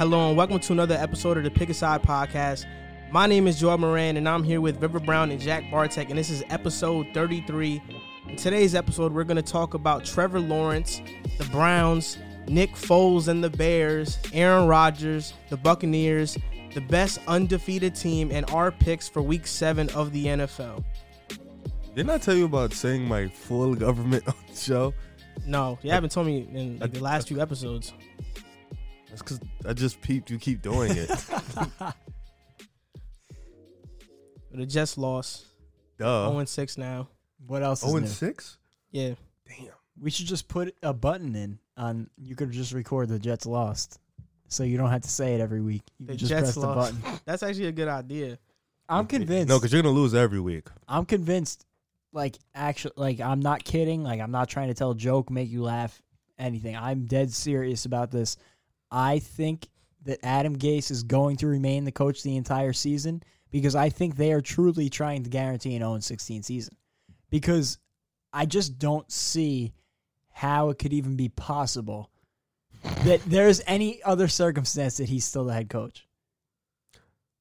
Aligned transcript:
Hello 0.00 0.28
and 0.28 0.34
welcome 0.34 0.58
to 0.58 0.72
another 0.72 0.94
episode 0.94 1.36
of 1.36 1.44
the 1.44 1.50
Pick 1.50 1.68
Aside 1.68 2.02
Podcast. 2.02 2.64
My 3.10 3.26
name 3.26 3.46
is 3.46 3.60
Joel 3.60 3.76
Moran 3.76 4.16
and 4.16 4.26
I'm 4.26 4.42
here 4.42 4.62
with 4.62 4.80
River 4.80 4.98
Brown 4.98 5.30
and 5.30 5.38
Jack 5.38 5.70
Bartek, 5.70 6.08
and 6.08 6.18
this 6.18 6.30
is 6.30 6.42
episode 6.48 7.08
33. 7.12 7.82
In 8.26 8.36
today's 8.36 8.74
episode, 8.74 9.12
we're 9.12 9.24
going 9.24 9.36
to 9.36 9.42
talk 9.42 9.74
about 9.74 10.06
Trevor 10.06 10.40
Lawrence, 10.40 11.02
the 11.36 11.44
Browns, 11.50 12.16
Nick 12.48 12.70
Foles 12.70 13.28
and 13.28 13.44
the 13.44 13.50
Bears, 13.50 14.18
Aaron 14.32 14.66
Rodgers, 14.66 15.34
the 15.50 15.58
Buccaneers, 15.58 16.38
the 16.72 16.80
best 16.80 17.18
undefeated 17.28 17.94
team, 17.94 18.30
and 18.32 18.50
our 18.52 18.72
picks 18.72 19.06
for 19.06 19.20
week 19.20 19.46
seven 19.46 19.90
of 19.90 20.12
the 20.12 20.24
NFL. 20.24 20.82
Didn't 21.94 22.08
I 22.08 22.16
tell 22.16 22.36
you 22.36 22.46
about 22.46 22.72
saying 22.72 23.04
my 23.04 23.28
full 23.28 23.74
government 23.74 24.26
on 24.28 24.34
the 24.48 24.56
show? 24.56 24.94
No, 25.44 25.78
you 25.82 25.90
haven't 25.90 26.10
told 26.10 26.26
me 26.26 26.48
in 26.54 26.78
like, 26.78 26.92
the 26.92 27.00
last 27.00 27.28
few 27.28 27.40
episodes. 27.40 27.92
That's 29.10 29.22
because 29.22 29.40
I 29.66 29.72
just 29.72 30.00
peeped 30.00 30.30
you 30.30 30.38
keep 30.38 30.62
doing 30.62 30.92
it. 30.96 31.08
the 34.52 34.66
Jets 34.66 34.96
lost. 34.98 35.46
Duh. 35.98 36.30
0 36.30 36.44
6 36.44 36.78
now. 36.78 37.08
What 37.46 37.62
else 37.62 37.82
oh 37.84 37.88
is 37.88 37.92
Oh 37.92 37.96
new? 37.96 38.02
and 38.04 38.08
six? 38.08 38.58
Yeah. 38.90 39.14
Damn. 39.48 39.68
We 40.00 40.10
should 40.10 40.26
just 40.26 40.48
put 40.48 40.74
a 40.82 40.92
button 40.92 41.34
in 41.34 41.58
on. 41.76 42.08
You 42.16 42.34
could 42.36 42.50
just 42.50 42.72
record 42.72 43.08
the 43.08 43.18
Jets 43.18 43.46
lost, 43.46 43.98
so 44.48 44.62
you 44.62 44.78
don't 44.78 44.90
have 44.90 45.02
to 45.02 45.08
say 45.10 45.34
it 45.34 45.40
every 45.40 45.60
week. 45.60 45.82
You 45.98 46.06
The 46.06 46.12
can 46.12 46.18
just 46.18 46.30
Jets 46.30 46.42
press 46.42 46.54
the 46.54 46.66
button. 46.66 47.02
That's 47.24 47.42
actually 47.42 47.66
a 47.66 47.72
good 47.72 47.88
idea. 47.88 48.38
I'm 48.88 49.06
convinced. 49.06 49.48
No, 49.48 49.58
because 49.58 49.72
you're 49.72 49.82
gonna 49.82 49.94
lose 49.94 50.14
every 50.14 50.40
week. 50.40 50.68
I'm 50.88 51.04
convinced. 51.04 51.66
Like 52.12 52.36
actually, 52.54 52.94
like 52.96 53.20
I'm 53.20 53.40
not 53.40 53.62
kidding. 53.62 54.02
Like 54.02 54.20
I'm 54.20 54.32
not 54.32 54.48
trying 54.48 54.68
to 54.68 54.74
tell 54.74 54.92
a 54.92 54.96
joke, 54.96 55.30
make 55.30 55.48
you 55.50 55.62
laugh, 55.62 56.00
anything. 56.38 56.76
I'm 56.76 57.04
dead 57.06 57.30
serious 57.32 57.84
about 57.84 58.10
this. 58.10 58.36
I 58.90 59.18
think 59.18 59.68
that 60.04 60.18
Adam 60.22 60.56
Gase 60.58 60.90
is 60.90 61.02
going 61.02 61.36
to 61.38 61.46
remain 61.46 61.84
the 61.84 61.92
coach 61.92 62.22
the 62.22 62.36
entire 62.36 62.72
season 62.72 63.22
because 63.50 63.74
I 63.74 63.88
think 63.90 64.16
they 64.16 64.32
are 64.32 64.40
truly 64.40 64.88
trying 64.88 65.22
to 65.24 65.30
guarantee 65.30 65.74
an 65.76 65.82
0 65.82 65.98
16 66.00 66.42
season. 66.42 66.76
Because 67.30 67.78
I 68.32 68.46
just 68.46 68.78
don't 68.78 69.10
see 69.10 69.72
how 70.32 70.70
it 70.70 70.78
could 70.78 70.92
even 70.92 71.16
be 71.16 71.28
possible 71.28 72.10
that 73.04 73.20
there's 73.26 73.60
any 73.66 74.02
other 74.04 74.26
circumstance 74.28 74.96
that 74.96 75.08
he's 75.08 75.24
still 75.24 75.44
the 75.44 75.52
head 75.52 75.68
coach. 75.68 76.06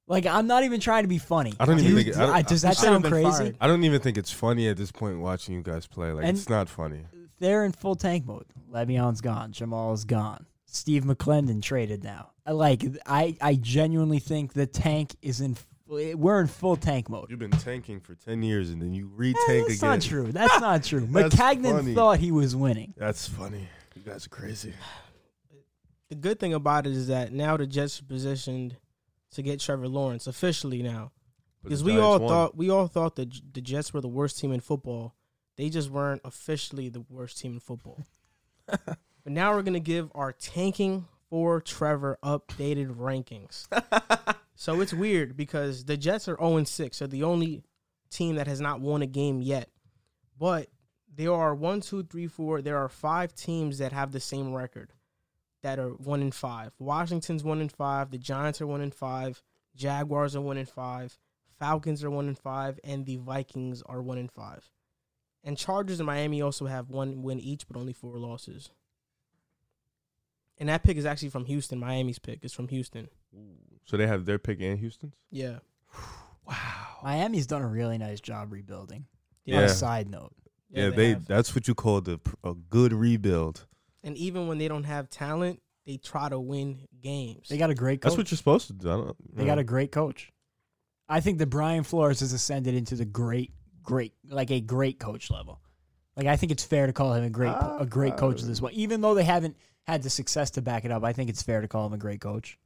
Like 0.08 0.26
I'm 0.26 0.48
not 0.48 0.64
even 0.64 0.80
trying 0.80 1.04
to 1.04 1.08
be 1.08 1.20
funny. 1.20 1.54
I 1.60 1.66
don't 1.66 1.78
Do 1.78 1.84
even 1.84 1.95
think 1.95 2.08
it- 2.10 2.18
I 2.18 2.42
does 2.42 2.64
that 2.64 2.76
sound 2.78 3.06
crazy? 3.06 3.30
fired. 3.30 3.58
I 3.62 3.68
don't 3.68 3.84
even 3.84 4.02
think 4.02 4.18
it's 4.18 4.32
funny 4.32 4.68
at 4.68 4.76
this 4.78 4.92
point 4.92 5.20
watching 5.20 5.56
you 5.56 5.62
guys 5.62 5.88
play. 5.88 6.12
Like 6.12 6.26
And- 6.26 6.38
it's 6.38 6.50
not 6.50 6.68
funny. 6.68 7.02
they're 7.40 7.64
in 7.64 7.72
full 7.72 7.95
tank 7.95 8.26
mode. 8.26 8.45
Le'Veon's 8.72 9.22
gone. 9.22 9.52
Jamal's 9.52 10.04
gone. 10.06 10.45
Steve 10.72 11.03
McLendon 11.03 11.62
traded 11.62 12.03
now. 12.03 12.31
Like 12.48 12.84
I, 13.06 13.36
I 13.42 13.56
genuinely 13.56 14.20
think 14.20 14.53
the 14.53 14.66
tank 14.66 15.16
is 15.22 15.42
in. 15.42 15.58
We're 15.88 16.39
in 16.42 16.48
full 16.48 16.76
tank 16.76 17.09
mode. 17.09 17.30
You've 17.31 17.39
been 17.39 17.50
tanking 17.52 18.00
for 18.00 18.14
ten 18.16 18.44
years 18.44 18.70
and 18.70 18.80
then 18.81 18.94
you 18.94 19.06
Eh, 19.08 19.16
re-tank 19.16 19.67
That's 19.67 19.81
not 19.81 20.02
true. 20.02 20.31
That's 20.31 20.59
not 20.61 20.84
true. 20.86 21.00
That's 21.02 21.36
Maccagnan 21.36 21.72
funny. 21.78 21.95
thought 21.95 22.20
he 22.20 22.31
was 22.31 22.56
winning. 22.56 22.94
That's 22.98 23.28
funny. 23.28 23.67
You 23.95 24.02
guys 24.03 24.26
are 24.28 24.30
crazy. 24.30 24.73
The 26.09 26.16
good 26.16 26.39
thing 26.39 26.53
about 26.53 26.86
it 26.88 26.94
is 26.94 27.08
that 27.08 27.31
now 27.33 27.58
the 27.58 27.66
Jets 27.67 28.00
are 28.02 28.06
positioned 28.06 28.78
to 29.31 29.42
get 29.42 29.59
Trevor 29.59 29.88
Lawrence 29.88 30.26
officially 30.28 30.81
now. 30.83 31.11
Because 31.64 31.83
we 31.83 31.98
all 32.00 32.20
won. 32.20 32.30
thought 32.30 32.56
we 32.58 32.70
all 32.70 32.88
thought 32.88 33.16
that 33.17 33.54
the 33.54 33.61
Jets 33.61 33.94
were 33.94 34.02
the 34.02 34.08
worst 34.08 34.39
team 34.39 34.52
in 34.52 34.59
football. 34.59 35.16
They 35.58 35.70
just 35.70 35.89
weren't 35.89 36.22
officially 36.23 36.89
the 36.89 37.02
worst 37.09 37.39
team 37.39 37.54
in 37.54 37.59
football. 37.59 38.06
but 39.23 39.34
now 39.34 39.53
we're 39.53 39.64
gonna 39.64 39.80
give 39.80 40.12
our 40.16 40.31
tanking 40.31 41.08
for 41.30 41.62
Trevor 41.62 42.17
updated 42.23 42.95
rankings. 42.95 43.67
so 44.56 44.81
it's 44.81 44.94
weird 44.94 45.38
because 45.38 45.86
the 45.86 45.98
Jets 45.98 46.28
are 46.28 46.38
0 46.38 46.64
6. 46.64 47.00
They're 47.00 47.08
the 47.08 47.23
only 47.23 47.64
team 48.09 48.36
that 48.36 48.48
has 48.48 48.59
not 48.59 48.81
won 48.81 49.02
a 49.02 49.08
game 49.08 49.42
yet. 49.42 49.70
But 50.38 50.70
there 51.14 51.33
are 51.33 51.54
one, 51.54 51.82
two, 51.82 52.04
three, 52.04 52.27
four. 52.27 52.61
There 52.61 52.77
are 52.77 52.89
five 52.89 53.36
teams 53.36 53.77
that 53.80 53.92
have 53.92 54.11
the 54.11 54.20
same 54.20 54.54
record 54.54 54.94
that 55.61 55.80
are 55.80 55.89
one 55.89 56.21
in 56.21 56.32
five. 56.32 56.71
Washington's 56.80 57.44
one 57.44 57.61
in 57.61 57.70
five. 57.70 58.11
The 58.11 58.17
Giants 58.17 58.61
are 58.61 58.67
one 58.67 58.82
in 58.82 58.92
five. 58.92 59.42
Jaguars 59.76 60.36
are 60.36 60.42
one 60.42 60.58
in 60.58 60.65
five. 60.65 61.17
Falcons 61.60 62.04
are 62.04 62.10
one 62.10 62.30
in 62.30 62.36
five, 62.36 62.80
and 62.86 63.05
the 63.05 63.17
Vikings 63.17 63.83
are 63.86 64.02
one 64.02 64.17
in 64.17 64.30
five. 64.30 64.70
And 65.44 65.58
Chargers 65.58 65.99
and 65.99 66.08
Miami 66.08 66.42
also 66.42 66.65
have 66.65 66.89
one 66.89 67.21
win 67.21 67.39
each, 67.39 67.67
but 67.67 67.77
only 67.77 67.94
four 67.94 68.17
losses. 68.17 68.71
And 70.59 70.67
that 70.70 70.83
pick 70.83 70.97
is 70.97 71.05
actually 71.05 71.30
from 71.30 71.45
Houston. 71.45 71.80
Miami's 71.80 72.20
pick 72.20 72.43
is 72.43 72.53
from 72.53 72.67
Houston. 72.67 73.08
So 73.86 73.97
they 73.97 74.05
have 74.08 74.25
their 74.25 74.37
pick 74.39 74.59
in 74.59 74.77
Houston's. 74.77 75.15
Yeah. 75.31 75.59
Wow. 76.47 76.97
Miami's 77.03 77.45
done 77.45 77.61
a 77.61 77.67
really 77.67 77.99
nice 77.99 78.20
job 78.20 78.52
rebuilding. 78.52 79.05
On 79.47 79.53
Yeah. 79.53 79.59
a 79.61 79.70
side 79.70 80.09
note, 80.09 80.33
Yeah, 80.71 80.89
they. 80.89 81.09
have. 81.09 81.27
that's 81.27 81.53
what 81.53 81.67
you 81.67 81.75
call 81.75 82.02
the 82.02 82.20
a 82.43 82.55
good 82.55 82.92
rebuild. 82.92 83.67
And 84.03 84.17
even 84.17 84.47
when 84.47 84.58
they 84.58 84.67
don't 84.67 84.86
have 84.86 85.09
talent, 85.11 85.61
they 85.86 85.97
try 85.97 86.27
to 86.27 86.39
win 86.39 86.87
games. 87.02 87.49
they 87.49 87.58
got 87.58 87.70
a 87.70 87.76
great 87.76 88.02
coach. 88.02 88.09
That's 88.11 88.17
what 88.17 88.31
you're 88.31 88.37
supposed 88.37 88.65
to 88.67 88.73
do. 88.73 88.89
I 88.89 88.95
don't, 88.95 89.36
They 89.36 89.45
got 89.45 89.59
a 89.59 89.64
great 89.64 89.91
coach. 89.91 90.31
I 91.08 91.20
think 91.20 91.37
that 91.37 91.47
Brian 91.52 91.83
Flores 91.83 92.20
has 92.21 92.33
ascended 92.33 92.73
into 92.73 92.95
the 92.95 93.05
great, 93.05 93.52
great, 93.83 94.14
like 94.27 94.49
a 94.52 94.59
great 94.59 94.99
coach 94.99 95.30
level. 95.30 95.59
Like 96.15 96.26
I 96.26 96.36
think 96.36 96.52
it's 96.52 96.64
fair 96.64 96.87
to 96.87 96.93
call 96.93 97.14
him 97.14 97.23
a 97.23 97.30
great, 97.30 97.55
a 97.80 97.86
great 97.87 98.17
coach 98.17 98.41
at 98.41 98.47
this 98.47 98.59
point. 98.59 98.73
Even 98.73 99.02
though 99.02 99.14
they 99.14 99.23
haven't 99.23 99.55
had 99.89 100.04
the 100.04 100.10
success 100.10 100.52
to 100.52 100.61
back 100.61 100.86
it 100.86 100.92
up, 100.92 101.04
I 101.04 101.14
think 101.14 101.30
it's 101.30 101.44
fair 101.44 101.61
to 101.61 101.67
call 101.67 101.86
him 101.86 101.94
a 101.94 101.98
great 101.98 102.22
coach. 102.22 102.58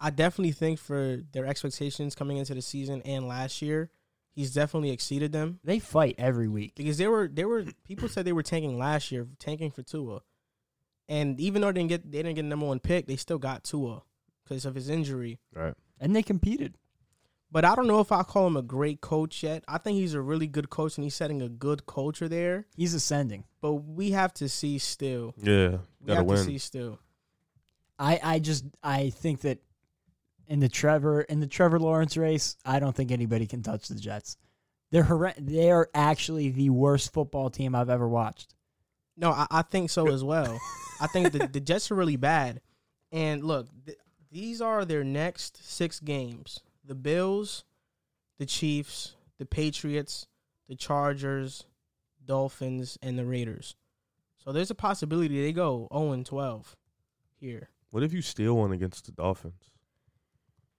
I 0.00 0.10
definitely 0.10 0.52
think 0.52 0.78
for 0.78 1.22
their 1.32 1.46
expectations 1.46 2.14
coming 2.14 2.36
into 2.36 2.54
the 2.54 2.62
season 2.62 3.02
and 3.02 3.26
last 3.26 3.62
year, 3.62 3.90
he's 4.34 4.52
definitely 4.52 4.90
exceeded 4.90 5.32
them. 5.32 5.58
They 5.64 5.78
fight 5.80 6.14
every 6.18 6.48
week. 6.48 6.74
because 6.76 6.98
they 6.98 7.08
were 7.08 7.28
they 7.28 7.44
were 7.44 7.64
people 7.84 8.08
said 8.08 8.24
they 8.24 8.32
were 8.32 8.42
tanking 8.44 8.78
last 8.78 9.10
year, 9.10 9.26
tanking 9.38 9.70
for 9.70 9.82
Tua, 9.82 10.20
and 11.08 11.40
even 11.40 11.62
though 11.62 11.68
they 11.68 11.80
didn't 11.80 11.88
get 11.88 12.10
they 12.10 12.18
didn't 12.18 12.36
get 12.36 12.42
the 12.42 12.48
number 12.48 12.66
one 12.66 12.78
pick, 12.78 13.06
they 13.06 13.16
still 13.16 13.38
got 13.38 13.64
Tua 13.64 14.02
because 14.44 14.64
of 14.64 14.74
his 14.74 14.88
injury. 14.88 15.40
right. 15.52 15.74
And 16.00 16.14
they 16.14 16.22
competed. 16.22 16.76
But 17.50 17.64
I 17.64 17.74
don't 17.74 17.86
know 17.86 18.00
if 18.00 18.12
I 18.12 18.22
call 18.24 18.46
him 18.46 18.56
a 18.56 18.62
great 18.62 19.00
coach 19.00 19.42
yet. 19.42 19.64
I 19.66 19.78
think 19.78 19.96
he's 19.96 20.12
a 20.14 20.20
really 20.20 20.46
good 20.46 20.68
coach 20.68 20.96
and 20.98 21.04
he's 21.04 21.14
setting 21.14 21.40
a 21.40 21.48
good 21.48 21.86
culture 21.86 22.28
there. 22.28 22.66
He's 22.76 22.92
ascending. 22.92 23.44
But 23.62 23.72
we 23.74 24.10
have 24.10 24.34
to 24.34 24.48
see 24.48 24.78
still. 24.78 25.34
Yeah, 25.38 25.78
We 26.00 26.06
gotta 26.08 26.20
have 26.20 26.28
to 26.28 26.44
see 26.44 26.58
still. 26.58 26.98
I, 27.98 28.20
I 28.22 28.38
just 28.38 28.64
I 28.82 29.10
think 29.10 29.40
that 29.42 29.58
in 30.46 30.60
the 30.60 30.68
Trevor 30.68 31.22
in 31.22 31.40
the 31.40 31.46
Trevor 31.46 31.80
Lawrence 31.80 32.16
race, 32.16 32.56
I 32.64 32.80
don't 32.80 32.94
think 32.94 33.10
anybody 33.10 33.46
can 33.46 33.62
touch 33.62 33.88
the 33.88 33.94
Jets. 33.94 34.36
They're 34.90 35.04
horre- 35.04 35.34
they 35.38 35.70
are 35.70 35.88
actually 35.94 36.50
the 36.50 36.70
worst 36.70 37.12
football 37.12 37.50
team 37.50 37.74
I've 37.74 37.90
ever 37.90 38.08
watched. 38.08 38.54
No, 39.16 39.30
I, 39.30 39.46
I 39.50 39.62
think 39.62 39.90
so 39.90 40.08
as 40.12 40.22
well. 40.22 40.58
I 41.00 41.06
think 41.08 41.32
the, 41.32 41.46
the 41.46 41.60
Jets 41.60 41.90
are 41.90 41.94
really 41.94 42.16
bad. 42.16 42.60
And 43.10 43.42
look, 43.42 43.68
th- 43.86 43.98
these 44.30 44.60
are 44.60 44.84
their 44.84 45.02
next 45.02 45.66
six 45.68 45.98
games 45.98 46.60
the 46.88 46.94
Bills, 46.94 47.64
the 48.38 48.46
Chiefs, 48.46 49.14
the 49.38 49.44
Patriots, 49.46 50.26
the 50.68 50.74
Chargers, 50.74 51.66
Dolphins, 52.24 52.98
and 53.02 53.18
the 53.18 53.26
Raiders. 53.26 53.76
So 54.38 54.52
there's 54.52 54.70
a 54.70 54.74
possibility 54.74 55.42
they 55.42 55.52
go 55.52 55.86
0 55.92 56.22
12 56.24 56.76
here. 57.38 57.68
What 57.90 58.02
if 58.02 58.12
you 58.12 58.22
steal 58.22 58.56
one 58.56 58.72
against 58.72 59.06
the 59.06 59.12
Dolphins? 59.12 59.70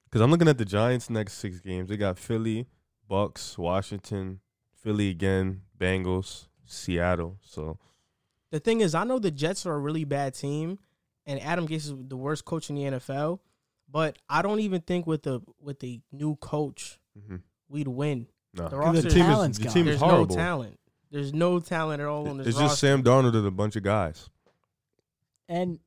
Because 0.06 0.22
I'm 0.22 0.32
looking 0.32 0.48
at 0.48 0.58
the 0.58 0.66
Giants' 0.66 1.10
next 1.10 1.34
six 1.34 1.60
games. 1.60 1.90
They 1.90 1.98
got 1.98 2.18
Philly, 2.18 2.66
Bucks, 3.08 3.58
Washington, 3.58 4.40
Philly 4.74 5.10
again, 5.10 5.62
Bengals, 5.80 6.48
Seattle. 6.66 7.38
So 7.44 7.78
The 8.50 8.60
thing 8.60 8.82
is, 8.82 8.96
I 8.96 9.04
know 9.04 9.20
the 9.20 9.30
Jets 9.30 9.68
are 9.68 9.76
a 9.76 9.80
really 9.80 10.06
bad 10.06 10.34
team, 10.34 10.80
and 11.28 11.40
Adam 11.40 11.68
Gase 11.68 11.76
is 11.76 11.94
the 11.96 12.18
worst 12.18 12.46
coach 12.46 12.72
in 12.72 12.76
the 12.76 12.84
NFL. 12.84 13.40
But 13.92 14.18
I 14.30 14.42
don't 14.42 14.60
even 14.60 14.82
think 14.82 15.08
with 15.08 15.24
the 15.24 15.42
with 15.62 15.80
the 15.80 16.02
new 16.12 16.36
coach 16.36 17.00
mhm. 17.18 17.42
we'd 17.70 17.88
win. 17.88 18.28
no, 18.54 18.64
The 18.66 18.70
the, 18.70 18.78
roster- 18.78 19.10
team 19.10 19.26
is 19.26 19.58
the 19.58 19.70
team 19.70 19.88
is 19.88 20.00
There's 20.00 20.00
horrible. 20.00 20.36
no 20.36 20.42
talent. 20.42 20.80
There's 21.12 21.34
no 21.34 21.60
talent 21.60 22.02
at 22.02 22.08
all 22.08 22.28
on 22.30 22.38
this 22.38 22.48
It's 22.48 22.58
roster. 22.58 22.70
just 22.70 22.80
Sam 22.82 23.04
Darnold 23.04 23.36
and 23.36 23.48
a 23.48 23.52
bunch 23.52 23.76
of 23.76 23.82
guys. 23.84 24.30
And 25.48 25.80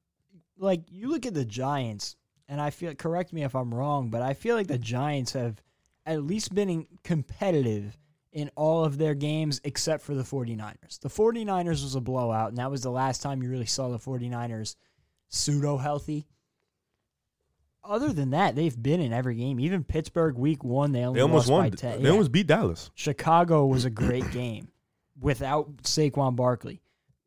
like 0.58 0.82
you 0.90 1.08
look 1.10 1.26
at 1.26 1.34
the 1.34 1.44
Giants, 1.44 2.16
and 2.48 2.60
I 2.60 2.70
feel 2.70 2.94
correct 2.94 3.32
me 3.32 3.44
if 3.44 3.54
I'm 3.54 3.72
wrong, 3.74 4.10
but 4.10 4.22
I 4.22 4.34
feel 4.34 4.56
like 4.56 4.66
the 4.66 4.78
Giants 4.78 5.32
have 5.34 5.62
at 6.04 6.22
least 6.24 6.52
been 6.54 6.68
in- 6.68 6.86
competitive 7.04 7.96
in 8.32 8.50
all 8.56 8.84
of 8.84 8.98
their 8.98 9.14
games 9.14 9.60
except 9.62 10.02
for 10.02 10.14
the 10.14 10.22
49ers. 10.24 10.98
The 11.00 11.08
49ers 11.08 11.82
was 11.82 11.94
a 11.94 12.00
blowout, 12.00 12.48
and 12.48 12.58
that 12.58 12.70
was 12.70 12.82
the 12.82 12.90
last 12.90 13.22
time 13.22 13.42
you 13.42 13.50
really 13.50 13.66
saw 13.66 13.88
the 13.90 13.98
49ers 13.98 14.74
pseudo 15.28 15.76
healthy. 15.76 16.26
Other 17.84 18.12
than 18.12 18.30
that, 18.30 18.54
they've 18.54 18.80
been 18.80 19.00
in 19.00 19.12
every 19.12 19.34
game. 19.34 19.58
Even 19.58 19.82
Pittsburgh 19.82 20.36
week 20.36 20.62
one, 20.62 20.92
they 20.92 21.04
only 21.04 21.18
They 21.18 21.22
almost 21.22 21.48
lost 21.48 21.50
won. 21.50 21.70
by 21.70 21.76
10. 21.76 21.98
They 21.98 22.04
Yeah. 22.04 22.10
almost 22.12 22.30
beat 22.32 22.46
Dallas. 22.46 22.90
Chicago 22.94 23.66
was 23.66 23.84
a 23.84 23.90
great 23.90 24.30
game 24.32 24.68
without 25.20 25.78
Saquon 25.78 26.36
Barkley. 26.36 26.80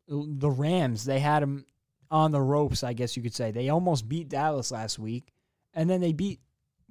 The 0.08 0.50
Rams, 0.50 1.04
they 1.06 1.20
had 1.20 1.42
them 1.42 1.66
on 2.10 2.32
the 2.32 2.42
ropes, 2.42 2.84
I 2.84 2.94
guess 2.94 3.18
you 3.18 3.24
could 3.24 3.34
say. 3.34 3.52
They 3.52 3.70
almost 3.70 4.08
beat 4.08 4.30
Dallas 4.30 4.72
last 4.72 4.98
week, 5.00 5.34
and 5.74 5.90
then 5.90 6.00
they 6.00 6.14
beat 6.14 6.40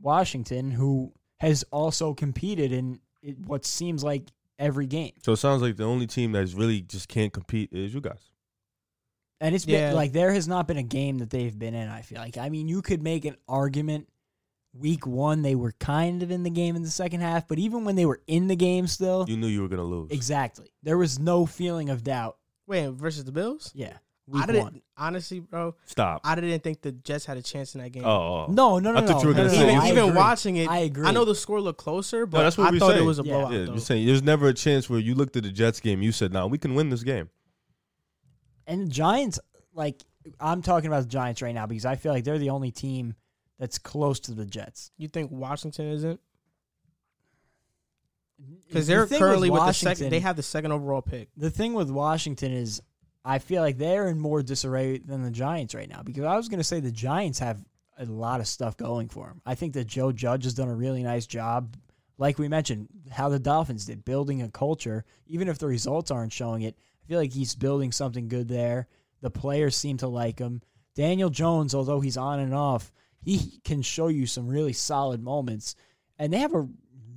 Washington, 0.00 0.70
who 0.72 1.12
has 1.38 1.64
also 1.70 2.12
competed 2.12 2.72
in 2.72 3.00
what 3.46 3.64
seems 3.64 4.04
like 4.04 4.24
every 4.58 4.86
game. 4.86 5.12
So 5.22 5.32
it 5.32 5.36
sounds 5.36 5.62
like 5.62 5.76
the 5.76 5.84
only 5.84 6.06
team 6.06 6.32
that's 6.32 6.52
really 6.54 6.80
just 6.82 7.08
can't 7.08 7.32
compete 7.32 7.72
is 7.72 7.94
you 7.94 8.00
guys. 8.00 8.30
And 9.40 9.54
it's 9.54 9.66
Yeah. 9.66 9.88
been 9.88 9.96
like 9.96 10.12
there 10.12 10.32
has 10.32 10.46
not 10.48 10.66
been 10.68 10.76
a 10.76 10.82
game 10.82 11.18
that 11.18 11.30
they've 11.30 11.56
been 11.58 11.74
in. 11.74 11.88
I 11.88 12.02
feel 12.02 12.18
like 12.18 12.38
I 12.38 12.48
mean 12.48 12.68
you 12.68 12.82
could 12.82 13.02
make 13.02 13.24
an 13.24 13.36
argument. 13.48 14.08
Week 14.76 15.06
one, 15.06 15.42
they 15.42 15.54
were 15.54 15.70
kind 15.78 16.20
of 16.24 16.32
in 16.32 16.42
the 16.42 16.50
game 16.50 16.74
in 16.74 16.82
the 16.82 16.90
second 16.90 17.20
half, 17.20 17.46
but 17.46 17.60
even 17.60 17.84
when 17.84 17.94
they 17.94 18.06
were 18.06 18.20
in 18.26 18.48
the 18.48 18.56
game, 18.56 18.88
still 18.88 19.24
You 19.28 19.36
knew 19.36 19.46
you 19.46 19.62
were 19.62 19.68
gonna 19.68 19.84
lose. 19.84 20.10
exactly 20.10 20.72
there 20.82 20.98
was 20.98 21.18
no 21.20 21.46
feeling 21.46 21.90
of 21.90 22.02
doubt. 22.02 22.38
Wait, 22.66 22.88
versus 22.88 23.22
the 23.24 23.30
Bills? 23.30 23.70
Yeah, 23.72 23.98
I 24.34 24.46
didn't 24.46 24.62
one. 24.62 24.82
honestly, 24.96 25.38
bro. 25.38 25.76
Stop. 25.84 26.22
I 26.24 26.34
didn't 26.34 26.60
think 26.64 26.80
the 26.80 26.90
Jets 26.90 27.24
had 27.24 27.36
a 27.36 27.42
chance 27.42 27.76
in 27.76 27.82
that 27.82 27.90
game. 27.90 28.04
oh, 28.04 28.08
oh. 28.08 28.46
No, 28.50 28.80
no, 28.80 28.90
no, 28.90 28.98
I 28.98 29.06
thought 29.06 29.16
no. 29.16 29.22
you 29.22 29.28
were 29.28 29.34
no, 29.34 29.36
gonna 29.44 29.48
no, 29.52 29.54
say- 29.54 29.58
no, 29.66 29.68
even 29.68 29.80
I 29.80 29.88
even 29.90 30.04
agree. 30.06 30.16
watching 30.16 30.56
it, 30.56 30.68
I 30.68 30.78
agree. 30.78 31.06
I 31.06 31.12
know 31.12 31.24
the 31.24 31.34
score 31.36 31.60
looked 31.60 31.78
closer, 31.78 32.26
but 32.26 32.42
that's 32.42 32.58
what 32.58 32.66
I 32.66 32.70
we 32.72 32.78
thought 32.80 32.94
say. 32.94 32.98
it 32.98 33.04
was 33.04 33.20
a 33.20 33.22
Yeah. 33.24 33.32
blowout. 33.32 33.52
Yeah, 33.52 33.58
you're 33.66 33.78
saying 33.78 34.06
there's 34.06 34.22
never 34.24 34.48
a 34.48 34.54
chance 34.54 34.90
where 34.90 34.98
you 34.98 35.14
looked 35.14 35.36
at 35.36 35.44
the 35.44 35.50
Jets 35.52 35.78
game, 35.78 36.02
you 36.02 36.10
said, 36.10 36.32
"Nah, 36.32 36.46
we 36.46 36.58
can 36.58 36.74
win 36.74 36.88
this 36.90 37.04
game." 37.04 37.28
And 38.66 38.82
the 38.82 38.86
Giants, 38.90 39.38
like 39.74 40.02
I'm 40.40 40.62
talking 40.62 40.88
about 40.88 41.02
the 41.02 41.08
Giants 41.08 41.42
right 41.42 41.54
now 41.54 41.66
because 41.66 41.84
I 41.84 41.96
feel 41.96 42.12
like 42.12 42.24
they're 42.24 42.38
the 42.38 42.50
only 42.50 42.70
team 42.70 43.14
that's 43.58 43.78
close 43.78 44.20
to 44.20 44.32
the 44.32 44.44
Jets. 44.46 44.90
You 44.96 45.08
think 45.08 45.30
Washington 45.30 45.86
isn't? 45.92 46.20
Because 48.66 48.86
they're 48.86 49.06
thing 49.06 49.18
currently 49.18 49.50
with, 49.50 49.60
the 49.60 49.66
Washington- 49.66 49.96
second. 49.96 50.10
They 50.10 50.20
have 50.20 50.36
the 50.36 50.42
second 50.42 50.72
overall 50.72 51.02
pick. 51.02 51.28
the 51.36 51.50
thing 51.50 51.74
with 51.74 51.90
Washington 51.90 52.52
is 52.52 52.82
I 53.24 53.38
feel 53.38 53.62
like 53.62 53.78
they're 53.78 54.08
in 54.08 54.18
more 54.18 54.42
disarray 54.42 54.98
than 54.98 55.22
the 55.22 55.30
Giants 55.30 55.74
right 55.74 55.88
now 55.88 56.02
because 56.02 56.24
I 56.24 56.36
was 56.36 56.48
going 56.48 56.58
to 56.58 56.64
say 56.64 56.80
the 56.80 56.90
Giants 56.90 57.38
have 57.38 57.64
a 57.98 58.04
lot 58.04 58.40
of 58.40 58.48
stuff 58.48 58.76
going 58.76 59.08
for 59.08 59.28
them. 59.28 59.40
I 59.46 59.54
think 59.54 59.72
that 59.74 59.86
Joe 59.86 60.12
Judge 60.12 60.44
has 60.44 60.54
done 60.54 60.68
a 60.68 60.74
really 60.74 61.02
nice 61.02 61.26
job, 61.26 61.76
like 62.18 62.38
we 62.38 62.48
mentioned, 62.48 62.88
how 63.10 63.28
the 63.28 63.38
Dolphins 63.38 63.86
did, 63.86 64.04
building 64.04 64.42
a 64.42 64.50
culture. 64.50 65.04
Even 65.26 65.48
if 65.48 65.58
the 65.58 65.66
results 65.68 66.10
aren't 66.10 66.32
showing 66.32 66.62
it, 66.62 66.76
I 67.04 67.08
feel 67.08 67.18
like 67.18 67.32
he's 67.32 67.54
building 67.54 67.92
something 67.92 68.28
good 68.28 68.48
there. 68.48 68.88
The 69.20 69.30
players 69.30 69.76
seem 69.76 69.98
to 69.98 70.08
like 70.08 70.38
him. 70.38 70.62
Daniel 70.94 71.30
Jones, 71.30 71.74
although 71.74 72.00
he's 72.00 72.16
on 72.16 72.40
and 72.40 72.54
off, 72.54 72.92
he 73.20 73.60
can 73.64 73.82
show 73.82 74.08
you 74.08 74.26
some 74.26 74.46
really 74.46 74.72
solid 74.72 75.22
moments. 75.22 75.74
And 76.18 76.32
they 76.32 76.38
have 76.38 76.54
a 76.54 76.68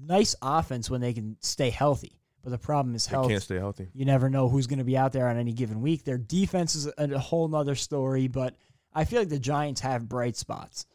nice 0.01 0.35
offense 0.41 0.89
when 0.89 1.01
they 1.01 1.13
can 1.13 1.37
stay 1.41 1.69
healthy. 1.69 2.19
But 2.43 2.51
the 2.51 2.57
problem 2.57 2.95
is 2.95 3.05
They 3.05 3.11
health. 3.11 3.29
can't 3.29 3.43
stay 3.43 3.57
healthy. 3.57 3.89
You 3.93 4.05
never 4.05 4.29
know 4.29 4.47
who's 4.49 4.67
going 4.67 4.79
to 4.79 4.85
be 4.85 4.97
out 4.97 5.11
there 5.11 5.27
on 5.27 5.37
any 5.37 5.53
given 5.53 5.81
week. 5.81 6.03
Their 6.03 6.17
defense 6.17 6.75
is 6.75 6.87
a, 6.87 7.13
a 7.13 7.19
whole 7.19 7.47
nother 7.47 7.75
story, 7.75 8.27
but 8.27 8.55
I 8.93 9.05
feel 9.05 9.19
like 9.19 9.29
the 9.29 9.39
Giants 9.39 9.81
have 9.81 10.07
bright 10.07 10.35
spots. 10.37 10.85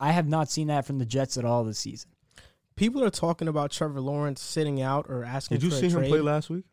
I 0.00 0.12
have 0.12 0.28
not 0.28 0.50
seen 0.50 0.68
that 0.68 0.86
from 0.86 0.98
the 0.98 1.06
Jets 1.06 1.38
at 1.38 1.44
all 1.44 1.64
this 1.64 1.78
season. 1.78 2.10
People 2.76 3.02
are 3.04 3.10
talking 3.10 3.48
about 3.48 3.70
Trevor 3.70 4.00
Lawrence 4.00 4.42
sitting 4.42 4.82
out 4.82 5.06
or 5.08 5.24
asking 5.24 5.58
Did 5.58 5.64
you 5.64 5.70
for 5.70 5.76
see 5.76 5.86
a 5.86 5.90
him 5.90 6.04
play 6.08 6.20
last 6.20 6.50
week? 6.50 6.64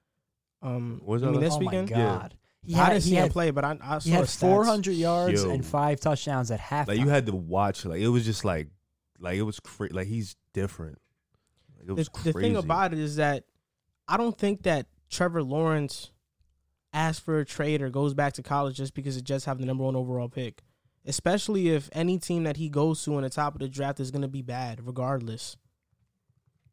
Um, 0.64 1.02
Was 1.04 1.22
you 1.22 1.26
that 1.28 1.32
mean 1.34 1.42
last- 1.42 1.50
this 1.50 1.54
oh 1.56 1.60
weekend? 1.60 1.92
my 1.92 1.96
god, 1.98 2.38
he 2.66 2.74
I 2.74 2.78
had 2.78 2.90
didn't 2.94 3.04
he 3.04 3.10
see 3.10 3.16
him 3.18 3.22
had, 3.24 3.32
play, 3.32 3.52
but 3.52 3.66
I, 3.66 3.78
I 3.82 3.98
saw 4.00 4.06
he 4.06 4.12
had 4.12 4.22
his 4.22 4.30
stats. 4.30 4.40
400 4.40 4.92
yards 4.94 5.44
Yo. 5.44 5.50
and 5.52 5.66
five 5.66 6.00
touchdowns 6.00 6.50
at 6.52 6.60
halftime. 6.60 6.88
Like 6.88 7.00
you 7.00 7.10
had 7.10 7.26
to 7.26 7.36
watch. 7.36 7.86
Like 7.86 8.00
it 8.00 8.08
was 8.08 8.24
just 8.26 8.46
like, 8.46 8.70
like 9.20 9.36
it 9.38 9.42
was 9.44 9.60
crazy. 9.60 9.94
like 9.94 10.08
he's 10.08 10.36
different. 10.54 11.00
Like, 11.76 11.84
it 11.84 11.88
The, 11.88 11.94
was 11.96 12.10
the 12.24 12.32
crazy. 12.34 12.48
thing 12.50 12.56
about 12.58 12.94
it 12.94 13.00
is 13.00 13.18
that 13.18 13.44
I 14.08 14.16
don't 14.18 14.38
think 14.38 14.64
that 14.64 14.86
Trevor 15.10 15.44
Lawrence 15.44 16.12
asks 16.94 17.20
for 17.20 17.40
a 17.40 17.46
trade 17.46 17.82
or 17.82 17.90
goes 17.90 18.14
back 18.14 18.34
to 18.34 18.44
college 18.44 18.78
just 18.78 18.94
because 18.94 19.16
the 19.16 19.22
Jets 19.22 19.46
have 19.46 19.58
the 19.58 19.66
number 19.66 19.84
one 19.84 19.96
overall 19.96 20.30
pick. 20.30 20.62
Especially 21.06 21.70
if 21.70 21.90
any 21.92 22.18
team 22.18 22.44
that 22.46 22.56
he 22.56 22.70
goes 22.70 23.04
to 23.04 23.18
in 23.18 23.24
the 23.24 23.30
top 23.30 23.56
of 23.56 23.60
the 23.60 23.68
draft 23.68 24.00
is 24.00 24.10
going 24.12 24.22
to 24.22 24.28
be 24.30 24.42
bad, 24.42 24.86
regardless. 24.88 25.58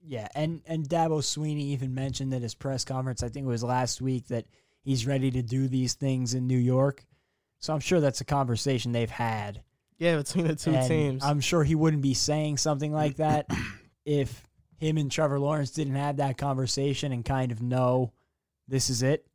Yeah, 0.02 0.28
and 0.34 0.62
and 0.66 0.88
Dabo 0.88 1.20
Swinney 1.20 1.60
even 1.72 1.94
mentioned 1.94 2.32
at 2.34 2.42
his 2.42 2.54
press 2.54 2.84
conference, 2.84 3.22
I 3.22 3.28
think 3.28 3.44
it 3.44 3.48
was 3.48 3.62
last 3.62 4.00
week, 4.00 4.28
that 4.28 4.46
he's 4.82 5.06
ready 5.06 5.30
to 5.30 5.42
do 5.42 5.68
these 5.68 5.94
things 5.94 6.34
in 6.34 6.46
New 6.46 6.58
York. 6.58 7.04
So 7.58 7.74
I'm 7.74 7.80
sure 7.80 8.00
that's 8.00 8.20
a 8.22 8.24
conversation 8.24 8.92
they've 8.92 9.10
had. 9.10 9.62
Yeah, 9.98 10.16
between 10.16 10.46
the 10.46 10.56
two 10.56 10.72
And 10.74 10.88
teams. 10.88 11.22
I'm 11.24 11.40
sure 11.40 11.62
he 11.62 11.74
wouldn't 11.74 12.02
be 12.02 12.14
saying 12.14 12.56
something 12.56 12.92
like 12.92 13.16
that 13.16 13.46
if 14.06 14.42
him 14.78 14.96
and 14.96 15.10
Trevor 15.10 15.38
Lawrence 15.38 15.70
didn't 15.70 15.96
have 15.96 16.16
that 16.16 16.38
conversation 16.38 17.12
and 17.12 17.22
kind 17.22 17.52
of 17.52 17.60
know 17.60 18.12
this 18.66 18.88
is 18.88 19.02
it. 19.02 19.26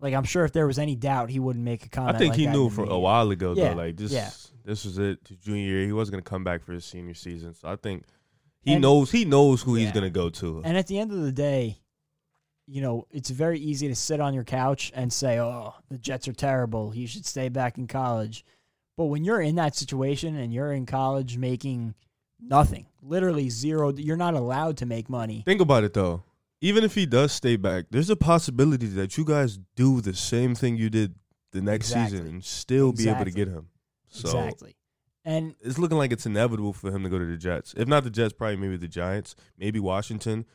Like 0.00 0.14
I'm 0.14 0.24
sure 0.24 0.44
if 0.44 0.52
there 0.52 0.66
was 0.66 0.80
any 0.80 0.96
doubt, 0.96 1.30
he 1.30 1.38
wouldn't 1.38 1.64
make 1.64 1.86
a 1.86 1.88
comment. 1.88 2.16
I 2.16 2.18
think 2.18 2.30
like 2.30 2.40
he 2.40 2.48
knew 2.48 2.68
for 2.68 2.84
a 2.84 2.98
while 2.98 3.30
ago 3.30 3.54
Yeah, 3.56 3.68
though. 3.68 3.76
Like 3.76 3.96
this, 3.96 4.10
yeah. 4.10 4.30
this 4.64 4.84
was 4.84 4.98
it. 4.98 5.20
His 5.28 5.38
junior 5.38 5.62
year, 5.62 5.86
he 5.86 5.92
wasn't 5.92 6.14
gonna 6.14 6.22
come 6.22 6.42
back 6.42 6.64
for 6.64 6.72
his 6.72 6.84
senior 6.84 7.14
season. 7.14 7.54
So 7.54 7.68
I 7.68 7.76
think 7.76 8.02
he 8.62 8.72
And- 8.74 8.82
knows. 8.82 9.10
He 9.10 9.24
knows 9.24 9.62
who 9.62 9.74
he's 9.74 9.92
gonna 9.92 10.10
go 10.10 10.30
to. 10.30 10.62
And 10.64 10.76
at 10.76 10.86
the 10.86 10.98
end 10.98 11.12
of 11.12 11.20
the 11.20 11.32
day, 11.32 11.78
you 12.66 12.80
know, 12.80 13.06
it's 13.10 13.30
very 13.30 13.58
easy 13.58 13.88
to 13.88 13.94
sit 13.94 14.20
on 14.20 14.34
your 14.34 14.44
couch 14.44 14.92
and 14.94 15.12
say, 15.12 15.38
"Oh, 15.40 15.74
the 15.90 15.98
Jets 15.98 16.28
are 16.28 16.32
terrible. 16.32 16.90
He 16.90 17.06
should 17.06 17.26
stay 17.26 17.48
back 17.48 17.76
in 17.76 17.86
college." 17.86 18.44
But 18.96 19.06
when 19.06 19.24
you're 19.24 19.40
in 19.40 19.56
that 19.56 19.74
situation 19.74 20.36
and 20.36 20.52
you're 20.52 20.72
in 20.72 20.86
college 20.86 21.36
making 21.38 21.94
nothing, 22.38 22.86
literally 23.02 23.48
zero, 23.50 23.92
you're 23.92 24.16
not 24.16 24.34
allowed 24.34 24.76
to 24.78 24.86
make 24.86 25.08
money. 25.10 25.42
Think 25.44 25.60
about 25.60 25.84
it 25.84 25.92
though. 25.94 26.22
Even 26.60 26.84
if 26.84 26.94
he 26.94 27.06
does 27.06 27.32
stay 27.32 27.56
back, 27.56 27.86
there's 27.90 28.10
a 28.10 28.16
possibility 28.16 28.86
that 28.86 29.16
you 29.16 29.24
guys 29.24 29.58
do 29.74 30.00
the 30.00 30.14
same 30.14 30.54
thing 30.54 30.76
you 30.76 30.88
did 30.88 31.14
the 31.50 31.60
next 31.60 31.86
Exactly. 31.90 32.18
season 32.18 32.32
and 32.34 32.44
still 32.44 32.92
be 32.92 33.08
able 33.08 33.24
to 33.24 33.30
get 33.32 33.48
him. 33.48 33.68
So 34.08 34.28
exactly. 34.28 34.76
And 35.24 35.54
it's 35.60 35.78
looking 35.78 35.98
like 35.98 36.10
it's 36.12 36.26
inevitable 36.26 36.72
for 36.72 36.90
him 36.90 37.04
to 37.04 37.08
go 37.08 37.18
to 37.18 37.24
the 37.24 37.36
Jets. 37.36 37.74
If 37.76 37.86
not 37.86 38.02
the 38.04 38.10
Jets, 38.10 38.32
probably 38.32 38.56
maybe 38.56 38.76
the 38.76 38.88
Giants, 38.88 39.36
maybe 39.56 39.78
Washington. 39.78 40.46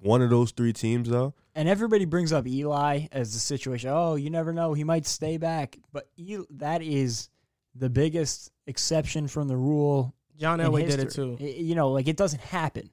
One 0.00 0.22
of 0.22 0.30
those 0.30 0.52
three 0.52 0.72
teams 0.72 1.08
though. 1.08 1.34
and 1.56 1.68
everybody 1.68 2.04
brings 2.04 2.32
up 2.32 2.46
Eli 2.46 3.06
as 3.10 3.32
the 3.32 3.40
situation. 3.40 3.90
Oh, 3.92 4.14
you 4.14 4.30
never 4.30 4.52
know; 4.52 4.72
he 4.72 4.84
might 4.84 5.06
stay 5.06 5.38
back. 5.38 5.76
But 5.92 6.08
Eli, 6.18 6.44
that 6.50 6.82
is 6.82 7.28
the 7.74 7.90
biggest 7.90 8.50
exception 8.66 9.26
from 9.26 9.48
the 9.48 9.56
rule. 9.56 10.14
John 10.38 10.60
Elway 10.60 10.86
did 10.88 11.00
it 11.00 11.04
history. 11.06 11.36
too. 11.36 11.44
I- 11.44 11.46
You 11.60 11.74
know, 11.74 11.90
like 11.90 12.06
it 12.06 12.16
doesn't 12.16 12.40
happen. 12.40 12.90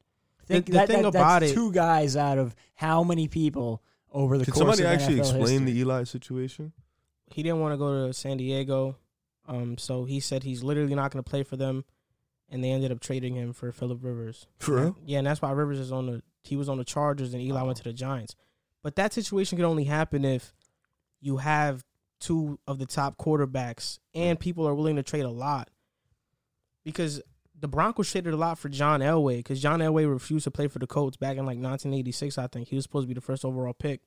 Think 0.48 0.66
the 0.66 0.72
that, 0.74 0.88
thing 0.88 1.04
that- 1.04 1.10
about 1.10 1.42
that's 1.42 1.52
it- 1.52 1.56
two 1.56 1.72
guys 1.72 2.16
out 2.18 2.40
of 2.40 2.56
how 2.74 3.04
many 3.04 3.28
people 3.28 3.84
over 4.12 4.38
the 4.40 4.46
Can 4.46 4.54
course 4.54 4.60
somebody 4.78 4.84
of 4.84 4.88
actually 4.90 5.16
NFL 5.18 5.20
explain 5.20 5.42
history? 5.62 5.72
the 5.74 5.80
Eli 5.80 6.04
situation? 6.06 6.74
He 7.28 7.44
didn't 7.44 7.60
want 7.60 7.74
to 7.74 7.78
go 7.78 8.08
to 8.08 8.14
San 8.14 8.38
Diego, 8.38 8.96
um, 9.48 9.78
so 9.78 10.06
he 10.06 10.20
said 10.20 10.44
he's 10.44 10.64
literally 10.64 10.96
not 10.96 11.12
going 11.12 11.24
to 11.24 11.30
play 11.30 11.44
for 11.44 11.56
them, 11.56 11.86
and 12.50 12.64
they 12.64 12.72
ended 12.72 12.92
up 12.92 13.00
trading 13.00 13.36
him 13.36 13.54
for 13.54 13.72
Philip 13.72 14.00
Rivers. 14.04 14.48
For 14.60 14.76
real? 14.76 14.98
Yeah, 15.06 15.20
and 15.20 15.28
that's 15.28 15.42
why 15.42 15.52
Rivers 15.52 15.80
is 15.80 15.92
on 15.92 16.08
the 16.08 16.24
he 16.44 16.56
was 16.56 16.70
on 16.70 16.78
the 16.78 16.84
Chargers 16.84 17.34
and 17.34 17.42
Eli 17.42 17.64
went 17.64 17.78
to 17.78 17.84
the 17.84 17.94
Giants. 17.94 18.36
But 18.84 18.96
that 18.98 19.14
situation 19.14 19.58
could 19.58 19.66
only 19.66 19.86
happen 19.86 20.24
if 20.24 20.54
you 21.20 21.38
have 21.38 21.84
two 22.20 22.60
of 22.68 22.78
the 22.78 22.86
top 22.86 23.18
quarterbacks 23.18 24.00
and 24.14 24.40
people 24.40 24.68
are 24.68 24.76
willing 24.76 24.96
to 24.96 25.04
trade 25.04 25.26
a 25.26 25.30
lot. 25.30 25.70
Because 26.84 27.22
the 27.60 27.68
Broncos 27.68 28.12
traded 28.12 28.34
a 28.34 28.38
lot 28.38 28.60
for 28.60 28.70
John 28.70 29.00
Elway 29.00 29.38
because 29.38 29.62
John 29.62 29.80
Elway 29.80 30.08
refused 30.12 30.44
to 30.44 30.52
play 30.52 30.68
for 30.68 30.80
the 30.80 30.88
Colts 30.88 31.18
back 31.18 31.38
in 31.38 31.46
like 31.46 31.58
1986, 31.58 32.38
I 32.38 32.48
think. 32.48 32.68
He 32.68 32.76
was 32.76 32.84
supposed 32.84 33.06
to 33.06 33.08
be 33.08 33.14
the 33.14 33.22
first 33.22 33.44
overall 33.44 33.74
pick, 33.74 34.02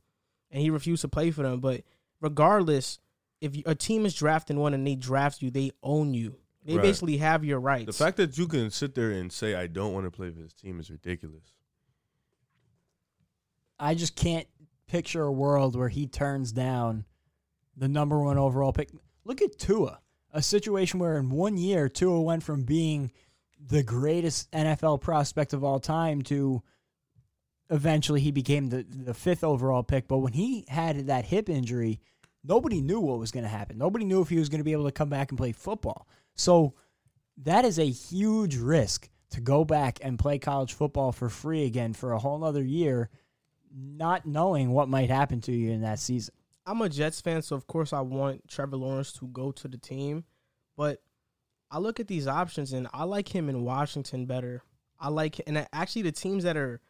and 0.50 0.62
he 0.62 0.70
refused 0.70 1.02
to 1.02 1.08
play 1.08 1.30
for 1.30 1.42
them. 1.42 1.58
But 1.58 1.82
regardless, 2.20 3.00
if 3.40 3.56
you, 3.56 3.62
a 3.66 3.74
team 3.74 4.04
is 4.06 4.14
drafting 4.14 4.58
one 4.58 4.74
and 4.74 4.86
they 4.86 4.94
draft 4.94 5.42
you, 5.42 5.50
they 5.50 5.72
own 5.82 6.14
you. 6.14 6.36
They 6.64 6.74
Right. 6.76 6.82
basically 6.82 7.16
have 7.18 7.44
your 7.44 7.60
rights. 7.60 7.86
The 7.86 7.92
fact 8.04 8.16
that 8.18 8.36
you 8.36 8.46
can 8.46 8.70
sit 8.70 8.94
there 8.94 9.10
and 9.10 9.32
say 9.32 9.54
I 9.54 9.66
don't 9.68 9.92
want 9.94 10.04
to 10.06 10.10
play 10.10 10.30
for 10.30 10.40
this 10.40 10.52
team 10.52 10.80
is 10.80 10.90
ridiculous. 10.90 11.54
I 13.78 13.94
just 13.94 14.16
can't 14.16 14.46
picture 14.86 15.22
a 15.22 15.32
world 15.32 15.76
where 15.76 15.88
he 15.88 16.06
turns 16.06 16.52
down 16.52 17.04
the 17.76 17.88
number 17.88 18.18
one 18.18 18.38
overall 18.38 18.72
pick. 18.72 18.90
Look 19.24 19.40
at 19.40 19.58
Tua, 19.58 20.00
a 20.32 20.42
situation 20.42 20.98
where 20.98 21.16
in 21.16 21.30
one 21.30 21.56
year 21.56 21.88
Tua 21.88 22.20
went 22.20 22.42
from 22.42 22.62
being 22.62 23.12
the 23.64 23.82
greatest 23.82 24.50
NFL 24.50 25.00
prospect 25.00 25.52
of 25.52 25.62
all 25.62 25.78
time 25.80 26.22
to 26.22 26.62
eventually 27.70 28.20
he 28.20 28.30
became 28.30 28.68
the 28.68 28.82
the 28.88 29.14
fifth 29.14 29.44
overall 29.44 29.82
pick. 29.82 30.08
But 30.08 30.18
when 30.18 30.32
he 30.32 30.64
had 30.68 31.06
that 31.06 31.26
hip 31.26 31.48
injury, 31.48 32.00
nobody 32.44 32.80
knew 32.80 33.00
what 33.00 33.18
was 33.18 33.30
going 33.30 33.44
to 33.44 33.48
happen. 33.50 33.78
Nobody 33.78 34.04
knew 34.04 34.20
if 34.20 34.28
he 34.28 34.38
was 34.38 34.48
going 34.48 34.60
to 34.60 34.64
be 34.64 34.72
able 34.72 34.86
to 34.86 34.92
come 34.92 35.08
back 35.08 35.30
and 35.30 35.38
play 35.38 35.52
football. 35.52 36.06
So 36.34 36.74
that 37.38 37.64
is 37.64 37.78
a 37.78 37.88
huge 37.88 38.56
risk 38.56 39.08
to 39.30 39.40
go 39.40 39.64
back 39.64 39.98
and 40.02 40.18
play 40.18 40.38
college 40.38 40.72
football 40.72 41.12
for 41.12 41.28
free 41.28 41.64
again 41.64 41.92
for 41.92 42.12
a 42.12 42.18
whole 42.18 42.42
other 42.44 42.62
year 42.62 43.10
not 43.74 44.26
knowing 44.26 44.70
what 44.70 44.88
might 44.88 45.10
happen 45.10 45.40
to 45.42 45.52
you 45.52 45.70
in 45.70 45.82
that 45.82 45.98
season. 45.98 46.34
I'm 46.66 46.80
a 46.82 46.88
Jets 46.88 47.20
fan, 47.20 47.42
so 47.42 47.56
of 47.56 47.66
course 47.66 47.92
I 47.92 48.00
want 48.00 48.46
Trevor 48.48 48.76
Lawrence 48.76 49.12
to 49.14 49.26
go 49.26 49.52
to 49.52 49.68
the 49.68 49.78
team. 49.78 50.24
But 50.76 51.02
I 51.70 51.78
look 51.78 52.00
at 52.00 52.08
these 52.08 52.26
options 52.26 52.72
and 52.72 52.88
I 52.92 53.04
like 53.04 53.34
him 53.34 53.48
in 53.48 53.64
Washington 53.64 54.26
better. 54.26 54.62
I 55.00 55.08
like 55.08 55.40
and 55.46 55.66
actually 55.72 56.02
the 56.02 56.12
teams 56.12 56.44
that 56.44 56.56
are 56.56 56.80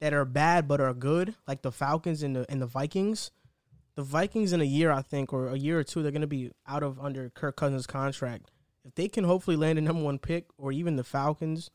that 0.00 0.12
are 0.12 0.24
bad 0.24 0.68
but 0.68 0.80
are 0.80 0.94
good, 0.94 1.34
like 1.46 1.62
the 1.62 1.72
Falcons 1.72 2.22
and 2.22 2.34
the 2.34 2.46
and 2.48 2.60
the 2.62 2.66
Vikings, 2.66 3.30
the 3.98 4.04
Vikings 4.04 4.52
in 4.52 4.60
a 4.60 4.64
year, 4.64 4.92
I 4.92 5.02
think, 5.02 5.32
or 5.32 5.48
a 5.48 5.58
year 5.58 5.76
or 5.76 5.82
two, 5.82 6.02
they're 6.04 6.12
going 6.12 6.20
to 6.20 6.28
be 6.28 6.52
out 6.68 6.84
of 6.84 7.00
under 7.00 7.30
Kirk 7.30 7.56
Cousins' 7.56 7.84
contract. 7.84 8.48
If 8.84 8.94
they 8.94 9.08
can 9.08 9.24
hopefully 9.24 9.56
land 9.56 9.76
a 9.76 9.82
number 9.82 10.04
one 10.04 10.20
pick, 10.20 10.46
or 10.56 10.70
even 10.70 10.94
the 10.94 11.02
Falcons, 11.02 11.68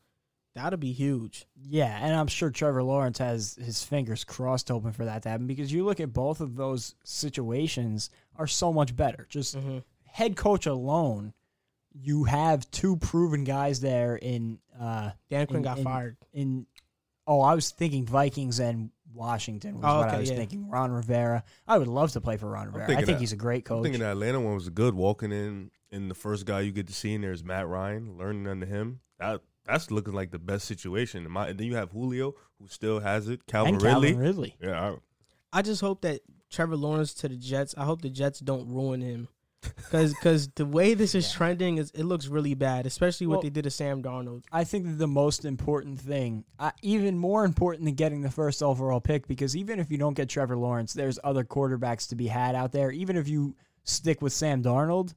that'd 0.54 0.80
be 0.80 0.92
huge. 0.92 1.44
Yeah, 1.54 1.98
and 2.00 2.16
I'm 2.16 2.26
sure 2.28 2.48
Trevor 2.50 2.82
Lawrence 2.82 3.18
has 3.18 3.58
his 3.62 3.84
fingers 3.84 4.24
crossed 4.24 4.70
open 4.70 4.92
for 4.92 5.04
that 5.04 5.22
to 5.24 5.28
happen 5.28 5.46
because 5.46 5.70
you 5.70 5.84
look 5.84 6.00
at 6.00 6.14
both 6.14 6.40
of 6.40 6.56
those 6.56 6.94
situations 7.04 8.08
are 8.36 8.46
so 8.46 8.72
much 8.72 8.96
better. 8.96 9.26
Just 9.28 9.54
hmm 9.56 9.78
head 10.06 10.36
coach 10.36 10.64
alone, 10.66 11.34
you 11.92 12.22
have 12.24 12.70
two 12.70 12.96
proven 12.96 13.42
guys 13.44 13.80
there 13.80 14.16
in 14.16 14.60
uh 14.80 15.10
Dan 15.28 15.46
Quinn 15.46 15.58
In- 15.58 15.62
got 15.62 15.78
in- 15.78 15.84
fired. 15.84 16.16
in 16.32 16.66
oh, 17.26 17.40
I 17.42 17.54
was 17.54 17.70
thinking 17.70 18.06
Vikings 18.06 18.60
and 18.60 18.90
Washington 19.14 19.76
was 19.76 19.84
Oh, 19.86 20.00
what 20.00 20.08
I 20.10 20.18
was 20.18 20.30
yeah. 20.30 20.36
thinking. 20.36 20.68
Ron 20.68 20.90
Rivera. 20.92 21.44
I 21.66 21.78
would 21.78 21.88
love 21.88 22.12
to 22.12 22.20
play 22.20 22.36
for 22.36 22.50
Ron 22.50 22.66
Rivera. 22.66 22.84
I 22.84 22.86
thinking 22.88 23.06
think 23.06 23.16
that- 23.18 23.20
he's 23.22 23.32
a 23.32 23.36
great 23.36 23.64
coach. 23.64 23.76
I'm 23.76 23.78
coach. 23.78 23.84
thinking 23.84 24.00
the 24.00 24.10
Atlanta 24.10 24.40
one 24.40 24.54
was 24.54 24.68
good. 24.70 24.94
Walking 24.94 25.32
in, 25.32 25.70
and 25.92 26.10
the 26.10 26.14
first 26.14 26.44
guy 26.46 26.60
you 26.60 26.72
get 26.72 26.86
to 26.88 26.92
see 26.94 27.14
in 27.14 27.20
there 27.22 27.32
is 27.32 27.44
Matt 27.44 27.68
Ryan. 27.68 28.16
Learning 28.18 28.46
under 28.46 28.66
him, 28.66 29.00
that 29.18 29.40
that's 29.64 29.90
looking 29.90 30.12
like 30.12 30.30
the 30.30 30.38
best 30.38 30.66
situation. 30.66 31.24
And 31.24 31.32
my- 31.32 31.48
and 31.48 31.58
then 31.58 31.66
you 31.66 31.76
have 31.76 31.92
Julio, 31.92 32.34
who 32.60 32.68
still 32.68 33.00
has 33.00 33.28
it. 33.28 33.46
Calvin 33.46 33.74
and 33.74 33.82
Ridley. 33.82 34.08
Calvin 34.10 34.18
Ridley. 34.26 34.56
Yeah, 34.60 34.96
I 35.52 35.62
just 35.62 35.80
hope 35.80 36.00
that 36.02 36.20
Trevor 36.50 36.76
Lawrence 36.76 37.14
to 37.14 37.28
the 37.28 37.36
Jets. 37.36 37.74
I 37.78 37.84
hope 37.84 38.02
the 38.02 38.10
Jets 38.10 38.40
don't 38.40 38.68
ruin 38.68 39.00
him, 39.00 39.28
because 39.76 40.12
because 40.14 40.48
the 40.56 40.66
way 40.66 40.94
this 40.94 41.14
is 41.14 41.26
Yeah. 41.30 41.36
trending 41.36 41.78
is 41.78 41.90
it 41.92 42.04
looks 42.04 42.26
really 42.26 42.54
bad, 42.54 42.86
especially 42.86 43.26
what 43.26 43.36
Well- 43.36 43.42
they 43.42 43.50
did 43.50 43.64
to 43.64 43.70
Sam 43.70 44.02
Darnold. 44.02 44.42
I 44.52 44.64
think 44.64 44.86
that 44.86 44.98
the 44.98 45.06
most 45.06 45.44
important 45.44 46.00
thing, 46.00 46.44
uh, 46.58 46.72
even 46.82 47.18
more 47.18 47.44
important 47.44 47.84
than 47.84 47.94
getting 47.94 48.22
the 48.22 48.30
first 48.30 48.62
overall 48.62 49.00
pick, 49.00 49.26
because 49.26 49.56
even 49.56 49.80
if 49.80 49.90
you 49.90 49.98
don't 49.98 50.14
get 50.14 50.28
Trevor 50.28 50.56
Lawrence, 50.56 50.92
there's 50.92 51.18
other 51.24 51.44
quarterbacks 51.44 52.08
to 52.08 52.14
be 52.16 52.26
had 52.28 52.54
out 52.54 52.72
there. 52.72 52.90
Even 52.90 53.16
if 53.16 53.28
you 53.28 53.54
stick 53.84 54.22
with 54.22 54.32
Sam 54.32 54.62
Darnold, 54.62 55.14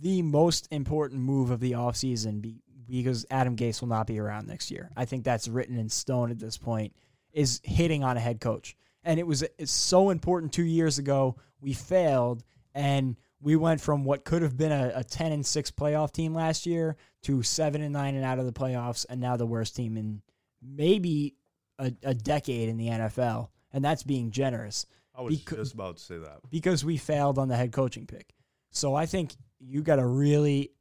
the 0.00 0.22
most 0.22 0.68
important 0.70 1.20
move 1.20 1.50
of 1.50 1.60
the 1.60 1.72
offseason, 1.72 2.40
be, 2.40 2.56
because 2.88 3.24
Adam 3.30 3.56
Gase 3.56 3.80
will 3.80 3.88
not 3.88 4.06
be 4.06 4.18
around 4.18 4.46
next 4.46 4.70
year. 4.70 4.90
I 4.96 5.04
think 5.04 5.24
that's 5.24 5.48
written 5.48 5.78
in 5.78 5.88
stone 5.88 6.30
at 6.30 6.38
this 6.38 6.56
point, 6.58 6.94
is 7.32 7.60
hitting 7.64 8.04
on 8.04 8.16
a 8.16 8.20
head 8.20 8.40
coach. 8.40 8.76
And 9.02 9.20
it 9.20 9.26
was 9.26 9.42
it's 9.58 9.72
so 9.72 10.10
important 10.10 10.52
two 10.52 10.64
years 10.64 10.98
ago. 10.98 11.36
We 11.60 11.72
failed, 11.74 12.42
and 12.74 13.16
we 13.44 13.56
went 13.56 13.78
from 13.78 14.04
what 14.04 14.24
could 14.24 14.40
have 14.40 14.56
been 14.56 14.72
a, 14.72 14.92
a 14.96 15.04
10 15.04 15.30
and 15.30 15.44
6 15.44 15.70
playoff 15.72 16.12
team 16.12 16.34
last 16.34 16.64
year 16.64 16.96
to 17.24 17.42
7 17.42 17.82
and 17.82 17.92
9 17.92 18.14
and 18.14 18.24
out 18.24 18.38
of 18.38 18.46
the 18.46 18.52
playoffs, 18.52 19.04
and 19.08 19.20
now 19.20 19.36
the 19.36 19.44
worst 19.46 19.76
team 19.76 19.98
in 19.98 20.22
maybe 20.62 21.34
a, 21.78 21.92
a 22.02 22.14
decade 22.14 22.70
in 22.70 22.78
the 22.78 22.88
NFL. 22.88 23.48
And 23.70 23.84
that's 23.84 24.02
being 24.02 24.30
generous 24.30 24.86
I 25.14 25.20
was 25.20 25.38
Becau- 25.38 25.56
just 25.56 25.74
about 25.74 25.98
to 25.98 26.02
say 26.02 26.16
that. 26.16 26.38
because 26.50 26.84
we 26.84 26.96
failed 26.96 27.38
on 27.38 27.48
the 27.48 27.56
head 27.56 27.70
coaching 27.70 28.06
pick. 28.06 28.34
So 28.70 28.94
I 28.94 29.06
think 29.06 29.34
you 29.60 29.82
got 29.82 29.96
to 29.96 30.06
really. 30.06 30.72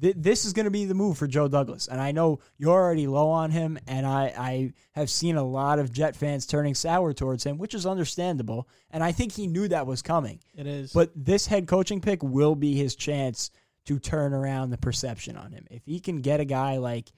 Th- 0.00 0.14
this 0.18 0.44
is 0.44 0.52
going 0.52 0.64
to 0.64 0.70
be 0.70 0.84
the 0.84 0.94
move 0.94 1.16
for 1.16 1.26
Joe 1.26 1.48
Douglas, 1.48 1.88
and 1.88 2.00
I 2.00 2.12
know 2.12 2.40
you're 2.58 2.72
already 2.72 3.06
low 3.06 3.30
on 3.30 3.50
him, 3.50 3.78
and 3.86 4.06
I, 4.06 4.34
I 4.36 4.72
have 4.92 5.08
seen 5.08 5.36
a 5.36 5.42
lot 5.42 5.78
of 5.78 5.92
Jet 5.92 6.14
fans 6.14 6.46
turning 6.46 6.74
sour 6.74 7.12
towards 7.14 7.44
him, 7.44 7.58
which 7.58 7.74
is 7.74 7.86
understandable, 7.86 8.68
and 8.90 9.02
I 9.02 9.12
think 9.12 9.32
he 9.32 9.46
knew 9.46 9.66
that 9.68 9.86
was 9.86 10.02
coming. 10.02 10.40
It 10.54 10.66
is, 10.66 10.92
But 10.92 11.10
this 11.16 11.46
head 11.46 11.66
coaching 11.66 12.00
pick 12.00 12.22
will 12.22 12.54
be 12.54 12.74
his 12.74 12.96
chance 12.96 13.50
to 13.86 13.98
turn 13.98 14.34
around 14.34 14.68
the 14.70 14.78
perception 14.78 15.36
on 15.36 15.52
him. 15.52 15.66
If 15.70 15.86
he 15.86 16.00
can 16.00 16.20
get 16.20 16.40
a 16.40 16.44
guy 16.44 16.76
like 16.76 17.10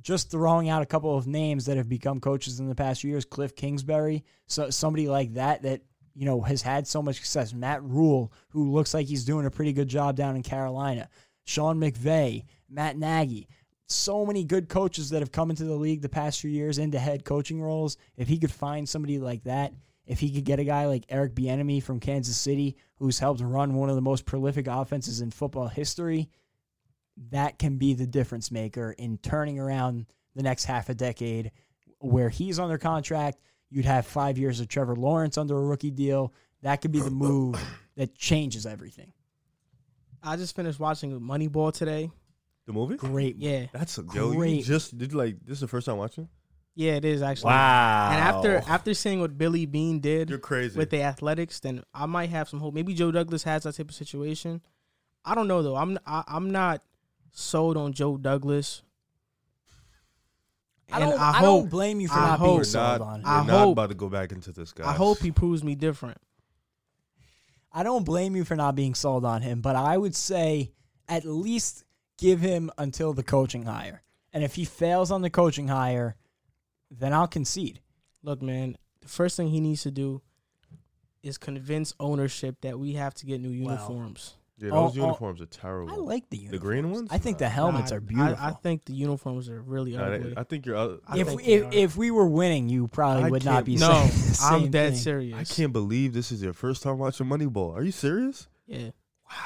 just 0.00 0.30
throwing 0.30 0.68
out 0.68 0.82
a 0.82 0.86
couple 0.86 1.16
of 1.16 1.26
names 1.26 1.66
that 1.66 1.76
have 1.76 1.88
become 1.88 2.18
coaches 2.20 2.58
in 2.58 2.68
the 2.68 2.74
past 2.74 3.00
few 3.02 3.10
years, 3.10 3.24
Cliff 3.24 3.54
Kingsbury, 3.54 4.24
so 4.46 4.70
somebody 4.70 5.08
like 5.08 5.34
that 5.34 5.62
that 5.62 5.82
you 6.14 6.26
know 6.26 6.40
has 6.40 6.62
had 6.62 6.86
so 6.88 7.02
much 7.02 7.16
success, 7.16 7.54
Matt 7.54 7.82
Rhule, 7.84 8.32
who 8.48 8.72
looks 8.72 8.94
like 8.94 9.06
he's 9.06 9.24
doing 9.24 9.46
a 9.46 9.50
pretty 9.50 9.72
good 9.72 9.88
job 9.88 10.16
down 10.16 10.34
in 10.34 10.42
Carolina, 10.42 11.08
Sean 11.50 11.80
McVay, 11.80 12.44
Matt 12.68 12.96
Nagy. 12.96 13.48
So 13.88 14.24
many 14.24 14.44
good 14.44 14.68
coaches 14.68 15.10
that 15.10 15.18
have 15.18 15.32
come 15.32 15.50
into 15.50 15.64
the 15.64 15.74
league 15.74 16.00
the 16.00 16.08
past 16.08 16.40
few 16.40 16.50
years 16.50 16.78
into 16.78 16.98
head 16.98 17.24
coaching 17.24 17.60
roles. 17.60 17.96
If 18.16 18.28
he 18.28 18.38
could 18.38 18.52
find 18.52 18.88
somebody 18.88 19.18
like 19.18 19.42
that, 19.44 19.72
if 20.06 20.20
he 20.20 20.30
could 20.30 20.44
get 20.44 20.60
a 20.60 20.64
guy 20.64 20.86
like 20.86 21.06
Eric 21.08 21.34
Bieniemy 21.34 21.82
from 21.82 21.98
Kansas 21.98 22.36
City, 22.36 22.76
who's 22.96 23.18
helped 23.18 23.40
run 23.40 23.74
one 23.74 23.90
of 23.90 23.96
the 23.96 24.00
most 24.00 24.26
prolific 24.26 24.68
offenses 24.68 25.20
in 25.20 25.32
football 25.32 25.66
history, 25.66 26.30
that 27.30 27.58
can 27.58 27.78
be 27.78 27.94
the 27.94 28.06
difference 28.06 28.52
maker 28.52 28.94
in 28.96 29.18
turning 29.18 29.58
around 29.58 30.06
the 30.36 30.44
next 30.44 30.66
half 30.66 30.88
a 30.88 30.94
decade 30.94 31.50
where 31.98 32.28
he's 32.28 32.60
under 32.60 32.78
contract. 32.78 33.40
You'd 33.70 33.86
have 33.86 34.06
five 34.06 34.38
years 34.38 34.60
of 34.60 34.68
Trevor 34.68 34.94
Lawrence 34.94 35.36
under 35.36 35.56
a 35.56 35.64
rookie 35.64 35.90
deal. 35.90 36.32
That 36.62 36.80
could 36.80 36.92
be 36.92 37.00
the 37.00 37.10
move 37.10 37.60
that 37.96 38.16
changes 38.16 38.66
everything. 38.66 39.12
I 40.22 40.36
just 40.36 40.54
finished 40.56 40.78
watching 40.80 41.18
Moneyball 41.20 41.72
today. 41.72 42.10
The 42.66 42.72
movie? 42.72 42.96
Great. 42.96 43.36
Yeah, 43.36 43.66
That's 43.72 43.98
a 43.98 44.04
yo. 44.14 44.30
You 44.32 44.36
Great. 44.36 44.64
just 44.64 44.96
did 44.96 45.12
you 45.12 45.18
like 45.18 45.36
this 45.44 45.54
is 45.56 45.60
the 45.60 45.68
first 45.68 45.86
time 45.86 45.96
watching? 45.96 46.28
yeah, 46.76 46.92
it 46.92 47.04
is 47.04 47.20
actually. 47.20 47.48
Wow. 47.50 48.10
And 48.12 48.20
after 48.20 48.62
after 48.68 48.94
seeing 48.94 49.20
what 49.20 49.36
Billy 49.36 49.66
Beane 49.66 49.98
did 50.00 50.30
you're 50.30 50.38
crazy. 50.38 50.78
with 50.78 50.90
the 50.90 51.02
Athletics, 51.02 51.58
then 51.60 51.82
I 51.92 52.06
might 52.06 52.30
have 52.30 52.48
some 52.48 52.60
hope. 52.60 52.74
Maybe 52.74 52.94
Joe 52.94 53.10
Douglas 53.10 53.42
has 53.42 53.64
that 53.64 53.74
type 53.74 53.88
of 53.88 53.94
situation. 53.94 54.60
I 55.24 55.34
don't 55.34 55.48
know 55.48 55.62
though. 55.62 55.76
I'm 55.76 55.98
I, 56.06 56.22
I'm 56.28 56.50
not 56.50 56.82
sold 57.32 57.76
on 57.76 57.92
Joe 57.92 58.16
Douglas. 58.16 58.82
I 60.92 61.00
And 61.00 61.10
don't, 61.10 61.20
I 61.20 61.28
I, 61.30 61.32
hope 61.34 61.42
don't 61.62 61.70
blame 61.70 62.00
you 62.00 62.08
for 62.08 62.14
I 62.14 62.28
not 62.30 62.38
hope- 62.40 62.48
being 62.58 62.64
sold 62.64 63.00
not, 63.00 63.00
on 63.00 63.14
him. 63.20 63.22
we're 63.24 63.30
I 63.30 63.44
not 63.46 63.58
hope- 63.60 63.72
about 63.72 63.88
to 63.90 63.94
go 63.94 64.08
back 64.08 64.32
into 64.32 64.52
this, 64.52 64.72
guy. 64.72 64.88
I 64.88 64.92
hope 64.92 65.18
he 65.18 65.30
proves 65.32 65.62
me 65.62 65.74
different. 65.74 66.18
I 67.72 67.82
don't 67.82 68.04
blame 68.04 68.34
you 68.34 68.44
for 68.44 68.56
not 68.56 68.74
being 68.74 68.94
sold 68.94 69.24
on 69.24 69.42
him, 69.42 69.60
but 69.60 69.76
I 69.76 69.96
would 69.96 70.14
say 70.14 70.72
at 71.08 71.24
least 71.24 71.84
give 72.18 72.40
him 72.40 72.70
until 72.78 73.12
the 73.12 73.22
coaching 73.22 73.64
hire. 73.64 74.02
And 74.32 74.44
if 74.44 74.54
he 74.54 74.64
fails 74.64 75.10
on 75.10 75.22
the 75.22 75.30
coaching 75.30 75.68
hire, 75.68 76.16
then 76.90 77.12
I'll 77.12 77.28
concede. 77.28 77.80
Look, 78.22 78.42
man, 78.42 78.76
the 79.00 79.08
first 79.08 79.36
thing 79.36 79.48
he 79.48 79.60
needs 79.60 79.82
to 79.82 79.90
do 79.90 80.22
is 81.22 81.38
convince 81.38 81.94
ownership 82.00 82.56
that 82.62 82.78
we 82.78 82.94
have 82.94 83.14
to 83.14 83.26
get 83.26 83.40
new 83.40 83.50
uniforms. 83.50 84.36
Yeah, 84.60 84.70
Oh, 84.72 84.88
those 84.88 84.98
oh, 84.98 85.02
uniforms 85.02 85.40
are 85.40 85.46
terrible. 85.46 85.92
I 85.92 85.96
like 85.96 86.28
the 86.30 86.36
uniforms. 86.36 86.60
the 86.60 86.66
green 86.66 86.90
ones. 86.90 87.08
I 87.10 87.18
think 87.18 87.38
the 87.38 87.48
helmets 87.48 87.90
Nah, 87.90 87.96
are 87.96 88.00
beautiful. 88.00 88.36
I, 88.38 88.48
I 88.48 88.52
think 88.52 88.84
the 88.84 88.92
uniforms 88.94 89.48
are 89.48 89.60
really 89.62 89.96
Nah, 89.96 90.04
ugly. 90.04 90.34
I 90.36 90.42
think 90.44 90.66
you're. 90.66 90.76
Uh, 90.76 90.96
if 91.14 91.26
think 91.28 91.40
we, 91.40 91.44
if, 91.44 91.64
are. 91.64 91.70
if 91.72 91.96
we 91.96 92.10
were 92.10 92.26
winning, 92.26 92.68
you 92.68 92.88
probably 92.88 93.24
I 93.24 93.30
would 93.30 93.44
not 93.44 93.64
be 93.64 93.76
no, 93.76 93.88
saying 93.92 94.08
the 94.08 94.38
I'm 94.44 94.60
same 94.62 94.70
dead 94.70 94.92
thing. 94.92 95.00
serious. 95.00 95.38
I 95.38 95.44
can't 95.54 95.72
believe 95.72 96.12
this 96.12 96.30
is 96.30 96.42
your 96.42 96.52
first 96.52 96.82
time 96.82 96.98
watching 96.98 97.26
Moneyball. 97.26 97.74
Are 97.74 97.82
you 97.82 97.92
serious? 97.92 98.48
Yeah. 98.66 98.90
Wow. 99.30 99.36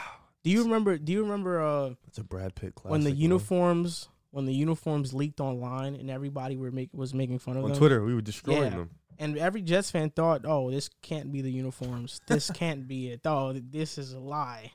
Do 0.42 0.50
you 0.50 0.62
remember? 0.64 0.99
Do 0.99 1.12
you 1.12 1.23
remember 1.23 1.62
uh, 1.62 1.90
it's 2.06 2.18
a 2.18 2.25
Brad 2.25 2.54
Pitt 2.54 2.75
classic. 2.75 2.90
when 2.90 3.00
the 3.04 3.11
bro. 3.11 3.18
uniforms 3.18 4.09
when 4.30 4.47
the 4.47 4.52
uniforms 4.54 5.14
leaked 5.14 5.38
online 5.40 5.94
and 5.94 6.11
everybody 6.11 6.56
were 6.56 6.73
make, 6.73 6.90
was 6.92 7.14
making 7.14 7.38
fun 7.38 7.52
of 7.56 7.62
them? 7.62 7.66
on 7.66 7.71
them? 7.71 7.78
Twitter, 7.78 8.04
we 8.04 8.14
were 8.14 8.21
destroying 8.21 8.64
Yeah. 8.64 8.71
them. 8.71 8.90
And 9.16 9.38
every 9.38 9.62
Jets 9.62 9.92
fan 9.92 10.11
thought, 10.11 10.40
"Oh, 10.44 10.73
this 10.73 10.90
can't 11.02 11.30
be 11.30 11.40
the 11.40 11.52
uniforms. 11.52 12.21
This 12.26 12.50
can't 12.50 12.88
be 12.88 13.11
it. 13.11 13.21
Oh, 13.25 13.52
this 13.52 13.97
is 13.97 14.12
a 14.12 14.18
lie." 14.18 14.73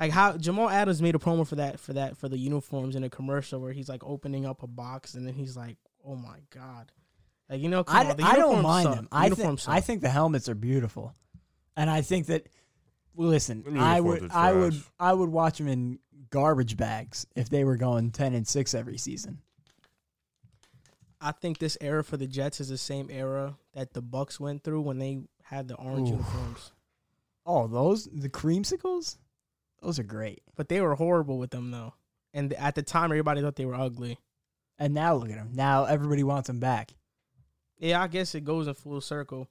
Like 0.00 0.12
how 0.12 0.38
Jamal 0.38 0.70
Adams 0.70 1.02
made 1.02 1.14
a 1.14 1.18
promo 1.18 1.46
for 1.46 1.56
that 1.56 1.78
for 1.78 1.92
that 1.92 2.16
for 2.16 2.28
the 2.28 2.38
uniforms 2.38 2.96
in 2.96 3.04
a 3.04 3.10
commercial 3.10 3.60
where 3.60 3.72
he's 3.72 3.88
like 3.88 4.02
opening 4.02 4.46
up 4.46 4.62
a 4.62 4.66
box 4.66 5.14
and 5.14 5.26
then 5.26 5.34
he's 5.34 5.58
like, 5.58 5.76
"Oh 6.04 6.16
my 6.16 6.38
god!" 6.48 6.90
Like 7.50 7.60
you 7.60 7.68
know, 7.68 7.84
come 7.84 8.06
I, 8.06 8.10
on, 8.10 8.16
the 8.16 8.24
I 8.24 8.36
don't 8.36 8.62
mind 8.62 8.84
suck. 8.84 8.94
them. 8.96 9.08
I 9.12 9.28
think 9.28 9.60
suck. 9.60 9.74
I 9.74 9.80
think 9.80 10.00
the 10.00 10.08
helmets 10.08 10.48
are 10.48 10.54
beautiful, 10.54 11.14
and 11.76 11.90
I 11.90 12.00
think 12.00 12.26
that. 12.26 12.46
Listen, 13.16 13.76
I 13.78 14.00
would, 14.00 14.30
I 14.30 14.52
would. 14.52 14.74
I 14.98 15.12
would 15.12 15.28
watch 15.28 15.58
them 15.58 15.68
in 15.68 15.98
garbage 16.30 16.76
bags 16.76 17.26
if 17.36 17.50
they 17.50 17.64
were 17.64 17.76
going 17.76 18.10
ten 18.10 18.32
and 18.32 18.48
six 18.48 18.72
every 18.72 18.96
season. 18.96 19.42
I 21.20 21.32
think 21.32 21.58
this 21.58 21.76
era 21.82 22.02
for 22.02 22.16
the 22.16 22.26
Jets 22.26 22.60
is 22.60 22.70
the 22.70 22.78
same 22.78 23.10
era 23.10 23.58
that 23.74 23.92
the 23.92 24.00
Bucks 24.00 24.40
went 24.40 24.64
through 24.64 24.80
when 24.80 24.98
they 24.98 25.18
had 25.42 25.68
the 25.68 25.74
orange 25.74 26.08
Ooh. 26.08 26.12
uniforms. 26.12 26.72
Oh, 27.44 27.66
those 27.66 28.08
the 28.10 28.30
creamsicles, 28.30 29.18
those 29.82 29.98
are 29.98 30.04
great. 30.04 30.42
But 30.56 30.68
they 30.68 30.80
were 30.80 30.94
horrible 30.94 31.38
with 31.38 31.50
them 31.50 31.70
though. 31.70 31.94
And 32.32 32.52
at 32.54 32.74
the 32.74 32.82
time 32.82 33.06
everybody 33.06 33.40
thought 33.40 33.56
they 33.56 33.66
were 33.66 33.74
ugly. 33.74 34.18
And 34.78 34.94
now 34.94 35.14
look 35.14 35.30
at 35.30 35.36
them. 35.36 35.50
Now 35.52 35.84
everybody 35.84 36.22
wants 36.22 36.46
them 36.46 36.60
back. 36.60 36.92
Yeah, 37.78 38.02
I 38.02 38.08
guess 38.08 38.34
it 38.34 38.44
goes 38.44 38.66
in 38.66 38.74
full 38.74 39.00
circle. 39.00 39.48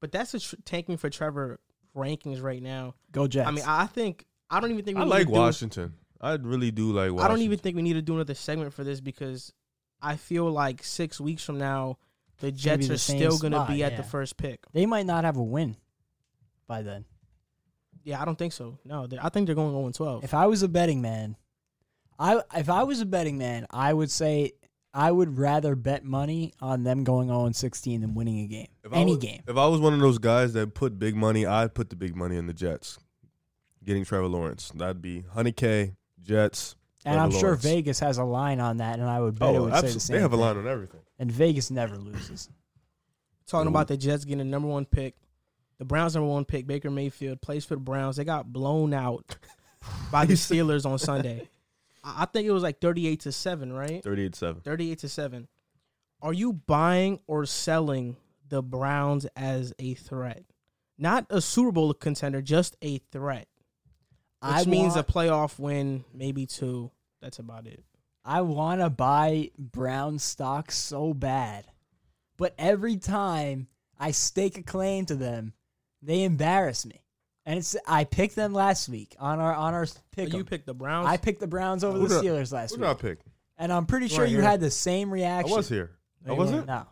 But 0.00 0.12
that's 0.12 0.34
a 0.34 0.40
tr- 0.40 0.56
tanking 0.64 0.96
for 0.96 1.10
Trevor 1.10 1.60
rankings 1.96 2.42
right 2.42 2.62
now. 2.62 2.94
Go 3.10 3.26
Jets. 3.26 3.48
I 3.48 3.50
mean, 3.50 3.64
I 3.66 3.86
think 3.86 4.24
I 4.50 4.60
don't 4.60 4.70
even 4.70 4.84
think 4.84 4.96
we 4.96 5.02
I 5.02 5.04
need 5.04 5.10
like 5.10 5.26
to 5.26 5.32
do, 5.32 5.38
Washington. 5.38 5.94
I 6.20 6.34
really 6.34 6.70
do 6.70 6.92
like 6.92 7.10
Washington. 7.12 7.24
I 7.24 7.28
don't 7.28 7.42
even 7.42 7.58
think 7.58 7.76
we 7.76 7.82
need 7.82 7.94
to 7.94 8.02
do 8.02 8.14
another 8.14 8.34
segment 8.34 8.72
for 8.72 8.84
this 8.84 9.00
because 9.00 9.52
I 10.00 10.16
feel 10.16 10.50
like 10.50 10.84
6 10.84 11.20
weeks 11.20 11.44
from 11.44 11.58
now 11.58 11.98
the 12.40 12.52
Jets 12.52 12.88
the 12.88 12.94
are 12.94 12.98
same 12.98 13.18
still 13.18 13.38
going 13.38 13.52
to 13.52 13.66
be 13.72 13.84
at 13.84 13.96
the 13.96 14.02
first 14.02 14.36
pick. 14.36 14.60
they 14.72 14.86
might 14.86 15.06
not 15.06 15.24
have 15.24 15.36
a 15.36 15.42
win 15.42 15.76
by 16.66 16.82
then. 16.82 17.04
Yeah, 18.04 18.20
I 18.20 18.24
don't 18.24 18.36
think 18.38 18.52
so. 18.52 18.78
No, 18.84 19.06
I 19.20 19.28
think 19.28 19.46
they're 19.46 19.54
going 19.54 19.72
0 19.72 19.90
12. 19.92 20.24
If 20.24 20.34
I 20.34 20.46
was 20.46 20.62
a 20.62 20.68
betting 20.68 21.00
man, 21.00 21.36
I 22.18 22.40
if 22.56 22.68
I 22.68 22.82
was 22.82 23.00
a 23.00 23.06
betting 23.06 23.38
man, 23.38 23.66
I 23.70 23.92
would 23.92 24.10
say 24.10 24.52
I 24.94 25.10
would 25.10 25.38
rather 25.38 25.74
bet 25.74 26.04
money 26.04 26.52
on 26.60 26.82
them 26.82 27.04
going 27.04 27.28
0 27.28 27.50
16 27.52 28.00
than 28.00 28.14
winning 28.14 28.40
a 28.40 28.46
game. 28.46 28.68
If 28.84 28.92
Any 28.92 29.12
was- 29.16 29.24
game. 29.24 29.42
If 29.46 29.56
I 29.56 29.66
was 29.66 29.80
one 29.80 29.94
of 29.94 30.00
those 30.00 30.18
guys 30.18 30.52
that 30.54 30.74
put 30.74 30.98
big 30.98 31.14
money, 31.16 31.46
I'd 31.46 31.74
put 31.74 31.90
the 31.90 31.96
big 31.96 32.14
money 32.16 32.36
in 32.36 32.46
the 32.46 32.52
Jets. 32.52 32.98
Getting 33.84 34.04
Trevor 34.04 34.28
Lawrence. 34.28 34.70
That'd 34.74 35.02
be 35.02 35.22
100K, 35.34 35.96
Jets. 36.22 36.76
And 37.04 37.14
Trevor 37.14 37.24
I'm 37.24 37.30
sure 37.32 37.40
Lawrence. 37.42 37.62
Vegas 37.64 37.98
has 38.00 38.18
a 38.18 38.24
line 38.24 38.60
on 38.60 38.76
that, 38.76 39.00
and 39.00 39.08
I 39.08 39.18
would 39.20 39.36
bet 39.38 39.54
it 39.54 39.58
Oh, 39.58 39.62
would 39.64 39.74
say 39.74 39.80
the 39.80 39.86
absolutely. 39.86 40.00
same. 40.00 40.14
They 40.16 40.20
have 40.22 40.32
a 40.32 40.36
thing. 40.36 40.40
line 40.44 40.56
on 40.58 40.68
everything. 40.68 41.00
And 41.18 41.32
Vegas 41.32 41.70
never 41.70 41.96
loses. 41.96 42.48
Talking 43.48 43.66
Ooh. 43.66 43.70
about 43.70 43.88
the 43.88 43.96
Jets 43.96 44.24
getting 44.24 44.38
the 44.38 44.44
number 44.44 44.68
one 44.68 44.84
pick, 44.84 45.16
the 45.78 45.84
Browns 45.84 46.14
number 46.14 46.28
one 46.28 46.44
pick, 46.44 46.66
Baker 46.66 46.90
Mayfield 46.90 47.40
plays 47.40 47.64
for 47.64 47.74
the 47.74 47.80
Browns. 47.80 48.16
They 48.16 48.24
got 48.24 48.52
blown 48.52 48.94
out 48.94 49.36
by 50.12 50.26
the 50.26 50.34
Steelers 50.34 50.86
on 50.86 50.98
Sunday. 50.98 51.48
I 52.04 52.22
I 52.22 52.24
think 52.26 52.46
it 52.46 52.52
was 52.52 52.64
like 52.64 52.80
thirty-eight 52.80 53.20
to 53.20 53.32
seven, 53.32 53.72
right? 53.72 54.02
38 54.02 54.34
7. 54.34 54.62
Thirty-eight 54.62 54.98
to 55.00 55.08
seven. 55.08 55.48
Are 56.20 56.32
you 56.32 56.52
buying 56.52 57.20
or 57.26 57.46
selling 57.46 58.16
the 58.48 58.62
Browns 58.62 59.26
as 59.36 59.72
a 59.78 59.94
threat? 59.94 60.44
Not 60.98 61.26
a 61.30 61.40
Super 61.40 61.72
Bowl 61.72 61.94
contender, 61.94 62.42
just 62.42 62.76
a 62.82 62.98
threat. 62.98 63.48
Which 64.40 64.52
I 64.52 64.64
means 64.64 64.94
want, 64.94 65.08
a 65.08 65.12
playoff 65.12 65.58
win, 65.58 66.04
maybe 66.12 66.46
two. 66.46 66.90
That's 67.20 67.38
about 67.38 67.66
it. 67.66 67.82
I 68.24 68.40
want 68.42 68.80
to 68.80 68.90
buy 68.90 69.50
Brown 69.58 70.18
stock 70.18 70.70
so 70.70 71.12
bad, 71.14 71.66
but 72.36 72.54
every 72.58 72.96
time 72.96 73.68
I 73.98 74.12
stake 74.12 74.58
a 74.58 74.62
claim 74.62 75.06
to 75.06 75.16
them, 75.16 75.54
they 76.02 76.24
embarrass 76.24 76.84
me. 76.84 76.98
And 77.44 77.58
it's 77.58 77.74
I 77.88 78.04
picked 78.04 78.36
them 78.36 78.52
last 78.54 78.88
week 78.88 79.16
on 79.18 79.40
our 79.40 79.52
on 79.54 79.74
our 79.74 79.86
pick. 80.12 80.32
You 80.32 80.44
picked 80.44 80.66
the 80.66 80.74
Browns. 80.74 81.08
I 81.08 81.16
picked 81.16 81.40
the 81.40 81.46
Browns 81.48 81.82
over 81.82 81.98
Who 81.98 82.06
the 82.08 82.20
did 82.22 82.30
I- 82.30 82.34
Steelers 82.36 82.52
last 82.52 82.70
Who 82.74 82.80
week, 82.80 82.88
did 82.88 82.90
I 82.90 82.94
pick? 83.10 83.18
and 83.58 83.72
I'm 83.72 83.86
pretty 83.86 84.06
sure 84.08 84.20
weren't 84.20 84.30
you 84.30 84.38
here. 84.38 84.48
had 84.48 84.60
the 84.60 84.70
same 84.70 85.12
reaction. 85.12 85.52
I 85.52 85.56
was 85.56 85.68
here. 85.68 85.90
I 86.24 86.28
No, 86.28 86.34
you 86.34 86.38
wasn't? 86.38 86.66
No, 86.66 86.86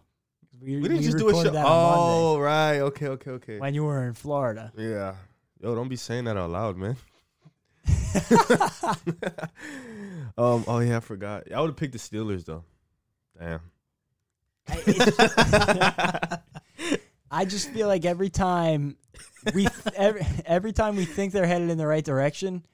we, 0.60 0.76
We 0.80 0.88
didn't 0.88 1.02
just 1.04 1.18
do 1.18 1.28
a 1.28 1.32
show. 1.32 1.50
that 1.50 1.64
on 1.64 1.94
Monday 1.96 2.24
Oh, 2.24 2.38
right. 2.40 2.78
Okay, 2.80 3.06
okay, 3.08 3.30
okay. 3.30 3.58
when 3.60 3.74
you 3.74 3.84
were 3.84 4.04
in 4.06 4.14
Florida. 4.14 4.72
Yeah. 4.76 5.14
Yo, 5.60 5.74
don't 5.76 5.88
be 5.88 5.96
saying 5.96 6.24
that 6.24 6.36
out 6.36 6.50
loud, 6.50 6.76
man. 6.76 6.96
um. 10.36 10.64
Oh 10.66 10.80
yeah, 10.80 10.96
I 10.96 11.00
forgot. 11.00 11.44
I 11.54 11.60
would 11.60 11.68
have 11.70 11.76
picked 11.76 11.92
the 11.92 11.98
Steelers 11.98 12.44
though. 12.44 12.64
Damn. 13.38 13.60
I 14.68 16.38
just 17.44 17.70
feel 17.70 17.86
like 17.86 18.04
every 18.04 18.30
time 18.30 18.96
we 19.54 19.66
every, 19.96 20.26
every 20.46 20.72
time 20.72 20.96
we 20.96 21.04
think 21.04 21.32
they're 21.32 21.46
headed 21.46 21.70
in 21.70 21.78
the 21.78 21.86
right 21.86 22.04
direction, 22.04 22.64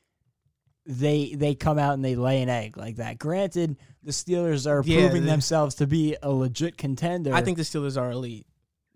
they 0.86 1.34
they 1.34 1.54
come 1.54 1.78
out 1.78 1.94
and 1.94 2.04
they 2.04 2.14
lay 2.16 2.42
an 2.42 2.48
egg 2.48 2.76
like 2.76 2.96
that. 2.96 3.18
Granted, 3.18 3.76
the 4.02 4.12
Steelers 4.12 4.66
are 4.70 4.82
Yeah, 4.84 5.00
proving 5.00 5.24
they- 5.24 5.30
themselves 5.30 5.74
to 5.76 5.86
be 5.86 6.16
a 6.22 6.30
legit 6.30 6.76
contender. 6.78 7.34
I 7.34 7.42
think 7.42 7.56
the 7.56 7.64
Steelers 7.64 8.00
are 8.00 8.10
elite. 8.10 8.46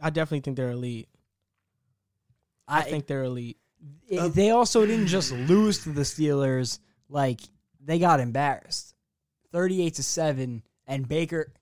I 0.01 0.11
definitely 0.11 0.41
think 0.41 0.57
they're 0.57 0.71
elite. 0.71 1.09
I, 2.67 2.79
I 2.79 2.83
think 2.83 3.07
they're 3.07 3.25
elite. 3.25 3.59
it- 4.09 4.19
uh, 4.19 4.29
they 4.29 4.51
also 4.51 4.87
didn't 4.87 5.09
just 5.09 5.33
lose 5.33 5.83
to 5.85 5.91
the 5.91 6.03
Steelers; 6.03 6.79
like 7.09 7.41
they 7.85 7.99
got 7.99 8.21
embarrassed, 8.21 8.95
thirty-eight 9.53 9.95
to 9.97 10.03
seven. 10.03 10.63
And 10.87 11.07
Baker, 11.09 11.53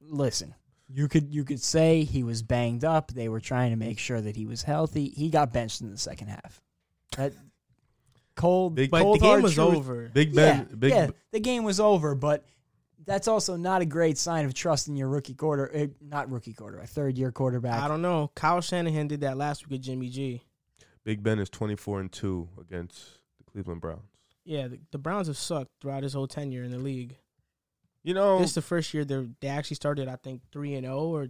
listen, 0.00 0.54
you 0.88 1.08
could 1.08 1.32
you 1.34 1.44
could 1.44 1.60
say 1.60 2.04
he 2.04 2.22
was 2.22 2.42
banged 2.42 2.84
up. 2.84 3.10
They 3.12 3.28
were 3.28 3.40
trying 3.40 3.70
to 3.70 3.76
make 3.76 3.98
sure 3.98 4.20
that 4.20 4.36
he 4.36 4.46
was 4.46 4.62
healthy. 4.62 5.08
He 5.08 5.30
got 5.30 5.52
benched 5.52 5.80
in 5.80 5.90
the 5.90 5.98
second 5.98 6.28
half. 6.28 6.60
That 7.16 7.32
cold, 8.36 8.74
Big- 8.74 8.90
But 8.90 9.02
cold 9.02 9.16
the 9.20 9.20
game 9.24 9.42
was 9.42 9.54
truth. 9.54 9.76
over. 9.76 10.10
Big 10.12 10.32
Yeah, 10.34 10.64
Ben. 10.64 10.76
Big. 10.78 10.90
yeah, 10.92 11.10
the 11.32 11.40
game 11.40 11.64
was 11.64 11.80
over, 11.80 12.14
but 12.14 12.44
that's 13.04 13.28
also 13.28 13.56
not 13.56 13.82
a 13.82 13.86
great 13.86 14.18
sign 14.18 14.44
of 14.44 14.52
trust 14.54 14.88
in 14.88 14.96
your 14.96 15.08
rookie 15.08 15.34
quarter, 15.34 15.70
eh, 15.72 15.86
not 16.00 16.30
rookie 16.30 16.52
quarter, 16.52 16.78
a 16.78 16.86
third 16.86 17.16
year 17.16 17.30
quarterback. 17.32 17.80
I 17.82 17.88
don't 17.88 18.02
know. 18.02 18.30
Kyle 18.34 18.60
Shanahan 18.60 19.06
did 19.08 19.20
that 19.20 19.36
last 19.36 19.64
week 19.64 19.72
with 19.72 19.82
Jimmy 19.82 20.08
G. 20.08 20.42
Big 21.04 21.22
Ben 21.22 21.38
is 21.38 21.48
twenty 21.48 21.76
four 21.76 22.00
and 22.00 22.10
two 22.10 22.48
against 22.60 23.00
the 23.38 23.44
Cleveland 23.50 23.80
Browns. 23.80 24.02
Yeah, 24.44 24.68
the, 24.68 24.78
the 24.92 24.98
Browns 24.98 25.26
have 25.28 25.36
sucked 25.36 25.70
throughout 25.80 26.02
his 26.02 26.12
whole 26.14 26.26
tenure 26.28 26.62
in 26.62 26.70
the 26.70 26.78
league. 26.78 27.16
You 28.06 28.14
know, 28.14 28.38
This 28.38 28.50
is 28.50 28.54
the 28.54 28.62
first 28.62 28.94
year 28.94 29.04
they 29.04 29.26
they 29.40 29.48
actually 29.48 29.74
started. 29.74 30.06
I 30.08 30.14
think 30.16 30.40
three 30.52 30.74
and 30.74 30.84
zero 30.84 31.00
or 31.08 31.26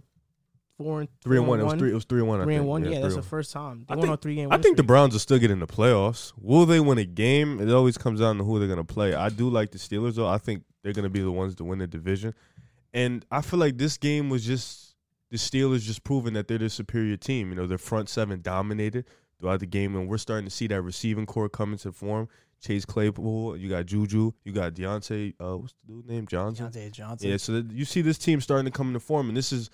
four 0.77 0.99
and 1.01 1.09
three 1.23 1.37
and 1.39 1.47
one. 1.47 1.59
It 1.59 1.63
was 1.63 1.73
three. 1.73 1.89
It 1.89 1.95
was 1.95 2.05
three 2.05 2.19
and 2.19 2.27
one. 2.27 2.39
I 2.39 2.43
Three 2.43 2.55
and 2.55 2.67
one. 2.67 2.83
Yeah, 2.83 2.91
three 2.91 2.99
that's 3.01 3.15
the 3.15 3.21
first 3.23 3.51
time 3.51 3.83
they 3.87 3.93
I 3.95 3.97
went 3.97 4.09
think- 4.09 4.21
three 4.21 4.35
game. 4.35 4.51
I 4.51 4.59
think 4.59 4.77
the 4.77 4.83
Browns 4.83 5.13
will 5.13 5.19
still 5.19 5.39
get 5.39 5.49
in 5.49 5.59
the 5.59 5.65
playoffs. 5.65 6.33
Will 6.39 6.67
they 6.67 6.79
win 6.79 6.99
a 6.99 7.03
game? 7.03 7.59
It 7.59 7.73
always 7.73 7.97
comes 7.97 8.19
down 8.19 8.37
to 8.37 8.43
who 8.43 8.59
they're 8.59 8.67
going 8.67 8.77
to 8.77 8.93
play. 8.93 9.15
I 9.15 9.29
do 9.29 9.49
like 9.49 9.71
the 9.71 9.79
Steelers, 9.79 10.13
though. 10.15 10.27
I 10.27 10.37
think 10.37 10.63
they're 10.83 10.93
going 10.93 11.01
to 11.03 11.09
be 11.09 11.21
the 11.21 11.31
ones 11.31 11.55
to 11.55 11.63
win 11.63 11.79
the 11.79 11.87
division. 11.87 12.35
And 12.93 13.25
I 13.31 13.41
feel 13.41 13.59
like 13.59 13.79
this 13.79 13.97
game 13.97 14.29
was 14.29 14.45
just 14.45 14.93
the 15.31 15.37
Steelers 15.37 15.81
just 15.81 16.03
proving 16.03 16.33
that 16.35 16.47
they're 16.47 16.59
the 16.59 16.69
superior 16.69 17.17
team. 17.17 17.49
You 17.49 17.55
know, 17.55 17.65
their 17.65 17.79
front 17.79 18.07
seven 18.07 18.41
dominated 18.41 19.05
throughout 19.39 19.61
the 19.61 19.65
game, 19.65 19.95
and 19.95 20.07
we're 20.07 20.19
starting 20.19 20.45
to 20.45 20.51
see 20.51 20.67
that 20.67 20.81
receiving 20.83 21.25
core 21.25 21.49
come 21.49 21.71
into 21.71 21.91
form. 21.91 22.29
Chase 22.61 22.85
Claypool, 22.85 23.57
you 23.57 23.69
got 23.69 23.85
Juju, 23.85 24.31
you 24.43 24.51
got 24.51 24.73
Diontae. 24.73 25.33
Uh, 25.39 25.57
what's 25.57 25.73
the 25.73 25.93
dude 25.93 26.07
name? 26.07 26.25
Johnson. 26.27 26.67
Diontae 26.67 26.91
Johnson. 26.91 27.29
Yeah, 27.29 27.37
so 27.37 27.63
you 27.69 27.85
see 27.85 28.01
this 28.01 28.17
team 28.17 28.41
starting 28.41 28.65
to 28.65 28.71
come 28.71 28.87
into 28.87 28.99
form, 28.99 29.27
and 29.27 29.37
this 29.37 29.51
is 29.51 29.69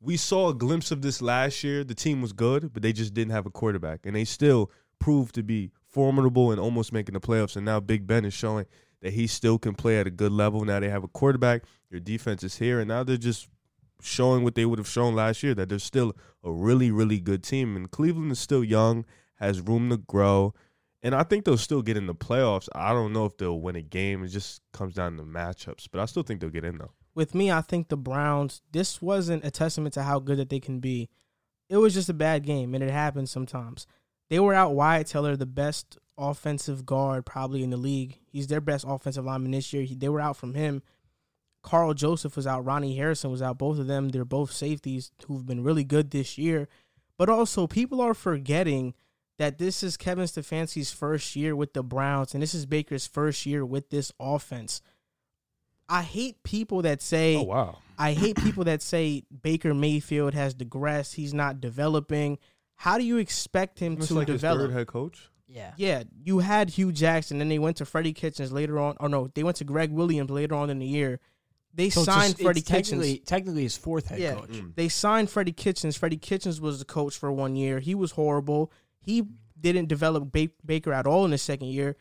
we 0.00 0.16
saw 0.16 0.50
a 0.50 0.54
glimpse 0.54 0.90
of 0.90 1.02
this 1.02 1.22
last 1.22 1.62
year. 1.64 1.84
The 1.84 1.94
team 1.94 2.20
was 2.20 2.32
good, 2.32 2.72
but 2.72 2.82
they 2.82 2.92
just 2.92 3.14
didn't 3.14 3.32
have 3.32 3.46
a 3.46 3.50
quarterback, 3.50 4.00
and 4.04 4.14
they 4.14 4.24
still 4.24 4.70
proved 4.98 5.34
to 5.36 5.42
be 5.42 5.70
formidable 5.88 6.50
and 6.50 6.60
almost 6.60 6.92
making 6.92 7.14
the 7.14 7.20
playoffs. 7.20 7.56
And 7.56 7.64
now 7.64 7.80
Big 7.80 8.06
Ben 8.06 8.24
is 8.24 8.34
showing 8.34 8.66
that 9.02 9.12
he 9.12 9.26
still 9.26 9.58
can 9.58 9.74
play 9.74 9.98
at 9.98 10.06
a 10.06 10.10
good 10.10 10.32
level. 10.32 10.64
Now 10.64 10.80
they 10.80 10.88
have 10.88 11.04
a 11.04 11.08
quarterback. 11.08 11.62
Your 11.90 12.00
defense 12.00 12.42
is 12.42 12.56
here, 12.56 12.80
and 12.80 12.88
now 12.88 13.04
they're 13.04 13.16
just 13.16 13.48
showing 14.02 14.44
what 14.44 14.54
they 14.54 14.66
would 14.66 14.78
have 14.78 14.88
shown 14.88 15.14
last 15.14 15.42
year 15.42 15.54
that 15.54 15.68
they're 15.68 15.78
still 15.78 16.14
a 16.44 16.52
really, 16.52 16.90
really 16.90 17.18
good 17.18 17.42
team. 17.42 17.76
And 17.76 17.90
Cleveland 17.90 18.32
is 18.32 18.38
still 18.38 18.62
young, 18.62 19.04
has 19.36 19.60
room 19.60 19.90
to 19.90 19.96
grow. 19.96 20.54
And 21.06 21.14
I 21.14 21.22
think 21.22 21.44
they'll 21.44 21.56
still 21.56 21.82
get 21.82 21.96
in 21.96 22.08
the 22.08 22.16
playoffs. 22.16 22.68
I 22.74 22.92
don't 22.92 23.12
know 23.12 23.26
if 23.26 23.36
they'll 23.36 23.60
win 23.60 23.76
a 23.76 23.80
game. 23.80 24.24
It 24.24 24.28
just 24.28 24.60
comes 24.72 24.94
down 24.94 25.16
to 25.18 25.22
matchups. 25.22 25.86
But 25.92 26.00
I 26.00 26.04
still 26.06 26.24
think 26.24 26.40
they'll 26.40 26.50
get 26.50 26.64
in 26.64 26.78
though. 26.78 26.90
with 27.14 27.32
me, 27.32 27.48
I 27.48 27.60
think 27.60 27.88
the 27.88 27.96
Browns. 27.96 28.60
This 28.72 29.00
wasn't 29.00 29.44
a 29.44 29.52
testament 29.52 29.94
to 29.94 30.02
how 30.02 30.18
good 30.18 30.38
that 30.38 30.50
they 30.50 30.58
can 30.58 30.80
be. 30.80 31.08
It 31.68 31.76
was 31.76 31.94
just 31.94 32.08
a 32.08 32.14
bad 32.14 32.42
game, 32.42 32.74
and 32.74 32.82
it 32.82 32.90
happens 32.90 33.30
sometimes. 33.30 33.86
They 34.30 34.40
were 34.40 34.52
out 34.52 34.74
Wyatt 34.74 35.06
Teller, 35.06 35.36
the 35.36 35.46
best 35.46 35.96
offensive 36.18 36.84
guard 36.84 37.24
probably 37.24 37.62
in 37.62 37.70
the 37.70 37.76
league. 37.76 38.18
He's 38.26 38.48
their 38.48 38.60
best 38.60 38.84
offensive 38.88 39.24
lineman 39.24 39.52
this 39.52 39.72
year. 39.72 39.84
He, 39.84 39.94
they 39.94 40.08
were 40.08 40.20
out 40.20 40.36
from 40.36 40.54
him. 40.54 40.82
Karl 41.62 41.94
Joseph 41.94 42.34
was 42.34 42.48
out. 42.48 42.64
Ronnie 42.64 42.96
Harrison 42.96 43.30
was 43.30 43.42
out. 43.42 43.58
Both 43.58 43.78
of 43.78 43.86
them, 43.86 44.08
they're 44.08 44.24
both 44.24 44.50
safeties 44.50 45.12
who've 45.26 45.46
been 45.46 45.62
really 45.62 45.84
good 45.84 46.10
this 46.10 46.36
year. 46.36 46.66
But 47.16 47.28
also, 47.28 47.68
people 47.68 48.00
are 48.00 48.12
forgetting 48.12 48.94
that 49.38 49.58
this 49.58 49.82
is 49.82 49.96
Kevin 49.96 50.24
Stefanski's 50.24 50.90
first 50.92 51.36
year 51.36 51.54
with 51.54 51.74
the 51.74 51.82
Browns, 51.82 52.34
and 52.34 52.42
this 52.42 52.54
is 52.54 52.66
Baker's 52.66 53.06
first 53.06 53.44
year 53.46 53.64
with 53.64 53.90
this 53.90 54.12
offense. 54.18 54.80
I 55.88 56.02
hate 56.02 56.42
people 56.42 56.82
that 56.82 57.00
say 57.00 57.36
Oh 57.36 57.42
wow. 57.42 57.78
I 57.98 58.12
hate 58.12 58.36
people 58.36 58.64
that 58.64 58.82
say 58.82 59.22
Baker 59.42 59.72
Mayfield 59.72 60.34
has 60.34 60.52
digressed. 60.54 61.14
He's 61.14 61.32
not 61.32 61.60
developing. 61.60 62.38
How 62.74 62.98
do 62.98 63.04
you 63.04 63.18
expect 63.18 63.78
him 63.78 63.94
It's 63.94 64.08
to 64.08 64.14
like 64.14 64.28
his 64.28 64.40
develop? 64.40 64.68
third 64.70 64.72
head 64.76 64.86
coach. 64.88 65.30
Yeah. 65.48 65.72
Yeah, 65.76 66.02
you 66.24 66.40
had 66.40 66.70
Hue 66.70 66.90
Jackson, 66.90 67.38
then 67.38 67.48
they 67.48 67.58
went 67.60 67.76
to 67.76 67.84
Freddie 67.84 68.12
Kitchens 68.12 68.52
later 68.52 68.80
on. 68.80 68.96
Or 68.98 69.08
no, 69.08 69.28
they 69.34 69.44
went 69.44 69.58
to 69.58 69.64
Gregg 69.64 69.92
Williams 69.92 70.28
later 70.30 70.56
on 70.56 70.70
in 70.70 70.80
the 70.80 70.86
year. 70.86 71.20
They 71.72 71.88
So 71.90 72.00
it's 72.00 72.06
signed 72.06 72.32
just- 72.32 72.42
Freddie 72.42 72.60
it's 72.60 72.68
technically, 72.68 73.12
Kitchens. 73.12 73.28
technically 73.28 73.62
his 73.62 73.76
fourth 73.76 74.08
head 74.08 74.18
Yeah. 74.18 74.34
coach. 74.34 74.50
Mm. 74.50 74.74
They 74.74 74.88
signed 74.88 75.30
Freddie 75.30 75.52
Kitchens. 75.52 75.96
Freddie 75.96 76.16
Kitchens 76.16 76.60
was 76.60 76.80
the 76.80 76.84
coach 76.84 77.16
for 77.16 77.30
one 77.30 77.54
year. 77.54 77.78
He 77.78 77.94
was 77.94 78.12
horrible. 78.12 78.72
He 79.06 79.22
didn't 79.58 79.88
develop 79.88 80.32
ba- 80.32 80.50
Baker 80.64 80.92
at 80.92 81.06
all 81.06 81.24
in 81.24 81.30
his 81.32 81.40
second 81.42 81.68
year. 81.68 81.96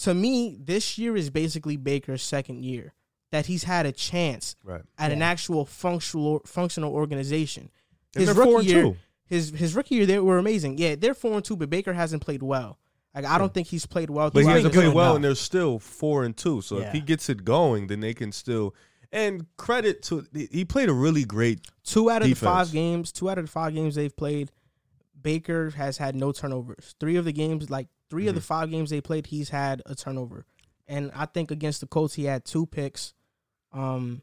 To 0.00 0.12
me, 0.14 0.58
this 0.60 0.98
year 0.98 1.16
is 1.16 1.30
basically 1.30 1.76
Baker's 1.76 2.22
second 2.22 2.62
year 2.64 2.92
that 3.30 3.46
he's 3.46 3.64
had 3.64 3.86
a 3.86 3.92
chance 3.92 4.56
Right. 4.64 4.82
at 4.98 5.12
an 5.12 5.22
actual 5.22 5.64
functional 5.64 6.42
functional 6.44 6.92
organization. 6.92 7.70
His 8.14 8.26
they're 8.34 8.44
four 8.44 8.56
rookie 8.58 8.68
year, 8.68 8.82
two. 8.82 8.96
his 9.26 9.50
his 9.50 9.74
rookie 9.74 9.94
year, 9.94 10.06
they 10.06 10.18
were 10.18 10.38
amazing. 10.38 10.78
Yeah, 10.78 10.96
they're 10.96 11.14
four 11.14 11.34
and 11.34 11.44
two, 11.44 11.56
but 11.56 11.70
Baker 11.70 11.92
hasn't 11.92 12.22
played 12.24 12.42
well. 12.42 12.78
Like 13.14 13.24
I 13.24 13.38
don't 13.38 13.52
think 13.54 13.68
he's 13.68 13.86
played 13.86 14.10
well. 14.10 14.30
But 14.30 14.44
he 14.44 14.48
hasn't 14.48 14.74
played 14.74 14.92
well, 14.94 15.04
enough. 15.06 15.16
and 15.16 15.24
they're 15.24 15.34
still 15.34 15.78
four 15.78 16.24
and 16.24 16.36
two. 16.36 16.60
So 16.62 16.78
if 16.78 16.92
he 16.92 17.00
gets 17.00 17.28
it 17.28 17.44
going, 17.44 17.86
then 17.86 18.00
they 18.00 18.14
can 18.14 18.32
still. 18.32 18.74
And 19.12 19.46
credit 19.56 20.02
to 20.04 20.24
he 20.52 20.64
played 20.64 20.88
a 20.88 20.92
really 20.92 21.24
great. 21.24 21.60
Two 21.84 22.10
out 22.10 22.22
of 22.22 22.28
Defense. 22.28 22.40
the 22.40 22.46
five 22.46 22.72
games, 22.72 23.12
two 23.12 23.28
out 23.28 23.38
of 23.38 23.46
the 23.46 23.50
five 23.50 23.74
games 23.74 23.96
they've 23.96 24.16
played, 24.16 24.50
Baker 25.22 25.70
has 25.70 25.98
had 25.98 26.14
no 26.14 26.32
turnovers. 26.32 26.94
Three 27.00 27.16
of 27.16 27.24
the 27.24 27.32
games, 27.32 27.70
like 27.70 27.88
3 28.08 28.26
of 28.28 28.34
the 28.34 28.40
Mhm. 28.40 28.44
five 28.44 28.70
games 28.70 28.90
they 28.90 29.00
played, 29.00 29.26
he's 29.26 29.50
had 29.50 29.82
a 29.86 29.94
turnover. 29.94 30.46
And 30.88 31.10
I 31.14 31.26
think 31.26 31.50
against 31.50 31.80
the 31.80 31.86
Colts, 31.86 32.14
he 32.14 32.24
had 32.24 32.44
two 32.44 32.66
picks. 32.66 33.14
Um, 33.72 34.22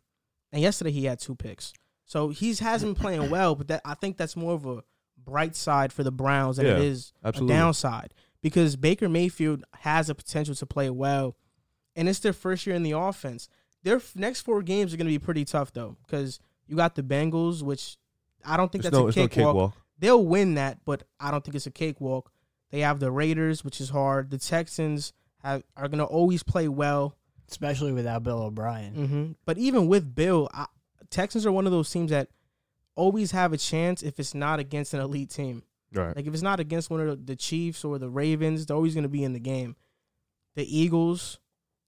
and 0.51 0.61
yesterday 0.61 0.91
he 0.91 1.05
had 1.05 1.19
two 1.19 1.35
picks. 1.35 1.73
So 2.05 2.29
he's 2.29 2.59
hasn't 2.59 2.97
playing 2.97 3.29
well, 3.29 3.55
but 3.55 3.67
that 3.69 3.81
I 3.85 3.93
think 3.93 4.17
that's 4.17 4.35
more 4.35 4.53
of 4.53 4.65
a 4.65 4.83
bright 5.17 5.55
side 5.55 5.91
for 5.91 6.03
the 6.03 6.11
Browns 6.11 6.57
than 6.57 6.65
it 6.65 6.77
Yeah, 6.77 6.83
is 6.83 7.13
Absolutely. 7.23 7.55
a 7.55 7.57
downside 7.59 8.13
because 8.41 8.75
Baker 8.75 9.09
Mayfield 9.09 9.63
has 9.79 10.09
a 10.09 10.15
potential 10.15 10.55
to 10.55 10.65
play 10.65 10.89
well, 10.89 11.35
and 11.95 12.07
it's 12.07 12.19
their 12.19 12.33
first 12.33 12.65
year 12.65 12.75
in 12.75 12.83
the 12.83 12.91
offense. 12.91 13.49
their 13.83 13.97
f- 13.97 14.15
next 14.17 14.41
four 14.41 14.61
games 14.63 14.93
are 14.93 14.97
going 14.97 15.07
to 15.07 15.13
be 15.13 15.19
pretty 15.19 15.45
tough 15.45 15.71
though, 15.71 15.95
because 16.05 16.39
you 16.65 16.75
got 16.75 16.95
the 16.95 17.03
Bengals, 17.03 17.61
which 17.61 17.95
I 18.43 18.57
don't 18.57 18.69
think 18.69 18.83
It's 18.83 18.91
that's 18.91 18.99
no, 18.99 19.05
a 19.05 19.07
it's 19.07 19.17
no 19.17 19.27
cakewalk. 19.29 19.77
Cakewalk. 19.99 20.01
They'll 20.19 20.25
win 20.25 20.55
that, 20.55 20.79
but 20.85 21.03
I 21.19 21.31
don't 21.31 21.43
think 21.43 21.55
it's 21.55 21.67
a 21.67 21.71
cakewalk. 21.71 22.31
They 22.71 22.81
have 22.81 22.99
the 22.99 23.11
Raiders, 23.11 23.63
which 23.63 23.79
is 23.81 23.89
hard. 23.89 24.29
The 24.29 24.37
Texans 24.37 25.13
have, 25.43 25.63
are 25.75 25.87
going 25.87 25.99
to 25.99 26.05
always 26.05 26.43
play 26.43 26.67
well. 26.67 27.15
especially 27.49 27.93
without 27.93 28.23
Bill 28.23 28.41
O'Brien. 28.43 28.93
hmm 28.93 29.31
But 29.45 29.57
even 29.57 29.87
with 29.87 30.13
Bill, 30.13 30.49
I, 30.53 30.65
Texans 31.09 31.45
are 31.45 31.51
one 31.51 31.65
of 31.65 31.71
those 31.71 31.89
teams 31.89 32.11
that 32.11 32.27
always 32.95 33.31
have 33.31 33.53
a 33.53 33.57
chance 33.57 34.03
if 34.03 34.19
it's 34.19 34.33
not 34.33 34.59
against 34.59 34.93
an 34.93 34.99
elite 34.99 35.29
team. 35.29 35.63
Right. 35.93 36.13
Like 36.15 36.25
if 36.27 36.33
it's 36.33 36.43
not 36.43 36.59
against 36.59 36.89
one 36.89 36.99
of 37.07 37.25
the 37.25 37.35
Chiefs 37.37 37.85
or 37.85 37.97
the 37.99 38.09
Ravens, 38.09 38.65
they're 38.65 38.75
always 38.75 38.93
going 38.93 39.03
to 39.03 39.09
be 39.09 39.23
in 39.23 39.31
the 39.31 39.39
game. 39.39 39.77
The 40.55 40.65
Eagles, 40.77 41.39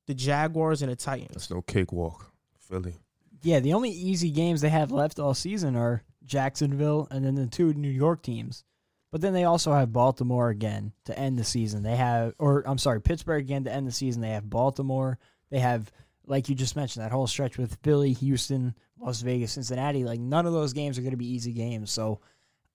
the 0.07 0.13
Jaguars, 0.13 0.81
and 0.81 0.89
the 0.91 0.95
Titans. 0.95 1.33
That's 1.33 1.49
no 1.51 1.61
cakewalk. 1.61 2.31
Philly. 2.59 2.93
Yeah, 3.41 3.59
the 3.59 3.73
only 3.73 3.89
easy 3.89 4.29
games 4.31 4.61
they 4.61 4.69
have 4.69 4.91
left 4.91 5.19
all 5.19 5.33
season 5.33 5.75
are 5.75 6.03
Jacksonville 6.29 7.07
and 7.11 7.25
then 7.25 7.35
the 7.35 7.47
two 7.47 7.73
New 7.73 7.89
York 7.89 8.21
teams. 8.23 8.63
But 9.11 9.21
then 9.21 9.33
they 9.33 9.43
also 9.43 9.73
have 9.73 9.91
Baltimore 9.91 10.49
again 10.49 10.93
to 11.05 11.17
end 11.17 11.37
the 11.39 11.43
season. 11.43 11.81
They 11.83 11.95
have, 11.95 12.33
or 12.37 12.63
I'm 12.67 12.77
sorry, 12.77 13.01
Pittsburgh 13.01 13.41
again 13.43 13.63
to 13.63 13.73
end 13.73 13.87
the 13.87 13.91
season. 13.91 14.21
They 14.21 14.29
have 14.29 14.47
Baltimore. 14.49 15.17
They 15.49 15.59
have, 15.59 15.91
like 16.27 16.47
you 16.47 16.53
just 16.53 16.75
mentioned, 16.75 17.03
that 17.03 17.11
whole 17.11 17.25
stretch 17.25 17.57
with 17.57 17.79
Philly, 17.81 18.13
Houston, 18.13 18.75
Las 18.99 19.21
Vegas, 19.21 19.53
Cincinnati. 19.53 20.03
Like 20.03 20.19
none 20.19 20.45
of 20.45 20.53
those 20.53 20.73
games 20.73 20.97
are 20.97 21.01
going 21.01 21.11
to 21.11 21.17
be 21.17 21.33
easy 21.33 21.53
games. 21.53 21.91
So 21.91 22.19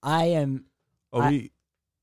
I 0.02 0.24
am, 0.26 0.64
Oh, 1.12 1.20
I- 1.20 1.30
we 1.30 1.50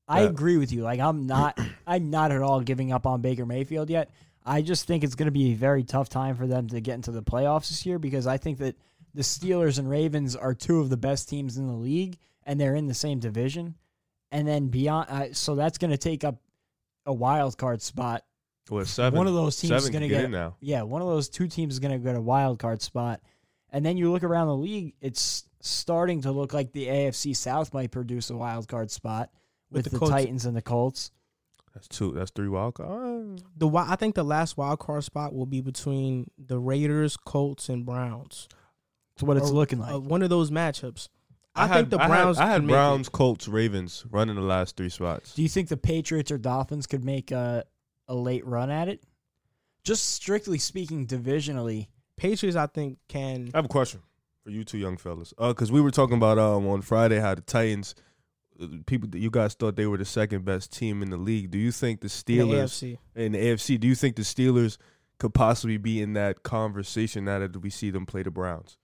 I 0.08 0.22
agree 0.22 0.56
with 0.56 0.72
you. 0.72 0.82
Like 0.82 0.98
I'm 1.00 1.26
not, 1.26 1.58
I'm 1.86 2.10
not 2.10 2.32
at 2.32 2.40
all 2.42 2.60
giving 2.60 2.90
up 2.90 3.06
on 3.06 3.20
Baker 3.20 3.44
Mayfield 3.46 3.88
yet. 3.90 4.10
I 4.44 4.60
just 4.62 4.86
think 4.86 5.04
it's 5.04 5.14
going 5.14 5.26
to 5.26 5.30
be 5.32 5.52
a 5.52 5.56
very 5.56 5.84
tough 5.84 6.08
time 6.08 6.34
for 6.36 6.46
them 6.46 6.68
to 6.68 6.80
get 6.80 6.94
into 6.94 7.12
the 7.12 7.22
playoffs 7.22 7.68
this 7.68 7.86
year 7.86 7.98
because 7.98 8.26
I 8.26 8.38
think 8.38 8.58
that 8.58 8.76
the 9.14 9.22
Steelers 9.22 9.78
and 9.78 9.88
Ravens 9.88 10.34
are 10.36 10.54
two 10.54 10.80
of 10.80 10.90
the 10.90 10.96
best 10.96 11.28
teams 11.28 11.56
in 11.56 11.66
the 11.66 11.72
league, 11.74 12.18
and 12.44 12.60
they're 12.60 12.74
in 12.74 12.86
the 12.86 12.94
same 12.94 13.18
division. 13.18 13.74
And 14.30 14.48
then 14.48 14.68
beyond, 14.68 15.10
uh, 15.10 15.32
so 15.32 15.54
that's 15.54 15.78
going 15.78 15.90
to 15.90 15.98
take 15.98 16.24
up 16.24 16.36
a 17.04 17.12
wild 17.12 17.58
card 17.58 17.82
spot. 17.82 18.24
what 18.68 18.86
seven. 18.86 19.18
One 19.18 19.26
of 19.26 19.34
those 19.34 19.56
teams 19.56 19.84
is 19.84 19.90
going 19.90 20.02
to 20.02 20.08
can 20.08 20.16
get 20.16 20.22
get 20.22 20.30
now. 20.30 20.56
yeah, 20.60 20.82
one 20.82 21.02
of 21.02 21.08
those 21.08 21.28
two 21.28 21.48
teams 21.48 21.74
is 21.74 21.80
going 21.80 21.92
to 21.92 21.98
get 21.98 22.16
a 22.16 22.20
wild 22.20 22.58
card 22.58 22.80
spot. 22.80 23.20
And 23.70 23.84
then 23.84 23.96
you 23.96 24.10
look 24.12 24.22
around 24.22 24.48
the 24.48 24.56
league, 24.56 24.94
it's 25.00 25.44
starting 25.60 26.22
to 26.22 26.32
look 26.32 26.52
like 26.52 26.72
the 26.72 26.86
AFC 26.86 27.36
South 27.36 27.72
might 27.74 27.90
produce 27.90 28.30
a 28.30 28.36
wild 28.36 28.68
card 28.68 28.90
spot 28.90 29.30
with, 29.70 29.84
With 29.84 29.92
the 29.92 29.98
the, 29.98 30.08
Titans 30.08 30.44
and 30.46 30.56
the 30.56 30.62
Colts. 30.62 31.10
That's 31.74 31.88
two. 31.88 32.12
That's 32.12 32.30
three 32.30 32.48
wild 32.48 32.74
cards. 32.74 33.42
The 33.56 33.66
wi- 33.66 33.90
I 33.90 33.96
think 33.96 34.14
the 34.14 34.24
last 34.24 34.58
wild 34.58 34.78
card 34.78 35.04
spot 35.04 35.34
will 35.34 35.46
be 35.46 35.60
between 35.62 36.30
the 36.38 36.58
Raiders, 36.58 37.16
Colts, 37.16 37.68
and 37.70 37.86
Browns. 37.86 38.48
That's 39.22 39.28
what 39.28 39.36
it's 39.36 39.50
Or, 39.50 39.54
looking 39.54 39.78
like. 39.78 39.94
Uh, 39.94 40.00
one 40.00 40.22
of 40.22 40.30
those 40.30 40.50
matchups. 40.50 41.08
I, 41.54 41.66
had, 41.66 41.76
think 41.76 41.90
the 41.90 41.98
I 41.98 42.02
had- 42.02 42.08
Browns. 42.08 42.38
I 42.38 42.46
had, 42.46 42.54
can 42.56 42.66
make 42.66 42.72
it. 42.72 42.76
Browns, 42.76 43.08
Colts, 43.08 43.46
Ravens 43.48 44.04
running 44.10 44.36
the 44.36 44.40
last 44.42 44.76
three 44.76 44.88
spots. 44.88 45.34
Do 45.34 45.42
you 45.42 45.48
think 45.48 45.68
the 45.68 45.76
Patriots 45.76 46.30
or 46.30 46.38
Dolphins 46.38 46.86
could 46.86 47.04
make 47.04 47.30
a 47.30 47.64
a 48.08 48.14
late 48.14 48.46
run 48.46 48.70
at 48.70 48.88
it? 48.88 49.02
Just 49.84 50.10
strictly 50.10 50.58
speaking, 50.58 51.06
divisionally, 51.06 51.88
Patriots, 52.16 52.56
I 52.56 52.66
think, 52.66 52.98
can. 53.08 53.50
I 53.52 53.58
have 53.58 53.64
a 53.64 53.68
question 53.68 54.00
for 54.44 54.50
you 54.50 54.64
two 54.64 54.78
young 54.78 54.96
fellas. 54.96 55.34
Uh, 55.38 55.48
because 55.48 55.70
we 55.70 55.80
were 55.80 55.90
talking 55.90 56.16
about 56.16 56.38
um 56.38 56.66
on 56.66 56.82
Friday 56.82 57.20
how 57.20 57.34
the 57.34 57.42
Titans, 57.42 57.94
uh, 58.60 58.66
people, 58.86 59.14
you 59.14 59.30
guys 59.30 59.54
thought 59.54 59.76
they 59.76 59.86
were 59.86 59.98
the 59.98 60.04
second 60.04 60.44
best 60.44 60.72
team 60.72 61.02
in 61.02 61.10
the 61.10 61.16
league. 61.16 61.50
Do 61.50 61.58
you 61.58 61.70
think 61.72 62.00
the 62.00 62.06
in 62.06 62.48
the 62.48 62.54
Steelers 62.54 62.64
AFC. 62.64 62.98
in 63.14 63.32
the 63.32 63.38
AFC? 63.38 63.78
Do 63.78 63.88
you 63.88 63.94
think 63.94 64.16
the 64.16 64.22
Steelers 64.22 64.78
could 65.18 65.34
possibly 65.34 65.76
be 65.76 66.00
in 66.00 66.14
that 66.14 66.42
conversation 66.42 67.24
now 67.26 67.40
that 67.40 67.56
we 67.60 67.70
see 67.70 67.90
them 67.90 68.06
play 68.06 68.22
the 68.22 68.30
Browns? 68.30 68.78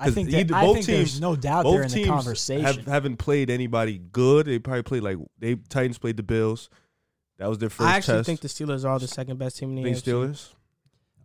I 0.00 0.04
'Cause 0.06 0.14
think 0.14 0.30
that, 0.30 0.40
either- 0.40 0.54
I 0.54 0.64
both 0.64 0.74
think 0.76 0.86
teams- 0.86 0.98
there's 0.98 1.20
no 1.20 1.36
doubt 1.36 1.64
they're 1.64 1.74
in 1.74 1.82
Both 1.82 1.90
the 1.92 1.96
teams 1.96 2.08
conversation. 2.08 2.64
have, 2.64 2.86
haven't 2.86 3.16
played 3.18 3.50
anybody 3.50 3.98
good. 3.98 4.46
They 4.46 4.58
probably 4.58 4.82
played 4.82 5.02
like 5.02 5.18
they 5.38 5.56
Titans 5.56 5.98
played 5.98 6.16
the 6.16 6.22
Bills. 6.22 6.70
That 7.38 7.48
was 7.48 7.58
their 7.58 7.70
first 7.70 7.88
I 7.88 7.96
actually 7.96 8.18
test. 8.18 8.26
think 8.26 8.40
the 8.40 8.48
Steelers 8.48 8.84
are 8.88 8.98
the 8.98 9.06
second 9.08 9.38
best 9.38 9.58
team 9.58 9.70
in 9.70 9.76
the 9.76 9.82
Think 9.84 9.96
AFC. 9.98 10.10
Steelers. 10.10 10.48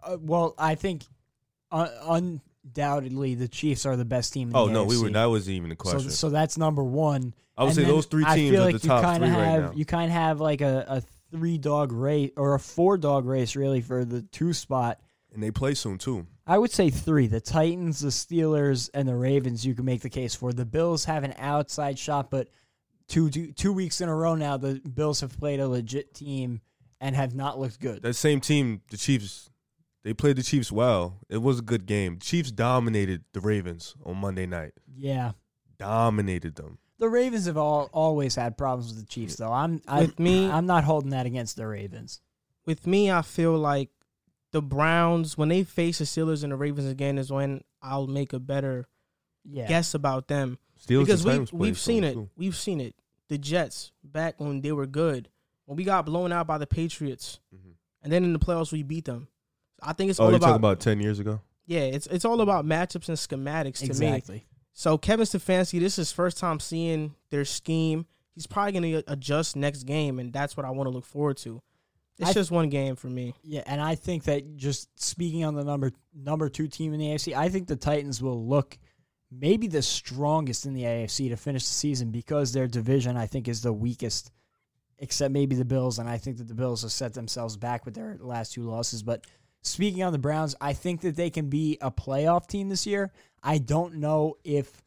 Uh, 0.04 0.18
well, 0.22 0.54
I 0.58 0.76
think 0.76 1.04
un- 1.72 1.90
undoubtedly 2.66 3.36
the 3.36 3.48
Chiefs 3.48 3.86
are 3.86 3.96
the 3.96 4.06
best 4.06 4.34
team. 4.34 4.50
In 4.50 4.56
Oh 4.56 4.68
the 4.68 4.74
no, 4.74 4.84
we 4.84 4.98
were. 5.02 5.10
That 5.10 5.26
wasn't 5.26 5.56
even 5.58 5.72
a 5.72 5.76
question. 5.76 6.10
so 6.10 6.30
that's 6.30 6.58
number 6.58 6.84
one. 6.84 7.34
I 7.58 7.64
would 7.64 7.70
And 7.70 7.76
say 7.78 7.84
those 7.86 8.06
three 8.06 8.26
I 8.26 8.36
teams 8.36 8.52
feel 8.52 8.62
are 8.62 8.66
like 8.66 8.76
the 8.82 8.82
you 8.84 8.90
top 8.90 9.04
kinda 9.04 9.20
three 9.20 9.30
have, 9.30 9.62
right 9.64 9.70
now. 9.72 9.78
You 9.78 9.86
kind 9.86 10.06
of 10.06 10.12
have 10.12 10.42
like 10.42 10.62
a, 10.62 10.86
a 10.88 11.02
three 11.32 11.58
dog 11.58 11.92
race 11.92 12.32
or 12.38 12.54
a 12.56 12.60
four 12.60 12.98
dog 12.98 13.26
race 13.26 13.56
really 13.56 13.82
for 13.82 14.04
the 14.06 14.22
two 14.22 14.52
spot. 14.54 15.00
and 15.34 15.42
they 15.44 15.52
play 15.52 15.74
soon 15.74 15.98
too. 15.98 16.26
I 16.48 16.58
would 16.58 16.72
say 16.72 16.90
three: 16.90 17.28
the 17.28 17.42
Titans, 17.42 18.00
the 18.02 18.10
Steelers, 18.10 18.90
and 18.94 19.08
the 19.08 19.16
Ravens. 19.16 19.66
You 19.66 19.74
can 19.76 19.86
make 19.86 20.02
the 20.02 20.10
case 20.10 20.36
for 20.36 20.54
the 20.54 20.66
Bills 20.66 21.06
have 21.06 21.24
an 21.24 21.34
outside 21.38 21.98
shot, 21.98 22.30
but 22.30 22.50
two 23.08 23.30
two, 23.30 23.52
two 23.54 23.74
weeks 23.74 24.02
in 24.02 24.10
a 24.10 24.16
row 24.16 24.36
now, 24.36 24.58
the 24.58 24.76
Bills 24.82 25.22
have 25.22 25.38
played 25.40 25.60
a 25.60 25.68
legit 25.68 26.14
team 26.14 26.62
and 27.02 27.16
have 27.16 27.34
not 27.36 27.60
looked 27.60 27.80
good. 27.80 28.02
That 28.04 28.14
same 28.16 28.40
team, 28.42 28.82
the 28.90 28.98
Chiefs, 28.98 29.50
they 30.04 30.14
played 30.14 30.36
the 30.38 30.44
Chiefs 30.44 30.72
well. 30.72 31.20
It 31.30 31.40
was 31.42 31.60
a 31.60 31.64
good 31.64 31.86
game. 31.86 32.20
Chiefs 32.20 32.52
dominated 32.52 33.24
the 33.34 33.42
Ravens 33.42 33.96
on 34.06 34.18
Monday 34.18 34.46
night. 34.46 34.74
yeah, 34.96 35.32
Dominated 35.78 36.56
them. 36.56 36.78
the 37.00 37.10
Ravens 37.10 37.48
have 37.48 37.58
all 37.58 37.90
always 37.92 38.36
had 38.36 38.58
problems 38.58 38.88
with 38.94 39.00
the 39.02 39.08
Chiefs, 39.08 39.36
though. 39.36 39.52
I'm 39.52 39.82
I, 39.88 40.02
With 40.02 40.20
me- 40.20 40.50
I'm 40.50 40.66
not 40.66 40.84
holding 40.86 41.10
that 41.10 41.26
against 41.26 41.58
the 41.58 41.68
Ravens. 41.68 42.22
With 42.66 42.88
me, 42.88 43.12
I 43.12 43.22
feel 43.24 43.58
like 43.58 43.90
the 44.56 44.62
Browns, 44.62 45.38
when 45.38 45.50
they 45.50 45.64
face 45.66 45.98
the 45.98 46.06
Steelers 46.06 46.42
and 46.44 46.54
the 46.54 46.56
Ravens 46.56 46.88
again, 46.90 47.18
is 47.18 47.30
when 47.30 47.62
I'll 47.82 48.08
make 48.08 48.32
a 48.32 48.40
better 48.40 48.88
Yeah, 49.44 49.68
guess 49.68 49.94
about 49.94 50.30
them. 50.30 50.60
Steelers 50.80 51.00
because 51.02 51.22
and 51.22 51.26
we 51.26 51.32
Titans 51.34 51.50
played 51.52 51.60
we've 51.60 51.78
seen 51.80 52.04
it. 52.06 52.14
too. 52.14 52.30
We've 52.38 52.56
seen 52.56 52.80
it. 52.80 52.96
The 53.28 53.38
Jets 53.38 53.92
back 54.02 54.40
when 54.40 54.62
they 54.62 54.72
were 54.72 54.86
good, 54.88 55.28
when 55.66 55.76
we 55.76 55.84
got 55.84 56.06
blown 56.06 56.32
out 56.32 56.48
by 56.48 56.58
the 56.58 56.66
Patriots, 56.68 57.40
Mhm. 57.54 57.74
and 58.02 58.14
then 58.14 58.24
in 58.24 58.32
the 58.32 58.40
playoffs 58.40 58.72
we 58.72 58.82
beat 58.82 59.04
them. 59.06 59.28
I 59.82 59.92
think 59.92 60.10
it's 60.10 60.20
Oh, 60.22 60.24
all 60.24 60.30
you're 60.30 60.38
about, 60.38 60.46
talking 60.48 60.62
about 60.62 60.80
ten 60.80 61.02
years 61.02 61.20
ago. 61.20 61.42
yeah. 61.66 61.82
It's 61.82 62.08
it's 62.08 62.24
all 62.24 62.40
about 62.40 62.66
matchups 62.66 63.10
and 63.10 63.18
schematics 63.18 63.80
to 63.80 63.84
me. 63.86 63.90
exactly. 63.90 64.46
So 64.74 64.98
Kevin 64.98 65.26
Stefanski, 65.26 65.80
this 65.80 65.94
is 65.94 66.08
his 66.08 66.12
first 66.14 66.38
time 66.38 66.60
seeing 66.62 67.14
their 67.30 67.44
scheme. 67.46 68.06
He's 68.34 68.48
probably 68.48 68.72
going 68.74 69.04
to 69.04 69.12
adjust 69.12 69.56
next 69.56 69.84
game, 69.84 70.18
and 70.20 70.32
that's 70.34 70.56
what 70.58 70.66
I 70.66 70.70
want 70.72 70.88
to 70.88 70.92
look 70.92 71.06
forward 71.06 71.38
to. 71.38 71.62
It's 72.18 72.30
I- 72.30 72.34
just 72.34 72.52
one 72.52 72.70
game 72.70 72.96
for 72.96 73.08
me. 73.08 73.34
Yeah, 73.44 73.64
and 73.66 73.82
I 73.82 73.96
think 73.96 74.24
that 74.26 74.56
just 74.56 74.88
speaking 75.02 75.44
on 75.44 75.56
the 75.56 75.64
number 75.64 75.92
number 76.14 76.50
two 76.50 76.68
team 76.68 76.94
in 76.94 77.00
the 77.00 77.08
AFC, 77.08 77.36
I 77.36 77.50
think 77.50 77.68
the 77.68 77.76
Titans 77.76 78.22
will 78.22 78.48
look 78.48 78.78
maybe 79.32 79.68
the 79.68 79.82
strongest 79.82 80.66
in 80.66 80.74
the 80.74 80.84
AFC 80.84 81.30
to 81.30 81.36
finish 81.36 81.64
the 81.64 81.74
season 81.74 82.12
because 82.12 82.54
their 82.54 82.68
division 82.68 83.18
I 83.18 83.26
think 83.28 83.48
is 83.48 83.62
the 83.62 83.74
weakest, 83.74 84.32
except 85.00 85.34
maybe 85.34 85.56
the 85.56 85.66
Bills, 85.66 86.00
and 86.00 86.08
I 86.08 86.18
think 86.18 86.38
that 86.38 86.48
the 86.48 86.56
Bills 86.56 86.84
have 86.84 86.92
set 86.92 87.14
themselves 87.14 87.58
back 87.58 87.86
with 87.86 87.96
their 87.96 88.18
last 88.22 88.54
two 88.54 88.64
losses. 88.64 89.04
But 89.04 89.26
speaking 89.62 90.04
on 90.04 90.14
the 90.14 90.20
Browns, 90.20 90.56
I 90.62 90.74
think 90.74 91.02
that 91.02 91.18
they 91.18 91.30
can 91.30 91.50
be 91.50 91.78
a 91.82 91.92
playoff 91.92 92.48
team 92.48 92.70
this 92.70 92.88
year. 92.88 93.12
I 93.44 93.58
don't 93.58 93.96
know 93.96 94.36
if 94.44 94.82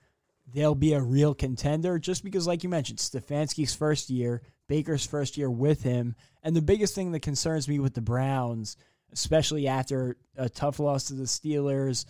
they'll 0.51 0.75
be 0.75 0.95
a 0.95 1.01
real 1.01 1.35
contender 1.35 1.99
just 1.99 2.25
because, 2.25 2.47
like 2.47 2.62
you 2.62 2.71
mentioned, 2.71 3.01
Stefanski's 3.01 3.75
first 3.75 4.09
year, 4.09 4.41
Baker's 4.68 5.07
first 5.07 5.37
year 5.37 5.50
with 5.50 5.83
him. 5.83 6.14
And 6.42 6.54
the 6.54 6.62
biggest 6.62 6.94
thing 6.94 7.12
that 7.12 7.20
concerns 7.20 7.68
me 7.68 7.81
with 7.81 7.94
the 7.94 8.00
Browns, 8.00 8.76
especially 9.12 9.66
after 9.66 10.16
a 10.37 10.48
tough 10.48 10.78
loss 10.78 11.04
to 11.04 11.14
the 11.14 11.24
Steelers, 11.24 12.04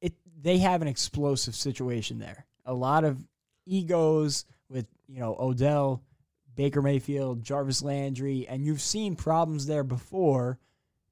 it 0.00 0.12
they 0.40 0.58
have 0.58 0.82
an 0.82 0.88
explosive 0.88 1.54
situation 1.54 2.18
there. 2.18 2.46
A 2.66 2.74
lot 2.74 3.04
of 3.04 3.18
egos 3.66 4.44
with, 4.68 4.86
you 5.08 5.20
know, 5.20 5.36
Odell, 5.38 6.02
Baker 6.54 6.82
Mayfield, 6.82 7.42
Jarvis 7.42 7.82
Landry, 7.82 8.46
and 8.48 8.64
you've 8.64 8.80
seen 8.80 9.16
problems 9.16 9.66
there 9.66 9.84
before. 9.84 10.58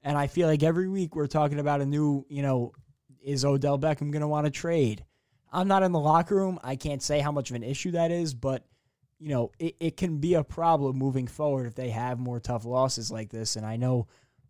And 0.03 0.17
I 0.17 0.27
feel 0.27 0.47
like 0.47 0.63
every 0.63 0.87
week 0.87 1.15
we're 1.15 1.27
talking 1.27 1.59
about 1.59 1.81
a 1.81 1.85
new, 1.85 2.25
you 2.29 2.41
know, 2.41 2.73
is 3.21 3.45
Odell 3.45 3.79
Beckham 3.79 4.11
going 4.11 4.21
to 4.21 4.27
want 4.27 4.45
to 4.45 4.51
trade? 4.51 5.03
I'm 5.51 5.67
not 5.67 5.83
in 5.83 5.91
the 5.91 5.99
locker 5.99 6.35
room. 6.35 6.59
I 6.63 6.75
can't 6.75 7.01
say 7.01 7.19
how 7.19 7.31
much 7.31 7.49
of 7.49 7.55
an 7.55 7.63
issue 7.63 7.91
that 7.91 8.11
is, 8.11 8.33
but 8.33 8.65
you 9.23 9.29
know, 9.29 9.51
it, 9.57 9.75
it 9.79 9.97
can 9.97 10.17
be 10.17 10.33
a 10.33 10.43
problem 10.43 10.97
moving 10.97 11.27
forward 11.27 11.65
if 11.65 11.75
they 11.75 11.91
have 11.91 12.19
more 12.19 12.41
tough 12.41 12.65
losses 12.65 13.09
like 13.09 13.29
this. 13.29 13.55
And 13.55 13.65
I 13.65 13.77
know 13.77 14.07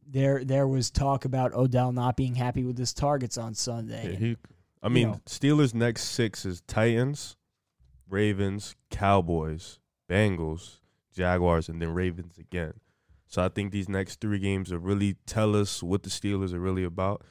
there 0.10 0.44
there 0.44 0.68
was 0.68 0.90
talk 0.90 1.26
about 1.26 1.54
Odell 1.54 1.92
not 1.92 2.18
being 2.18 2.34
happy 2.34 2.64
with 2.64 2.76
his 2.76 2.92
targets 2.92 3.38
on 3.38 3.54
Sunday. 3.54 4.14
Yeah, 4.14 4.18
he, 4.18 4.38
I 4.82 4.90
mean, 4.90 5.12
know. 5.12 5.22
Steelers 5.28 5.76
next 5.76 6.06
six 6.06 6.44
is 6.44 6.62
Titans, 6.62 7.38
Ravens, 8.10 8.76
Cowboys, 8.90 9.78
Bengals, 10.10 10.80
Jaguars, 11.16 11.70
and 11.70 11.80
then 11.80 11.94
Ravens 11.94 12.40
again. 12.40 12.74
So 13.28 13.44
I 13.44 13.50
think 13.50 13.72
these 13.72 13.88
next 13.88 14.22
three 14.22 14.40
games 14.40 14.72
will 14.72 14.80
really 14.80 15.18
tell 15.28 15.56
us 15.56 15.84
what 15.84 16.02
the 16.02 16.10
Steelers 16.10 16.52
are 16.52 16.60
really 16.60 16.84
about. 16.84 17.24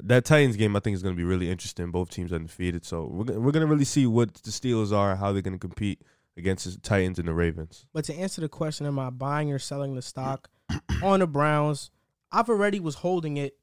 That 0.00 0.24
Titans 0.24 0.56
game, 0.56 0.74
I 0.74 0.80
think, 0.80 0.96
is 0.96 1.04
going 1.04 1.14
to 1.14 1.16
be 1.16 1.24
really 1.24 1.50
interesting. 1.50 1.92
Both 1.92 2.10
teams 2.10 2.32
are 2.32 2.36
undefeated, 2.36 2.84
so 2.84 3.04
we're 3.04 3.38
we're 3.38 3.52
going 3.52 3.64
to 3.64 3.72
really 3.72 3.84
see 3.84 4.06
what 4.06 4.34
the 4.34 4.50
Steelers 4.50 4.92
are, 4.92 5.14
how 5.14 5.32
they're 5.32 5.40
going 5.40 5.54
to 5.54 5.58
compete 5.58 6.02
against 6.36 6.64
the 6.72 6.78
Titans 6.80 7.18
and 7.18 7.28
the 7.28 7.34
Ravens. 7.34 7.86
But 7.92 8.04
to 8.06 8.14
answer 8.14 8.40
the 8.40 8.48
question, 8.48 8.86
am 8.86 8.98
I 8.98 9.10
buying 9.10 9.52
or 9.52 9.58
selling 9.58 9.94
the 9.94 10.02
stock 10.02 10.48
on 11.02 11.20
the 11.20 11.26
Browns? 11.26 11.90
I've 12.32 12.48
already 12.48 12.80
was 12.80 12.96
holding 12.96 13.36
it, 13.36 13.56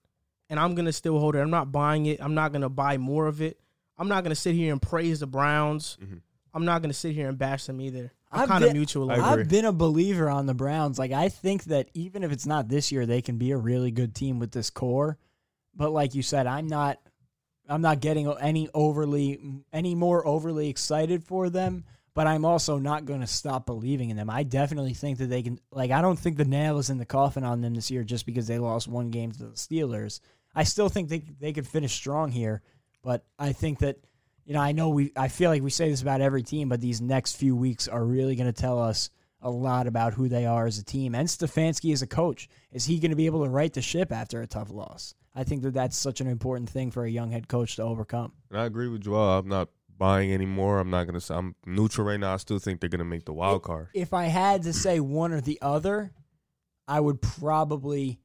and 0.50 0.60
I'm 0.60 0.76
gonna 0.76 0.92
still 0.94 1.20
hold 1.20 1.36
it. 1.36 1.40
I'm 1.40 1.50
not 1.50 1.72
buying 1.72 2.06
it. 2.06 2.22
I'm 2.22 2.34
not 2.36 2.52
gonna 2.52 2.70
buy 2.70 2.98
more 2.98 3.28
of 3.28 3.42
it. 3.42 3.60
I'm 3.98 4.08
not 4.08 4.24
gonna 4.24 4.36
sit 4.36 4.56
here 4.56 4.72
and 4.72 4.82
praise 4.82 5.20
the 5.22 5.28
Browns. 5.28 5.98
Mhm. 6.02 6.22
I'm 6.54 6.66
not 6.66 6.82
gonna 6.82 6.94
sit 6.94 7.14
here 7.14 7.30
and 7.30 7.38
bash 7.38 7.66
them 7.66 7.80
either. 7.82 8.12
I'm 8.32 8.42
I've 8.42 8.48
kind 8.50 8.64
of 8.64 8.70
been- 8.72 8.78
mutual. 8.78 9.10
I've 9.12 9.48
been 9.48 9.64
a 9.66 9.72
believer 9.72 10.30
on 10.30 10.48
the 10.48 10.54
Browns. 10.54 11.00
Like 11.00 11.12
I 11.12 11.30
think 11.30 11.66
that 11.66 11.90
even 11.94 12.24
if 12.24 12.32
it's 12.32 12.46
not 12.46 12.68
this 12.68 12.92
year, 12.92 13.06
they 13.06 13.22
can 13.22 13.38
be 13.38 13.52
a 13.52 13.58
really 13.58 13.90
good 13.92 14.14
team 14.14 14.38
with 14.40 14.52
this 14.52 14.70
core. 14.70 15.18
But 15.74 15.92
like 15.92 16.14
you 16.14 16.22
said, 16.24 16.46
I'm 16.48 16.68
not 16.68 17.00
I'm 17.70 17.82
not 17.82 18.00
getting 18.02 18.30
any 18.40 18.70
overly 18.74 19.40
any 19.72 19.96
more 19.96 20.26
overly 20.28 20.68
excited 20.70 21.24
for 21.24 21.50
them, 21.50 21.86
but 22.18 22.26
I'm 22.26 22.46
also 22.46 22.80
not 22.80 23.06
going 23.06 23.20
to 23.20 23.28
stop 23.28 23.68
believing 23.68 24.10
in 24.10 24.18
them. 24.18 24.28
I 24.28 24.42
definitely 24.42 24.96
think 24.96 25.20
that 25.20 25.28
they 25.28 25.44
can 25.44 25.60
like 25.72 25.92
I 25.92 26.02
don't 26.02 26.18
think 26.18 26.36
the 26.36 26.46
nail 26.46 26.80
is 26.80 26.90
in 26.90 26.98
the 26.98 27.06
coffin 27.06 27.44
on 27.44 27.62
them 27.62 27.76
this 27.76 27.92
year 27.92 28.04
just 28.04 28.26
because 28.26 28.48
they 28.48 28.58
lost 28.58 28.88
one 28.88 29.12
game 29.12 29.32
to 29.34 29.44
the 29.44 29.50
Steelers. 29.50 30.20
I 30.56 30.64
still 30.64 30.90
think 30.90 31.10
they 31.10 31.20
they 31.40 31.54
could 31.54 31.68
finish 31.68 31.94
strong 31.94 32.32
here, 32.32 32.64
but 33.04 33.24
I 33.38 33.54
think 33.54 33.78
that 33.80 33.98
you 34.46 34.56
know, 34.56 34.62
I 34.62 34.72
know 34.72 34.90
we 34.90 35.12
I 35.16 35.28
feel 35.28 35.52
like 35.52 35.62
we 35.62 35.70
say 35.70 35.92
this 35.92 36.02
about 36.02 36.22
every 36.22 36.42
team, 36.42 36.70
but 36.70 36.82
these 36.82 37.02
next 37.02 37.36
few 37.36 37.56
weeks 37.56 37.88
are 37.88 38.04
really 38.04 38.36
going 38.36 38.52
to 38.52 38.62
tell 38.62 38.82
us 38.82 39.12
a 39.40 39.52
lot 39.52 39.86
about 39.86 40.16
who 40.16 40.28
they 40.28 40.48
are 40.48 40.66
as 40.66 40.80
a 40.80 40.84
team 40.84 41.14
and 41.14 41.28
Stefanski 41.28 41.94
as 41.94 42.02
a 42.02 42.08
coach. 42.08 42.50
Is 42.72 42.86
he 42.86 42.98
going 42.98 43.12
to 43.12 43.16
be 43.16 43.28
able 43.28 43.44
to 43.44 43.50
right 43.52 43.72
the 43.72 43.84
ship 43.84 44.12
after 44.12 44.42
a 44.42 44.48
tough 44.48 44.72
loss? 44.72 45.14
I 45.36 45.44
think 45.44 45.62
that 45.62 45.76
that's 45.76 45.96
such 45.96 46.20
an 46.20 46.26
important 46.26 46.68
thing 46.68 46.90
for 46.90 47.06
a 47.06 47.12
young 47.12 47.30
head 47.30 47.48
coach 47.48 47.76
to 47.76 47.84
overcome. 47.84 48.32
And 48.50 48.60
I 48.60 48.66
agree 48.66 48.88
with 48.88 49.02
Joel. 49.04 49.38
I'm 49.38 49.48
not 49.48 49.70
buying 49.98 50.34
anymore. 50.34 50.80
I'm 50.80 50.90
not 50.90 51.06
gonna. 51.06 51.20
say 51.22 51.36
I'm 51.36 51.56
neutral 51.66 52.06
right 52.08 52.20
now. 52.20 52.34
I 52.34 52.38
still 52.38 52.60
think 52.60 52.80
they're 52.80 52.90
gonna 52.90 53.04
make 53.06 53.26
the 53.26 53.34
wild 53.34 53.64
card. 53.64 53.88
If 53.94 54.14
I 54.14 54.26
had 54.26 54.64
to 54.64 54.74
say 54.74 55.00
one 55.00 55.32
or 55.34 55.42
the 55.42 55.60
other, 55.62 56.12
I 56.88 57.00
would 57.00 57.22
probably 57.22 58.20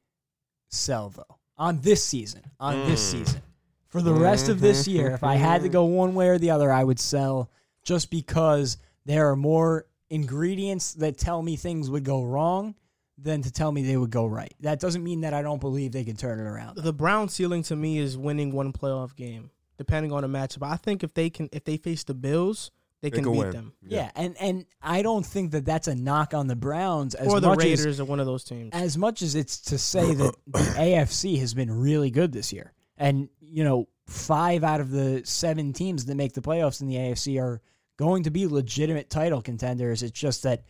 sell 0.69 1.09
though 1.09 1.37
on 1.57 1.79
this 1.81 2.03
season. 2.03 2.41
On 2.59 2.87
this 2.87 3.01
Mm. 3.07 3.11
season, 3.11 3.41
for 3.87 4.01
the 4.01 4.13
rest 4.13 4.49
of 4.49 4.59
this 4.59 4.87
year, 4.87 5.11
if 5.11 5.23
I 5.23 5.35
had 5.35 5.61
to 5.63 5.69
go 5.69 5.85
one 5.85 6.15
way 6.15 6.29
or 6.29 6.37
the 6.37 6.51
other, 6.51 6.71
I 6.71 6.83
would 6.83 6.99
sell 6.99 7.49
just 7.83 8.09
because 8.09 8.77
there 9.05 9.29
are 9.29 9.35
more 9.35 9.85
ingredients 10.09 10.93
that 10.93 11.17
tell 11.17 11.41
me 11.41 11.55
things 11.55 11.89
would 11.89 12.03
go 12.03 12.23
wrong 12.23 12.75
than 13.17 13.41
to 13.41 13.51
tell 13.51 13.71
me 13.71 13.83
they 13.83 13.97
would 13.97 14.09
go 14.09 14.25
right. 14.25 14.53
That 14.61 14.79
doesn't 14.79 15.03
mean 15.03 15.21
that 15.21 15.33
I 15.33 15.41
don't 15.41 15.61
believe 15.61 15.91
they 15.91 16.03
can 16.03 16.15
turn 16.15 16.39
it 16.39 16.43
around. 16.43 16.77
the 16.77 16.93
Brown 16.93 17.29
ceiling 17.29 17.61
to 17.63 17.75
me 17.75 17.97
is 17.99 18.17
winning 18.17 18.51
one 18.51 18.73
playoff 18.73 19.15
game, 19.15 19.51
depending 19.85 20.11
on 20.11 20.21
the 20.23 20.27
matchup. 20.29 20.63
I 20.67 20.77
think 20.77 21.03
if 21.03 21.13
they 21.13 21.29
can, 21.29 21.49
if 21.51 21.63
they 21.63 21.77
face 21.77 22.03
the 22.03 22.13
Bills, 22.13 22.71
they, 23.01 23.09
They 23.09 23.15
can 23.17 23.23
can 23.25 23.33
beat 23.33 23.39
win. 23.39 23.51
them. 23.51 23.73
Yeah, 23.85 24.09
and 24.15 24.35
and 24.39 24.65
I 24.81 25.01
don't 25.01 25.25
think 25.25 25.51
that 25.51 25.65
that's 25.65 25.87
a 25.89 25.95
knock 25.95 26.33
on 26.33 26.47
the 26.47 26.55
Browns 26.55 27.15
as 27.15 27.27
or 27.27 27.39
the 27.41 27.47
much 27.49 27.59
as 27.65 27.79
Raiders 27.79 27.99
are 27.99 28.05
one 28.05 28.19
of 28.21 28.25
those 28.25 28.43
teams. 28.45 28.69
as 28.73 28.97
much 28.97 29.21
as 29.21 29.35
it's 29.35 29.59
to 29.61 29.77
say 29.77 30.13
that 30.13 30.35
the 30.47 30.59
AFC 30.59 31.37
has 31.39 31.53
been 31.53 31.69
really 31.71 32.09
good 32.11 32.31
this 32.31 32.53
year. 32.53 32.71
And, 32.97 33.27
you 33.41 33.63
know, 33.63 33.87
five 34.07 34.63
out 34.63 34.79
of 34.79 34.91
the 34.91 35.21
seven 35.25 35.73
teams 35.73 36.05
that 36.05 36.15
make 36.15 36.33
the 36.33 36.41
playoffs 36.41 36.79
in 36.81 36.87
the 36.87 36.95
AFC 36.95 37.41
are 37.41 37.61
going 37.97 38.23
to 38.23 38.29
be 38.31 38.47
legitimate 38.47 39.09
title 39.09 39.41
contenders. 39.41 40.01
It's 40.03 40.17
just 40.17 40.43
that 40.43 40.63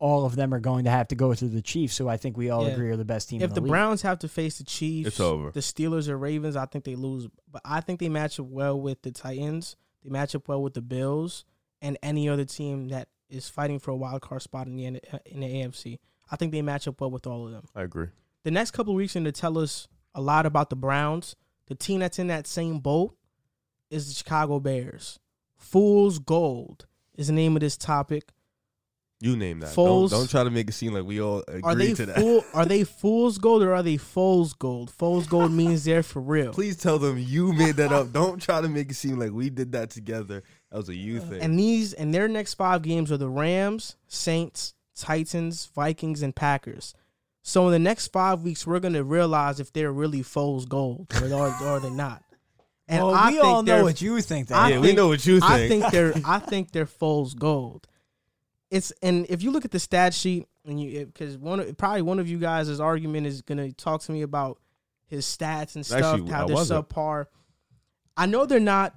all 0.00 0.24
of 0.24 0.34
them 0.34 0.52
are 0.52 0.58
going 0.60 0.84
to 0.86 0.90
have 0.90 1.06
to 1.08 1.14
go 1.14 1.32
through 1.34 1.50
the 1.50 1.62
Chiefs, 1.62 1.96
who 1.98 2.08
I 2.08 2.16
think 2.16 2.36
we 2.36 2.50
all 2.50 2.66
Yeah. 2.66 2.72
agree 2.72 2.90
are 2.90 2.96
the 2.96 3.04
best 3.04 3.28
team 3.28 3.40
If 3.42 3.50
in 3.50 3.54
the 3.54 3.54
the, 3.56 3.60
league. 3.66 3.70
Browns 3.70 4.02
have 4.02 4.18
to 4.20 4.28
face 4.28 4.58
the 4.58 4.64
Chiefs, 4.64 5.06
It's 5.08 5.20
over. 5.20 5.50
The 5.52 5.60
Steelers 5.60 6.08
or 6.08 6.16
Ravens, 6.18 6.56
I 6.56 6.64
think 6.66 6.84
they 6.84 6.96
lose. 6.96 7.28
But 7.52 7.62
I 7.64 7.80
think 7.80 8.00
they 8.00 8.08
match 8.08 8.40
up 8.40 8.46
well 8.46 8.80
with 8.80 9.02
the 9.02 9.12
Titans. 9.12 9.76
They 10.02 10.10
match 10.10 10.34
up 10.34 10.48
well 10.48 10.62
with 10.62 10.74
the 10.74 10.80
Bills 10.82 11.44
and 11.82 11.96
any 12.02 12.28
other 12.28 12.44
team 12.46 12.88
that 12.88 13.08
is 13.28 13.48
fighting 13.48 13.78
for 13.78 13.90
a 13.92 13.96
wild 13.96 14.22
card 14.22 14.42
spot 14.42 14.66
in 14.66 14.76
the 14.76 14.86
N- 14.86 15.00
in 15.26 15.40
the 15.40 15.46
AFC. 15.46 15.98
I 16.30 16.36
think 16.36 16.50
they 16.52 16.62
match 16.62 16.88
up 16.88 17.00
well 17.00 17.10
with 17.10 17.26
all 17.26 17.46
of 17.46 17.52
them. 17.52 17.66
I 17.76 17.82
agree. 17.82 18.08
The 18.42 18.50
next 18.50 18.70
couple 18.70 18.94
of 18.94 18.96
weeks 18.96 19.14
are 19.14 19.20
going 19.20 19.24
to 19.26 19.32
tell 19.32 19.58
us 19.58 19.86
a 20.14 20.20
lot 20.22 20.46
about 20.46 20.70
the 20.70 20.76
Browns. 20.76 21.36
The 21.66 21.74
team 21.74 22.00
that's 22.00 22.18
in 22.18 22.26
that 22.28 22.46
same 22.46 22.78
boat 22.78 23.14
is 23.90 24.08
the 24.08 24.14
Chicago 24.14 24.58
Bears. 24.60 25.18
Fool's 25.56 26.18
Gold 26.18 26.86
is 27.14 27.26
the 27.26 27.32
name 27.34 27.54
of 27.56 27.60
this 27.60 27.76
topic. 27.76 28.30
You 29.22 29.36
name 29.36 29.60
that. 29.60 29.74
Foles- 29.74 30.10
Don't, 30.10 30.20
don't 30.20 30.30
try 30.30 30.44
to 30.44 30.50
make 30.50 30.70
it 30.70 30.72
seem 30.72 30.94
like 30.94 31.04
we 31.04 31.20
all 31.20 31.44
agree 31.46 31.60
Are 31.62 31.74
they 31.74 31.92
to 31.92 32.06
that. 32.06 32.16
fool? 32.16 32.42
Are 32.54 32.64
they 32.64 32.84
Fool's 32.84 33.36
Gold 33.36 33.62
or 33.62 33.74
are 33.74 33.82
they 33.82 33.98
Fool's 33.98 34.54
Gold? 34.54 34.90
Fool's 34.90 35.26
Gold 35.26 35.52
means 35.52 35.84
they're 35.84 36.02
for 36.02 36.20
real. 36.20 36.52
Please 36.54 36.78
tell 36.78 36.98
them 36.98 37.18
you 37.18 37.52
made 37.52 37.76
that 37.76 37.92
up. 37.92 38.12
Don't 38.12 38.40
try 38.40 38.62
to 38.62 38.68
make 38.68 38.90
it 38.90 38.94
seem 38.94 39.18
like 39.18 39.32
we 39.32 39.50
did 39.50 39.72
that 39.72 39.90
together. 39.90 40.42
That 40.70 40.76
was 40.78 40.88
a 40.88 40.94
you 40.94 41.18
uh, 41.18 41.24
thing. 41.26 41.42
And 41.42 41.58
these 41.58 41.92
and 41.92 42.14
their 42.14 42.28
next 42.28 42.54
five 42.54 42.80
games 42.80 43.12
are 43.12 43.18
the 43.18 43.28
Rams, 43.28 43.96
Saints, 44.08 44.72
Titans, 44.96 45.66
Vikings, 45.74 46.22
and 46.22 46.34
Packers. 46.34 46.94
So 47.42 47.66
in 47.66 47.72
the 47.72 47.78
next 47.78 48.08
five 48.08 48.40
weeks, 48.42 48.66
we're 48.66 48.80
gonna 48.80 49.04
realize 49.04 49.60
if 49.60 49.70
they're 49.70 49.92
really 49.92 50.22
fool's 50.22 50.64
gold 50.64 51.08
or 51.20 51.30
or, 51.32 51.54
or 51.62 51.80
they're 51.80 51.90
not. 51.90 52.22
And 52.88 53.04
well, 53.04 53.14
I 53.14 53.28
we 53.28 53.34
think 53.34 53.44
all 53.44 53.62
know 53.62 53.82
what 53.84 54.00
you 54.00 54.20
think. 54.22 54.48
That 54.48 54.70
yeah, 54.70 54.76
is. 54.76 54.82
we 54.82 54.92
know 54.94 55.08
what 55.08 55.24
you 55.26 55.40
think. 55.40 55.52
I 55.52 55.68
think 55.68 55.90
they're 55.92 56.14
I 56.24 56.38
think 56.40 56.72
they're 56.72 56.86
fool's 56.86 57.34
gold. 57.34 57.86
It's 58.70 58.92
and 59.02 59.26
if 59.28 59.42
you 59.42 59.50
look 59.50 59.64
at 59.64 59.72
the 59.72 59.80
stat 59.80 60.14
sheet 60.14 60.46
and 60.64 60.80
you 60.80 61.06
because 61.06 61.36
one 61.36 61.74
probably 61.74 62.02
one 62.02 62.18
of 62.18 62.28
you 62.28 62.38
guys' 62.38 62.78
argument 62.80 63.26
is 63.26 63.42
gonna 63.42 63.72
talk 63.72 64.02
to 64.02 64.12
me 64.12 64.22
about 64.22 64.58
his 65.06 65.26
stats 65.26 65.74
and 65.74 65.84
stuff 65.84 66.14
Actually, 66.14 66.30
how 66.30 66.44
I 66.44 66.46
they're 66.46 66.54
wasn't. 66.54 66.88
subpar. 66.88 67.26
I 68.16 68.26
know 68.26 68.46
they're 68.46 68.60
not 68.60 68.94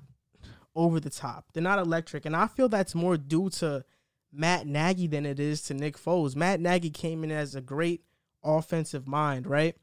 over 0.76 1.00
the 1.00 1.10
top. 1.10 1.46
They're 1.54 1.64
not 1.64 1.80
electric, 1.80 2.26
and 2.26 2.36
I 2.36 2.48
feel 2.48 2.70
that's 2.70 2.94
more 2.94 3.18
due 3.18 3.50
to 3.52 3.84
Matt 4.32 4.68
Nagy 4.68 5.08
than 5.08 5.26
it 5.26 5.40
is 5.40 5.62
to 5.64 5.74
Nick 5.74 5.98
Foles. 5.98 6.36
Matt 6.36 6.60
Nagy 6.60 6.90
came 6.90 7.24
in 7.24 7.32
as 7.32 7.56
a 7.56 7.62
great 7.62 8.04
offensive 8.44 9.08
mind, 9.08 9.48
right? 9.48 9.76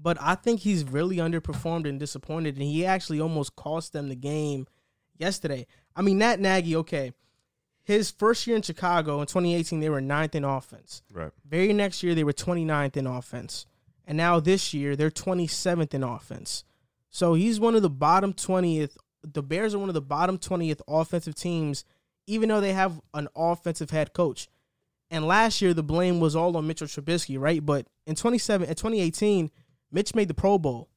But 0.00 0.16
I 0.20 0.34
think 0.34 0.60
he's 0.60 0.84
really 0.84 1.16
underperformed 1.16 1.88
and 1.88 1.98
disappointed, 1.98 2.54
and 2.54 2.62
he 2.62 2.86
actually 2.86 3.20
almost 3.20 3.56
cost 3.56 3.92
them 3.92 4.08
the 4.08 4.14
game 4.14 4.66
yesterday. 5.18 5.66
I 5.96 6.02
mean, 6.02 6.18
Matt 6.18 6.40
Nagy, 6.40 6.76
okay, 6.76 7.12
his 7.88 8.10
first 8.10 8.46
year 8.46 8.54
in 8.54 8.60
Chicago 8.60 9.18
in 9.22 9.26
2018, 9.26 9.80
they 9.80 9.88
were 9.88 10.02
ninth 10.02 10.34
in 10.34 10.44
offense. 10.44 11.02
right. 11.10 11.32
Very 11.48 11.72
next 11.72 12.02
year, 12.02 12.14
they 12.14 12.22
were 12.22 12.34
29th 12.34 12.98
in 12.98 13.06
offense. 13.06 13.64
And 14.06 14.18
now 14.18 14.40
this 14.40 14.74
year, 14.74 14.94
they're 14.94 15.10
27th 15.10 15.94
in 15.94 16.02
offense. 16.02 16.64
So 17.08 17.32
he's 17.32 17.58
one 17.58 17.74
of 17.74 17.80
the 17.80 17.88
bottom 17.88 18.34
20th. 18.34 18.98
The 19.22 19.42
Bears 19.42 19.74
are 19.74 19.78
one 19.78 19.88
of 19.88 19.94
the 19.94 20.02
bottom 20.02 20.36
20th 20.36 20.82
offensive 20.86 21.34
teams, 21.34 21.86
even 22.26 22.50
though 22.50 22.60
they 22.60 22.74
have 22.74 23.00
an 23.14 23.28
offensive 23.34 23.88
head 23.88 24.12
coach. 24.12 24.48
And 25.10 25.26
last 25.26 25.62
year, 25.62 25.72
the 25.72 25.82
blame 25.82 26.20
was 26.20 26.36
all 26.36 26.58
on 26.58 26.66
Mitchell 26.66 26.86
Trubisky, 26.86 27.40
right? 27.40 27.64
But 27.64 27.86
in 28.06 28.14
27, 28.16 28.68
in 28.68 28.74
2018, 28.74 29.50
Mitch 29.90 30.14
made 30.14 30.28
the 30.28 30.34
Pro 30.34 30.58
Bowl, 30.58 30.90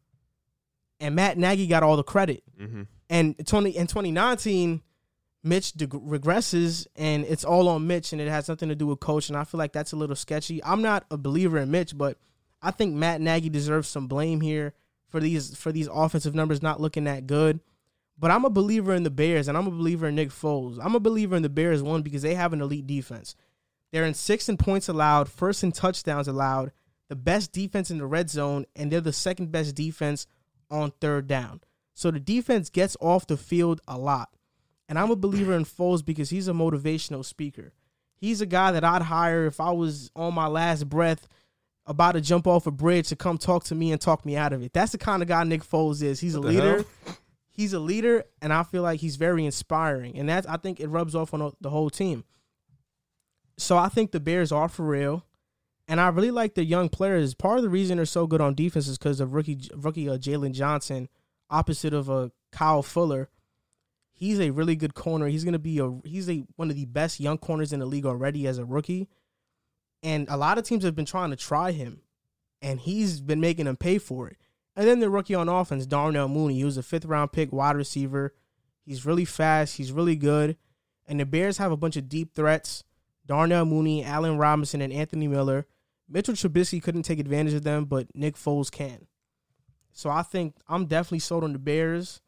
and 0.99 1.15
Matt 1.15 1.37
Nagy 1.37 1.67
got 1.67 1.83
all 1.83 1.95
the 1.95 2.03
credit. 2.03 2.43
Mm-hmm. 2.59 2.81
And 3.09 3.47
20 3.47 3.69
in 3.69 3.87
2019, 3.87 4.81
Mitch 5.43 5.73
deg- 5.73 5.89
regresses, 5.89 6.85
and 6.95 7.25
it's 7.25 7.43
all 7.43 7.67
on 7.67 7.87
Mitch, 7.87 8.11
and 8.13 8.21
it 8.21 8.27
has 8.27 8.47
nothing 8.47 8.69
to 8.69 8.75
do 8.75 8.87
with 8.87 8.99
coach. 8.99 9.29
And 9.29 9.37
I 9.37 9.43
feel 9.43 9.57
like 9.57 9.73
that's 9.73 9.91
a 9.91 9.97
little 9.97 10.15
sketchy. 10.15 10.63
I'm 10.63 10.81
not 10.81 11.05
a 11.09 11.17
believer 11.17 11.57
in 11.57 11.71
Mitch, 11.71 11.97
but 11.97 12.17
I 12.61 12.71
think 12.71 12.93
Matt 12.93 13.21
Nagy 13.21 13.49
deserves 13.49 13.87
some 13.87 14.07
blame 14.07 14.41
here 14.41 14.73
for 15.09 15.19
these 15.19 15.55
for 15.55 15.71
these 15.71 15.89
offensive 15.91 16.35
numbers 16.35 16.61
not 16.61 16.79
looking 16.79 17.05
that 17.05 17.27
good. 17.27 17.59
But 18.17 18.29
I'm 18.29 18.45
a 18.45 18.51
believer 18.51 18.93
in 18.93 19.01
the 19.03 19.09
Bears, 19.09 19.47
and 19.47 19.57
I'm 19.57 19.67
a 19.67 19.71
believer 19.71 20.07
in 20.07 20.15
Nick 20.15 20.29
Foles. 20.29 20.77
I'm 20.79 20.93
a 20.93 20.99
believer 20.99 21.35
in 21.35 21.41
the 21.41 21.49
Bears 21.49 21.81
one 21.81 22.03
because 22.03 22.21
they 22.21 22.35
have 22.35 22.53
an 22.53 22.61
elite 22.61 22.85
defense. 22.85 23.35
They're 23.91 24.05
in 24.05 24.13
sixth 24.13 24.47
in 24.47 24.57
points 24.57 24.87
allowed, 24.87 25.27
first 25.27 25.63
in 25.63 25.71
touchdowns 25.71 26.27
allowed, 26.27 26.71
the 27.09 27.15
best 27.15 27.51
defense 27.51 27.89
in 27.89 27.97
the 27.97 28.05
red 28.05 28.29
zone, 28.29 28.65
and 28.75 28.91
they're 28.91 29.01
the 29.01 29.11
second 29.11 29.51
best 29.51 29.75
defense 29.75 30.27
on 30.69 30.93
third 31.01 31.27
down. 31.27 31.61
So 31.93 32.11
the 32.11 32.19
defense 32.19 32.69
gets 32.69 32.95
off 33.01 33.27
the 33.27 33.37
field 33.37 33.81
a 33.87 33.97
lot. 33.97 34.29
And 34.91 34.99
I'm 34.99 35.09
a 35.09 35.15
believer 35.15 35.53
in 35.53 35.63
Foles 35.63 36.03
because 36.03 36.31
he's 36.31 36.49
a 36.49 36.51
motivational 36.51 37.23
speaker. 37.23 37.71
He's 38.13 38.41
a 38.41 38.45
guy 38.45 38.73
that 38.73 38.83
I'd 38.83 39.03
hire 39.03 39.45
if 39.45 39.61
I 39.61 39.71
was 39.71 40.11
on 40.17 40.33
my 40.33 40.47
last 40.47 40.89
breath 40.89 41.29
about 41.85 42.11
to 42.11 42.19
jump 42.19 42.45
off 42.45 42.67
a 42.67 42.71
bridge 42.71 43.07
to 43.07 43.15
come 43.15 43.37
talk 43.37 43.63
to 43.63 43.73
me 43.73 43.93
and 43.93 44.01
talk 44.01 44.25
me 44.25 44.35
out 44.35 44.51
of 44.51 44.61
it. 44.61 44.73
That's 44.73 44.91
the 44.91 44.97
kind 44.97 45.21
of 45.21 45.29
guy 45.29 45.45
Nick 45.45 45.63
Foles 45.63 46.03
is. 46.03 46.19
He's 46.19 46.35
a 46.35 46.41
What 46.41 46.47
the 46.47 46.53
leader. 46.55 46.75
hell? 47.05 47.15
He's 47.51 47.71
a 47.71 47.79
leader, 47.79 48.25
and 48.41 48.51
I 48.51 48.63
feel 48.63 48.81
like 48.83 48.99
he's 48.99 49.15
very 49.15 49.45
inspiring. 49.45 50.19
And 50.19 50.27
that's 50.27 50.45
I 50.45 50.57
think 50.57 50.81
it 50.81 50.89
rubs 50.89 51.15
off 51.15 51.33
on 51.33 51.53
the 51.61 51.69
whole 51.69 51.89
team. 51.89 52.25
So 53.57 53.77
I 53.77 53.87
think 53.87 54.11
the 54.11 54.19
Bears 54.19 54.51
are 54.51 54.67
for 54.67 54.83
real. 54.83 55.23
And 55.87 56.01
I 56.01 56.09
really 56.09 56.31
like 56.31 56.55
the 56.55 56.65
young 56.65 56.89
players. 56.89 57.33
Part 57.33 57.55
of 57.59 57.63
the 57.63 57.69
reason 57.69 57.95
they're 57.95 58.05
so 58.05 58.27
good 58.27 58.41
on 58.41 58.55
defense 58.55 58.89
is 58.89 58.97
because 58.97 59.21
of 59.21 59.33
rookie 59.33 59.69
rookie 59.73 60.09
uh, 60.09 60.17
Jaylon 60.17 60.51
Johnson, 60.51 61.07
opposite 61.49 61.93
of 61.93 62.09
uh, 62.09 62.27
Kyle 62.51 62.83
Fuller. 62.83 63.29
He's 64.21 64.39
a 64.39 64.51
really 64.51 64.75
good 64.75 64.93
corner. 64.93 65.25
He's 65.25 65.43
gonna 65.43 65.57
be 65.57 65.79
a 65.79 65.99
he's 66.05 66.29
a 66.29 66.43
one 66.55 66.69
of 66.69 66.75
the 66.75 66.85
best 66.85 67.19
young 67.19 67.39
corners 67.39 67.73
in 67.73 67.79
the 67.79 67.87
league 67.87 68.05
already 68.05 68.45
as 68.45 68.59
a 68.59 68.63
rookie. 68.63 69.09
And 70.03 70.27
a 70.29 70.37
lot 70.37 70.59
of 70.59 70.63
teams 70.63 70.83
have 70.83 70.95
been 70.95 71.05
trying 71.05 71.31
to 71.31 71.35
try 71.35 71.71
him, 71.71 72.01
and 72.61 72.79
he's 72.79 73.19
been 73.19 73.41
making 73.41 73.65
them 73.65 73.77
pay 73.77 73.97
for 73.97 74.27
it. 74.27 74.37
And 74.75 74.87
then 74.87 74.99
the 74.99 75.09
rookie 75.09 75.33
on 75.33 75.49
offense, 75.49 75.87
Darnell 75.87 76.27
Mooney, 76.27 76.53
he 76.53 76.63
was 76.63 76.77
a 76.77 76.83
fifth 76.83 77.05
round 77.05 77.31
pick 77.31 77.51
wide 77.51 77.75
receiver. 77.75 78.35
He's 78.85 79.07
really 79.07 79.25
fast. 79.25 79.77
He's 79.77 79.91
really 79.91 80.15
good. 80.15 80.55
And 81.07 81.19
the 81.19 81.25
Bears 81.25 81.57
have 81.57 81.71
a 81.71 81.77
bunch 81.77 81.97
of 81.97 82.07
deep 82.07 82.35
threats. 82.35 82.83
Darnell 83.25 83.65
Mooney, 83.65 84.05
Allen 84.05 84.37
Robinson, 84.37 84.81
and 84.81 84.93
Anthony 84.93 85.27
Miller. 85.27 85.65
Mitchell 86.07 86.35
Trubisky 86.35 86.79
couldn't 86.79 87.03
take 87.03 87.17
advantage 87.17 87.55
of 87.55 87.63
them, 87.63 87.85
but 87.85 88.05
Nick 88.13 88.35
Foles 88.35 88.69
can. 88.69 89.07
So 89.91 90.11
I 90.11 90.21
think 90.21 90.57
I'm 90.67 90.85
definitely 90.85 91.19
sold 91.19 91.43
on 91.43 91.53
the 91.53 91.59
Bears. 91.59 92.21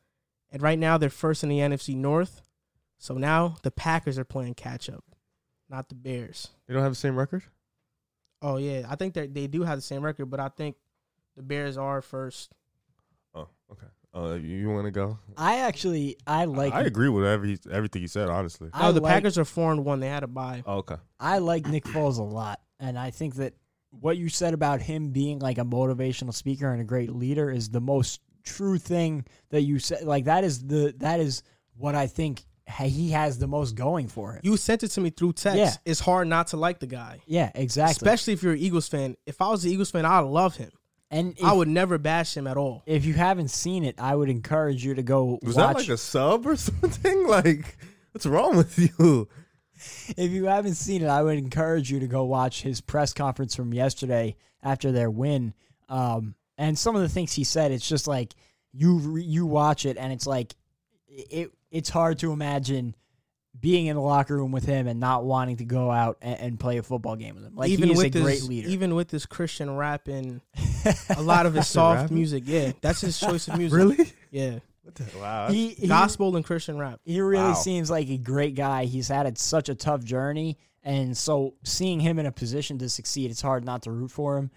And 0.54 0.62
right 0.62 0.80
now 0.80 0.98
they're 0.98 1.10
first 1.10 1.44
in 1.44 1.50
the 1.50 1.58
NFC 1.60 1.96
North. 1.98 2.42
So 3.00 3.16
now 3.16 3.58
the 3.64 3.72
Packers 3.72 4.18
are 4.18 4.24
playing 4.24 4.54
catch 4.54 4.90
up, 4.90 5.04
not 5.70 5.90
the 5.90 5.96
Bears. 5.96 6.48
They 6.68 6.74
don't 6.74 6.84
have 6.84 6.92
the 6.94 6.96
same 6.96 7.18
record. 7.18 7.44
Oh 8.42 8.56
yeah, 8.58 8.86
I 8.90 8.96
think 8.96 9.16
that 9.16 9.34
they 9.34 9.48
do 9.48 9.64
have 9.64 9.78
the 9.78 9.82
same 9.82 10.02
record, 10.02 10.28
but 10.28 10.40
I 10.40 10.48
think 10.50 10.78
the 11.36 11.44
Bears 11.44 11.78
are 11.78 12.02
first. 12.02 12.54
Oh, 13.34 13.48
okay. 13.72 13.88
Uh, 14.16 14.36
you, 14.36 14.58
you 14.58 14.70
want 14.70 14.86
to 14.86 14.92
go? 14.92 15.18
I 15.36 15.60
actually 15.62 16.18
I 16.28 16.46
like 16.46 16.72
I 16.74 16.82
agree 16.82 17.10
with 17.10 17.26
every 17.26 17.58
everything 17.72 18.04
he 18.04 18.08
said. 18.08 18.30
Honestly. 18.30 18.70
I 18.72 18.88
Oh, 18.88 18.92
the 18.92 19.02
like- 19.02 19.12
Packers 19.12 19.38
are 19.40 19.46
four 19.46 19.72
and 19.72 19.84
one. 19.84 20.00
They 20.00 20.08
had 20.08 20.24
a 20.24 20.28
bye. 20.28 20.64
Oh, 20.66 20.78
okay. 20.78 20.98
I 21.20 21.40
like 21.40 21.66
Nick 21.68 21.86
Foles 21.86 22.20
a 22.20 22.24
lot, 22.24 22.62
and 22.80 22.98
I 22.98 23.10
think 23.12 23.36
that 23.36 23.54
what 23.90 24.16
you 24.18 24.30
said 24.30 24.54
about 24.54 24.82
him 24.82 25.10
being 25.10 25.40
like 25.40 25.58
a 25.58 25.64
motivational 25.66 26.34
speaker 26.34 26.72
and 26.72 26.80
a 26.80 26.86
great 26.86 27.12
leader 27.12 27.50
is 27.50 27.70
the 27.70 27.82
most 27.82 28.22
true 28.44 28.78
thing 28.78 29.26
that 29.50 29.62
you 29.62 29.80
said. 29.80 30.04
Like 30.04 30.26
that 30.26 30.44
is 30.44 30.66
the 30.66 30.94
that 30.98 31.20
is 31.20 31.44
what 31.78 31.96
I 31.96 32.08
think 32.08 32.44
he 32.70 33.10
has 33.12 33.38
the 33.40 33.48
most 33.48 33.76
going 33.76 34.08
for 34.08 34.34
him. 34.34 34.40
You 34.44 34.56
sent 34.58 34.84
it 34.84 34.90
to 34.90 35.02
me 35.02 35.10
through 35.10 35.34
text. 35.34 35.58
Yeah. 35.58 35.72
It's 35.86 36.00
hard 36.00 36.28
not 36.28 36.48
to 36.48 36.58
like 36.58 36.80
the 36.80 36.88
guy, 36.88 37.20
yeah, 37.26 37.52
exactly. 37.56 37.92
especially 37.92 38.34
if 38.34 38.42
you're 38.44 38.54
an 38.54 38.60
Eagles 38.60 38.88
fan. 38.88 39.16
If 39.26 39.42
I 39.42 39.50
was 39.50 39.66
an 39.66 39.72
Eagles 39.72 39.92
fan, 39.92 40.06
I'd 40.06 40.20
love 40.22 40.56
him. 40.56 40.72
and 41.12 41.38
if, 41.38 41.44
I 41.44 41.52
would 41.54 41.68
never 41.68 41.98
bash 41.98 42.36
him 42.38 42.48
at 42.48 42.56
all. 42.58 42.84
if 42.86 43.04
you 43.06 43.14
haven't 43.14 43.50
seen 43.50 43.84
it, 43.84 43.96
I 44.00 44.16
would 44.16 44.30
encourage 44.30 44.86
you 44.86 44.94
to 44.96 45.04
go 45.04 45.40
Was 45.44 45.56
watch. 45.56 45.68
that 45.68 45.76
like 45.82 45.90
a 45.90 45.98
sub 45.98 46.48
or 46.48 46.56
something? 46.58 47.28
Like, 47.28 47.78
what's 48.12 48.26
wrong 48.26 48.56
with 48.56 48.80
you? 48.80 49.28
if 50.16 50.32
you 50.32 50.46
haven't 50.46 50.76
seen 50.76 51.02
it, 51.04 51.08
I 51.08 51.22
would 51.22 51.38
encourage 51.38 51.92
you 51.92 52.00
to 52.00 52.08
go 52.08 52.24
watch 52.24 52.62
his 52.62 52.80
press 52.80 53.12
conference 53.14 53.56
from 53.56 53.74
yesterday 53.74 54.36
after 54.62 54.92
their 54.94 55.12
win. 55.12 55.54
Um, 55.90 56.36
and 56.58 56.78
some 56.78 56.96
of 56.96 57.02
the 57.02 57.10
things 57.10 57.34
he 57.34 57.44
said, 57.44 57.72
it's 57.72 57.88
just 57.88 58.08
like 58.08 58.34
you 58.72 58.98
re- 58.98 59.24
you 59.24 59.46
watch 59.46 59.86
it, 59.86 59.98
and 59.98 60.12
it's 60.14 60.28
like 60.28 60.56
it. 61.08 61.52
It's 61.72 61.90
hard 61.90 62.20
to 62.20 62.32
imagine 62.32 62.96
being 63.60 63.86
in 63.88 63.96
the 63.96 64.02
locker 64.02 64.36
room 64.36 64.52
with 64.52 64.66
him 64.66 64.88
and 64.88 65.00
not 65.00 65.26
wanting 65.26 65.58
to 65.58 65.66
go 65.66 65.90
out 65.92 66.18
and, 66.22 66.40
and 66.40 66.60
play 66.60 66.78
a 66.78 66.84
football 66.84 67.16
game 67.16 67.36
with 67.36 67.44
him. 67.46 67.56
Like 67.56 67.70
even 67.70 67.86
he 67.86 67.92
is 67.94 67.98
with 67.98 68.16
a 68.16 68.20
his, 68.20 68.24
great 68.24 68.44
leader. 68.44 68.68
even 68.70 68.96
with 68.96 69.10
this 69.10 69.26
Christian 69.26 69.76
rap 69.76 70.08
and 70.08 70.42
a 71.16 71.22
lot 71.22 71.46
of 71.46 71.54
his 71.54 71.68
soft 71.68 72.12
music, 72.12 72.44
yeah, 72.46 72.72
that's 72.82 73.02
his 73.02 73.20
choice 73.20 73.48
of 73.48 73.58
music. 73.58 73.76
Really? 73.78 74.12
Yeah, 74.32 74.60
What 74.82 74.96
the, 74.96 75.06
wow. 75.20 75.50
he, 75.50 75.70
he 75.70 75.88
gospel 75.88 76.36
and 76.36 76.44
Christian 76.44 76.78
rap. 76.80 77.00
He 77.06 77.22
really 77.22 77.44
Wow. 77.44 77.54
seems 77.54 77.90
like 77.92 78.10
a 78.10 78.18
great 78.18 78.56
guy. 78.56 78.86
He's 78.86 79.08
had 79.08 79.28
it 79.28 79.38
such 79.38 79.70
a 79.70 79.76
tough 79.76 80.04
journey, 80.04 80.58
and 80.84 81.16
so 81.16 81.54
seeing 81.64 82.00
him 82.00 82.18
in 82.20 82.26
a 82.26 82.32
position 82.32 82.80
to 82.80 82.90
succeed, 82.90 83.30
it's 83.30 83.42
hard 83.42 83.64
not 83.66 83.84
to 83.84 83.92
root 83.92 84.10
for 84.12 84.38
him. 84.38 84.50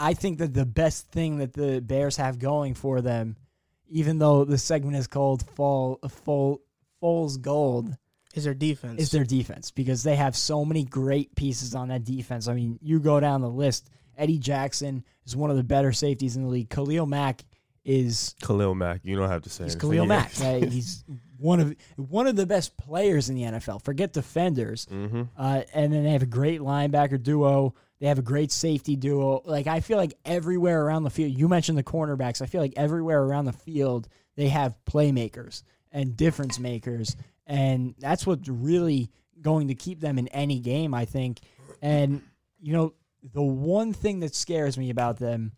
I 0.00 0.14
think 0.14 0.38
that 0.38 0.54
the 0.54 0.64
best 0.64 1.08
thing 1.08 1.38
that 1.38 1.52
the 1.52 1.80
Bears 1.80 2.16
have 2.16 2.38
going 2.38 2.74
for 2.74 3.00
them, 3.02 3.36
even 3.88 4.18
though 4.18 4.44
the 4.44 4.58
segment 4.58 4.96
is 4.96 5.06
called 5.06 5.48
"Fall 5.50 6.00
Fall 6.08 6.62
Foles 7.02 7.40
Gold," 7.40 7.96
Is 8.34 8.44
their 8.44 8.54
defense? 8.54 9.00
is 9.00 9.10
their 9.10 9.24
defense 9.24 9.70
because 9.70 10.02
they 10.02 10.16
have 10.16 10.34
so 10.36 10.64
many 10.64 10.84
great 10.84 11.34
pieces 11.34 11.74
on 11.74 11.88
that 11.88 12.04
defense. 12.04 12.48
I 12.48 12.54
mean, 12.54 12.78
you 12.80 12.98
go 12.98 13.20
down 13.20 13.42
the 13.42 13.50
list. 13.50 13.90
Eddie 14.16 14.38
Jackson 14.38 15.04
is 15.26 15.36
one 15.36 15.50
of 15.50 15.56
the 15.56 15.64
better 15.64 15.92
safeties 15.92 16.36
in 16.36 16.42
the 16.42 16.48
league. 16.48 16.70
Khalil 16.70 17.06
Mack 17.06 17.44
is 17.84 18.34
Khalil 18.42 18.74
Mack. 18.74 19.00
You 19.04 19.16
don't 19.16 19.28
have 19.28 19.42
to 19.42 19.50
say. 19.50 19.64
He's 19.64 19.74
anything. 19.74 19.90
Khalil 19.90 20.06
Mack. 20.06 20.32
He's 20.32 21.04
one 21.40 21.60
of 21.60 21.74
one 21.96 22.26
of 22.26 22.36
the 22.36 22.46
best 22.46 22.76
players 22.76 23.28
in 23.28 23.36
the 23.36 23.42
NFL. 23.42 23.82
Forget 23.82 24.12
defenders. 24.12 24.86
Mm-hmm. 24.86 25.22
Uh, 25.36 25.62
and 25.74 25.92
then 25.92 26.04
they 26.04 26.10
have 26.10 26.22
a 26.22 26.26
great 26.26 26.60
linebacker 26.60 27.20
duo. 27.20 27.74
They 27.98 28.06
have 28.06 28.18
a 28.18 28.22
great 28.22 28.52
safety 28.52 28.96
duo. 28.96 29.42
Like 29.44 29.66
I 29.66 29.80
feel 29.80 29.96
like 29.96 30.14
everywhere 30.24 30.82
around 30.84 31.04
the 31.04 31.10
field, 31.10 31.32
you 31.32 31.48
mentioned 31.48 31.78
the 31.78 31.82
cornerbacks. 31.82 32.42
I 32.42 32.46
feel 32.46 32.60
like 32.60 32.74
everywhere 32.76 33.22
around 33.22 33.46
the 33.46 33.52
field 33.52 34.08
they 34.36 34.48
have 34.48 34.76
playmakers 34.88 35.62
and 35.92 36.16
difference 36.16 36.58
makers, 36.58 37.16
and 37.46 37.94
that's 37.98 38.26
what's 38.26 38.48
really 38.48 39.10
going 39.40 39.68
to 39.68 39.74
keep 39.74 40.00
them 40.00 40.18
in 40.18 40.28
any 40.28 40.60
game. 40.60 40.94
I 40.94 41.04
think. 41.06 41.40
And 41.82 42.22
you 42.60 42.74
know, 42.74 42.94
the 43.32 43.42
one 43.42 43.92
thing 43.92 44.20
that 44.20 44.34
scares 44.34 44.76
me 44.76 44.90
about 44.90 45.18
them 45.18 45.52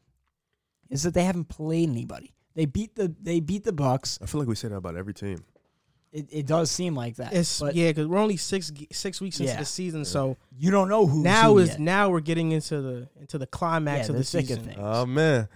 is 0.91 1.03
that 1.03 1.15
they 1.15 1.25
haven't 1.25 1.49
played 1.49 1.89
anybody. 1.89 2.35
They 2.55 2.67
beat 2.67 2.95
the 2.95 3.15
they 3.21 3.41
beat 3.41 3.65
the 3.65 3.73
Bucks. 3.73 4.19
I 4.23 4.27
feel 4.27 4.41
like 4.41 4.49
we 4.49 4.55
say 4.55 4.69
that 4.69 4.77
about 4.77 4.97
every 4.97 5.15
team. 5.15 5.45
It, 6.13 6.27
it 6.31 6.47
does 6.47 6.71
seem 6.71 6.95
like 6.95 7.17
that. 7.17 7.33
It's 7.33 7.61
but 7.61 7.75
yeah, 7.75 7.89
because 7.89 8.07
we're 8.07 8.19
only 8.19 8.37
six 8.37 8.71
six 8.93 9.21
weeks 9.21 9.41
into 9.41 9.51
Yeah. 9.53 9.59
the 9.61 9.65
season, 9.65 10.05
so 10.05 10.37
you 10.57 10.71
don't 10.71 10.89
know 10.91 11.07
who 11.07 11.23
now 11.23 11.53
who 11.53 11.59
is 11.59 11.71
yet. 11.71 11.81
now 11.81 12.11
we're 12.11 12.21
getting 12.21 12.53
into 12.53 12.83
the 12.83 13.09
into 13.19 13.39
the 13.39 13.47
climax 13.47 13.97
Yeah, 13.97 14.03
of 14.03 14.07
the 14.09 14.13
the 14.13 14.19
of 14.21 14.27
season. 14.27 14.65
things. 14.65 14.79
Oh 14.81 15.07
man. 15.07 15.49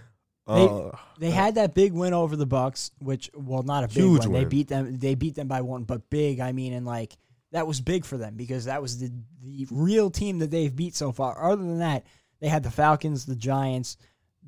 They- 0.47 0.65
Uh, 0.67 0.91
They 1.19 1.29
had 1.31 1.55
that 1.55 1.73
big 1.75 1.91
win 1.93 2.13
over 2.13 2.35
the 2.37 2.45
Bucks, 2.45 2.91
which 2.99 3.29
well, 3.35 3.63
not 3.63 3.83
a 3.83 3.87
big 3.87 3.97
Huge 3.97 4.25
win. 4.25 4.33
They 4.33 4.45
beat 4.45 4.67
them. 4.69 4.97
They 4.97 5.13
beat 5.15 5.35
them 5.35 5.47
by 5.47 5.61
one, 5.61 5.83
but 5.83 6.09
big. 6.09 6.39
I 6.39 6.53
mean, 6.53 6.73
and 6.73 6.85
like 6.85 7.17
that 7.51 7.67
was 7.67 7.79
big 7.81 8.03
for 8.05 8.17
them 8.17 8.35
because 8.35 8.65
that 8.65 8.81
was 8.81 8.97
the 8.99 9.11
the 9.43 9.67
real 9.69 10.09
team 10.09 10.39
that 10.39 10.49
they've 10.49 10.75
beat 10.75 10.95
so 10.95 11.11
far. 11.11 11.51
Other 11.51 11.61
than 11.63 11.79
that, 11.79 12.05
they 12.39 12.47
had 12.47 12.63
the 12.63 12.71
Falcons, 12.71 13.25
the 13.25 13.35
Giants, 13.35 13.95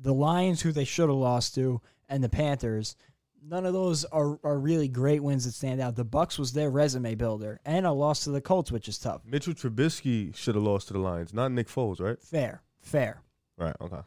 the 0.00 0.12
Lions, 0.14 0.62
who 0.62 0.72
they 0.72 0.84
should 0.84 1.08
have 1.08 1.18
lost 1.18 1.54
to, 1.56 1.80
and 2.08 2.24
the 2.24 2.28
Panthers. 2.28 2.96
None 3.42 3.66
of 3.66 3.72
those 3.72 4.04
are, 4.06 4.38
are 4.44 4.58
really 4.58 4.88
great 4.88 5.22
wins 5.22 5.44
that 5.44 5.52
stand 5.52 5.80
out. 5.80 5.96
The 5.96 6.04
Bucks 6.04 6.38
was 6.38 6.52
their 6.52 6.70
resume 6.70 7.14
builder, 7.14 7.60
and 7.64 7.86
a 7.86 7.92
loss 7.92 8.24
to 8.24 8.30
the 8.30 8.40
Colts, 8.40 8.70
which 8.70 8.88
is 8.88 8.98
tough. 8.98 9.22
Mitchell 9.24 9.54
Trubisky 9.54 10.34
should 10.36 10.54
have 10.54 10.64
lost 10.64 10.88
to 10.88 10.92
the 10.92 10.98
Lions, 10.98 11.32
not 11.32 11.52
Nick 11.52 11.68
Foles, 11.68 12.00
right? 12.00 12.20
Fair, 12.22 12.62
fair. 12.80 13.22
Right. 13.56 13.76
Okay. 13.80 14.00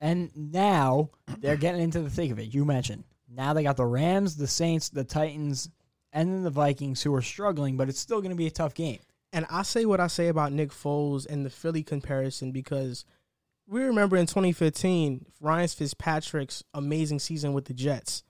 And 0.00 0.30
now 0.34 1.10
they're 1.38 1.56
getting 1.56 1.82
into 1.82 2.00
the 2.00 2.10
thick 2.10 2.30
of 2.30 2.38
it. 2.38 2.54
You 2.54 2.64
mentioned. 2.64 3.04
Now 3.28 3.52
they 3.52 3.62
got 3.62 3.76
the 3.76 3.86
Rams, 3.86 4.36
the 4.36 4.46
Saints, 4.46 4.88
the 4.88 5.04
Titans, 5.04 5.70
and 6.12 6.32
then 6.32 6.42
the 6.42 6.50
Vikings 6.50 7.02
who 7.02 7.14
are 7.14 7.22
struggling, 7.22 7.76
but 7.76 7.88
it's 7.88 8.00
still 8.00 8.20
going 8.20 8.30
to 8.30 8.36
be 8.36 8.46
a 8.46 8.50
tough 8.50 8.74
game. 8.74 8.98
And 9.32 9.46
I 9.50 9.62
say 9.62 9.84
what 9.84 10.00
I 10.00 10.08
say 10.08 10.28
about 10.28 10.52
Nick 10.52 10.70
Foles 10.70 11.26
and 11.26 11.46
the 11.46 11.50
Philly 11.50 11.82
comparison 11.82 12.50
because 12.50 13.04
we 13.68 13.82
remember 13.84 14.16
in 14.16 14.26
2015 14.26 15.26
Ryan 15.40 15.68
Fitzpatrick's 15.68 16.64
amazing 16.74 17.20
season 17.20 17.52
with 17.52 17.66
the 17.66 17.74
Jets. 17.74 18.24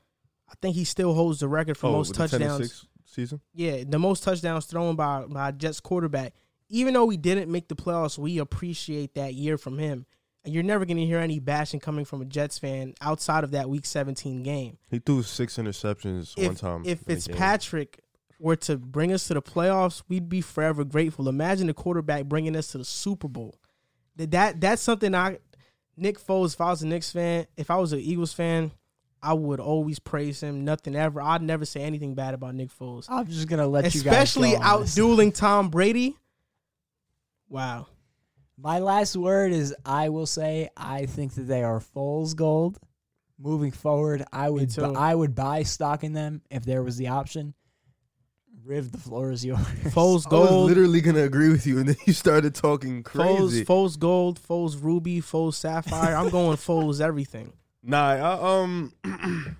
I 0.50 0.54
think 0.60 0.74
he 0.74 0.84
still 0.84 1.14
holds 1.14 1.40
the 1.40 1.48
record 1.48 1.76
for 1.76 1.88
oh, 1.88 1.92
most 1.92 2.14
10 2.14 2.22
and 2.22 2.30
touchdowns. 2.30 2.86
season. 3.04 3.40
Yeah, 3.54 3.84
the 3.86 3.98
most 3.98 4.22
touchdowns 4.22 4.66
thrown 4.66 4.96
by 4.96 5.24
by 5.28 5.52
Jets 5.52 5.80
quarterback. 5.80 6.34
Even 6.68 6.94
though 6.94 7.04
we 7.04 7.16
didn't 7.16 7.50
make 7.50 7.68
the 7.68 7.74
playoffs, 7.74 8.18
we 8.18 8.38
appreciate 8.38 9.14
that 9.14 9.34
year 9.34 9.58
from 9.58 9.78
him. 9.78 10.06
And 10.44 10.54
you're 10.54 10.62
never 10.62 10.86
going 10.86 10.96
to 10.96 11.04
hear 11.04 11.18
any 11.18 11.38
bashing 11.38 11.80
coming 11.80 12.04
from 12.04 12.22
a 12.22 12.24
Jets 12.24 12.58
fan 12.58 12.94
outside 13.00 13.44
of 13.44 13.50
that 13.50 13.68
Week 13.68 13.84
17 13.84 14.42
game. 14.42 14.78
He 14.90 14.98
threw 14.98 15.22
six 15.22 15.58
interceptions 15.58 16.36
one 16.42 16.54
time. 16.54 16.82
if 16.84 17.00
in 17.00 17.04
the 17.06 17.14
game. 17.14 17.16
Fitzpatrick 17.16 18.00
were 18.38 18.56
to 18.56 18.78
bring 18.78 19.12
us 19.12 19.28
to 19.28 19.34
the 19.34 19.42
playoffs, 19.42 20.02
we'd 20.08 20.28
be 20.28 20.40
forever 20.40 20.82
grateful. 20.82 21.28
Imagine 21.28 21.66
the 21.66 21.74
quarterback 21.74 22.24
bringing 22.24 22.56
us 22.56 22.68
to 22.68 22.78
the 22.78 22.84
Super 22.84 23.28
Bowl. 23.28 23.54
That 24.16 24.30
that 24.30 24.60
that's 24.60 24.82
something 24.82 25.14
I 25.14 25.38
Nick 25.96 26.18
Foles. 26.18 26.54
If 26.54 26.60
I 26.60 26.70
was 26.70 26.82
a 26.82 26.86
Knicks 26.86 27.12
fan, 27.12 27.46
if 27.56 27.70
I 27.70 27.76
was 27.76 27.92
an 27.92 28.00
Eagles 28.00 28.32
fan, 28.32 28.72
I 29.22 29.34
would 29.34 29.60
always 29.60 29.98
praise 29.98 30.42
him. 30.42 30.64
Nothing 30.64 30.96
ever. 30.96 31.20
I'd 31.20 31.42
never 31.42 31.64
say 31.64 31.82
anything 31.82 32.14
bad 32.14 32.34
about 32.34 32.54
Nick 32.54 32.70
Foles. 32.70 33.06
I'm 33.08 33.26
just 33.26 33.48
going 33.48 33.60
to 33.60 33.66
let 33.66 33.94
you 33.94 34.02
guys 34.02 34.12
especially 34.12 34.52
go 34.52 34.62
out 34.62 34.86
dueling 34.94 35.32
Tom 35.32 35.68
Brady. 35.68 36.16
Wow. 37.48 37.88
My 38.56 38.78
last 38.78 39.16
word 39.16 39.52
is 39.52 39.74
I 39.84 40.10
will 40.10 40.26
say 40.26 40.68
I 40.76 41.06
think 41.06 41.34
that 41.34 41.42
they 41.42 41.62
are 41.62 41.80
Foles 41.80 42.36
gold. 42.36 42.78
Moving 43.38 43.70
forward, 43.70 44.22
I 44.34 44.50
would 44.50 44.74
bu- 44.74 44.94
I 44.94 45.14
would 45.14 45.34
buy 45.34 45.62
stock 45.62 46.04
in 46.04 46.12
them 46.12 46.42
if 46.50 46.66
there 46.66 46.82
was 46.82 46.98
the 46.98 47.08
option. 47.08 47.54
Riv, 48.62 48.92
the 48.92 48.98
floor 48.98 49.30
is 49.32 49.42
yours. 49.42 49.60
Foles 49.86 49.96
I 49.96 50.00
was 50.12 50.26
gold, 50.26 50.68
literally 50.68 51.00
gonna 51.00 51.22
agree 51.22 51.48
with 51.48 51.66
you, 51.66 51.78
and 51.78 51.88
then 51.88 51.96
you 52.04 52.12
started 52.12 52.54
talking 52.54 53.02
Foles, 53.02 53.38
crazy. 53.48 53.64
Foles 53.64 53.98
gold, 53.98 54.38
Foles 54.38 54.82
ruby, 54.82 55.22
Foles 55.22 55.54
sapphire. 55.54 56.14
I'm 56.14 56.28
going 56.28 56.58
Foles 56.58 57.00
everything. 57.00 57.54
Nah, 57.82 58.12
I, 58.12 58.62
um, 58.62 58.92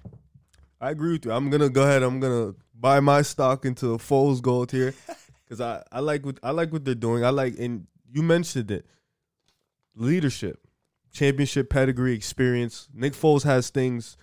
I 0.81 0.91
agree 0.91 1.13
with 1.13 1.25
you. 1.25 1.33
I'm 1.33 1.51
gonna 1.51 1.69
go 1.69 1.83
ahead. 1.83 2.03
I'm 2.03 2.21
gonna 2.21 2.55
buy 2.75 3.01
my 3.01 3.23
stock 3.23 3.65
into 3.65 3.99
Foles 3.99 4.43
Gold 4.43 4.71
here 4.71 4.95
because 5.45 5.61
I, 5.61 5.83
I 5.91 6.01
like 6.01 6.25
what 6.25 6.39
I 6.43 6.51
like 6.51 6.73
what 6.73 6.85
they're 6.85 6.95
doing. 6.95 7.25
I 7.25 7.31
like, 7.31 7.59
and 7.59 7.87
you 8.11 8.23
mentioned 8.23 8.71
it, 8.71 8.87
leadership, 9.95 10.66
championship 11.12 11.71
pedigree, 11.71 12.14
experience. 12.14 12.89
Nick 12.95 13.14
Foles 13.14 13.45
has 13.45 13.71
things, 13.71 14.16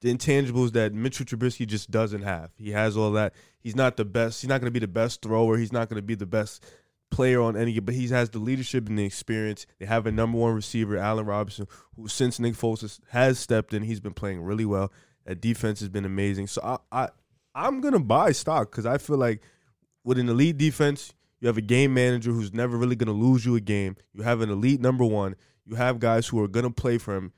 the 0.00 0.14
intangibles 0.14 0.72
that 0.72 0.92
Mitchell 0.94 1.26
Trubisky 1.26 1.66
just 1.66 1.90
doesn't 1.90 2.22
have. 2.22 2.50
He 2.56 2.70
has 2.70 2.96
all 2.96 3.12
that. 3.12 3.34
He's 3.58 3.76
not 3.76 3.96
the 3.96 4.04
best. 4.04 4.40
He's 4.42 4.48
not 4.48 4.60
gonna 4.60 4.70
be 4.70 4.78
the 4.78 4.88
best 4.88 5.22
thrower. 5.22 5.56
He's 5.56 5.72
not 5.72 5.88
gonna 5.88 6.02
be 6.02 6.14
the 6.14 6.26
best 6.26 6.64
player 7.10 7.40
on 7.40 7.56
any, 7.56 7.78
but 7.80 7.94
he 7.94 8.08
has 8.08 8.30
the 8.30 8.38
leadership 8.38 8.88
and 8.88 8.98
the 8.98 9.04
experience. 9.04 9.66
They 9.78 9.86
have 9.86 10.06
a 10.06 10.12
number 10.12 10.38
one 10.38 10.54
receiver, 10.54 10.96
Allen 10.96 11.26
Robinson, 11.26 11.66
who 11.96 12.08
since 12.08 12.38
Nick 12.38 12.54
Foles 12.54 12.80
has, 12.82 13.00
has 13.08 13.38
stepped 13.38 13.74
in, 13.74 13.82
he's 13.82 14.00
been 14.00 14.14
playing 14.14 14.42
really 14.42 14.64
well. 14.64 14.92
That 15.26 15.40
defense 15.40 15.80
has 15.80 15.88
been 15.88 16.04
amazing. 16.04 16.46
So 16.46 16.60
I, 16.62 16.78
I 17.04 17.08
I'm 17.54 17.80
gonna 17.80 18.00
buy 18.00 18.32
stock 18.32 18.70
because 18.70 18.86
I 18.86 18.98
feel 18.98 19.16
like 19.18 19.42
with 20.04 20.18
an 20.18 20.28
elite 20.28 20.56
defense, 20.56 21.12
you 21.40 21.48
have 21.48 21.58
a 21.58 21.62
game 21.62 21.92
manager 21.92 22.30
who's 22.32 22.52
never 22.54 22.76
really 22.76 22.96
gonna 22.96 23.12
lose 23.12 23.44
you 23.44 23.56
a 23.56 23.60
game. 23.60 23.96
You 24.14 24.22
have 24.22 24.40
an 24.40 24.50
elite 24.50 24.80
number 24.80 25.04
one. 25.04 25.34
You 25.66 25.74
have 25.76 25.98
guys 25.98 26.28
who 26.28 26.42
are 26.42 26.48
gonna 26.48 26.70
play 26.70 26.96
for 26.98 27.16
him. 27.16 27.32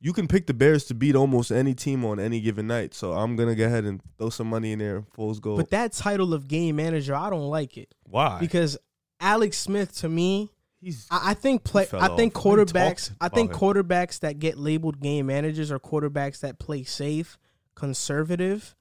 you 0.00 0.12
can 0.12 0.26
pick 0.26 0.46
the 0.48 0.54
Bears 0.54 0.84
to 0.86 0.94
beat 0.94 1.14
almost 1.14 1.52
any 1.52 1.74
team 1.74 2.04
on 2.04 2.18
any 2.18 2.40
given 2.40 2.66
night. 2.66 2.92
So 2.92 3.12
I'm 3.12 3.36
gonna 3.36 3.54
go 3.54 3.66
ahead 3.66 3.84
and 3.84 4.00
throw 4.18 4.30
some 4.30 4.48
money 4.48 4.72
in 4.72 4.80
there. 4.80 5.02
Foles 5.16 5.40
go. 5.40 5.56
But 5.56 5.70
that 5.70 5.92
title 5.92 6.34
of 6.34 6.48
game 6.48 6.76
manager, 6.76 7.14
I 7.14 7.30
don't 7.30 7.48
like 7.48 7.76
it 7.76 7.94
Why? 8.04 8.38
because 8.40 8.76
Alex 9.22 9.56
Smith 9.56 9.96
to 10.00 10.08
me, 10.08 10.50
he's 10.80 11.06
I, 11.10 11.30
I 11.30 11.34
think 11.34 11.64
play. 11.64 11.86
I 11.92 12.08
think 12.16 12.36
off. 12.36 12.44
What 12.44 12.58
quarterbacks. 12.58 13.10
I 13.20 13.28
think 13.28 13.50
about 13.54 13.60
quarterbacks 13.62 14.20
that 14.20 14.38
get 14.38 14.58
labeled 14.58 15.00
game 15.00 15.26
managers 15.26 15.70
are 15.70 15.78
quarterbacks 15.78 16.40
that 16.40 16.58
play 16.58 16.82
safe, 16.84 17.38
conservative, 17.74 18.74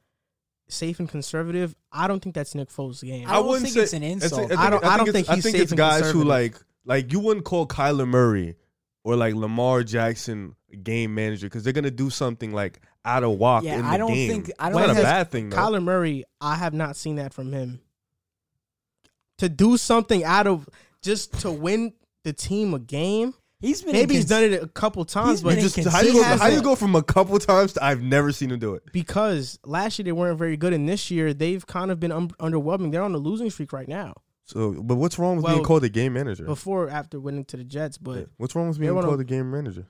safe 0.68 1.00
and 1.00 1.10
conservative. 1.10 1.76
I 1.92 2.08
don't 2.08 2.22
think 2.22 2.34
that's 2.36 2.56
Nick 2.56 2.70
Foles' 2.70 3.04
game. 3.04 3.28
I 3.28 3.34
don't 3.34 3.48
wouldn't 3.48 3.64
think 3.66 3.76
say- 3.76 3.82
it's 3.84 3.94
an 3.94 4.04
it's- 4.04 4.24
insult. 4.24 4.52
I 4.54 4.70
don't- 4.70 4.84
I 4.84 4.98
don't 4.98 5.10
it's- 5.10 5.14
think 5.26 5.30
I 5.30 5.36
he's 5.36 5.44
think 5.44 5.54
safe 5.56 5.62
it's 5.64 5.72
and 5.72 5.78
guys 5.78 6.12
who 6.12 6.24
like 6.24 6.56
like 6.86 7.12
you 7.12 7.20
wouldn't 7.20 7.46
call 7.46 7.68
Kyler 7.68 8.08
Murray 8.08 8.56
or 9.04 9.16
like 9.16 9.36
Lamar 9.36 9.84
Jackson 9.84 10.56
game 10.84 11.14
manager 11.14 11.48
because 11.48 11.64
they're 11.64 11.74
gonna 11.74 11.92
do 11.92 12.10
something 12.10 12.54
like 12.54 12.80
out 13.04 13.24
of 13.24 13.32
walk 13.32 13.64
Yeah, 13.64 13.76
in 13.76 13.82
the 13.82 13.88
I 13.88 13.98
don't 13.98 14.14
game. 14.14 14.30
think- 14.44 14.52
I 14.60 14.70
don't 14.70 14.80
not 14.82 14.92
a 14.92 15.02
bad 15.02 15.30
thing. 15.32 15.50
Though. 15.50 15.58
Kyler 15.58 15.84
Murray, 15.84 16.24
I 16.40 16.56
have 16.56 16.74
not 16.74 16.96
seen 16.96 17.16
that 17.18 17.34
from 17.34 17.52
him. 17.52 17.82
To 19.42 19.50
do 19.50 19.76
something 19.78 20.24
out 20.24 20.48
of 20.48 20.68
just 21.02 21.40
to 21.42 21.52
win 21.52 21.94
the 22.24 22.34
team 22.34 22.74
a 22.74 22.80
game. 22.80 23.34
He's 23.60 23.84
been 23.84 23.92
Maybe 23.92 24.16
he's 24.16 24.26
incons- 24.26 24.30
done 24.30 24.44
it 24.46 24.64
a 24.64 24.68
couple 24.68 25.06
times, 25.06 25.30
He's 25.34 25.42
but 25.44 25.60
just 25.60 25.78
inconsistent. 25.78 25.94
how 25.94 26.02
you, 26.02 26.14
go, 26.14 26.24
how 26.24 26.30
hasn't. 26.38 26.54
you 26.56 26.62
go 26.64 26.76
from 26.76 26.96
a 26.96 27.04
couple 27.04 27.38
times 27.38 27.74
to 27.74 27.84
I've 27.84 28.02
never 28.02 28.32
seen 28.32 28.50
him 28.52 28.58
do 28.60 28.74
it. 28.74 28.84
because 28.92 29.60
last 29.64 30.00
year 30.00 30.04
they 30.06 30.12
weren't 30.12 30.40
very 30.40 30.58
good, 30.58 30.74
and 30.74 30.90
this 30.90 31.12
year 31.12 31.32
they've 31.34 31.64
kind 31.68 31.92
of 31.92 32.00
been 32.00 32.12
un- 32.12 32.30
underwhelming. 32.40 32.92
They're 32.92 33.04
on 33.04 33.14
a 33.14 33.20
losing 33.20 33.52
streak 33.52 33.72
right 33.72 33.88
now. 33.88 34.16
So, 34.46 34.74
but 34.82 34.96
what's 34.96 35.20
wrong 35.20 35.38
with 35.38 35.46
being 35.46 35.64
called 35.64 35.84
a 35.84 35.90
game 35.90 36.14
manager? 36.14 36.46
Before, 36.46 36.90
after 36.90 37.20
winning 37.20 37.46
to 37.46 37.58
the 37.58 37.64
Jets, 37.64 37.98
but 38.00 38.18
Yeah. 38.18 38.26
What's 38.38 38.56
wrong 38.56 38.68
with 38.68 38.80
being 38.80 38.94
called 39.00 39.20
a 39.20 39.24
game 39.24 39.50
manager? 39.52 39.86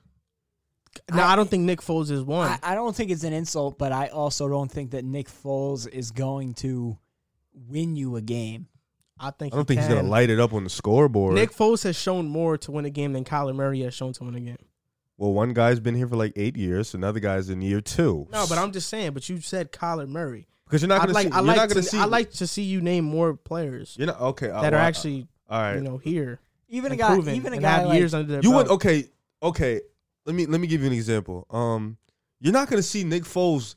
no, 1.12 1.22
I, 1.22 1.32
I- 1.32 1.36
don't 1.36 1.48
think 1.48 1.64
Nick 1.64 1.80
Foles 1.80 2.10
is 2.10 2.22
one. 2.22 2.48
I, 2.48 2.58
I 2.62 2.74
don't 2.74 2.94
think 2.94 3.10
it's 3.10 3.24
an 3.24 3.32
insult, 3.32 3.78
but 3.78 3.90
I 3.92 4.08
also 4.08 4.48
don't 4.48 4.70
think 4.70 4.90
that 4.90 5.04
Nick 5.04 5.28
Foles 5.28 5.88
is 5.88 6.10
going 6.10 6.54
to 6.54 6.98
win 7.54 7.96
you 7.96 8.16
a 8.16 8.20
game. 8.20 8.68
I 9.22 9.30
think 9.30 9.54
I 9.54 9.56
don't 9.56 9.68
he 9.68 9.74
think 9.76 9.86
he's 9.86 9.94
gonna 9.94 10.08
light 10.08 10.28
it 10.30 10.40
up 10.40 10.52
on 10.52 10.64
the 10.64 10.70
scoreboard. 10.70 11.34
Nick 11.34 11.52
Foles 11.52 11.84
has 11.84 11.96
shown 11.96 12.26
more 12.28 12.58
to 12.58 12.72
win 12.72 12.84
a 12.84 12.90
game 12.90 13.12
than 13.12 13.24
Kyler 13.24 13.54
Murray 13.54 13.80
has 13.82 13.94
shown 13.94 14.12
to 14.14 14.24
win 14.24 14.34
a 14.34 14.40
game. 14.40 14.58
well, 15.16 15.32
one 15.32 15.52
guy's 15.52 15.78
been 15.80 15.94
here 15.94 16.08
for 16.08 16.16
like 16.16 16.32
eight 16.36 16.56
years, 16.56 16.92
another 16.94 17.20
guy's 17.20 17.48
in 17.48 17.62
year 17.62 17.80
two. 17.80 18.26
No, 18.32 18.44
but 18.48 18.58
I'm 18.58 18.72
just 18.72 18.88
saying. 18.88 19.12
But 19.12 19.28
you 19.28 19.40
said 19.40 19.70
Kyler 19.72 20.08
Murray. 20.08 20.48
because 20.66 20.82
you're 20.82 20.88
not 20.88 21.00
gonna 21.02 21.12
like, 21.12 21.26
see. 21.28 21.32
I 21.32 21.36
You're 21.36 21.44
like 21.46 21.56
not 21.56 21.68
gonna 21.68 21.82
to, 21.82 21.88
see. 21.88 21.98
I 21.98 22.04
like 22.06 22.30
to 22.32 22.46
see 22.46 22.62
you 22.64 22.80
name 22.80 23.04
more 23.04 23.34
players 23.34 23.94
You're 23.98 24.08
not 24.08 24.20
okay. 24.20 24.50
uh, 24.50 24.60
that 24.62 24.72
are 24.72 24.76
well, 24.76 24.86
actually 24.86 25.28
all 25.48 25.60
right. 25.60 25.76
you 25.76 25.82
know 25.82 25.98
here. 25.98 26.40
Even 26.68 26.90
a 26.90 26.94
and 26.94 26.98
guy, 27.00 27.34
even 27.34 27.52
a 27.52 27.56
and 27.56 27.62
guy 27.62 27.70
have 27.70 27.86
like, 27.88 27.98
years 27.98 28.14
under 28.14 28.32
their 28.32 28.42
You 28.42 28.50
belt. 28.50 28.68
would 28.68 28.72
okay, 28.74 29.04
okay. 29.42 29.80
Let 30.24 30.34
me 30.34 30.46
let 30.46 30.60
me 30.60 30.66
give 30.66 30.80
you 30.80 30.86
an 30.86 30.92
example. 30.94 31.46
Um, 31.50 31.96
you're 32.40 32.52
not 32.52 32.68
gonna 32.68 32.82
see 32.82 33.04
Nick 33.04 33.24
Foles 33.24 33.74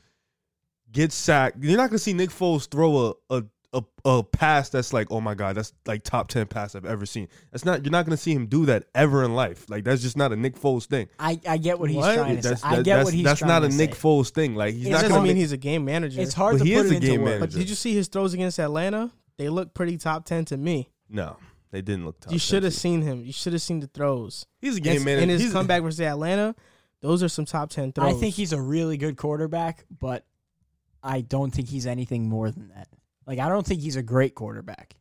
get 0.92 1.12
sacked. 1.12 1.62
You're 1.62 1.78
not 1.78 1.90
gonna 1.90 2.00
see 2.00 2.14
Nick 2.14 2.30
Foles 2.30 2.68
throw 2.70 3.14
a 3.30 3.38
a 3.38 3.44
a, 3.76 3.84
a 4.06 4.24
pass 4.24 4.70
that's 4.70 4.94
like, 4.94 5.12
oh 5.12 5.20
my 5.22 5.36
god, 5.36 5.56
that's 5.58 5.74
like 5.86 6.04
top 6.04 6.28
ten 6.30 6.48
pass 6.48 6.74
I've 6.76 6.86
ever 6.86 7.06
seen. 7.06 7.28
That's 7.52 7.66
not. 7.66 7.84
You're 7.84 7.92
not 7.92 8.06
gonna 8.06 8.18
see 8.18 8.32
him 8.34 8.48
do 8.48 8.66
that 8.68 8.86
ever 8.96 9.24
in 9.24 9.36
life. 9.36 9.70
Like 9.70 9.84
that's 9.84 10.02
just 10.02 10.16
not 10.18 10.32
a 10.32 10.36
Nick 10.36 10.56
Foles 10.60 10.86
thing. 10.86 11.08
I, 11.20 11.40
I 11.48 11.58
get 11.58 11.80
what 11.80 11.90
he's 11.90 11.98
What? 11.98 12.16
trying 12.16 12.38
to 12.38 12.42
That's 12.50 12.62
say. 12.62 12.68
I 12.68 12.76
get 12.82 12.86
that's, 12.98 13.06
what 13.06 13.14
he's 13.14 13.24
that's 13.26 13.40
trying 13.40 13.50
not 13.50 13.60
to 13.60 13.66
a 13.68 13.70
Nick 13.70 13.94
say. 13.96 14.02
Foles 14.02 14.30
thing. 14.30 14.56
Like 14.56 14.74
he's 14.74 14.88
It 14.88 14.92
not 14.92 15.04
It 15.04 15.10
gonna 15.10 15.24
mean 15.24 15.36
he's 15.36 15.52
a 15.52 15.58
game 15.58 15.86
manager. 15.86 16.22
It's 16.22 16.34
hard 16.34 16.58
But 16.58 16.64
to 16.64 16.70
he 16.70 16.76
put 16.76 16.86
is 16.86 16.92
it 16.92 16.94
a 16.94 16.96
into 16.96 17.08
game 17.08 17.22
words. 17.22 17.30
manager. 17.40 17.40
But 17.54 17.60
did 17.60 17.70
you 17.70 17.76
see 17.76 17.94
his 17.94 18.08
throws 18.08 18.34
against 18.34 18.60
Atlanta? 18.60 19.12
They 19.38 19.50
look 19.50 19.74
pretty 19.74 19.98
top 19.98 20.26
ten 20.26 20.46
to 20.46 20.58
me. 20.58 20.90
no, 21.10 21.36
they 21.72 21.82
didn't 21.82 22.06
look. 22.06 22.20
Top 22.22 22.32
you 22.32 22.40
should 22.40 22.64
have 22.64 22.74
seen 22.74 23.02
him. 23.02 23.26
You 23.26 23.34
should 23.34 23.52
have 23.54 23.62
seen 23.62 23.82
the 23.82 23.88
throws. 23.88 24.46
He's 24.62 24.78
a 24.78 24.80
game 24.80 24.92
Against- 24.92 25.06
manager. 25.06 25.24
in 25.24 25.30
his 25.30 25.42
He's- 25.42 25.54
comeback 25.54 25.82
versus 25.82 26.00
Atlanta. 26.02 26.56
Those 27.02 27.22
are 27.22 27.28
some 27.30 27.46
top 27.46 27.70
ten 27.70 27.92
throws. 27.92 28.16
I 28.16 28.18
think 28.18 28.34
he's 28.36 28.54
a 28.54 28.62
really 28.62 28.96
good 28.98 29.18
quarterback, 29.18 29.84
but 30.00 30.26
I 31.04 31.22
don't 31.22 31.52
think 31.54 31.68
he's 31.70 31.86
anything 31.86 32.30
more 32.30 32.50
than 32.50 32.70
that. 32.70 32.88
Like 33.26 33.40
I 33.40 33.50
don't 33.50 33.66
think 33.66 33.82
he's 33.82 33.96
a 33.96 34.04
great 34.04 34.36
quarterback. 34.36 34.96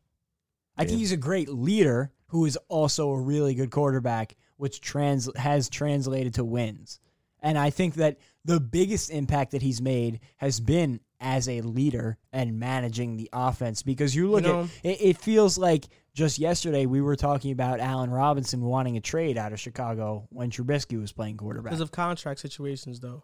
I 0.77 0.85
think 0.85 0.99
he's 0.99 1.13
a 1.13 1.17
great 1.17 1.47
leader 1.49 2.11
who 2.27 2.45
is 2.45 2.57
also 2.67 3.11
a 3.11 3.21
really 3.21 3.55
good 3.55 3.71
quarterback, 3.71 4.35
which 4.57 4.81
trans 4.81 5.29
has 5.37 5.69
translated 5.69 6.33
to 6.33 6.43
wins. 6.43 6.99
And 7.41 7.57
I 7.57 7.69
think 7.69 7.95
that 7.95 8.17
the 8.43 8.59
biggest 8.59 9.09
impact 9.09 9.51
that 9.51 9.61
he's 9.61 9.81
made 9.81 10.19
has 10.37 10.59
been 10.59 10.99
as 11.21 11.47
a 11.47 11.61
leader 11.61 12.17
and 12.33 12.59
managing 12.59 13.15
the 13.15 13.29
offense. 13.31 13.83
Because 13.83 14.13
you 14.15 14.29
look 14.31 14.43
know- 14.43 14.63
at 14.63 14.69
it, 14.83 15.01
it 15.01 15.17
feels 15.17 15.57
like 15.57 15.85
just 16.13 16.39
yesterday 16.39 16.85
we 16.85 17.01
were 17.01 17.15
talking 17.15 17.51
about 17.51 17.79
Allen 17.79 18.09
Robinson 18.09 18.61
wanting 18.61 18.97
a 18.97 19.01
trade 19.01 19.37
out 19.37 19.53
of 19.53 19.59
Chicago 19.59 20.27
when 20.29 20.49
Trubisky 20.49 20.99
was 20.99 21.11
playing 21.11 21.37
quarterback. 21.37 21.71
because 21.71 21.81
of 21.81 21.91
contract 21.91 22.39
situations, 22.39 22.99
though. 22.99 23.23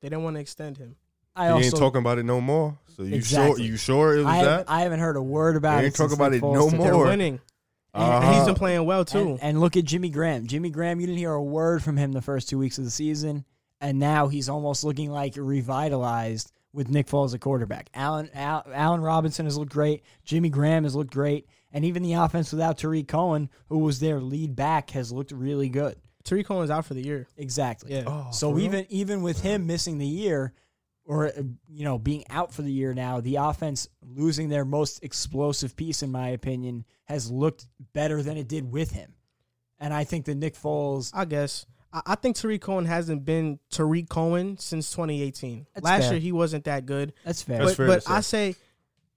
They 0.00 0.08
didn't 0.08 0.24
want 0.24 0.36
to 0.36 0.40
extend 0.40 0.78
him. 0.78 0.96
I 1.36 1.46
He 1.46 1.52
also 1.52 1.64
ain't 1.66 1.76
talking 1.76 2.00
about 2.00 2.18
it 2.18 2.24
no 2.24 2.40
more. 2.40 2.78
So 2.96 3.02
you 3.04 3.14
Exactly. 3.14 3.62
sure? 3.62 3.66
You 3.66 3.76
sure 3.76 4.14
it 4.16 4.18
was 4.18 4.26
I 4.26 4.44
that? 4.44 4.64
I 4.70 4.80
haven't 4.82 5.00
heard 5.00 5.16
a 5.16 5.22
word 5.22 5.56
about 5.56 5.78
They 5.78 5.84
it. 5.84 5.86
ain't 5.86 5.96
talking 5.96 6.14
about 6.16 6.34
it 6.34 6.42
no 6.42 6.68
took 6.70 6.78
They're 6.80 6.92
more. 6.92 7.04
winning, 7.04 7.40
and, 7.94 8.02
Uh-huh. 8.04 8.26
and 8.26 8.34
he's 8.34 8.44
been 8.46 8.54
playing 8.56 8.84
well 8.84 9.04
too. 9.04 9.30
And, 9.30 9.42
and 9.42 9.60
look 9.60 9.76
at 9.76 9.84
Jimmy 9.84 10.10
Graham. 10.10 10.46
Jimmy 10.46 10.70
Graham, 10.70 11.00
you 11.00 11.06
didn't 11.06 11.18
hear 11.18 11.32
a 11.32 11.42
word 11.42 11.82
from 11.82 11.96
him 11.96 12.12
the 12.12 12.20
first 12.22 12.48
two 12.48 12.58
weeks 12.58 12.78
of 12.78 12.84
the 12.84 12.90
season, 12.90 13.44
and 13.80 13.98
now 13.98 14.28
he's 14.28 14.48
almost 14.48 14.84
looking 14.84 15.10
like 15.10 15.34
revitalized 15.80 16.52
with 16.72 16.88
Nick 16.88 17.06
Foles 17.08 17.34
at 17.34 17.40
quarterback. 17.40 17.90
Allen 17.94 18.30
Al, 18.34 18.64
Allen 18.72 19.00
Robinson 19.00 19.46
has 19.46 19.56
looked 19.56 19.72
great. 19.72 20.02
Jimmy 20.24 20.48
Graham 20.50 20.84
has 20.84 20.94
looked 20.94 21.12
great, 21.12 21.46
and 21.72 21.84
even 21.84 22.02
the 22.02 22.12
offense 22.14 22.52
without 22.52 22.78
Tarik 22.78 23.08
Cohen, 23.08 23.48
who 23.68 23.78
was 23.78 23.98
their 24.00 24.20
lead 24.20 24.54
back, 24.56 24.90
has 24.90 25.10
looked 25.10 25.32
really 25.32 25.68
good. 25.68 25.96
Tarik 26.22 26.46
Cohen's 26.46 26.70
out 26.70 26.84
for 26.84 26.94
the 26.94 27.02
year. 27.04 27.26
Exactly. 27.36 27.92
Yeah. 27.94 28.04
Oh, 28.06 28.28
So 28.30 28.50
for 28.50 28.56
real? 28.56 28.66
even 28.66 28.86
even 28.90 29.22
with 29.22 29.40
him 29.40 29.66
missing 29.66 29.98
the 29.98 30.06
year, 30.06 30.52
or 31.10 31.26
uh, 31.26 31.42
you 31.68 31.84
know 31.84 31.98
being 31.98 32.24
out 32.30 32.54
for 32.54 32.62
the 32.62 32.70
year 32.70 32.94
now, 32.94 33.20
the 33.20 33.34
offense 33.34 33.88
losing 34.00 34.48
their 34.48 34.64
most 34.64 35.02
explosive 35.02 35.74
piece, 35.74 36.04
in 36.04 36.12
my 36.12 36.28
opinion, 36.28 36.84
has 37.06 37.28
looked 37.28 37.66
better 37.92 38.22
than 38.22 38.36
it 38.36 38.46
did 38.46 38.70
with 38.70 38.92
him. 38.92 39.14
And 39.80 39.92
I 39.92 40.04
think 40.04 40.26
that 40.26 40.36
Nick 40.36 40.54
Foles, 40.54 41.10
I 41.12 41.24
guess. 41.24 41.66
I, 41.92 42.02
I 42.06 42.14
think 42.14 42.36
Tarik 42.36 42.60
Cohen 42.60 42.84
hasn't 42.84 43.24
been 43.24 43.58
Tarik 43.70 44.08
Cohen 44.08 44.56
since 44.58 44.88
2018. 44.92 45.66
That's 45.74 45.84
Last 45.84 46.02
fair. 46.02 46.12
year 46.12 46.20
he 46.20 46.30
wasn't 46.30 46.64
that 46.64 46.86
good. 46.86 47.12
that's 47.24 47.42
fair. 47.42 47.58
That's 47.58 47.72
but 47.72 47.76
fair 47.76 47.86
but 47.88 48.02
to 48.04 48.12
I 48.12 48.20
say 48.20 48.54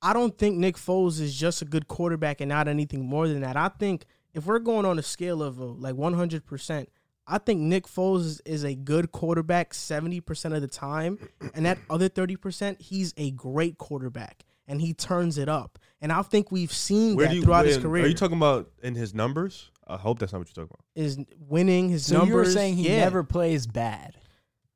I 0.02 0.14
don't 0.14 0.36
think 0.36 0.58
Nick 0.58 0.78
Foles 0.78 1.22
is 1.22 1.36
just 1.38 1.62
a 1.62 1.66
good 1.66 1.88
quarterback 1.88 2.42
and 2.42 2.50
not 2.50 2.68
anything 2.68 3.06
more 3.06 3.28
than 3.28 3.42
that. 3.42 3.56
I 3.56 3.68
think 3.68 4.06
if 4.34 4.48
we're 4.48 4.58
going 4.58 4.88
on 4.88 4.98
a 4.98 5.04
scale 5.04 5.44
of 5.44 5.62
uh, 5.62 5.66
like 5.66 5.94
100%, 5.94 6.88
I 7.28 7.38
think 7.38 7.62
Nick 7.62 7.88
Foles 7.88 8.20
is, 8.22 8.42
is 8.46 8.64
a 8.64 8.76
good 8.76 9.12
quarterback 9.12 9.74
70% 9.74 10.56
of 10.56 10.62
the 10.62 10.68
time. 10.68 11.18
And 11.54 11.66
that 11.66 11.78
other 11.90 12.10
30%, 12.10 12.82
he's 12.82 13.14
a 13.18 13.32
great 13.32 13.78
quarterback 13.78 14.44
and 14.68 14.82
he 14.82 14.94
turns 14.94 15.38
it 15.38 15.48
up. 15.50 15.80
And 16.02 16.12
I 16.12 16.22
think 16.22 16.52
we've 16.52 16.72
seen 16.74 17.16
Where 17.16 17.28
that 17.28 17.36
you, 17.36 17.44
throughout 17.44 17.66
his 17.66 17.78
when- 17.78 17.84
career. 17.84 18.04
Are 18.06 18.08
you 18.08 18.14
talking 18.14 18.38
about 18.38 18.70
in 18.82 18.96
his 18.96 19.14
numbers? 19.14 19.72
I 19.88 19.98
hope 19.98 20.20
that's 20.20 20.32
not 20.32 20.40
what 20.40 20.48
you're 20.48 20.66
talking 20.66 20.76
about. 20.76 20.86
is 20.96 21.18
winning 21.40 21.90
his 21.90 22.06
so 22.06 22.20
numbers. 22.20 22.30
you 22.30 22.36
were 22.36 22.46
saying 22.46 22.76
he 22.76 22.88
yeah. 22.90 22.98
never 23.04 23.24
plays 23.24 23.68
bad. 23.68 24.18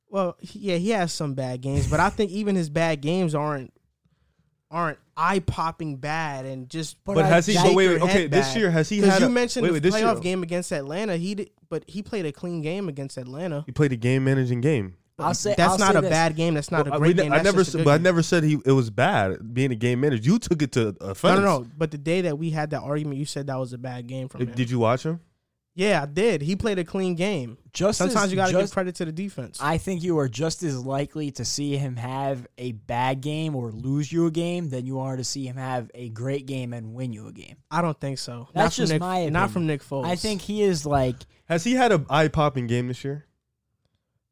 Well, 0.10 0.38
yeah, 0.42 0.78
he 0.78 0.90
has 0.92 1.12
some 1.14 1.34
bad 1.34 1.62
games, 1.62 1.90
but 1.90 2.00
I 2.00 2.10
think 2.10 2.32
even 2.32 2.56
his 2.56 2.70
bad 2.70 3.02
games 3.02 3.36
aren't 3.36 3.74
aren't 4.70 4.98
eye 5.16 5.40
popping 5.40 5.96
bad 5.98 6.46
and 6.46 6.70
just. 6.70 7.04
But 7.04 7.16
But 7.16 7.26
has 7.26 7.46
he? 7.46 7.54
shake 7.54 7.64
But 7.64 7.76
wait, 7.76 7.88
wait. 7.90 8.02
Okay, 8.02 8.22
head 8.24 8.32
this 8.32 8.56
year 8.56 8.70
has 8.72 8.90
he 8.90 9.02
Because 9.02 9.20
you 9.20 9.26
a, 9.28 9.30
mentioned 9.30 9.64
wait, 9.64 9.70
the 9.70 9.74
wait, 9.76 9.84
this 9.84 9.96
playoff 9.96 10.14
year, 10.16 10.22
game 10.22 10.44
against 10.44 10.72
Atlanta, 10.72 11.18
he 11.18 11.36
did, 11.36 11.50
but 11.70 11.84
he 11.88 12.02
played 12.02 12.26
a 12.26 12.32
clean 12.32 12.62
game 12.62 12.90
against 12.90 13.18
Atlanta. 13.18 13.64
He 13.66 13.72
played 13.72 13.92
a 13.92 13.96
game 13.98 14.24
managing 14.24 14.62
game. 14.62 14.96
I'll 15.20 15.34
say 15.34 15.56
That's 15.58 15.72
I'll 15.74 15.78
not 15.80 15.94
say 15.94 15.98
a 15.98 16.02
this. 16.02 16.10
bad 16.12 16.36
game. 16.36 16.54
That's 16.54 16.70
not 16.70 16.86
Well, 16.86 16.94
a 16.94 16.96
I- 16.98 17.00
great 17.00 17.08
we 17.08 17.14
ne- 17.16 17.24
game. 17.24 17.34
I 17.34 17.42
never, 17.42 17.58
just 17.60 17.70
a 17.70 17.72
said, 17.72 17.78
good 17.80 17.86
but 17.86 18.00
I 18.00 18.04
never 18.04 18.22
said 18.22 18.44
he 18.44 18.60
it 18.66 18.72
was 18.72 18.92
bad 18.92 19.52
being 19.54 19.72
a 19.72 19.76
game 19.76 20.00
manager. 20.02 20.30
You 20.30 20.38
took 20.38 20.62
it 20.62 20.72
to 20.74 20.90
offense. 21.02 21.40
No, 21.40 21.44
no, 21.44 21.60
no. 21.62 21.68
But 21.76 21.90
the 21.90 21.98
day 21.98 22.22
that 22.22 22.38
we 22.38 22.52
had 22.52 22.70
that 22.70 22.84
argument, 22.84 23.18
you 23.18 23.26
said 23.26 23.48
that 23.48 23.58
was 23.58 23.74
a 23.74 23.80
bad 23.80 24.06
game 24.06 24.28
from 24.30 24.42
uh, 24.42 24.46
him. 24.46 24.52
Did 24.54 24.70
you 24.70 24.78
watch 24.78 25.04
him? 25.04 25.20
Yeah, 25.78 26.02
I 26.02 26.06
did. 26.08 26.42
He 26.42 26.56
played 26.56 26.80
a 26.80 26.84
clean 26.84 27.14
game. 27.14 27.60
Just 27.72 28.00
Sometimes 28.00 28.26
as, 28.26 28.32
you 28.32 28.36
got 28.36 28.48
to 28.48 28.54
give 28.54 28.72
credit 28.72 28.96
to 28.96 29.06
the 29.06 29.12
defense. 29.12 29.60
I 29.62 29.78
think 29.78 30.02
you 30.02 30.18
are 30.18 30.28
just 30.28 30.64
as 30.64 30.84
likely 30.84 31.30
to 31.34 31.46
see 31.46 31.78
him 31.78 31.96
have 31.98 32.48
a 32.58 32.72
bad 32.72 33.22
game 33.22 33.56
or 33.56 33.72
lose 33.72 34.12
you 34.12 34.26
a 34.26 34.32
game 34.32 34.70
than 34.70 34.88
you 34.88 34.98
are 35.02 35.16
to 35.16 35.24
see 35.24 35.46
him 35.46 35.56
have 35.56 35.92
a 35.94 36.10
great 36.10 36.48
game 36.48 36.74
and 36.74 36.96
win 36.96 37.14
you 37.14 37.28
a 37.28 37.32
game. 37.32 37.58
I 37.70 37.84
don't 37.84 38.00
think 38.02 38.18
so. 38.18 38.50
That's 38.56 38.56
not 38.56 38.74
from 38.74 38.82
just 38.82 38.94
Nick, 38.94 39.00
my 39.02 39.30
Not 39.30 39.52
from 39.52 39.68
Nick 39.68 39.84
Foles. 39.84 40.08
I 40.08 40.16
think 40.16 40.42
he 40.42 40.64
is 40.64 40.84
like 40.84 41.16
Has 41.46 41.64
he 41.64 41.74
had 41.74 41.92
a 41.92 42.04
eye 42.10 42.30
popping 42.30 42.66
game 42.66 42.88
this 42.88 43.04
year? 43.04 43.27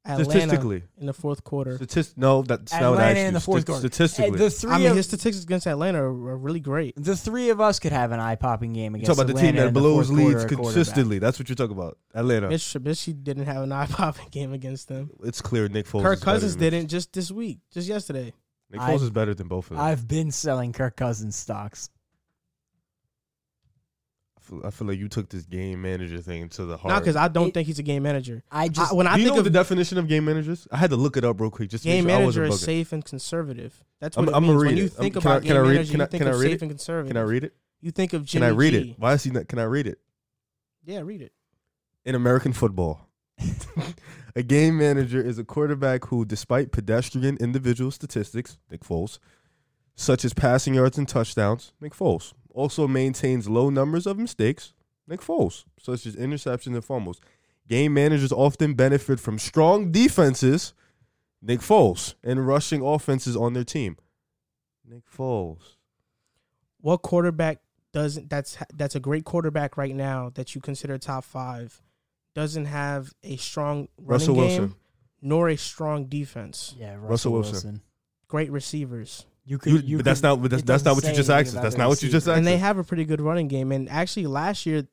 Atlanta 0.08 0.30
Statistically, 0.30 0.84
in 0.99 1.08
the 1.08 1.14
fourth 1.14 1.43
quarter. 1.43 1.78
Statist- 1.78 2.16
no, 2.16 2.43
that's 2.43 2.72
not 2.72 2.82
what 2.82 2.88
Atlanta 2.93 3.10
actually. 3.10 3.22
in 3.26 3.34
the 3.34 3.39
fourth 3.39 3.66
quarter. 3.66 3.80
Statistically, 3.80 4.38
the 4.38 4.49
three 4.51 4.72
I 4.72 4.78
mean, 4.78 4.88
of 4.91 4.95
his 4.97 5.08
statistics 5.08 5.43
against 5.43 5.66
Atlanta 5.66 6.03
are, 6.03 6.06
are 6.08 6.38
really 6.38 6.60
great. 6.60 6.93
the 6.95 7.16
three 7.18 7.49
of 7.49 7.60
us 7.60 7.80
could 7.80 7.91
have 7.91 8.12
an 8.12 8.20
eye 8.20 8.36
popping 8.36 8.74
game 8.74 8.93
you 8.95 9.01
against 9.01 9.18
talk 9.18 9.26
about 9.26 9.28
the 9.28 9.39
Atlanta 9.39 9.47
team 9.51 9.56
that 9.62 9.68
in 9.70 9.74
blows 9.74 10.08
fourth 10.08 10.20
quarter 10.20 10.24
leads 10.26 10.43
at 10.43 10.49
quarterback. 10.49 10.74
consistently. 10.76 11.20
That's 11.20 11.39
what 11.39 11.49
you're 11.49 11.56
talking 11.56 11.76
about. 11.78 11.97
Atlanta. 12.14 12.49
Mitch 12.49 12.62
Trubisky 12.62 13.24
didn't 13.24 13.45
have 13.45 13.64
an 13.64 13.72
eye 13.72 13.88
popping 13.88 14.28
game 14.30 14.53
against 14.53 14.88
them. 14.89 15.10
it's 15.24 15.41
clear 15.41 15.68
Nick 15.68 15.88
Foles. 15.88 16.03
Kirk 16.03 16.14
is 16.18 16.20
better 16.20 16.32
Cousins 16.34 16.58
than- 16.58 16.72
didn't 16.72 16.89
just 16.89 17.12
this 17.14 17.32
week, 17.32 17.60
just 17.72 17.88
yesterday. 17.88 18.32
Nick 18.72 18.82
I- 18.82 18.91
Foles 18.93 19.01
is 19.01 19.10
better 19.10 19.34
than 19.34 19.47
both 19.47 19.72
of 19.72 19.78
them. 19.78 19.86
I've 19.86 20.08
been 20.08 20.30
selling 20.32 20.72
Kirk 20.72 20.95
Cousins 20.95 21.36
stocks. 21.36 21.89
Feel, 24.46 24.62
I 24.66 24.70
feel 24.70 24.88
like 24.88 24.98
you 25.00 25.08
took 25.08 25.30
this 25.30 25.43
game 25.46 25.82
manager 25.82 26.20
thing 26.22 26.48
to 26.50 26.66
the 26.66 26.78
heart. 26.78 26.93
Not 26.93 27.00
because 27.02 27.16
I 27.16 27.28
don't 27.28 27.48
It- 27.50 27.54
think 27.54 27.68
he's 27.68 27.80
a 27.80 27.84
game 27.84 28.04
manager. 28.04 28.43
I 28.52 28.68
just 28.70 28.91
I, 28.91 28.96
when 28.96 29.08
I 29.08 29.16
Do 29.16 29.22
you 29.22 29.26
think 29.28 29.36
know 29.36 29.39
of 29.39 29.43
the 29.46 29.50
definition 29.50 29.98
of 29.98 30.08
game 30.08 30.26
managers? 30.26 30.68
I 30.72 30.78
had 30.78 30.89
to 30.91 30.96
look 30.96 31.18
it 31.18 31.24
up 31.26 31.39
real 31.41 31.50
quick. 31.52 31.70
Just 31.70 31.84
to 31.84 31.89
game 31.89 32.06
make 32.06 32.12
sure 32.12 32.16
I 32.18 32.20
manager 32.22 32.41
wasn't 32.43 32.54
is 32.54 32.62
bugging. 32.62 32.66
safe 32.66 32.91
and 32.93 33.06
conservative. 33.06 33.84
That's 34.00 34.18
I'm- 34.18 34.26
what 34.26 34.34
it 34.34 34.36
I'ma 34.38 34.48
means. 34.48 34.62
read 34.62 34.68
when 34.70 34.78
you 34.78 34.84
it. 34.86 34.93
think 34.93 35.16
Um, 35.18 35.22
can 35.22 35.32
I- 35.32 35.34
about 35.36 35.43
can 35.43 35.52
I 35.52 35.54
game 35.56 35.62
read- 35.64 35.74
manager, 35.76 35.91
can 35.91 36.02
I- 36.02 36.04
you 36.04 36.08
think 36.10 36.22
can 36.22 36.28
I 36.28 36.32
of 36.36 36.39
read 36.39 36.48
safe 36.50 36.56
it? 36.56 36.62
and 36.62 36.72
conservative. 36.72 37.08
Can 37.10 37.18
I 37.18 37.22
read 37.22 37.43
it? 37.43 37.54
You 37.82 37.91
think 37.91 38.14
of 38.14 38.26
Jimmy 38.26 38.46
Can 38.46 38.50
Jimmy 38.50 38.56
I 38.56 38.58
read 38.78 38.84
G. 38.84 38.89
it? 38.91 39.00
Why 39.00 39.14
is 39.14 39.24
he 39.24 39.32
not? 39.32 39.48
Can 39.48 39.60
I 39.60 39.64
read 39.64 39.88
it? 39.88 40.00
Yeah, 40.86 41.00
read 41.02 41.22
it. 41.22 41.32
in 42.06 42.14
American 42.16 42.54
football. 42.54 43.08
a 44.36 44.43
game 44.43 44.78
manager 44.78 45.20
is 45.22 45.38
a 45.39 45.43
quarterback 45.43 46.06
who, 46.06 46.24
despite 46.26 46.72
pedestrian 46.72 47.38
individual 47.38 47.89
statistics, 47.91 48.58
Nick 48.70 48.82
Foles, 48.82 49.18
such 49.96 50.24
as 50.26 50.34
passing 50.34 50.74
yards 50.76 50.98
and 50.98 51.08
touchdowns, 51.08 51.74
Nick 51.82 51.93
Foles, 51.93 52.34
also 52.56 52.88
maintains 52.88 53.47
low 53.49 53.70
numbers 53.70 54.08
of 54.08 54.18
mistakes, 54.18 54.74
Nick 55.08 55.20
Foles, 55.22 55.66
such 55.80 56.06
as 56.06 56.16
interceptions 56.16 56.74
and 56.74 56.84
fumbles. 56.84 57.20
Game 57.68 57.93
managers 57.93 58.32
often 58.32 58.74
benefit 58.74 59.20
from 59.20 59.38
strong 59.39 59.91
defenses, 59.91 60.74
Nick 61.41 61.60
Foles, 61.60 62.16
and 62.24 62.47
rushing 62.47 62.82
offenses 62.82 63.36
on 63.36 63.53
their 63.53 63.64
team, 63.64 63.97
Nick 64.88 65.03
Foles. 65.12 65.76
What 66.80 67.01
quarterback 67.01 67.60
doesn't? 67.93 68.30
That's 68.30 68.58
that's 68.74 68.95
a 68.95 68.99
great 68.99 69.26
quarterback 69.26 69.78
right 69.78 69.95
now 69.95 70.32
that 70.36 70.56
you 70.56 70.62
consider 70.62 70.97
top 70.97 71.24
five. 71.24 71.82
Doesn't 72.36 72.66
have 72.66 73.14
a 73.24 73.38
strong 73.38 73.88
running 73.97 74.08
Russell 74.08 74.36
game 74.36 74.43
Wilson. 74.62 74.76
nor 75.22 75.49
a 75.49 75.56
strong 75.58 76.06
defense. 76.06 76.76
yeah, 76.78 76.91
Russell, 76.93 77.08
Russell 77.10 77.32
Wilson. 77.34 77.53
Wilson. 77.53 77.82
Great 78.28 78.51
receivers, 78.51 79.26
You 79.46 79.58
could, 79.60 79.74
You, 79.74 79.80
you 79.80 79.96
but 79.98 80.06
that's 80.06 80.22
could- 80.22 80.28
not. 80.28 80.41
But 80.41 80.52
that's, 80.52 80.64
that's 80.64 80.84
not 80.86 80.96
what 80.96 81.04
you 81.04 81.14
just 81.14 81.30
anything 81.30 81.56
asked. 81.56 81.62
That's 81.64 81.78
not 81.78 81.88
what 81.89 82.02
you 82.02 82.10
just 82.10 82.26
receiver. 82.26 82.32
asked. 82.34 82.38
and 82.39 82.48
they 82.48 82.58
have 82.58 82.78
a 82.78 82.84
pretty 82.84 83.06
good 83.06 83.22
running 83.22 83.48
game. 83.48 83.72
And 83.72 83.88
actually, 83.89 84.26
last 84.28 84.66
year, 84.66 84.88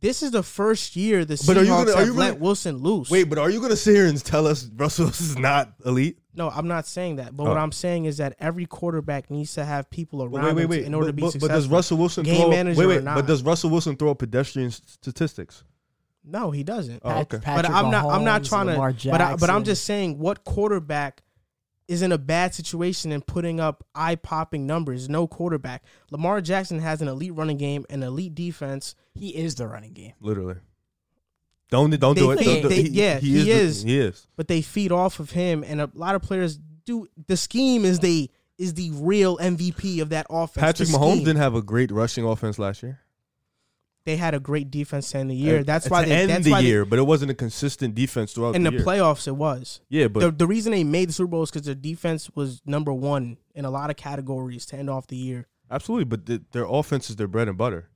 this 0.00 0.22
is 0.22 0.30
the 0.30 0.42
first 0.44 0.94
year 0.96 1.24
the 1.24 1.42
But 1.46 1.56
are 1.56 1.60
Seahawks 1.60 1.64
you 1.64 1.68
gonna- 1.70 1.90
are 1.92 1.96
have 1.98 2.06
you 2.06 2.12
let 2.14 2.38
Wilson 2.40 2.76
loose. 2.78 3.10
Wait, 3.10 3.24
but 3.24 3.38
are 3.38 3.50
you 3.50 3.60
gonna 3.60 3.74
sit 3.76 3.94
here 3.96 4.06
and 4.06 4.24
tell 4.24 4.46
us 4.46 4.70
Russell 4.76 5.08
is 5.10 5.36
not 5.36 5.72
elite? 5.84 6.18
No, 6.34 6.48
I'm 6.48 6.68
not 6.68 6.86
saying 6.86 7.16
that. 7.16 7.36
But 7.36 7.48
what 7.48 7.56
Oh. 7.56 7.60
I'm 7.60 7.72
saying 7.72 8.04
is 8.04 8.18
that 8.18 8.36
every 8.38 8.64
quarterback 8.64 9.28
needs 9.30 9.54
to 9.54 9.64
have 9.64 9.90
people 9.90 10.22
around 10.22 10.44
Wait, 10.44 10.54
wait, 10.54 10.66
wait. 10.66 10.78
to- 10.82 10.86
in 10.86 10.94
order 10.94 11.06
but, 11.06 11.10
to 11.10 11.12
be 11.14 11.22
but, 11.22 11.32
successful. 11.32 11.48
but 11.48 11.54
does 11.56 11.68
Russell 11.68 11.98
Wilson 11.98 12.24
Game 12.24 12.36
throw? 12.40 12.50
manager 12.50 12.78
Wait, 12.78 12.84
or 12.84 12.88
wait. 12.88 13.02
not. 13.04 13.16
But 13.16 13.26
does 13.26 13.42
Russell 13.42 13.70
Wilson 13.70 13.96
throw 13.96 14.14
pedestrian 14.14 14.70
statistics? 14.70 15.64
no, 16.24 16.50
he 16.52 16.62
doesn't. 16.62 17.00
Oh, 17.04 17.20
okay. 17.22 17.38
Patrick 17.38 17.66
but 17.66 17.74
I'm 17.74 17.90
not. 17.90 18.06
I'm 18.06 18.22
not 18.24 18.44
trying 18.44 18.66
to. 18.66 18.72
Lamar 18.72 18.92
But 18.92 19.20
I, 19.20 19.36
but 19.36 19.50
I'm 19.50 19.64
just 19.64 19.84
saying, 19.84 20.18
what 20.18 20.44
quarterback 20.44 21.22
is 21.90 22.02
in 22.02 22.12
a 22.12 22.18
bad 22.18 22.54
situation 22.54 23.10
and 23.10 23.26
putting 23.26 23.58
up 23.58 23.84
eye 23.94 24.14
popping 24.14 24.64
numbers? 24.66 25.08
No 25.08 25.26
quarterback. 25.26 25.82
Lamar 26.10 26.40
Jackson 26.40 26.78
has 26.78 27.02
an 27.02 27.08
elite 27.08 27.34
running 27.34 27.56
game, 27.56 27.84
an 27.90 28.02
elite 28.02 28.34
defense. 28.34 28.94
he 29.12 29.30
is 29.36 29.56
the 29.56 29.66
running 29.66 29.92
game. 29.92 30.12
Literally. 30.20 30.54
Don't 31.70 31.90
don't 31.98 32.14
They 32.14 32.20
do 32.20 32.30
it. 32.30 32.44
Don't- 32.44 32.68
they- 32.68 32.82
he- 32.82 32.88
yeah, 32.90 33.18
he, 33.18 33.42
he 33.42 33.50
is. 33.50 33.82
the- 33.84 33.90
he 33.90 33.98
is. 33.98 34.26
but 34.36 34.48
they 34.48 34.62
feed 34.62 34.92
off 34.92 35.20
of 35.20 35.30
him, 35.32 35.64
and 35.66 35.80
a 35.80 35.90
lot 35.94 36.14
of 36.14 36.22
players 36.22 36.58
do. 36.84 37.06
The 37.26 37.36
scheme 37.36 37.84
is 37.84 37.98
the 38.00 38.30
is 38.58 38.74
the 38.74 38.90
real 38.94 39.36
MVP 39.38 40.00
of 40.00 40.10
that 40.10 40.26
offense. 40.30 40.62
Patrick 40.62 40.88
Mahomes 40.90 41.18
didn't 41.20 41.36
have 41.38 41.54
a 41.54 41.62
great 41.62 41.90
rushing 41.90 42.24
offense 42.24 42.58
last 42.58 42.82
year. 42.82 43.00
They 44.06 44.16
had 44.16 44.34
a 44.34 44.40
great 44.40 44.70
defense 44.70 45.10
to 45.10 45.18
end 45.18 45.30
the 45.30 45.34
year. 45.34 45.58
At- 45.58 45.66
That's 45.66 45.90
why 45.90 46.02
the 46.02 46.08
they. 46.08 46.16
end 46.22 46.30
That's 46.30 46.44
the 46.46 46.52
why 46.52 46.60
year, 46.60 46.84
but 46.86 46.98
it 46.98 47.02
wasn't 47.02 47.30
a 47.30 47.34
consistent 47.34 47.94
defense 47.94 48.32
throughout 48.32 48.52
they, 48.52 48.56
in 48.56 48.62
the 48.64 48.70
the 48.70 48.78
playoffs 48.78 49.26
it 49.28 49.36
was. 49.36 49.80
yeah, 49.90 50.08
but 50.08 50.20
the, 50.20 50.30
the 50.30 50.46
reason 50.46 50.72
they 50.72 50.84
made 50.84 51.10
the 51.10 51.12
Super 51.12 51.28
Bowl 51.28 51.42
is 51.42 51.50
because 51.50 51.66
their 51.66 51.74
defense 51.74 52.30
was 52.34 52.62
number 52.64 52.92
one 52.94 53.36
in 53.54 53.66
a 53.66 53.70
lot 53.70 53.90
of 53.90 53.96
categories 53.96 54.64
to 54.66 54.76
end 54.76 54.88
off 54.88 55.06
the 55.08 55.16
year. 55.16 55.48
absolutely. 55.70 56.04
But 56.06 56.24
the, 56.24 56.42
their 56.52 56.64
offense 56.64 57.10
is 57.10 57.16
their 57.16 57.28
bread 57.28 57.46
and 57.48 57.58
butter. 57.58 57.89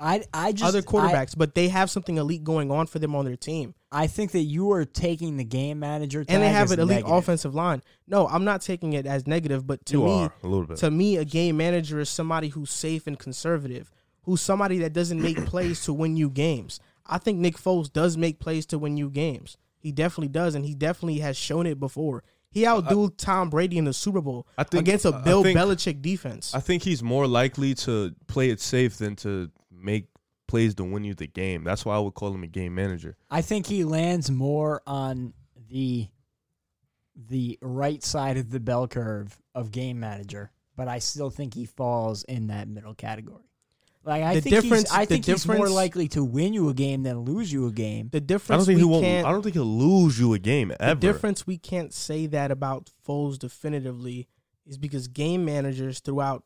I 0.00 0.22
I 0.32 0.52
just 0.52 0.64
Other 0.68 0.78
I- 0.78 0.82
quarterbacks, 0.82 1.36
but 1.36 1.54
they 1.54 1.68
have 1.68 1.90
something 1.90 2.16
elite 2.16 2.42
going 2.42 2.70
on 2.70 2.86
for 2.86 2.98
them 2.98 3.14
on 3.14 3.24
their 3.26 3.36
team, 3.36 3.74
I, 3.92 4.06
think 4.06 4.32
that 4.32 4.40
you 4.42 4.72
are 4.72 4.84
taking 4.84 5.36
the 5.36 5.44
game 5.44 5.78
manager 5.80 6.24
and 6.26 6.42
they 6.42 6.48
have 6.48 6.64
as 6.66 6.72
an 6.72 6.80
elite 6.80 6.96
negative. 6.98 7.12
offensive 7.16 7.54
line. 7.54 7.82
No, 8.06 8.26
I'm 8.28 8.44
not 8.44 8.62
taking 8.62 8.94
it 8.94 9.04
as 9.06 9.26
negative, 9.26 9.66
but 9.66 9.84
to 9.86 9.98
you 9.98 10.04
me, 10.04 10.12
are 10.22 10.32
a 10.42 10.46
little 10.46 10.66
bit. 10.66 10.78
to 10.78 10.90
me, 10.90 11.16
a 11.18 11.24
game 11.24 11.56
manager 11.58 12.00
is 12.00 12.08
somebody 12.08 12.48
who's 12.48 12.70
safe 12.70 13.06
and 13.06 13.18
conservative, 13.18 13.90
who's 14.22 14.40
somebody 14.40 14.78
that 14.78 14.92
doesn't 14.92 15.20
make 15.20 15.44
plays 15.44 15.84
to 15.84 15.92
win 15.92 16.16
you 16.16 16.30
games. 16.30 16.80
I 17.06 17.18
think 17.18 17.38
Nick 17.38 17.56
Foles 17.56 17.92
does 17.92 18.16
make 18.16 18.38
plays 18.38 18.64
to 18.66 18.78
win 18.78 18.96
you 18.96 19.10
games. 19.10 19.56
He 19.78 19.90
definitely 19.92 20.28
does, 20.28 20.54
and 20.54 20.64
he 20.64 20.74
definitely 20.74 21.18
has 21.20 21.36
shown 21.36 21.66
it 21.66 21.80
before. 21.80 22.22
He 22.52 22.62
outdueled 22.62 23.16
Tom 23.16 23.48
Brady 23.50 23.78
in 23.78 23.84
the 23.84 23.92
Super 23.92 24.20
Bowl 24.20 24.46
I 24.58 24.64
think- 24.64 24.82
against 24.82 25.04
a 25.04 25.12
Bill 25.12 25.42
think- 25.42 25.58
Belichick 25.58 26.00
defense. 26.02 26.54
I 26.54 26.60
think 26.60 26.82
he's 26.84 27.02
more 27.02 27.26
likely 27.26 27.74
to 27.76 28.14
play 28.28 28.50
it 28.50 28.60
safe 28.60 28.96
than 28.98 29.16
to 29.16 29.50
make 29.82 30.06
plays 30.46 30.74
to 30.76 30.84
win 30.84 31.04
you 31.04 31.14
the 31.14 31.26
game. 31.26 31.62
That's 31.64 31.84
why 31.84 31.96
I 31.96 31.98
would 31.98 32.14
call 32.14 32.34
him 32.34 32.42
a 32.42 32.48
game 32.48 32.74
manager. 32.74 33.16
I 33.30 33.40
think 33.42 33.66
he 33.66 33.84
lands 33.84 34.30
more 34.30 34.82
on 34.86 35.32
the 35.68 36.08
the 37.28 37.58
right 37.60 38.02
side 38.02 38.36
of 38.38 38.50
the 38.50 38.60
bell 38.60 38.88
curve 38.88 39.38
of 39.54 39.70
game 39.70 40.00
manager, 40.00 40.50
but 40.76 40.88
I 40.88 40.98
still 41.00 41.30
think 41.30 41.54
he 41.54 41.66
falls 41.66 42.22
in 42.24 42.46
that 42.46 42.66
middle 42.68 42.94
category. 42.94 43.44
Like 44.04 44.22
I 44.22 44.36
The 44.36 44.40
think 44.40 44.54
difference- 44.54 44.90
he's, 44.90 44.98
I 44.98 45.04
think 45.04 45.26
he's 45.26 45.46
more 45.46 45.68
likely 45.68 46.08
to 46.08 46.24
win 46.24 46.54
you 46.54 46.70
a 46.70 46.74
game 46.74 47.02
than 47.02 47.18
lose 47.20 47.52
you 47.52 47.66
a 47.66 47.72
game. 47.72 48.08
the 48.10 48.20
difference 48.20 48.66
I 48.66 48.72
don't 48.72 48.78
difference 48.78 48.78
think 48.78 48.92
we 48.92 49.06
he 49.06 49.12
won't. 49.12 49.26
I 49.26 49.30
don't 49.32 49.42
think 49.42 49.54
he'll 49.54 49.64
lose 49.66 50.18
you 50.18 50.32
a 50.32 50.38
game 50.38 50.72
ever. 50.80 50.94
the 50.98 51.06
difference 51.06 51.46
we 51.46 51.58
can't 51.58 51.92
say 51.92 52.24
that 52.26 52.50
about 52.50 52.90
Foles 53.06 53.38
definitively 53.38 54.26
is 54.66 54.78
because 54.78 55.06
game 55.06 55.44
managers 55.44 56.00
throughout 56.00 56.44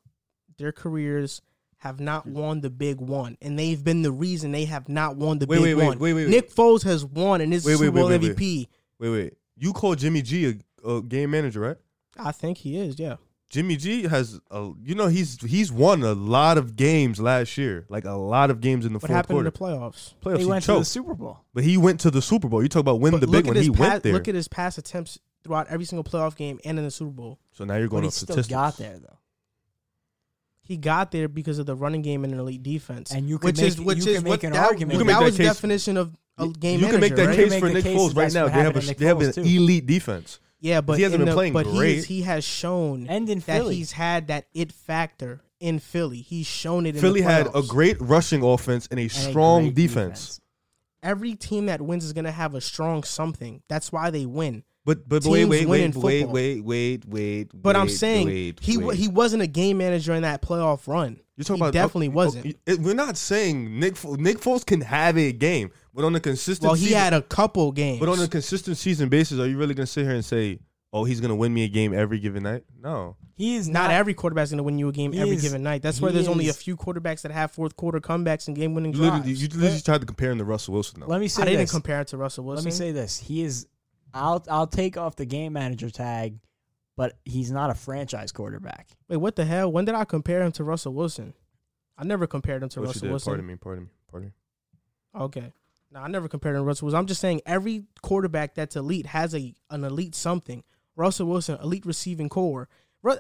their 0.58 0.72
careers 0.72 1.42
have 1.84 2.00
not 2.00 2.26
won 2.26 2.60
the 2.62 2.70
big 2.70 2.98
one, 3.00 3.36
and 3.42 3.58
they've 3.58 3.82
been 3.84 4.02
the 4.02 4.10
reason 4.10 4.50
they 4.52 4.64
have 4.64 4.88
not 4.88 5.16
won 5.16 5.38
the 5.38 5.46
Wait, 5.46 5.56
big 5.58 5.62
wait, 5.62 5.74
wait, 5.74 5.86
one. 5.86 5.98
wait, 5.98 6.12
wait, 6.14 6.24
wait. 6.24 6.30
Nick 6.30 6.50
Foles 6.52 6.82
has 6.84 7.04
won 7.04 7.40
and 7.42 7.52
is 7.54 7.64
Wait, 7.64 7.74
wait, 7.74 7.86
Super 7.86 7.90
Bowl 7.98 8.08
wait, 8.08 8.20
wait, 8.22 8.28
wait. 8.30 8.36
MVP. 8.38 8.68
Wait, 8.98 9.08
wait. 9.10 9.34
You 9.56 9.72
call 9.72 9.94
Jimmy 9.94 10.22
G 10.22 10.58
a, 10.84 10.88
a 10.88 11.02
game 11.02 11.30
manager, 11.30 11.60
right? 11.60 11.76
I 12.18 12.32
think 12.32 12.58
he 12.58 12.78
is. 12.78 12.98
Yeah, 12.98 13.16
Jimmy 13.50 13.76
G 13.76 14.04
has 14.04 14.40
a. 14.50 14.70
You 14.82 14.94
know 14.94 15.08
he's 15.08 15.40
he's 15.42 15.70
won 15.70 16.02
a 16.02 16.12
lot 16.14 16.56
of 16.58 16.74
games 16.74 17.20
last 17.20 17.56
year, 17.58 17.84
like 17.90 18.04
a 18.06 18.12
lot 18.12 18.50
of 18.50 18.60
games 18.60 18.86
in 18.86 18.92
the 18.94 18.98
what 18.98 19.08
fourth 19.08 19.16
happened 19.16 19.36
quarter. 19.36 19.48
in 19.48 19.52
the 19.52 19.58
playoffs? 19.58 20.14
Playoffs, 20.22 20.36
He 20.38 20.42
he 20.44 20.48
went 20.50 20.64
to 20.64 20.72
the 20.78 20.84
Super 20.84 21.14
Bowl. 21.14 21.40
but 21.52 21.64
he 21.64 21.76
went 21.76 22.00
to 22.00 22.10
the 22.10 22.22
Super 22.22 22.48
Bowl. 22.48 22.62
You 22.62 22.68
talk 22.70 22.80
about 22.80 22.98
winning 23.00 23.20
But 23.20 23.26
the 23.26 23.32
big 23.32 23.46
one. 23.46 23.56
He 23.56 23.68
pass, 23.70 23.78
went 23.78 24.02
there. 24.04 24.12
look 24.14 24.26
at 24.28 24.34
his 24.34 24.48
pass 24.48 24.78
attempts 24.78 25.18
throughout 25.44 25.66
every 25.68 25.84
single 25.84 26.04
playoff 26.04 26.34
game 26.36 26.58
and 26.64 26.78
in 26.78 26.84
the 26.86 26.90
Super 26.90 27.10
Bowl. 27.10 27.38
so 27.52 27.64
now 27.66 27.74
you're 27.76 27.88
going 27.88 27.88
But 27.88 27.90
going 27.90 28.02
he 28.04 28.06
off 28.40 28.44
still 28.44 28.56
got 28.56 28.76
there 28.78 28.98
though. 28.98 29.18
He 30.64 30.76
got 30.78 31.10
there 31.12 31.28
because 31.28 31.58
of 31.58 31.66
the 31.66 31.74
running 31.76 32.02
game 32.02 32.24
and 32.24 32.32
an 32.32 32.40
elite 32.40 32.62
defense, 32.62 33.10
And 33.12 33.28
you 33.28 33.38
can 33.38 33.48
which 33.48 33.58
make- 33.58 33.66
is 33.66 33.80
which 33.80 33.98
you 33.98 34.10
is 34.12 34.16
can 34.16 34.24
make 34.24 34.30
what 34.30 34.44
an 34.44 34.52
that, 34.54 34.64
argument. 34.66 34.92
You 34.94 34.98
can 34.98 35.06
that 35.08 35.12
make 35.20 35.24
was 35.24 35.36
that 35.36 35.42
the 35.42 35.48
case. 35.48 35.54
definition 35.56 35.96
of 35.98 36.16
a 36.38 36.48
game 36.48 36.80
you 36.80 36.86
manager. 36.86 36.92
can 36.92 37.00
make 37.00 37.16
that 37.16 37.26
right? 37.26 37.38
You 37.38 37.44
case 37.44 37.52
can 37.52 37.60
for 37.60 37.66
make 37.66 37.74
the 37.74 37.82
Nick 37.90 37.96
case 37.98 38.00
Foles 38.12 38.16
right 38.16 38.32
now. 38.32 38.46
They 38.46 38.52
have 38.62 38.76
a, 38.76 38.80
they 38.94 39.06
have 39.06 39.20
an 39.20 39.32
too. 39.32 39.40
elite 39.42 39.86
defense. 39.86 40.40
Yeah, 40.60 40.80
but 40.80 40.96
he 40.96 41.02
hasn't 41.02 41.20
been 41.20 41.28
the- 41.28 41.34
playing 41.34 41.52
but 41.52 41.66
great. 41.66 42.06
He 42.06 42.22
has 42.22 42.42
shown 42.44 43.06
And 43.08 43.28
in 43.28 43.38
that 43.40 43.44
Philly. 43.44 43.76
he's 43.76 43.92
had 43.92 44.28
that 44.28 44.46
it 44.54 44.72
factor 44.72 45.42
in 45.60 45.78
Philly. 45.78 46.22
He's 46.22 46.46
shown 46.46 46.86
it. 46.86 46.94
In 46.94 47.00
Philly 47.02 47.20
the 47.20 47.30
had 47.30 47.48
a 47.54 47.62
great 47.62 48.00
rushing 48.00 48.42
offense 48.42 48.88
and 48.90 48.98
a 48.98 49.02
and 49.02 49.10
a 49.12 49.14
strong 49.14 49.72
defense. 49.72 50.40
Every 51.02 51.34
team 51.34 51.66
that 51.66 51.82
wins 51.82 52.02
is 52.04 52.14
going 52.14 52.24
to 52.24 52.30
have 52.32 52.54
a 52.54 52.62
strong 52.62 53.02
something. 53.02 53.62
That's 53.68 53.92
why 53.92 54.08
they 54.08 54.24
win. 54.24 54.64
But 54.86 55.08
but 55.08 55.24
wait 55.24 55.38
Teams 55.40 55.50
wait 55.50 55.66
win 55.66 55.92
wait 55.92 56.28
wait 56.28 56.28
wait 56.28 56.64
wait 56.64 57.04
wait. 57.06 57.50
But 57.54 57.74
I'm 57.74 57.88
saying 57.88 58.26
wait, 58.26 58.60
he 58.60 58.76
wait. 58.76 58.98
he 58.98 59.08
wasn't 59.08 59.42
a 59.42 59.46
game 59.46 59.78
manager 59.78 60.12
in 60.14 60.22
that 60.22 60.42
playoff 60.42 60.86
run. 60.86 61.20
You're 61.36 61.44
talking 61.44 61.56
he 61.56 61.68
about 61.68 61.72
definitely 61.72 62.08
oh, 62.08 62.10
wasn't. 62.10 62.46
Oh, 62.46 62.72
it- 62.72 62.80
we're 62.80 62.94
not 62.94 63.16
saying 63.16 63.80
Nick 63.80 63.96
Fo- 63.96 64.16
Nick 64.16 64.38
Foles 64.38 64.64
can 64.64 64.82
have 64.82 65.16
a 65.16 65.32
game, 65.32 65.70
but 65.94 66.04
on 66.04 66.14
a 66.14 66.20
consistent 66.20 66.66
Well, 66.68 66.74
he 66.74 66.86
season, 66.86 66.98
had 66.98 67.12
a 67.14 67.22
couple 67.22 67.72
games. 67.72 67.98
but 67.98 68.08
on 68.10 68.20
a 68.20 68.28
consistent 68.28 68.76
season 68.76 69.08
basis, 69.08 69.40
are 69.40 69.46
you 69.46 69.56
really 69.56 69.74
gonna 69.74 69.86
sit 69.86 70.04
here 70.04 70.14
and 70.14 70.24
say, 70.24 70.60
"Oh, 70.92 71.04
he's 71.04 71.20
gonna 71.20 71.34
win 71.34 71.52
me 71.54 71.64
a 71.64 71.68
game 71.68 71.94
every 71.94 72.20
given 72.20 72.42
night"? 72.42 72.64
No. 72.78 73.16
He 73.36 73.56
is 73.56 73.68
not, 73.68 73.84
not, 73.88 73.90
every 73.90 74.14
quarterback's 74.14 74.50
going 74.50 74.58
to 74.58 74.62
win 74.62 74.78
you 74.78 74.88
a 74.88 74.92
game 74.92 75.12
every 75.12 75.34
is- 75.34 75.42
given 75.42 75.64
night. 75.64 75.82
That's 75.82 76.00
why 76.00 76.12
there's 76.12 76.28
only 76.28 76.50
a 76.50 76.52
few 76.52 76.76
quarterbacks 76.76 77.22
that 77.22 77.32
have 77.32 77.50
fourth 77.50 77.74
quarter 77.76 77.98
comebacks 77.98 78.46
and 78.46 78.54
game 78.56 78.74
winning 78.74 78.92
You 78.92 78.98
drives. 78.98 79.26
literally, 79.26 79.32
you 79.32 79.48
literally 79.48 79.80
tried 79.80 80.02
to 80.02 80.06
compare 80.06 80.30
him 80.30 80.38
to 80.38 80.44
Russell 80.44 80.74
Wilson. 80.74 81.00
Though. 81.00 81.06
Let 81.06 81.20
me 81.20 81.26
say 81.26 81.42
I 81.42 81.46
didn't 81.46 81.68
compare 81.70 82.00
it 82.02 82.08
to 82.08 82.16
Russell 82.16 82.44
Wilson. 82.44 82.64
Let 82.64 82.72
me 82.72 82.76
say 82.76 82.92
this. 82.92 83.18
He 83.18 83.42
is. 83.42 83.66
I'll 84.14 84.44
I'll 84.48 84.66
take 84.66 84.96
off 84.96 85.16
the 85.16 85.26
game 85.26 85.52
manager 85.54 85.90
tag, 85.90 86.38
but 86.96 87.18
he's 87.24 87.50
not 87.50 87.70
a 87.70 87.74
franchise 87.74 88.32
quarterback. 88.32 88.88
Wait, 89.08 89.16
what 89.18 89.36
the 89.36 89.44
hell? 89.44 89.70
When 89.70 89.84
did 89.84 89.94
I 89.94 90.04
compare 90.04 90.42
him 90.42 90.52
to 90.52 90.64
Russell 90.64 90.94
Wilson? 90.94 91.34
I 91.98 92.04
never 92.04 92.26
compared 92.26 92.62
him 92.62 92.68
to 92.70 92.80
What 92.80 92.84
you 92.84 92.88
Russell 92.88 93.00
did, 93.02 93.10
Wilson. 93.10 93.30
pardon 93.30 93.46
me, 93.46 93.54
pardon 93.56 93.84
me, 93.84 93.90
pardon 94.10 94.28
me. 94.28 95.20
Okay. 95.22 95.52
No, 95.92 96.00
I 96.00 96.08
never 96.08 96.26
compared 96.28 96.56
him 96.56 96.62
to 96.62 96.64
Russell 96.64 96.86
Wilson. 96.86 96.98
I'm 96.98 97.06
just 97.06 97.20
saying 97.20 97.42
every 97.46 97.84
quarterback 98.02 98.54
that's 98.54 98.74
elite 98.76 99.06
has 99.06 99.34
a 99.34 99.54
an 99.70 99.84
elite 99.84 100.14
something. 100.14 100.62
Russell 100.96 101.26
Wilson, 101.26 101.58
elite 101.62 101.84
receiving 101.86 102.28
corps. 102.28 102.68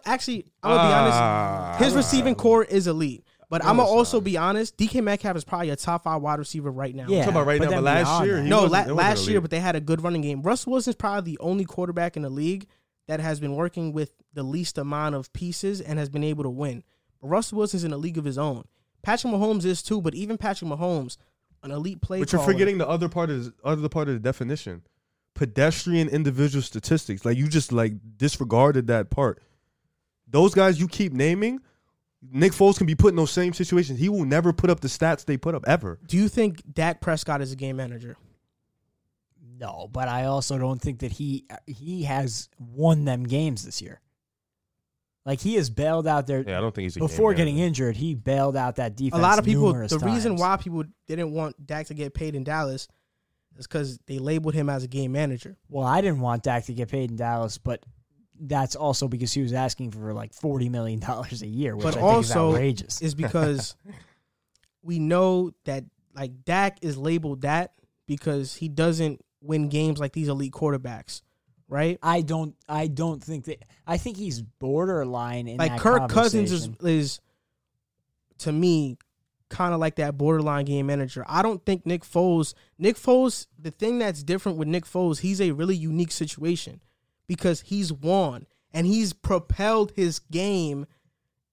Actually, 0.06 0.46
I'm 0.62 0.70
gonna 0.76 0.88
be 0.88 0.92
Ah, 1.12 1.66
honest. 1.74 1.84
His 1.84 1.94
receiving 1.94 2.34
corps 2.34 2.64
is 2.64 2.86
elite. 2.86 3.22
But 3.54 3.62
No, 3.62 3.70
I'm 3.70 3.76
gonna 3.76 3.88
also 3.88 4.16
not. 4.16 4.24
be 4.24 4.36
honest. 4.36 4.76
DK 4.76 5.00
Metcalf 5.00 5.36
is 5.36 5.44
probably 5.44 5.70
a 5.70 5.76
top 5.76 6.02
five 6.02 6.20
wide 6.20 6.40
receiver 6.40 6.72
right 6.72 6.92
now. 6.92 7.06
Yeah, 7.08 7.20
talking 7.20 7.34
about 7.34 7.46
right 7.46 7.60
but 7.60 7.70
now, 7.70 7.76
but 7.76 7.84
last 7.84 8.24
year, 8.24 8.42
he 8.42 8.48
no, 8.48 8.62
wasn't- 8.64 8.88
la- 8.88 8.94
last 8.94 9.28
year, 9.28 9.40
but 9.40 9.52
they 9.52 9.60
had 9.60 9.76
a 9.76 9.80
good 9.80 10.02
running 10.02 10.22
game. 10.22 10.42
Russell 10.42 10.72
Wilson's 10.72 10.96
probably 10.96 11.30
the 11.30 11.38
only 11.38 11.64
quarterback 11.64 12.16
in 12.16 12.22
the 12.24 12.30
league 12.30 12.66
that 13.06 13.20
has 13.20 13.38
been 13.38 13.54
working 13.54 13.92
with 13.92 14.10
the 14.32 14.42
least 14.42 14.76
amount 14.76 15.14
of 15.14 15.32
pieces 15.32 15.80
and 15.80 16.00
has 16.00 16.08
been 16.08 16.24
able 16.24 16.42
to 16.42 16.50
win. 16.50 16.82
But 17.20 17.28
Russell 17.28 17.58
Wilson's 17.58 17.84
in 17.84 17.92
a 17.92 17.96
league 17.96 18.18
of 18.18 18.24
his 18.24 18.38
own. 18.38 18.64
Patrick 19.04 19.32
Mahomes 19.32 19.64
is 19.64 19.82
too, 19.84 20.00
but 20.02 20.16
even 20.16 20.36
Patrick 20.36 20.68
Mahomes, 20.68 21.16
an 21.62 21.70
elite 21.70 22.00
player. 22.00 22.22
But 22.22 22.32
you're 22.32 22.40
caller- 22.40 22.52
forgetting 22.52 22.78
the 22.78 22.88
other 22.88 23.08
part 23.08 23.30
of 23.30 23.44
the 23.44 23.52
other 23.62 23.88
part 23.88 24.08
of 24.08 24.14
the 24.14 24.20
definition. 24.20 24.82
Pedestrian 25.34 26.08
individual 26.08 26.62
statistics. 26.62 27.24
Like 27.24 27.36
you 27.36 27.46
just 27.48 27.70
like 27.72 27.92
disregarded 28.16 28.88
that 28.88 29.10
part. 29.10 29.40
Those 30.26 30.54
guys 30.54 30.80
you 30.80 30.88
keep 30.88 31.12
naming, 31.12 31.60
Nick 32.30 32.52
Foles 32.52 32.78
can 32.78 32.86
be 32.86 32.94
put 32.94 33.10
in 33.10 33.16
those 33.16 33.30
same 33.30 33.52
situations. 33.52 33.98
He 33.98 34.08
will 34.08 34.24
never 34.24 34.52
put 34.52 34.70
up 34.70 34.80
the 34.80 34.88
stats 34.88 35.24
they 35.24 35.36
put 35.36 35.54
up 35.54 35.64
ever. 35.66 35.98
Do 36.06 36.16
you 36.16 36.28
think 36.28 36.62
Dak 36.72 37.00
Prescott 37.00 37.40
is 37.40 37.52
a 37.52 37.56
game 37.56 37.76
manager? 37.76 38.16
No, 39.58 39.88
but 39.92 40.08
I 40.08 40.24
also 40.24 40.58
don't 40.58 40.80
think 40.80 41.00
that 41.00 41.12
he 41.12 41.46
he 41.66 42.04
has 42.04 42.48
won 42.58 43.04
them 43.04 43.24
games 43.24 43.64
this 43.64 43.80
year. 43.80 44.00
Like 45.24 45.40
he 45.40 45.54
has 45.54 45.70
bailed 45.70 46.06
out 46.06 46.26
there. 46.26 46.44
Yeah, 46.46 46.58
I 46.58 46.60
don't 46.60 46.74
think 46.74 46.84
he's 46.84 46.96
a 46.96 47.00
before 47.00 47.32
game 47.32 47.38
getting 47.38 47.58
injured. 47.58 47.96
He 47.96 48.14
bailed 48.14 48.56
out 48.56 48.76
that 48.76 48.96
defense. 48.96 49.18
a 49.18 49.22
lot 49.22 49.38
of 49.38 49.44
people 49.44 49.66
numerous 49.68 49.90
the 49.90 49.98
reason 49.98 50.36
why 50.36 50.56
people 50.56 50.84
didn't 51.06 51.32
want 51.32 51.66
Dak 51.66 51.86
to 51.86 51.94
get 51.94 52.14
paid 52.14 52.34
in 52.34 52.44
Dallas 52.44 52.88
is 53.56 53.66
because 53.66 53.98
they 54.06 54.18
labeled 54.18 54.54
him 54.54 54.68
as 54.68 54.82
a 54.84 54.88
game 54.88 55.12
manager. 55.12 55.56
Well, 55.68 55.86
I 55.86 56.00
didn't 56.00 56.20
want 56.20 56.42
Dak 56.42 56.64
to 56.66 56.74
get 56.74 56.88
paid 56.88 57.10
in 57.10 57.16
Dallas, 57.16 57.56
but 57.56 57.84
that's 58.40 58.76
also 58.76 59.08
because 59.08 59.32
he 59.32 59.42
was 59.42 59.52
asking 59.52 59.92
for 59.92 60.12
like 60.12 60.32
forty 60.32 60.68
million 60.68 61.00
dollars 61.00 61.42
a 61.42 61.46
year, 61.46 61.76
which 61.76 61.84
But 61.84 61.96
I 61.96 62.00
think 62.00 62.04
also, 62.04 62.48
is 62.50 62.54
outrageous. 62.54 63.02
Is 63.02 63.14
because 63.14 63.76
we 64.82 64.98
know 64.98 65.52
that 65.64 65.84
like 66.14 66.44
Dak 66.44 66.78
is 66.82 66.96
labeled 66.96 67.42
that 67.42 67.72
because 68.06 68.54
he 68.54 68.68
doesn't 68.68 69.24
win 69.40 69.68
games 69.68 69.98
like 69.98 70.12
these 70.12 70.28
elite 70.28 70.52
quarterbacks, 70.52 71.22
right? 71.68 71.98
I 72.02 72.22
don't. 72.22 72.54
I 72.68 72.86
don't 72.86 73.22
think 73.22 73.44
that. 73.46 73.64
I 73.86 73.98
think 73.98 74.16
he's 74.16 74.42
borderline 74.42 75.48
in 75.48 75.58
like 75.58 75.78
Kirk 75.78 76.08
Cousins 76.08 76.52
is 76.52 76.68
is 76.80 77.20
to 78.38 78.52
me 78.52 78.98
kind 79.48 79.72
of 79.72 79.80
like 79.80 79.96
that 79.96 80.18
borderline 80.18 80.64
game 80.64 80.86
manager. 80.86 81.24
I 81.28 81.42
don't 81.42 81.64
think 81.64 81.86
Nick 81.86 82.02
Foles. 82.02 82.54
Nick 82.78 82.96
Foles. 82.96 83.46
The 83.58 83.70
thing 83.70 83.98
that's 83.98 84.22
different 84.22 84.58
with 84.58 84.68
Nick 84.68 84.84
Foles, 84.84 85.20
he's 85.20 85.40
a 85.40 85.52
really 85.52 85.76
unique 85.76 86.12
situation 86.12 86.80
because 87.26 87.60
he's 87.62 87.92
won 87.92 88.46
and 88.72 88.86
he's 88.86 89.12
propelled 89.12 89.92
his 89.96 90.18
game 90.18 90.86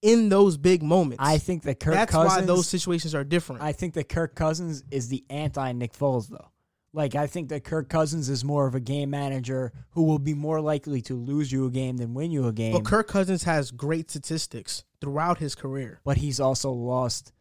in 0.01 0.29
those 0.29 0.57
big 0.57 0.81
moments. 0.81 1.23
I 1.23 1.37
think 1.37 1.63
that 1.63 1.79
Kirk 1.79 1.93
that's 1.93 2.11
Cousins. 2.11 2.41
why 2.41 2.45
those 2.45 2.67
situations 2.67 3.13
are 3.13 3.23
different. 3.23 3.61
I 3.61 3.71
think 3.71 3.93
that 3.93 4.09
Kirk 4.09 4.35
Cousins 4.35 4.83
is 4.91 5.09
the 5.09 5.23
anti 5.29 5.71
Nick 5.73 5.93
Foles, 5.93 6.27
though. 6.29 6.49
Like 6.93 7.15
I 7.15 7.27
think 7.27 7.49
that 7.49 7.63
Kirk 7.63 7.87
Cousins 7.87 8.27
is 8.27 8.43
more 8.43 8.67
of 8.67 8.75
a 8.75 8.79
game 8.79 9.09
manager 9.11 9.71
who 9.91 10.03
will 10.03 10.19
be 10.19 10.33
more 10.33 10.59
likely 10.59 11.01
to 11.03 11.15
lose 11.15 11.51
you 11.51 11.65
a 11.65 11.71
game 11.71 11.97
than 11.97 12.13
win 12.13 12.31
you 12.31 12.47
a 12.47 12.51
game. 12.53 12.73
but 12.73 12.83
Kirk 12.83 13.07
Cousins 13.07 13.43
has 13.43 13.71
great 13.71 14.09
statistics 14.09 14.83
throughout 14.99 15.37
his 15.37 15.55
career. 15.55 16.01
but 16.03 16.17
he's 16.17 16.39
also 16.39 16.71
lost 16.71 17.31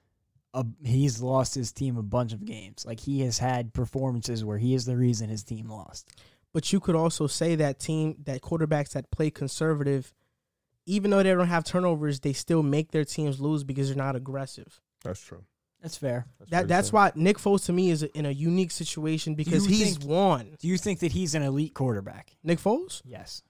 a 0.55 0.65
he's 0.85 1.21
lost 1.21 1.55
his 1.57 1.73
team 1.73 1.97
a 1.97 2.03
bunch 2.03 2.33
of 2.33 2.45
games. 2.45 2.85
Like 2.87 3.01
he 3.01 3.23
has 3.23 3.39
had 3.39 3.73
performances 3.73 4.45
where 4.45 4.59
he 4.59 4.75
is 4.75 4.85
the 4.85 4.97
reason 4.97 5.29
his 5.31 5.43
team 5.43 5.69
lost. 5.69 6.09
But 6.53 6.73
you 6.73 6.81
could 6.81 6.97
also 6.97 7.27
say 7.27 7.55
that 7.57 7.79
team, 7.79 8.17
that 8.25 8.41
quarterbacks 8.41 8.91
that 8.91 9.11
play 9.11 9.31
conservative, 9.31 10.13
even 10.87 11.11
though 11.11 11.23
they 11.23 11.31
don't 11.33 11.47
have 11.47 11.65
turnovers, 11.65 12.21
they 12.21 12.33
still 12.33 12.63
make 12.63 12.91
their 12.91 13.05
teams 13.05 13.41
lose 13.41 13.63
because 13.63 13.89
they're 13.89 13.97
not 13.97 14.17
aggressive. 14.17 14.81
That's 15.05 15.21
true. 15.21 15.45
That's 15.81 15.97
fair. 15.97 16.27
That 16.51 16.69
that's 16.69 16.93
why 16.93 17.11
Nick 17.15 17.39
Foles 17.39 17.65
to 17.67 17.73
me 17.73 17.91
is 17.91 18.03
in 18.03 18.27
a 18.27 18.31
unique 18.31 18.71
situation 18.71 19.35
because 19.35 19.65
he's 19.65 19.97
think- 19.97 20.11
won. 20.11 20.57
Do 20.59 20.69
you 20.69 20.77
think 20.77 20.99
that 21.01 21.13
he's 21.13 21.35
an 21.35 21.43
elite 21.43 21.73
quarterback? 21.75 22.37
Nick 22.43 22.59
Foles, 22.59 23.01
Yes. 23.05 23.43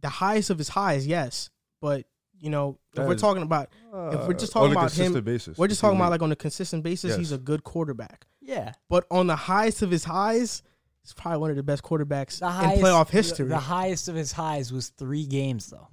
the 0.00 0.08
highest 0.08 0.50
of 0.50 0.58
his 0.58 0.70
highs, 0.70 1.06
yes, 1.06 1.50
but 1.80 2.06
you 2.40 2.50
know 2.50 2.78
if 2.94 3.06
we're 3.06 3.14
is- 3.14 3.20
talking 3.20 3.42
about, 3.44 3.68
If 3.92 4.26
we're 4.26 4.32
just 4.34 4.56
Uh, 4.56 4.60
on 4.60 4.70
talking 4.70 4.76
a 4.76 4.80
about 4.80 4.92
him, 4.92 5.22
basis, 5.24 5.56
we're 5.58 5.68
just 5.68 5.78
is 5.78 5.80
talking 5.82 5.98
about 5.98 6.10
like 6.10 6.22
on 6.22 6.32
a 6.32 6.36
consistent 6.36 6.82
basis, 6.82 7.14
he's 7.14 7.30
a 7.30 7.38
good 7.38 7.62
quarterback. 7.62 8.26
Yeah. 8.40 8.72
But 8.88 9.06
on 9.10 9.28
the 9.28 9.36
highest 9.36 9.82
of 9.82 9.90
his 9.92 10.02
highs, 10.04 10.64
he's 11.02 11.12
probably 11.12 11.38
one 11.38 11.50
of 11.50 11.56
the 11.56 11.62
best 11.62 11.82
quarterbacks 11.82 12.38
The 12.40 12.46
in 12.74 12.80
playoff 12.80 13.10
history. 13.10 13.48
The, 13.48 13.58
highest 13.58 14.08
of 14.08 14.14
his 14.14 14.32
highs 14.32 14.72
was 14.72 14.88
three 14.90 15.26
games 15.26 15.66
though. 15.68 15.88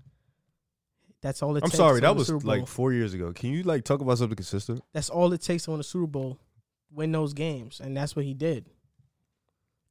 that's 1.22 1.42
all 1.44 1.56
it 1.58 1.64
I'm 1.64 1.70
takes. 1.70 1.78
sorry, 1.78 2.00
that 2.02 2.16
was 2.16 2.30
like 2.46 2.68
four 2.68 2.94
years 2.94 3.14
ago. 3.14 3.34
Can 3.34 3.50
you 3.52 3.64
like 3.64 3.84
talk 3.84 4.02
about 4.02 4.18
something 4.18 4.36
consistent? 4.36 4.82
That's 4.94 5.10
all 5.10 5.34
it 5.34 5.42
takes 5.42 5.64
to 5.66 5.72
win 5.72 5.80
a 5.80 5.84
Super 5.84 6.08
Bowl, 6.08 6.40
win 6.92 7.12
those 7.12 7.34
games, 7.34 7.80
and 7.80 7.96
that's 7.96 8.16
what 8.16 8.26
he 8.26 8.34
did. 8.34 8.66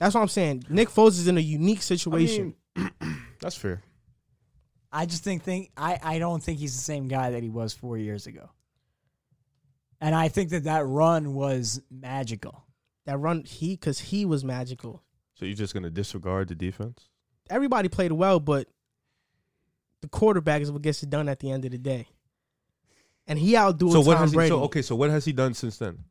That's 0.00 0.14
what 0.14 0.20
I'm 0.20 0.28
saying. 0.28 0.64
Nick 0.68 0.88
Foles 0.90 1.18
is 1.18 1.26
in 1.26 1.36
a 1.36 1.40
unique 1.40 1.82
situation. 1.82 2.54
That's 3.40 3.56
fair. 3.56 3.82
I 4.92 5.06
just 5.06 5.24
think 5.24 5.42
think 5.42 5.72
I, 5.76 5.98
I 6.00 6.18
don't 6.20 6.40
think 6.40 6.60
he's 6.60 6.74
the 6.76 6.82
same 6.82 7.08
guy 7.08 7.32
that 7.32 7.42
he 7.42 7.48
was 7.50 7.74
four 7.74 7.98
years 7.98 8.26
ago. 8.28 8.48
And 10.00 10.14
I 10.14 10.28
think 10.28 10.50
that 10.50 10.64
that 10.64 10.86
run 10.86 11.34
was 11.34 11.82
magical. 11.90 12.62
that 13.06 13.18
run, 13.18 13.42
he 13.44 13.70
because 13.74 13.98
he 13.98 14.24
was 14.24 14.44
magical. 14.44 15.02
So 15.38 15.46
you're 15.46 15.54
just 15.54 15.72
gonna 15.72 15.90
disregard 15.90 16.48
the 16.48 16.56
defense? 16.56 17.08
Everybody 17.48 17.88
played 17.88 18.10
well, 18.10 18.40
but 18.40 18.66
the 20.00 20.08
quarterback 20.08 20.62
is 20.62 20.72
what 20.72 20.82
gets 20.82 21.02
it 21.02 21.10
done 21.10 21.28
at 21.28 21.38
the 21.38 21.50
end 21.50 21.64
of 21.64 21.70
the 21.70 21.78
day. 21.78 22.08
And 23.26 23.38
he 23.38 23.54
outdoing 23.54 23.92
So 23.92 24.00
what 24.00 24.14
Tom 24.14 24.22
has 24.22 24.30
he? 24.32 24.36
Brady. 24.36 24.48
So 24.48 24.62
okay, 24.64 24.82
so 24.82 24.96
what 24.96 25.10
has 25.10 25.24
he 25.24 25.32
done 25.32 25.54
since 25.54 25.78
then? 25.78 26.04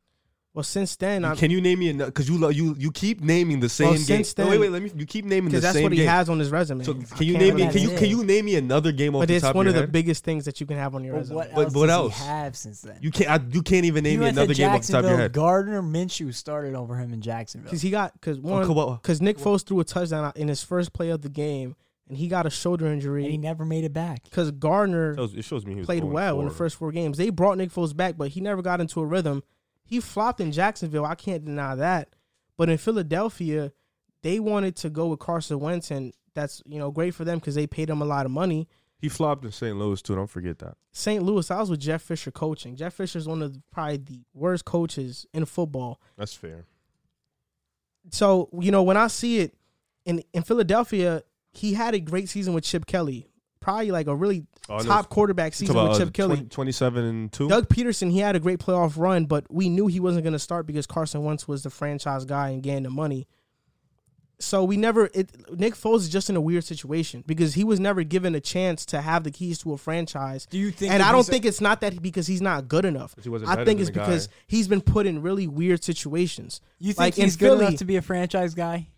Well, 0.54 0.62
since 0.64 0.96
then, 0.96 1.24
I'm, 1.24 1.36
Can 1.36 1.50
you 1.52 1.60
name 1.60 1.78
me 1.78 1.90
another? 1.90 2.10
Because 2.10 2.28
you 2.28 2.36
lo- 2.36 2.48
you 2.48 2.74
you 2.78 2.90
keep 2.90 3.20
naming 3.20 3.60
the 3.60 3.68
same 3.68 3.92
game. 3.92 3.98
since 3.98 4.36
No, 4.36 4.44
then- 4.44 4.52
wait, 4.52 4.58
wait. 4.60 4.70
Let 4.72 4.82
me. 4.82 4.90
You 4.96 5.06
keep 5.06 5.24
naming 5.24 5.44
the 5.44 5.50
because 5.50 5.62
that's 5.62 5.74
same 5.74 5.82
what 5.84 5.92
he 5.92 5.98
game. 5.98 6.08
has 6.08 6.28
on 6.28 6.38
his 6.40 6.50
resume. 6.50 6.82
So 6.82 6.92
I 6.92 6.94
can 7.16 7.26
you 7.26 7.34
can't 7.34 7.44
name 7.44 7.54
me? 7.54 7.62
really 7.66 7.72
Can 7.80 7.82
you 7.90 7.96
can 7.96 8.08
you 8.08 8.24
name 8.24 8.44
me 8.46 8.56
another 8.56 8.90
game 8.90 9.14
off 9.14 9.20
But 9.22 9.28
the 9.28 9.34
it's 9.36 9.44
top 9.44 9.54
one 9.54 9.66
of 9.66 9.70
of 9.70 9.74
your 9.76 9.82
the 9.82 9.86
head? 9.86 9.92
biggest 9.92 10.24
things 10.24 10.46
that 10.46 10.58
you 10.58 10.66
can 10.66 10.76
have 10.78 10.94
on 10.96 11.04
your 11.04 11.12
But 11.12 11.18
resume. 11.20 11.36
what 11.36 11.54
But- 11.54 11.64
else 11.66 11.74
what 11.74 11.86
does 11.86 11.90
else? 11.94 12.18
he 12.18 12.24
have 12.26 12.56
since 12.56 12.80
then? 12.80 12.98
You 13.02 13.10
can't. 13.12 13.30
I, 13.30 13.40
you 13.52 13.62
can't 13.62 13.84
even 13.84 14.02
name 14.02 14.10
He 14.12 14.16
me 14.16 14.24
went 14.24 14.34
to 14.36 14.40
another 14.42 14.54
game 14.54 14.70
off 14.70 14.82
the 14.86 14.92
top 14.92 14.98
of 15.00 15.04
your 15.04 15.18
Jacksonville. 15.18 15.18
head. 15.18 15.32
Gardner 15.32 15.82
Minshew 15.82 16.34
started 16.34 16.74
over 16.74 16.96
him 16.96 17.12
in 17.12 17.20
Jacksonville. 17.20 17.66
Because 17.68 17.82
he 17.82 17.90
got 17.90 18.14
because 18.14 18.40
one 18.40 18.64
Okay, 18.64 18.98
because 19.02 19.20
Nick 19.20 19.38
Foles 19.38 19.64
threw 19.64 19.78
a 19.80 19.84
touchdown 19.84 20.32
in 20.34 20.48
his 20.48 20.62
first 20.64 20.92
play 20.92 21.10
of 21.10 21.20
the 21.22 21.28
game, 21.28 21.76
and 22.08 22.16
he 22.18 22.26
got 22.26 22.46
a 22.46 22.50
shoulder 22.50 22.86
injury. 22.86 23.22
and 23.22 23.28
he 23.30 23.34
injury 23.36 23.48
never 23.48 23.64
made 23.64 23.84
it 23.84 23.92
back. 23.92 24.24
because 24.24 24.50
Gardner 24.50 25.12
It 25.12 25.16
shows, 25.16 25.34
it 25.34 25.44
shows 25.44 25.64
me 25.66 25.74
he 25.74 25.78
was 25.80 25.86
played 25.86 26.00
going 26.02 26.14
well 26.14 26.38
in 26.40 26.46
the 26.46 26.50
forward. 26.50 26.56
first 26.58 26.76
four 26.76 26.90
games. 26.90 27.16
They 27.18 27.30
brought 27.30 27.58
Nick 27.58 27.70
Foles 27.70 27.94
back, 27.94 28.16
but 28.16 28.28
he 28.30 28.40
never 28.40 28.60
got 28.62 28.80
into 28.80 28.98
a 29.00 29.04
rhythm. 29.06 29.42
He 29.88 30.00
flopped 30.00 30.38
in 30.38 30.52
Jacksonville. 30.52 31.06
I 31.06 31.14
can't 31.14 31.46
deny 31.46 31.74
that. 31.74 32.10
But 32.58 32.68
in 32.68 32.76
Philadelphia, 32.76 33.72
they 34.22 34.38
wanted 34.38 34.76
to 34.76 34.90
go 34.90 35.06
with 35.06 35.18
Carson 35.18 35.60
Wentz, 35.60 35.90
and 35.90 36.12
that's 36.34 36.62
you 36.66 36.78
know 36.78 36.90
great 36.90 37.14
for 37.14 37.24
them 37.24 37.38
because 37.38 37.54
they 37.54 37.66
paid 37.66 37.88
him 37.88 38.02
a 38.02 38.04
lot 38.04 38.26
of 38.26 38.30
money. 38.30 38.68
He 38.98 39.08
flopped 39.08 39.46
in 39.46 39.50
St. 39.50 39.78
Louis 39.78 40.02
too. 40.02 40.14
Don't 40.14 40.26
forget 40.28 40.58
that. 40.58 40.76
St. 40.92 41.22
Louis, 41.22 41.50
I 41.50 41.60
was 41.60 41.70
with 41.70 41.80
Jeff 41.80 42.02
Fisher 42.02 42.30
coaching. 42.30 42.76
Jeff 42.76 42.94
Fisher 42.94 43.18
is 43.18 43.26
one 43.26 43.40
of 43.40 43.54
the, 43.54 43.62
probably 43.70 43.96
the 43.96 44.24
worst 44.34 44.66
coaches 44.66 45.24
in 45.32 45.46
football. 45.46 46.02
That's 46.18 46.34
fair. 46.34 46.66
So 48.10 48.50
you 48.60 48.70
know 48.70 48.82
when 48.82 48.98
I 48.98 49.06
see 49.06 49.38
it 49.38 49.54
in 50.04 50.22
in 50.34 50.42
Philadelphia, 50.42 51.22
he 51.52 51.72
had 51.72 51.94
a 51.94 52.00
great 52.00 52.28
season 52.28 52.52
with 52.52 52.64
Chip 52.64 52.84
Kelly. 52.84 53.26
Probably 53.68 53.90
like 53.90 54.06
a 54.06 54.16
really 54.16 54.46
Oh, 54.70 54.78
top 54.80 55.10
quarterback 55.10 55.52
season 55.52 55.74
talk 55.74 55.90
with 55.90 55.98
Chip 55.98 56.08
uh, 56.08 56.12
Kelly. 56.12 56.36
20 56.36 56.48
27 56.48 57.04
and 57.04 57.30
two. 57.30 57.48
Doug 57.50 57.68
Pederson, 57.68 58.10
he 58.10 58.18
had 58.18 58.34
a 58.34 58.40
great 58.40 58.58
playoff 58.60 58.96
run, 58.96 59.26
but 59.26 59.44
we 59.50 59.68
knew 59.68 59.88
he 59.88 60.00
wasn't 60.00 60.24
going 60.24 60.32
to 60.32 60.38
start 60.38 60.66
because 60.66 60.86
Carson 60.86 61.22
Wentz 61.22 61.46
was 61.46 61.64
the 61.64 61.68
franchise 61.70 62.24
guy 62.24 62.48
and 62.48 62.62
getting 62.62 62.84
the 62.84 62.90
money. 62.90 63.26
So 64.38 64.64
we 64.64 64.78
never. 64.78 65.10
It, 65.12 65.30
Nick 65.58 65.74
Foles 65.74 65.98
is 65.98 66.08
just 66.08 66.30
in 66.30 66.36
a 66.36 66.40
weird 66.40 66.64
situation 66.64 67.24
because 67.26 67.52
he 67.52 67.62
was 67.64 67.78
never 67.78 68.04
given 68.04 68.34
a 68.34 68.40
chance 68.40 68.86
to 68.86 69.02
have 69.02 69.22
the 69.24 69.30
keys 69.30 69.58
to 69.58 69.74
a 69.74 69.76
franchise. 69.76 70.46
Do 70.46 70.56
you 70.56 70.70
think? 70.70 70.90
And 70.90 71.02
I 71.02 71.08
don't 71.10 71.18
he's 71.18 71.28
a- 71.28 71.32
think 71.32 71.44
it's 71.44 71.60
not 71.60 71.82
that 71.82 72.00
because 72.00 72.26
he's 72.26 72.40
not 72.40 72.68
good 72.68 72.86
enough. 72.86 73.14
he 73.22 73.28
wasn't 73.28 73.50
I 73.50 73.56
think 73.56 73.66
than 73.66 73.78
it's 73.80 73.88
the 73.90 73.92
guy. 73.96 74.06
because 74.06 74.28
he's 74.46 74.66
been 74.68 74.80
put 74.80 75.04
in 75.04 75.20
really 75.20 75.46
weird 75.46 75.84
situations. 75.84 76.62
you 76.78 76.94
think 76.94 76.98
like 76.98 77.14
he's 77.16 77.36
good 77.36 77.48
Philly- 77.48 77.66
enough 77.66 77.78
to 77.80 77.84
be 77.84 77.96
a 77.96 78.02
franchise 78.02 78.54
guy. 78.54 78.88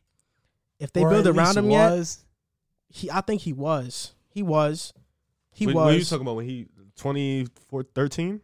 If 0.78 0.92
they 0.92 1.02
Or 1.02 1.10
build 1.10 1.26
around 1.26 1.56
least 1.56 1.58
him 1.58 1.70
yet, 1.70 2.16
he, 2.88 3.10
I 3.10 3.20
think 3.20 3.40
he 3.40 3.52
was. 3.52 4.12
He 4.30 4.42
was. 4.42 4.92
He 5.52 5.66
What- 5.66 5.74
was. 5.74 5.84
What 5.84 5.94
are 5.94 5.98
you 5.98 6.04
talking 6.04 6.22
about 6.22 6.36
when 6.36 6.46
he 6.48 6.66
24, 6.96 7.82
13? 7.94 8.40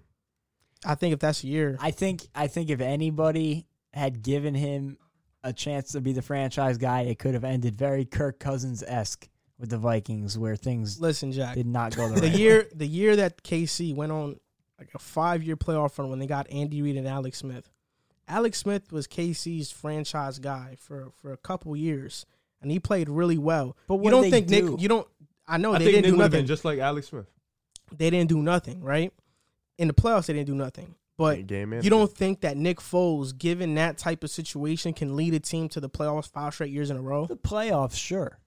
I 0.85 0.95
think 0.95 1.15
if 1.15 1.19
that's 1.21 1.43
a 1.43 1.47
year, 1.47 1.77
I 1.81 1.91
think. 1.91 2.27
I 2.35 2.47
think 2.47 2.71
if 2.71 2.81
anybody 2.81 3.67
had 3.93 4.23
given 4.23 4.55
him 4.55 4.99
a 5.43 5.53
chance 5.53 5.93
to 5.93 6.01
be 6.01 6.13
the 6.13 6.23
franchise 6.23 6.77
guy, 6.79 7.03
it 7.03 7.19
could 7.19 7.35
have 7.35 7.45
ended 7.45 7.77
very 7.77 8.05
Kirk 8.05 8.39
Cousins 8.39 8.83
esque 8.87 9.29
with 9.59 9.71
the 9.71 9.79
Vikings, 9.79 10.37
where 10.39 10.55
things 10.55 11.01
listen, 11.01 11.33
Jack. 11.33 11.55
did 11.55 11.67
not 11.67 11.97
go 11.97 12.09
the 12.09 12.17
the 12.17 12.21
right 12.27 12.33
way. 12.35 12.39
year 12.39 12.69
the 12.75 12.87
year 12.87 13.17
that 13.17 13.43
KC 13.43 13.95
went 13.95 14.13
on 14.13 14.39
like 14.79 14.91
a 14.95 14.99
five 14.99 15.43
year 15.43 15.57
playoff 15.57 15.99
run 15.99 16.11
when 16.11 16.19
they 16.19 16.27
got 16.27 16.47
Andy 16.51 16.83
Reid 16.83 16.97
and 16.97 17.09
Alex 17.09 17.39
Smith. 17.39 17.71
Alex 18.29 18.59
Smith 18.59 18.93
was 18.93 19.07
KC's 19.07 19.71
franchise 19.71 20.39
guy 20.39 20.77
for 20.79 21.11
for 21.23 21.33
a 21.33 21.37
couple 21.39 21.75
years, 21.75 22.27
and 22.61 22.71
he 22.71 22.79
played 22.79 23.09
really 23.09 23.39
well. 23.39 23.77
But 23.89 24.03
you 24.05 24.11
don't 24.11 24.25
did 24.25 24.31
think 24.31 24.49
they 24.49 24.61
do? 24.61 24.73
Nick? 24.73 24.81
You 24.83 24.89
don't. 24.89 25.09
I 25.49 25.59
know 25.59 25.73
I 25.75 25.79
they 25.79 25.85
think 25.85 25.97
didn't 25.97 26.05
Nick 26.05 26.13
do 26.13 26.19
nothing. 26.19 26.31
been 26.41 26.47
just 26.47 26.65
like 26.65 26.79
Alex 26.79 27.09
Smith. 27.09 27.27
they 27.97 28.11
didn't 28.11 28.29
do 28.29 28.43
nothing, 28.43 28.83
right? 28.83 29.13
In 29.79 29.89
the 29.89 29.95
playoffs, 29.95 30.27
they 30.27 30.33
didn't 30.35 30.47
do 30.49 30.55
nothing. 30.55 30.95
But 31.19 31.47
game 31.47 31.73
you 31.73 31.89
don't 31.89 32.13
think 32.13 32.43
that 32.43 32.57
Nick 32.59 32.79
Foles, 32.79 33.37
given 33.37 33.75
that 33.77 33.97
type 33.97 34.23
of 34.23 34.31
situation, 34.31 34.93
can 34.93 35.17
lead 35.17 35.33
a 35.35 35.41
team 35.41 35.69
to 35.71 35.81
the 35.81 35.89
playoffs 35.89 36.29
five 36.31 36.53
straight 36.53 36.71
years 36.71 36.91
in 36.91 36.97
a 36.97 37.01
row? 37.01 37.27
the 37.27 37.37
playoffs, 37.37 37.97
sure. 37.97 38.39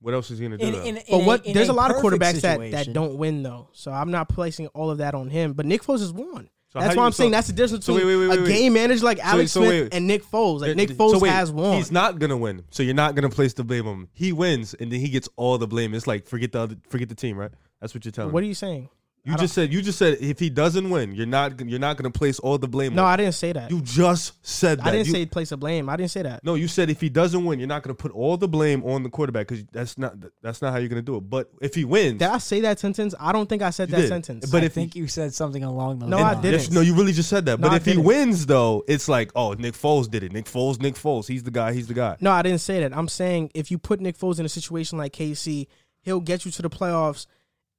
What 0.00 0.14
else 0.14 0.30
is 0.30 0.38
he 0.38 0.46
gonna 0.46 0.58
do? 0.58 0.66
In, 0.66 0.74
in, 0.74 0.96
in 0.96 1.02
But 1.10 1.24
what? 1.24 1.46
in 1.46 1.52
there's 1.54 1.68
a, 1.68 1.72
lot 1.72 1.90
of 1.90 2.00
perfect 2.00 2.22
quarterbacks 2.22 2.40
that, 2.42 2.70
that 2.70 2.92
don't 2.92 3.16
win 3.16 3.42
though, 3.42 3.68
so 3.72 3.90
I'm 3.92 4.10
not 4.10 4.28
placing 4.28 4.68
all 4.68 4.90
of 4.90 4.98
that 4.98 5.14
on 5.14 5.28
him. 5.28 5.52
But 5.52 5.66
Nick 5.66 5.82
Foles 5.82 6.00
has 6.00 6.12
won. 6.12 6.48
So 6.68 6.80
that's 6.80 6.96
why 6.96 7.04
I'm 7.04 7.12
saying 7.12 7.30
that's 7.30 7.46
the 7.46 7.52
difference 7.52 7.86
so 7.86 7.94
between 7.94 8.08
wait, 8.08 8.28
wait, 8.28 8.38
wait, 8.38 8.48
a 8.48 8.52
game 8.52 8.72
manager 8.72 9.04
like 9.04 9.18
Alex 9.20 9.52
so 9.52 9.62
Smith 9.62 9.90
and 9.92 10.06
Nick 10.06 10.24
Foles. 10.24 10.60
Like 10.60 10.76
Nick 10.76 10.90
so 10.90 10.96
Foles 10.96 11.26
has 11.28 11.50
won. 11.50 11.76
He's 11.76 11.92
not 11.92 12.18
gonna 12.18 12.36
win, 12.36 12.64
so 12.70 12.82
you're 12.82 12.94
not 12.94 13.14
gonna 13.14 13.30
place 13.30 13.54
the 13.54 13.64
blame 13.64 13.86
on 13.86 13.94
him. 13.94 14.08
He 14.12 14.32
wins, 14.32 14.74
and 14.74 14.90
then 14.90 15.00
he 15.00 15.08
gets 15.08 15.28
all 15.36 15.58
the 15.58 15.68
blame. 15.68 15.94
It's 15.94 16.06
like 16.06 16.26
forget 16.26 16.52
the 16.52 16.60
other, 16.60 16.76
forget 16.88 17.08
the 17.08 17.14
team, 17.14 17.38
right? 17.38 17.52
That's 17.80 17.94
what 17.94 18.04
you're 18.04 18.12
telling 18.12 18.32
what 18.32 18.42
are 18.42 18.46
you 18.46 18.54
saying? 18.54 18.88
You 19.26 19.34
I 19.34 19.36
just 19.38 19.54
said 19.54 19.72
you 19.72 19.82
just 19.82 19.98
said 19.98 20.18
if 20.20 20.38
he 20.38 20.48
doesn't 20.50 20.88
win, 20.88 21.12
you're 21.12 21.26
not 21.26 21.60
you're 21.68 21.80
not 21.80 21.96
gonna 21.96 22.10
place 22.12 22.38
all 22.38 22.58
the 22.58 22.68
blame. 22.68 22.94
No, 22.94 23.04
on. 23.04 23.10
I 23.12 23.16
didn't 23.16 23.34
say 23.34 23.52
that. 23.52 23.70
you 23.72 23.80
just 23.80 24.34
said 24.46 24.78
that. 24.78 24.86
I 24.86 24.92
didn't 24.92 25.08
You- 25.08 25.12
say 25.14 25.26
place 25.26 25.50
of 25.50 25.58
blame. 25.60 25.88
I 25.88 25.96
didn't 25.96 26.12
say 26.12 26.22
that. 26.22 26.44
No, 26.44 26.54
you 26.54 26.68
said 26.68 26.90
if 26.90 27.00
he 27.00 27.08
doesn't 27.08 27.44
win, 27.44 27.58
you're 27.58 27.66
not 27.66 27.82
going 27.82 27.94
to 27.96 28.00
put 28.00 28.12
all 28.12 28.36
the 28.36 28.46
blame 28.46 28.84
on 28.84 29.02
the 29.02 29.08
quarterback 29.08 29.48
because 29.48 29.64
that's 29.72 29.98
not 29.98 30.14
that's 30.42 30.62
not 30.62 30.72
how 30.72 30.78
you're 30.78 30.88
going 30.88 31.02
to 31.02 31.06
do 31.06 31.16
it. 31.16 31.28
But 31.28 31.50
if 31.60 31.74
he 31.74 31.84
wins, 31.84 32.20
Did 32.20 32.28
I 32.28 32.38
say 32.38 32.60
that 32.60 32.78
sentence? 32.78 33.14
I 33.18 33.32
don't 33.32 33.48
think 33.48 33.62
I 33.62 33.70
said 33.70 33.88
You 33.88 33.96
that 33.96 34.00
did. 34.02 34.08
sentence. 34.08 34.46
But 34.50 34.62
I 34.62 34.66
if 34.66 34.72
think 34.74 34.94
you 34.94 35.08
said 35.08 35.34
something 35.34 35.64
along 35.64 35.98
those 35.98 36.08
No, 36.08 36.18
lines. 36.18 36.38
I 36.38 36.40
didn't. 36.42 36.60
Yes, 36.60 36.70
no, 36.70 36.80
you 36.82 36.94
really 36.94 37.12
just 37.12 37.28
said 37.28 37.46
that. 37.46 37.58
No, 37.58 37.68
but 37.68 37.72
I 37.72 37.76
if 37.76 37.84
he 37.84 37.92
didn't. 37.92 38.04
wins, 38.04 38.46
though, 38.46 38.84
it's 38.86 39.08
like, 39.08 39.32
oh, 39.34 39.54
Nick 39.54 39.74
Foles 39.74 40.08
did 40.08 40.22
it. 40.22 40.32
Nick 40.32 40.44
Foles, 40.44 40.80
Nick 40.80 40.94
Foles, 40.94 41.26
he's 41.26 41.42
the 41.42 41.50
guy. 41.50 41.72
He's 41.72 41.88
the 41.88 41.94
guy. 41.94 42.16
no, 42.20 42.30
I 42.30 42.42
didn't 42.42 42.60
say 42.60 42.80
that. 42.80 42.96
I'm 42.96 43.08
saying 43.08 43.50
if 43.54 43.72
you 43.72 43.78
put 43.78 44.00
Nick 44.00 44.16
Foles 44.16 44.38
in 44.38 44.46
a 44.46 44.48
situation 44.48 44.98
like 44.98 45.12
KC, 45.12 45.66
he'll 46.02 46.20
get 46.20 46.44
you 46.44 46.52
to 46.52 46.62
the 46.62 46.70
playoffs. 46.70 47.26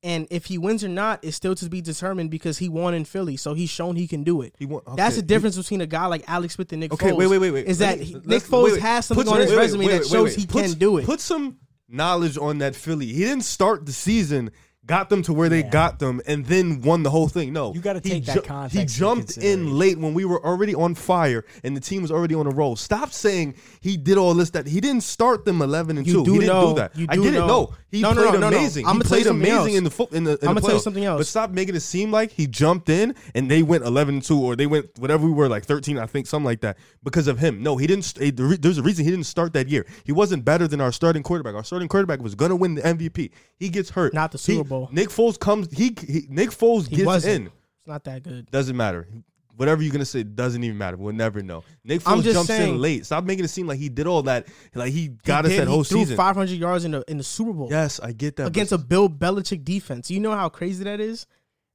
And 0.04 0.28
if 0.30 0.46
he 0.46 0.58
wins 0.60 0.84
or 0.84 0.90
not, 0.90 1.24
is 1.24 1.36
still 1.36 1.56
to 1.56 1.70
be 1.70 1.82
determined 1.82 2.30
because 2.30 2.60
he 2.60 2.70
won 2.70 2.94
in 2.94 3.04
Philly, 3.04 3.36
so 3.36 3.56
he's 3.56 3.70
shown 3.72 3.96
he 3.96 4.08
can 4.08 4.24
do 4.24 4.42
it. 4.44 4.54
He 4.60 4.66
won. 4.66 4.82
That's 4.96 5.16
the 5.16 5.24
difference 5.24 5.58
between 5.58 5.82
a 5.82 5.88
guy 5.88 6.06
like 6.06 6.24
Alex 6.28 6.54
Smith 6.54 6.72
and 6.72 6.82
Nick 6.82 6.94
Okay, 6.94 7.10
Foles. 7.12 7.18
wait, 7.18 7.28
wait, 7.28 7.38
wait, 7.40 7.52
wait. 7.52 7.66
Is 7.66 7.80
that 7.80 7.98
me- 8.00 8.06
he- 8.06 8.14
Nick 8.24 8.44
Foles 8.44 8.64
wait, 8.66 8.74
wait. 8.74 8.82
has 8.82 9.08
something 9.08 9.26
Put 9.26 9.34
on 9.34 9.42
his 9.42 9.54
resume 9.56 9.88
that 9.88 10.06
shows 10.06 10.36
he 10.36 10.46
Put 10.46 10.64
can 10.64 10.74
do 10.74 10.98
it. 11.00 11.06
Put 11.06 11.20
some 11.20 11.58
knowledge 11.90 12.38
on 12.38 12.60
that 12.60 12.76
Philly. 12.76 13.08
He 13.08 13.22
didn't 13.22 13.44
start 13.46 13.86
the 13.88 13.92
season, 13.94 14.52
got 14.88 15.10
them 15.10 15.22
to 15.24 15.34
where 15.34 15.50
they 15.50 15.60
Yeah. 15.60 15.70
got 15.70 16.00
them, 16.00 16.22
and 16.26 16.46
then 16.46 16.82
won 16.82 17.04
the 17.04 17.10
whole 17.12 17.28
thing. 17.28 17.54
No, 17.54 17.74
You 17.74 17.82
gotta 17.82 18.00
He 18.04 18.10
take 18.10 18.26
that 18.26 18.44
context 18.46 18.76
He 18.76 18.86
jumped 19.00 19.38
in 19.38 19.78
late 19.78 20.00
when 20.00 20.14
we 20.14 20.26
were 20.26 20.44
already 20.44 20.74
on 20.74 20.96
fire 20.96 21.46
and 21.64 21.76
the 21.76 21.82
team 21.82 22.02
was 22.02 22.12
already 22.12 22.34
on 22.34 22.48
a 22.48 22.50
roll. 22.50 22.76
Stop 22.76 23.14
saying 23.14 23.56
he 23.82 23.98
did 23.98 24.18
all 24.18 24.34
this. 24.34 24.50
That 24.52 24.66
he 24.68 24.80
didn't 24.82 25.04
start 25.04 25.46
them 25.46 25.62
eleven 25.62 25.98
and 25.98 26.08
You 26.08 26.14
two. 26.14 26.26
do 26.26 26.34
he 26.34 26.40
didn't 26.40 26.56
know- 26.56 26.70
do 26.70 26.76
that. 26.80 26.96
you 26.98 27.06
I 27.10 27.16
do 27.16 27.24
get 27.24 27.34
it. 27.36 27.40
know. 27.40 27.48
No, 27.48 27.74
he 27.92 28.02
No, 28.02 28.14
no, 28.14 28.22
played 28.22 28.34
no, 28.34 28.40
no, 28.40 28.50
no. 28.50 28.58
amazing. 28.58 28.86
I'ma 28.88 29.04
he 29.04 29.08
played 29.08 29.28
amazing 29.28 29.56
else. 29.58 29.78
in 29.78 29.84
the 29.84 29.90
foot 29.92 30.12
in 30.14 30.24
the. 30.24 30.38
In 30.42 30.48
I'ma 30.48 30.60
the 30.62 30.68
tell 30.68 30.76
you 30.78 30.82
something 30.82 31.04
else. 31.06 31.20
But 31.20 31.28
stop 31.28 31.52
making 31.52 31.76
it 31.76 31.82
seem 31.82 32.12
like 32.12 32.32
he 32.32 32.48
jumped 32.48 32.88
in 32.90 33.14
and 33.36 33.52
they 33.52 33.64
went 33.64 33.84
eleven 33.84 34.16
and 34.16 34.24
two 34.24 34.40
or 34.40 34.56
they 34.56 34.68
went 34.68 34.88
whatever 34.98 35.26
we 35.26 35.32
were 35.34 35.50
like 35.50 35.66
thirteen. 35.66 35.98
I 35.98 36.06
think 36.06 36.28
something 36.28 36.46
like 36.46 36.62
that 36.62 36.78
because 37.04 37.28
of 37.28 37.40
him. 37.40 37.62
No, 37.62 37.76
he 37.78 37.88
didn't. 37.88 38.14
There's 38.62 38.78
a 38.78 38.84
reason 38.84 39.04
he 39.06 39.12
didn't 39.12 39.26
start 39.26 39.54
that 39.54 39.68
year. 39.68 39.86
He 40.06 40.12
wasn't 40.12 40.46
better 40.46 40.68
than 40.68 40.80
our 40.82 40.92
starting 40.92 41.24
quarterback. 41.24 41.56
Our 41.56 41.64
starting 41.64 41.88
quarterback 41.90 42.22
was 42.22 42.36
gonna 42.36 42.56
win 42.56 42.76
the 42.76 42.82
MVP. 42.86 43.32
He 43.58 43.70
gets 43.70 43.90
hurt. 43.92 44.14
Not 44.14 44.32
the 44.32 44.38
He- 44.38 44.54
Super 44.54 44.70
Bowl. 44.70 44.77
Nick 44.92 45.10
Foles 45.10 45.40
comes. 45.40 45.68
He, 45.72 45.96
he 46.08 46.28
Nick 46.30 46.50
Foles 46.52 46.88
He 46.88 46.98
gets 46.98 47.06
wasn't. 47.06 47.36
in. 47.36 47.46
It's 47.48 47.88
not 47.88 48.04
that 48.06 48.24
good. 48.24 48.50
Doesn't 48.52 48.76
matter. 48.78 49.08
Whatever 49.56 49.82
you're 49.82 49.92
gonna 49.92 50.06
say 50.06 50.22
doesn't 50.22 50.64
even 50.64 50.78
matter. 50.78 50.98
We'll 50.98 51.16
never 51.16 51.42
know. 51.42 51.64
Nick 51.84 52.02
I'm 52.08 52.20
Foles 52.20 52.24
just 52.24 52.34
jumps 52.36 52.48
saying- 52.48 52.76
in 52.76 52.82
late. 52.82 53.06
Stop 53.08 53.24
making 53.24 53.44
it 53.44 53.48
seem 53.48 53.66
like 53.66 53.80
he 53.80 53.90
did 53.90 54.06
all 54.06 54.22
that. 54.24 54.48
Like 54.76 54.94
he 54.94 55.08
got 55.08 55.46
He 55.46 55.52
us 55.52 55.58
did- 55.58 55.62
that 55.62 55.68
whole 55.72 55.80
he 55.84 55.90
threw 55.90 56.00
season. 56.02 56.18
500 56.18 56.52
yards 56.60 56.86
in 56.86 56.92
the 56.92 57.04
in 57.08 57.18
the 57.18 57.24
Super 57.24 57.54
Bowl 57.54 57.68
Yes, 57.72 58.00
I 58.00 58.12
get 58.12 58.36
that. 58.36 58.46
against 58.48 58.70
but 58.72 58.82
a 58.82 58.84
Bill 58.84 59.10
Belichick 59.10 59.64
defense. 59.66 60.12
You 60.12 60.20
know 60.20 60.32
how 60.36 60.50
crazy 60.50 60.84
that 60.84 61.00
is. 61.00 61.26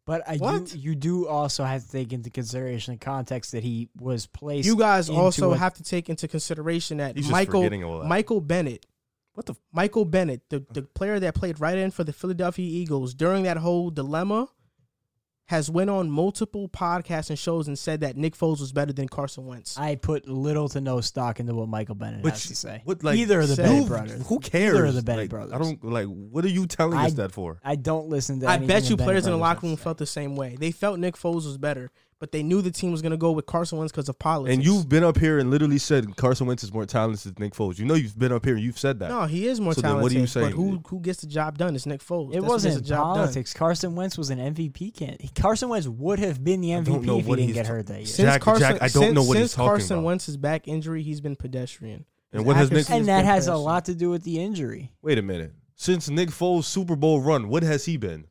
But 0.05 0.23
I 0.29 0.37
What? 0.37 0.67
do, 0.67 0.79
you 0.79 0.97
do 0.97 1.29
also 1.29 1.63
have 1.63 1.85
to 1.85 1.91
take 1.91 2.13
into 2.13 2.29
consideration 2.29 2.95
the 2.95 2.99
context 2.99 3.53
that 3.53 3.63
he 3.63 3.89
was 4.01 4.27
placed. 4.27 4.67
You 4.67 4.75
guys 4.77 5.09
into 5.09 5.21
also 5.21 5.53
a- 5.53 5.57
have 5.57 5.75
to 5.75 5.85
take 5.85 6.09
into 6.09 6.27
consideration 6.27 6.97
that 6.99 7.15
He's 7.17 7.27
just 7.27 7.33
Michael 7.33 7.63
forgetting 7.63 7.85
all 7.85 8.01
that. 8.01 8.09
Michael 8.09 8.41
Bennett, 8.41 8.85
what 9.35 9.47
the 9.47 9.55
Michael 9.73 10.05
Bennett, 10.05 10.43
the 10.51 10.65
the 10.73 10.83
player 10.83 11.19
that 11.21 11.35
played 11.35 11.61
right 11.61 11.79
in 11.79 11.91
for 11.91 12.05
the 12.05 12.13
Philadelphia 12.13 12.67
Eagles 12.67 13.15
during 13.15 13.45
that 13.45 13.57
whole 13.59 13.91
dilemma, 13.91 14.49
has 15.47 15.71
went 15.71 15.91
on 15.91 16.11
multiple 16.11 16.69
podcasts 16.69 17.29
and 17.29 17.39
shows 17.39 17.67
and 17.69 17.79
said 17.79 18.01
that 18.01 18.17
Nick 18.17 18.35
Foles 18.35 18.61
was 18.61 18.73
better 18.73 18.93
than 18.93 19.09
Carson 19.09 19.45
Wentz. 19.47 19.77
I 19.77 19.97
put 19.97 20.27
little 20.29 20.69
to 20.71 20.81
no 20.81 21.01
stock 21.01 21.41
into 21.41 21.55
what 21.55 21.69
Michael 21.69 21.95
Bennett 21.95 22.23
But 22.23 22.33
has 22.33 22.47
to 22.47 22.55
say. 22.55 22.81
What, 22.85 23.03
like, 23.03 23.19
Either 23.19 23.41
of 23.41 23.49
the 23.49 23.57
Bennett 23.57 23.83
who, 23.83 23.87
brothers. 23.87 24.27
Who 24.29 24.39
cares? 24.39 24.75
Either 24.75 24.87
of 24.87 24.95
the 24.95 25.03
Bennett 25.03 25.25
Like, 25.25 25.31
brothers. 25.31 25.53
I 25.53 25.59
don't 25.59 25.85
like. 25.85 26.07
What 26.07 26.45
are 26.45 26.49
you 26.49 26.67
telling 26.67 26.97
I- 26.99 27.07
us 27.07 27.15
that 27.15 27.33
for? 27.33 27.59
I 27.65 27.77
don't 27.77 28.09
listen 28.09 28.41
to. 28.41 28.47
That. 28.47 28.61
I 28.63 28.65
bet 28.67 28.89
you 28.89 28.97
players 28.97 29.27
in 29.27 29.33
the 29.33 29.39
locker 29.39 29.67
room 29.67 29.77
felt 29.77 29.99
the 29.99 30.07
same 30.07 30.37
way. 30.37 30.57
They 30.59 30.71
felt 30.71 30.99
Nick 30.99 31.17
Foles 31.17 31.45
was 31.45 31.59
better, 31.59 31.91
but 32.23 32.31
they 32.31 32.41
knew 32.45 32.63
the 32.63 32.71
team 32.71 32.93
was 32.93 33.03
going 33.03 33.11
to 33.11 33.17
go 33.17 33.33
with 33.33 33.47
Carson 33.47 33.79
Wentz 33.79 33.91
because 33.91 34.09
of 34.09 34.17
politics. 34.17 34.55
And 34.55 34.65
you've 34.65 34.89
been 34.89 35.03
up 35.03 35.19
here 35.19 35.41
and 35.41 35.51
literally 35.51 35.79
said 35.79 36.15
Carson 36.17 36.47
Wentz 36.47 36.63
is 36.63 36.73
more 36.73 36.87
talented 36.87 37.35
than 37.35 37.43
Nick 37.43 37.53
Foles. 37.53 37.81
You 37.81 37.85
know 37.85 37.95
you've 37.95 38.17
been 38.17 38.31
up 38.31 38.45
here 38.45 38.55
and 38.55 38.63
you've 38.63 38.79
said 38.79 39.01
that. 39.01 39.09
no, 39.09 39.25
he 39.25 39.49
is 39.49 39.61
more 39.61 39.75
So 39.75 39.81
then 39.81 39.91
talented. 39.91 40.03
what 40.03 40.37
are 40.37 40.41
you 40.45 40.51
But 40.51 40.57
who 40.57 40.81
who 40.87 41.01
gets 41.01 41.21
the 41.23 41.27
job 41.27 41.59
done? 41.59 41.75
It's 41.75 41.85
Nick 41.85 42.01
Foles. 42.01 42.29
It 42.31 42.35
That's 42.43 42.45
wasn't 42.45 42.75
the 42.77 42.81
job 42.81 42.99
done. 43.09 43.15
politics. 43.17 43.53
Carson 43.53 43.97
Wentz 43.97 44.17
was 44.17 44.31
an 44.31 44.39
MVP 44.39 44.95
candidate. 44.97 45.35
Carson 45.35 45.69
Wentz 45.69 45.89
would 45.89 46.21
have 46.21 46.45
been 46.45 46.61
the 46.61 46.69
MVP 46.69 47.19
if 47.19 47.27
he 47.27 47.35
didn't 47.35 47.55
get 47.55 47.67
ta- 47.67 47.73
hurt 47.73 47.87
that 47.89 47.97
year. 47.99 48.07
Since 48.07 48.29
Jack- 48.29 48.41
Carson, 48.41 48.61
Jack, 48.63 48.75
I 48.77 48.87
don't 48.87 48.91
since, 49.03 49.15
know 49.17 49.23
what 49.25 49.37
he's 49.37 49.43
since 49.51 49.55
talking 49.55 49.69
Carson 49.71 49.97
about. 49.99 50.07
Wentz's 50.07 50.37
back 50.37 50.69
injury, 50.69 51.03
he's 51.03 51.21
been 51.21 51.35
pedestrian. 51.35 52.05
And 52.33 52.43
His 52.43 52.47
what 52.47 52.55
has 52.57 52.71
Nick- 52.71 52.83
accuracy 52.83 52.99
and 53.01 53.09
that 53.09 53.23
been 53.23 53.27
has 53.27 53.49
a 53.49 53.57
lot 53.57 53.85
to 53.87 53.95
do 53.97 54.11
with 54.11 54.23
the 54.23 54.39
injury. 54.41 54.93
Wait 55.03 55.19
a 55.19 55.23
minute. 55.23 55.55
Since 55.75 56.09
Nick 56.09 56.29
Foles' 56.29 56.65
Super 56.67 56.95
Bowl 56.95 57.21
run, 57.21 57.49
what 57.49 57.65
has 57.65 57.87
he 57.87 57.97
been? 57.97 58.27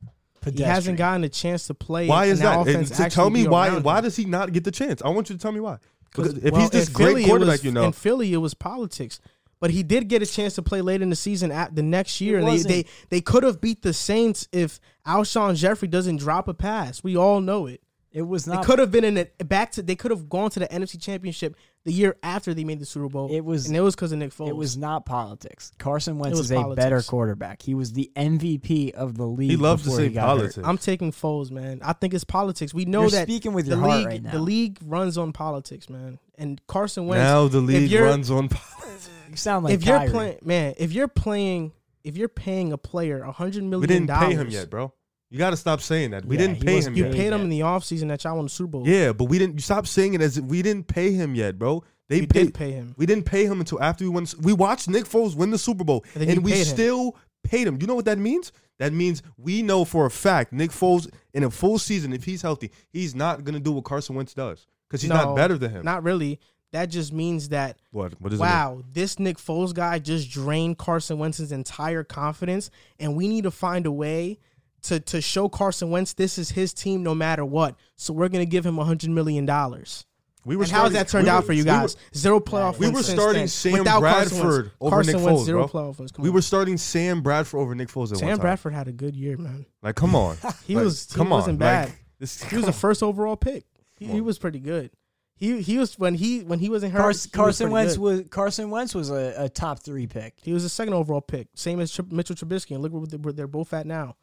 He 0.54 0.64
hasn't 0.64 0.98
gotten 0.98 1.24
a 1.24 1.30
chance 1.30 1.68
to 1.68 1.74
play. 1.74 2.08
Why 2.08 2.26
is 2.26 2.39
that? 2.39 2.60
offense 2.62 2.89
And 3.00 3.10
to 3.12 3.16
tell 3.16 3.30
me 3.30 3.48
why? 3.48 3.70
Why 3.80 3.98
him. 3.98 4.04
does 4.04 4.16
he 4.16 4.26
not 4.26 4.52
get 4.54 4.64
the 4.64 4.72
chance? 4.72 5.02
I 5.04 5.10
want 5.10 5.30
you 5.30 5.36
to 5.36 5.42
tell 5.42 5.52
me 5.52 5.60
why. 5.60 5.78
Because 6.12 6.34
if 6.38 6.52
Well, 6.52 6.62
he's 6.62 6.70
this 6.72 6.89
great 6.89 7.08
Philly, 7.10 7.24
it 7.24 7.28
quarterback, 7.28 7.52
was- 7.54 7.64
you 7.66 7.72
know, 7.72 7.84
in 7.86 7.92
Philly 7.92 8.34
it 8.34 8.38
was 8.38 8.54
politics. 8.54 9.20
But 9.60 9.70
he 9.70 9.84
did 9.84 10.08
get 10.08 10.24
a 10.24 10.26
chance 10.26 10.56
to 10.56 10.64
play 10.64 10.82
late 10.82 11.04
in 11.04 11.12
the 11.12 11.16
season 11.16 11.52
at 11.52 11.76
the 11.76 11.84
next 11.84 12.20
year. 12.20 12.39
And 12.39 12.48
they, 12.48 12.58
they 12.58 12.86
they 13.10 13.22
could 13.22 13.44
have 13.44 13.62
beat 13.62 13.84
the 13.84 13.94
Saints 13.94 14.48
if 14.52 14.80
Alshon 15.06 15.56
Jeffery 15.56 15.88
doesn't 15.88 16.18
drop 16.18 16.48
a 16.48 16.54
pass. 16.56 17.04
We 17.04 17.16
all 17.16 17.42
know 17.42 17.68
it. 17.68 17.82
It 18.12 18.24
was 18.24 18.46
They 18.46 18.54
not. 18.56 18.66
could 18.66 18.80
have 18.80 18.92
been 18.92 19.04
in 19.04 19.18
it 19.18 19.48
back 19.48 19.72
to. 19.74 19.84
They 19.84 19.96
could 19.96 20.10
have 20.12 20.28
gone 20.28 20.50
to 20.50 20.60
the 20.60 20.68
NFC 20.68 21.00
Championship 21.00 21.56
the 21.84 21.92
year 21.92 22.16
after 22.22 22.54
they 22.54 22.64
made 22.64 22.80
the 22.80 22.86
Super 22.86 23.10
Bowl. 23.10 23.30
It 23.32 23.44
was- 23.44 23.68
and 23.68 23.76
it 23.76 23.82
was 23.82 23.96
because 23.96 24.12
of 24.12 24.20
Nick 24.20 24.32
Foles. 24.32 24.50
It 24.50 24.56
was 24.56 24.78
not 24.78 25.06
politics. 25.06 25.72
Carson 25.80 26.20
Wentz 26.20 26.38
was 26.38 26.52
is 26.52 26.58
a 26.58 26.74
better 26.76 27.02
quarterback. 27.02 27.62
He 27.64 27.74
was 27.74 27.94
the 27.94 28.12
MVP 28.16 28.92
of 28.92 29.18
the 29.18 29.26
league. 29.26 29.50
he 29.52 29.58
loves 29.58 29.82
to 29.84 29.88
before 29.90 29.98
say 30.00 30.08
he 30.10 30.14
got 30.14 30.40
hurt. 30.40 30.58
I'm 30.64 30.78
taking 30.78 31.12
Foles, 31.12 31.50
man. 31.52 31.80
I 31.84 31.94
think 31.94 32.14
it's 32.14 32.24
politics. 32.24 32.74
We 32.74 32.86
know 32.86 33.02
You're 33.02 33.10
that 33.12 33.28
speaking 33.28 33.54
with 33.54 33.66
the 33.66 33.72
your 33.72 33.80
heart 33.80 33.98
league, 33.98 34.08
right 34.08 34.24
now. 34.24 34.32
the 34.32 34.40
league 34.40 34.78
runs 34.86 35.18
on 35.18 35.34
politics, 35.34 35.90
man. 35.90 36.20
And 36.38 36.62
Carson 36.68 37.08
Wentz. 37.08 37.20
now 37.24 37.48
the 37.48 37.62
league 37.62 37.92
runs 37.92 38.30
on 38.32 38.50
politics. 38.50 39.10
You 39.32 39.38
sound 39.38 39.64
like 39.64 39.74
if 39.76 39.86
you're 39.86 40.10
playing, 40.10 40.40
man, 40.44 40.74
if 40.78 40.92
you're 40.92 41.08
playing, 41.08 41.72
if 42.04 42.18
you're 42.18 42.28
paying 42.28 42.74
a 42.74 42.78
player 42.78 43.24
a 43.24 43.32
hundred 43.32 43.64
million 43.64 43.80
We 43.80 43.88
didn't 43.88 44.08
dollars, 44.08 44.28
pay 44.28 44.36
him 44.36 44.50
yet, 44.50 44.70
bro. 44.70 44.92
You 45.32 45.38
got 45.38 45.52
to 45.52 45.58
stop 45.58 45.82
saying 45.82 46.12
that. 46.12 46.26
We 46.26 46.36
Yeah, 46.36 46.42
didn't 46.42 46.58
he 46.58 46.64
pay 46.66 46.82
him 46.82 46.94
You 46.96 47.06
yet. 47.06 47.14
paid 47.14 47.34
him 47.34 47.42
in 47.42 47.50
the 47.50 47.62
offseason 47.62 48.10
that 48.10 48.24
y'all 48.24 48.36
won 48.36 48.46
the 48.46 48.50
Super 48.50 48.72
Bowl. 48.72 48.88
Yeah, 48.88 49.14
but 49.14 49.24
we 49.26 49.40
didn't. 49.40 49.56
You 49.56 49.62
stop 49.62 49.88
saying 49.88 50.14
it 50.14 50.22
as 50.22 50.38
if 50.38 50.44
we 50.46 50.62
didn't 50.62 50.88
pay 50.88 51.12
him 51.14 51.34
yet, 51.36 51.58
bro. 51.58 51.84
They 52.10 52.20
we 52.22 52.28
paid. 52.28 52.46
did 52.48 52.54
pay 52.54 52.72
him. 52.72 52.94
We 52.98 53.06
didn't 53.06 53.24
pay 53.26 53.46
him 53.46 53.60
until 53.62 53.82
after 53.82 54.04
we 54.04 54.10
won. 54.10 54.28
We 54.42 54.52
watched 54.54 54.90
Nick 54.90 55.06
Foles 55.06 55.34
win 55.36 55.50
the 55.50 55.58
Super 55.58 55.86
Bowl, 55.86 56.04
And 56.14 56.22
then 56.22 56.30
and 56.30 56.38
you 56.38 56.42
we 56.42 56.52
paid 56.52 56.60
him. 56.60 56.66
still 56.66 57.16
paid 57.44 57.66
him. 57.66 57.78
You 57.80 57.88
know 57.88 57.96
what 57.96 58.06
that 58.06 58.18
means? 58.20 58.52
That 58.80 58.92
means 58.92 59.24
we 59.38 59.62
know 59.62 59.86
for 59.86 60.06
a 60.06 60.12
fact 60.12 60.52
Nick 60.52 60.72
Foles 60.72 61.10
in 61.34 61.44
a 61.46 61.50
full 61.50 61.80
season, 61.80 62.12
if 62.12 62.26
he's 62.26 62.42
healthy, 62.42 62.70
he's 62.92 63.16
not 63.16 63.44
gonna 63.46 63.60
do 63.62 63.72
what 63.72 63.86
Carson 63.86 64.16
Wentz 64.16 64.34
does 64.34 64.68
because 64.90 65.02
he's 65.02 65.10
No, 65.10 65.16
not 65.16 65.36
better 65.38 65.58
than 65.58 65.72
him. 65.72 65.86
Not 65.86 66.04
really. 66.04 66.40
That 66.74 66.88
just 66.88 67.12
means 67.14 67.50
that 67.50 67.78
what? 67.92 68.20
What 68.22 68.34
is 68.34 68.40
it? 68.40 68.42
wow, 68.42 68.82
this 68.92 69.18
Nick 69.20 69.38
Foles 69.38 69.74
guy 69.74 70.00
just 70.00 70.30
drained 70.30 70.78
Carson 70.78 71.18
Wentz's 71.20 71.52
entire 71.54 72.04
confidence, 72.04 72.70
and 73.00 73.16
we 73.16 73.28
need 73.30 73.44
to 73.44 73.52
find 73.52 73.86
a 73.86 73.92
way 73.92 74.40
to 74.84 75.00
to 75.00 75.22
show 75.22 75.48
Carson 75.50 75.90
Wentz 75.90 76.14
this 76.14 76.38
is 76.38 76.52
his 76.52 76.74
team 76.74 77.04
no 77.04 77.14
matter 77.16 77.46
what. 77.46 77.76
So 77.96 78.14
we're 78.14 78.30
gonna 78.30 78.46
give 78.46 78.66
him 78.66 78.80
a 78.80 78.86
hundred 78.86 79.10
million 79.12 79.46
dollars. 79.46 80.06
We 80.44 80.56
were 80.56 80.64
And 80.64 80.72
how 80.72 80.84
has 80.86 80.94
that 80.94 81.08
turned 81.08 81.26
we 81.26 81.30
out 81.30 81.44
were- 81.44 81.48
for 81.48 81.54
you 81.54 81.64
we 81.64 81.70
were- 81.70 81.78
guys? 81.82 81.96
Zero 82.16 82.40
playoff 82.40 82.80
We 82.80 82.90
were 82.90 83.04
starting. 83.04 83.46
Sam 83.48 83.74
Without 83.80 84.00
Bradford 84.00 84.32
Wentz. 84.64 84.70
over 84.82 84.90
Carson 84.96 85.14
Nick 85.18 85.24
Foles, 85.24 85.46
zero 85.46 85.68
bro. 85.68 85.82
playoff 85.92 86.00
wins. 86.00 86.12
We 86.18 86.30
were 86.32 86.42
starting 86.42 86.78
Sam 86.78 87.22
Bradford 87.22 87.60
over 87.60 87.76
Nick 87.76 87.90
Foles 87.90 88.18
Sam. 88.18 88.40
Bradford 88.40 88.74
had 88.74 88.88
a 88.88 88.92
good 88.92 89.16
year, 89.16 89.38
man. 89.38 89.68
Like, 89.84 89.96
come 89.96 90.16
on. 90.16 90.38
He 90.66 90.74
Like, 90.76 90.86
was 90.86 91.08
he 91.12 91.16
come 91.16 91.30
wasn't 91.30 91.54
on. 91.56 91.58
bad. 91.60 91.90
Like, 91.90 91.98
this, 92.18 92.42
he 92.42 92.56
was 92.58 92.68
a 92.68 92.74
first 92.74 93.04
overall 93.04 93.36
pick. 93.36 93.66
He, 94.00 94.06
he 94.08 94.20
was 94.22 94.40
pretty 94.40 94.60
good. 94.60 94.90
He 95.36 95.62
he 95.62 95.78
was 95.78 95.98
when 96.00 96.16
he 96.16 96.42
when 96.42 96.58
he 96.58 96.70
was 96.70 96.82
in 96.84 96.90
hurt. 96.92 97.00
Carson, 97.02 97.30
he 97.34 97.38
was 97.40 97.46
Carson 97.46 97.72
Wentz 97.72 97.94
good. 97.98 98.02
was 98.02 98.22
Carson 98.32 98.70
Wentz 98.72 98.96
was 98.96 99.10
a, 99.12 99.34
a 99.38 99.50
top 99.50 99.80
three 99.80 100.06
pick. 100.08 100.36
He 100.42 100.54
was 100.54 100.64
a 100.64 100.70
second 100.70 100.94
overall 100.96 101.22
pick, 101.22 101.48
same 101.56 101.80
as 101.80 101.92
Tri- 101.92 102.06
Mitchell 102.10 102.36
Trubisky. 102.36 102.74
And 102.76 102.82
look 102.84 102.92
where 102.94 103.34
they're 103.34 103.48
both 103.48 103.74
at 103.74 103.86
now. 103.88 104.16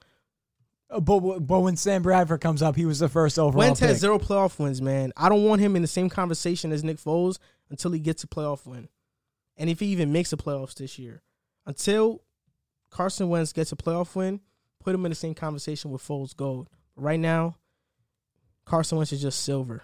But 0.91 1.20
but 1.41 1.61
when 1.61 1.76
Sam 1.76 2.03
Bradford 2.03 2.41
comes 2.41 2.62
up, 2.62 2.74
he 2.76 2.86
was 2.86 2.99
the 2.99 3.09
first 3.09 3.39
overall 3.39 3.59
Wentz 3.59 3.80
pick. 3.80 3.91
has 3.91 3.99
zero 3.99 4.18
playoff 4.18 4.59
wins, 4.59 4.80
man. 4.80 5.12
I 5.16 5.28
don't 5.28 5.45
want 5.45 5.61
him 5.61 5.76
in 5.76 5.82
the 5.82 5.89
same 5.89 6.09
conversation 6.09 6.72
as 6.72 6.82
Nick 6.82 6.97
Foles 6.97 7.39
until 7.68 7.91
he 7.91 8.01
gets 8.01 8.24
a 8.24 8.26
playoff 8.26 8.66
win, 8.66 8.89
and 9.59 9.68
if 9.68 9.80
he 9.80 9.86
even 9.86 10.12
makes 10.12 10.30
the 10.30 10.36
playoffs 10.39 10.74
this 10.74 10.99
year. 10.99 11.22
Until 11.66 12.22
Carson 12.91 13.28
Wentz 13.28 13.53
gets 13.53 13.70
a 13.72 13.76
playoff 13.76 14.14
win, 14.16 14.41
put 14.82 14.95
him 14.95 15.05
in 15.05 15.11
the 15.11 15.14
same 15.16 15.34
conversation 15.34 15.91
with 15.91 16.01
Foles 16.01 16.34
Gold. 16.34 16.70
Right 16.97 17.20
now, 17.20 17.57
Carson 18.64 18.97
Wentz 18.97 19.12
is 19.12 19.20
just 19.20 19.43
silver. 19.45 19.82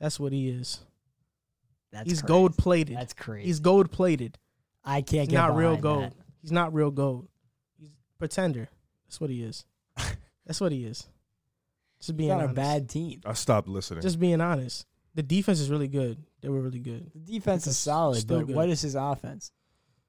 That's 0.00 0.18
what 0.18 0.32
he 0.32 0.48
is. 0.48 0.80
That's 1.92 2.08
He's 2.10 2.22
gold 2.22 2.56
plated. 2.56 2.96
That's 2.96 3.12
crazy. 3.12 3.46
He's 3.46 3.60
gold 3.60 3.92
plated. 3.92 4.38
I 4.84 5.02
can't 5.02 5.28
He's 5.28 5.28
get 5.28 5.36
not 5.36 5.54
real 5.54 5.76
gold. 5.76 6.02
that. 6.04 6.14
He's 6.40 6.50
not 6.50 6.74
real 6.74 6.90
gold. 6.90 7.28
He's 7.78 7.90
pretender. 8.18 8.68
That's 9.06 9.20
what 9.20 9.30
he 9.30 9.44
is. 9.44 9.64
That's 10.46 10.60
what 10.60 10.72
he 10.72 10.84
is. 10.84 10.98
Just 11.98 12.10
He's 12.10 12.12
being 12.12 12.30
on 12.32 12.40
a 12.40 12.42
honest. 12.44 12.56
bad 12.56 12.88
team. 12.88 13.20
I 13.24 13.32
stopped 13.34 13.68
listening. 13.68 14.02
Just 14.02 14.18
being 14.18 14.40
honest. 14.40 14.86
The 15.14 15.22
defense 15.22 15.60
is 15.60 15.70
really 15.70 15.88
good. 15.88 16.18
They 16.40 16.48
were 16.48 16.60
really 16.60 16.80
good. 16.80 17.10
The 17.14 17.20
defense 17.32 17.66
is 17.66 17.76
solid, 17.78 18.20
still 18.20 18.38
but 18.40 18.46
good. 18.48 18.56
what 18.56 18.68
is 18.68 18.80
his 18.80 18.94
offense? 18.94 19.52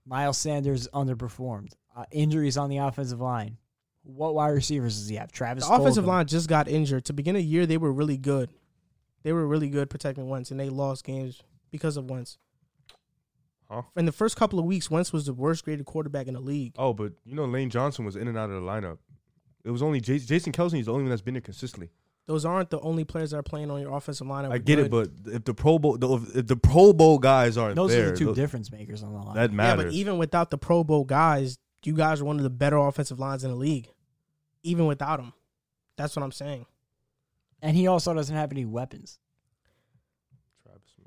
Miles 0.06 0.38
Sanders 0.38 0.88
underperformed. 0.94 1.74
Uh, 1.96 2.06
injuries 2.12 2.58
on 2.58 2.70
the 2.70 2.78
offensive 2.78 3.22
line. 3.22 3.58
What 4.04 4.34
wide 4.34 4.50
receivers 4.50 4.98
does 4.98 5.08
he 5.08 5.16
have? 5.18 5.32
Travis. 5.32 5.68
The 5.68 5.74
offensive 5.74 6.04
Fulgham. 6.06 6.08
line 6.08 6.28
just 6.28 6.50
got 6.50 6.68
injured. 6.68 7.06
To 7.06 7.14
begin 7.14 7.36
the 7.36 7.42
year, 7.42 7.66
they 7.66 7.78
were 7.78 7.92
really 7.94 8.18
good. 8.18 8.50
They 9.22 9.32
were 9.32 9.46
really 9.48 9.70
good 9.70 9.90
protecting 9.90 10.28
Wentz, 10.28 10.52
and 10.52 10.60
they 10.60 10.70
lost 10.70 11.06
games 11.06 11.42
because 11.72 11.96
of 11.96 12.10
Wentz. 12.10 12.38
Huh? 13.70 13.84
In 13.96 14.06
the 14.06 14.12
first 14.12 14.36
couple 14.36 14.60
of 14.60 14.66
weeks, 14.66 14.92
Wentz 14.92 15.14
was 15.14 15.26
the 15.26 15.34
worst 15.34 15.64
graded 15.64 15.86
quarterback 15.86 16.28
in 16.28 16.34
the 16.34 16.40
league. 16.42 16.74
oh, 16.78 16.94
but 16.94 17.14
you 17.24 17.36
know 17.36 17.46
Lane 17.46 17.70
Johnson 17.70 18.04
was 18.04 18.16
in 18.16 18.28
and 18.28 18.38
out 18.38 18.50
of 18.50 18.62
the 18.62 18.68
lineup. 18.68 18.98
It 19.64 19.72
was 19.72 19.82
only 19.82 20.02
Jas- 20.02 20.26
Jason 20.26 20.52
Kelce 20.52 20.80
is 20.80 20.86
the 20.88 20.92
only 20.92 21.04
one 21.04 21.10
that's 21.10 21.22
been 21.22 21.34
there 21.36 21.42
consistently. 21.42 21.90
Those 22.26 22.46
aren't 22.46 22.70
the 22.70 22.80
only 22.80 23.04
players 23.04 23.32
that 23.32 23.38
are 23.38 23.44
playing 23.44 23.70
on 23.70 23.82
your 23.82 23.96
offensive 23.96 24.28
line. 24.28 24.46
I 24.46 24.50
were 24.50 24.60
get 24.60 24.80
it, 24.80 24.90
but 24.92 25.10
if 25.26 25.44
the 25.44 25.54
Pro 25.54 25.78
Bowl, 25.80 25.98
the- 25.98 26.40
if 26.40 26.48
the 26.48 26.56
Pro 26.56 26.94
Bowl 26.94 27.20
guys 27.20 27.58
aren't 27.58 27.76
Those 27.76 27.92
there, 27.92 28.08
are 28.08 28.12
the 28.12 28.18
two 28.18 28.26
tho- 28.28 28.34
difference 28.34 28.72
makers 28.72 29.04
on 29.04 29.12
the 29.14 29.20
line. 29.20 29.36
that 29.36 29.52
matters. 29.52 29.84
yeah, 29.84 29.90
but 29.90 29.94
even 29.94 30.18
without 30.18 30.50
the 30.50 30.58
Pro 30.58 30.84
Bowl 30.84 31.04
guys, 31.04 31.58
you 31.84 31.94
guys 31.94 32.22
are 32.22 32.26
one 32.26 32.38
of 32.38 32.44
the 32.44 32.50
better 32.50 32.78
offensive 32.78 33.20
lines 33.20 33.44
in 33.44 33.52
the 33.52 33.58
league. 33.58 33.90
Even 34.64 34.86
without 34.86 35.18
them, 35.18 35.34
that's 35.98 36.16
what 36.16 36.24
I'm 36.24 36.32
saying. 36.32 36.66
and 37.62 37.76
he 37.76 37.88
also 37.88 38.14
doesn't 38.14 38.36
have 38.36 38.52
any 38.52 38.66
weapons. 38.66 39.20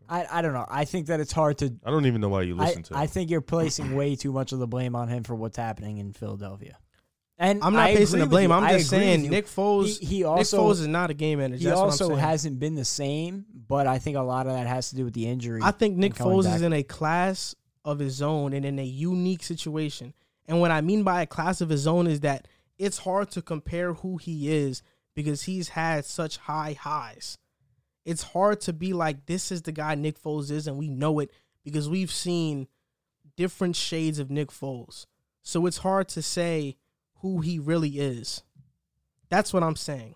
I, 0.08 0.24
I 0.30 0.42
don't 0.42 0.52
know. 0.52 0.66
I 0.68 0.84
think 0.84 1.08
that 1.08 1.18
it's 1.18 1.32
hard 1.32 1.58
to. 1.58 1.74
I 1.84 1.90
don't 1.90 2.06
even 2.06 2.20
know 2.20 2.28
why 2.28 2.42
you 2.42 2.56
I, 2.60 2.66
listen 2.66 2.82
to. 2.84 2.96
I 2.96 3.06
think 3.08 3.28
you're 3.30 3.40
placing 3.40 3.96
way 3.96 4.14
too 4.14 4.32
much 4.32 4.52
of 4.52 4.60
the 4.60 4.66
blame 4.68 4.94
on 4.94 5.08
him 5.08 5.24
for 5.24 5.34
what's 5.34 5.56
happening 5.56 5.98
in 5.98 6.12
Philadelphia. 6.12 6.78
And 7.38 7.62
I'm 7.62 7.74
not 7.74 7.90
I 7.90 7.94
placing 7.94 8.20
the 8.20 8.26
blame. 8.26 8.50
I'm 8.50 8.64
I 8.64 8.78
just 8.78 8.88
saying. 8.88 9.28
Nick 9.28 9.46
Foles. 9.46 9.98
He, 9.98 10.06
he 10.06 10.18
Nick 10.20 10.46
Foles 10.46 10.80
is 10.80 10.86
not 10.86 11.10
a 11.10 11.14
game 11.14 11.38
manager. 11.38 11.58
he 11.58 11.64
That's 11.66 11.78
also 11.78 12.14
hasn't 12.14 12.58
been 12.58 12.74
the 12.74 12.84
same, 12.84 13.44
but 13.68 13.86
I 13.86 13.98
think 13.98 14.16
a 14.16 14.22
lot 14.22 14.46
of 14.46 14.54
that 14.54 14.66
has 14.66 14.90
to 14.90 14.96
do 14.96 15.04
with 15.04 15.12
the 15.12 15.26
injury. 15.26 15.60
I 15.62 15.70
think 15.70 15.96
Nick 15.96 16.14
Foles 16.14 16.44
back. 16.44 16.56
is 16.56 16.62
in 16.62 16.72
a 16.72 16.82
class 16.82 17.54
of 17.84 17.98
his 17.98 18.22
own 18.22 18.52
and 18.52 18.64
in 18.64 18.78
a 18.78 18.84
unique 18.84 19.42
situation. 19.42 20.14
And 20.46 20.60
what 20.60 20.70
I 20.70 20.80
mean 20.80 21.02
by 21.02 21.22
a 21.22 21.26
class 21.26 21.60
of 21.60 21.68
his 21.68 21.86
own 21.86 22.06
is 22.06 22.20
that 22.20 22.48
it's 22.78 22.98
hard 22.98 23.30
to 23.32 23.42
compare 23.42 23.94
who 23.94 24.16
he 24.16 24.50
is 24.50 24.82
because 25.14 25.42
he's 25.42 25.70
had 25.70 26.04
such 26.04 26.36
high 26.38 26.76
highs. 26.78 27.38
It's 28.04 28.22
hard 28.22 28.60
to 28.62 28.72
be 28.72 28.92
like, 28.92 29.26
this 29.26 29.50
is 29.50 29.62
the 29.62 29.72
guy 29.72 29.94
Nick 29.94 30.20
Foles 30.20 30.50
is, 30.50 30.66
and 30.66 30.76
we 30.76 30.88
know 30.88 31.18
it 31.18 31.30
because 31.64 31.88
we've 31.88 32.10
seen 32.10 32.68
different 33.36 33.76
shades 33.76 34.18
of 34.18 34.30
Nick 34.30 34.48
Foles. 34.48 35.06
So 35.42 35.66
it's 35.66 35.78
hard 35.78 36.08
to 36.08 36.22
say 36.22 36.76
who 37.20 37.40
he 37.40 37.58
really 37.58 37.90
is. 37.98 38.42
That's 39.28 39.52
what 39.52 39.62
I'm 39.62 39.76
saying. 39.76 40.14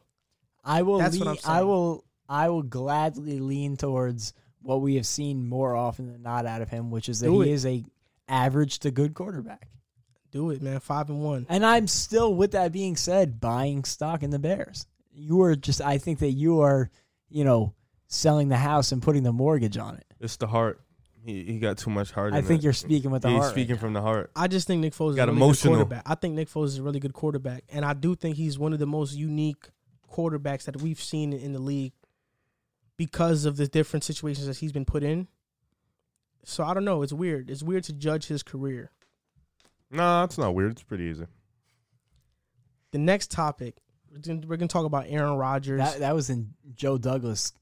I 0.64 0.82
will. 0.82 0.98
That's 0.98 1.18
what 1.18 1.28
I'm 1.28 1.36
saying. 1.36 1.56
I 1.56 1.62
will. 1.62 2.04
I 2.28 2.48
will 2.48 2.62
gladly 2.62 3.38
lean 3.40 3.76
towards 3.76 4.32
what 4.62 4.80
we 4.82 4.94
have 4.96 5.06
seen 5.06 5.48
more 5.48 5.74
often 5.74 6.12
than 6.12 6.22
not 6.22 6.46
out 6.46 6.62
of 6.62 6.68
him, 6.68 6.90
which 6.90 7.08
is 7.08 7.20
that 7.20 7.26
Do 7.26 7.40
he 7.40 7.50
it. 7.50 7.54
is 7.54 7.66
a 7.66 7.84
average 8.28 8.78
to 8.80 8.90
good 8.90 9.14
quarterback. 9.14 9.68
Do 10.30 10.50
it, 10.50 10.62
man. 10.62 10.78
Five 10.78 11.10
and 11.10 11.20
one. 11.22 11.46
And 11.48 11.66
I'm 11.66 11.88
still, 11.88 12.32
with 12.34 12.52
that 12.52 12.70
being 12.70 12.94
said, 12.96 13.40
buying 13.40 13.82
stock 13.84 14.22
in 14.22 14.30
the 14.30 14.38
Bears. 14.38 14.86
You 15.12 15.42
are 15.42 15.56
just. 15.56 15.80
I 15.80 15.98
think 15.98 16.20
that 16.20 16.30
you 16.30 16.60
are, 16.60 16.88
you 17.28 17.42
know, 17.44 17.74
selling 18.06 18.48
the 18.48 18.56
house 18.56 18.92
and 18.92 19.02
putting 19.02 19.24
the 19.24 19.32
mortgage 19.32 19.76
on 19.76 19.96
it. 19.96 20.04
it's 20.20 20.36
the 20.36 20.46
heart. 20.46 20.80
He 21.24 21.44
he 21.44 21.58
got 21.58 21.76
too 21.78 21.90
much 21.90 22.12
heart. 22.12 22.32
I 22.32 22.38
in 22.38 22.44
think 22.44 22.60
it. 22.60 22.64
you're 22.64 22.72
speaking 22.72 23.10
with 23.10 23.22
the 23.22 23.28
He's 23.28 23.36
heart. 23.36 23.46
right 23.48 23.52
speaking 23.52 23.74
now. 23.76 23.80
from 23.80 23.92
the 23.92 24.00
heart. 24.00 24.30
I 24.34 24.48
just 24.48 24.66
think 24.66 24.80
Nick 24.80 24.94
Foles 24.94 25.10
is 25.10 25.16
Got 25.16 25.28
a 25.28 25.32
really 25.32 25.36
emotional. 25.38 25.74
good 25.74 25.78
quarterback. 25.80 26.02
I 26.06 26.14
think 26.14 26.34
Nick 26.34 26.48
Foles 26.48 26.66
is 26.66 26.78
a 26.78 26.82
really 26.82 27.00
good 27.00 27.12
quarterback, 27.12 27.64
and 27.68 27.84
I 27.84 27.92
do 27.92 28.14
think 28.14 28.36
he's 28.36 28.58
one 28.58 28.72
of 28.72 28.78
the 28.78 28.86
most 28.86 29.14
unique 29.14 29.68
quarterbacks 30.10 30.64
that 30.64 30.80
we've 30.80 31.00
seen 31.00 31.32
in 31.32 31.52
the 31.52 31.58
league 31.60 31.92
because 32.96 33.44
of 33.44 33.56
the 33.56 33.66
different 33.66 34.04
situations 34.04 34.46
that 34.46 34.56
he's 34.58 34.72
been 34.72 34.84
put 34.84 35.02
in. 35.02 35.28
So 36.44 36.64
I 36.64 36.72
don't 36.74 36.84
know. 36.86 37.02
It's 37.02 37.12
weird. 37.12 37.50
It's 37.50 37.62
weird 37.62 37.84
to 37.84 37.92
judge 37.92 38.26
his 38.26 38.42
career. 38.42 38.90
Nah, 39.90 40.24
it's 40.24 40.38
not 40.38 40.54
weird. 40.54 40.72
It's 40.72 40.82
pretty 40.82 41.04
easy. 41.04 41.26
The 42.92 42.98
next 42.98 43.30
topic, 43.30 43.76
we're 44.10 44.18
gonna, 44.20 44.46
we're 44.46 44.56
gonna 44.56 44.68
talk 44.68 44.84
about 44.86 45.04
Aaron 45.08 45.34
Rodgers. 45.36 45.78
That 45.80 45.98
that 46.00 46.14
was 46.14 46.30
in 46.30 46.54
Joe 46.74 46.98
Douglas, 46.98 47.52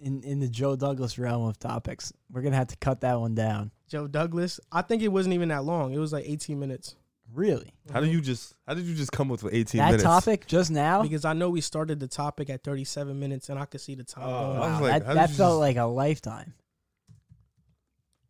in 0.00 0.22
in 0.22 0.40
the 0.40 0.48
Joe 0.48 0.76
Douglas 0.76 1.18
realm 1.18 1.46
of 1.46 1.58
topics. 1.58 2.12
We're 2.30 2.42
gonna 2.42 2.56
have 2.56 2.68
to 2.68 2.76
cut 2.76 3.00
that 3.02 3.18
one 3.20 3.34
down. 3.34 3.70
Joe 3.88 4.06
Douglas. 4.06 4.60
I 4.70 4.82
think 4.82 5.02
it 5.02 5.08
wasn't 5.08 5.34
even 5.34 5.48
that 5.48 5.64
long. 5.64 5.92
It 5.92 5.98
was 5.98 6.12
like 6.12 6.24
18 6.28 6.58
minutes. 6.58 6.94
Really, 7.34 7.74
How 7.92 8.00
did 8.00 8.10
you 8.10 8.22
just 8.22 8.54
How 8.66 8.72
did 8.72 8.84
you 8.86 8.94
just 8.94 9.12
come 9.12 9.30
up 9.30 9.42
with 9.42 9.52
18 9.52 9.78
that 9.80 9.86
minutes? 9.88 10.02
topic 10.02 10.46
just 10.46 10.70
now. 10.70 11.02
Because 11.02 11.26
I 11.26 11.34
know 11.34 11.50
we 11.50 11.60
started 11.60 12.00
the 12.00 12.08
topic 12.08 12.48
at 12.48 12.64
37 12.64 13.18
minutes, 13.20 13.50
and 13.50 13.58
I 13.58 13.66
could 13.66 13.82
see 13.82 13.94
the 13.94 14.02
time 14.04 14.24
Oh, 14.26 14.30
going. 14.30 14.56
I 14.56 14.60
was 14.60 14.60
Wow, 14.60 14.80
like, 14.80 14.90
that 15.02 15.02
how 15.06 15.08
did 15.12 15.16
that 15.18 15.28
you 15.30 15.34
felt 15.36 15.50
just- 15.52 15.60
like 15.60 15.76
a 15.76 15.84
lifetime. 15.84 16.54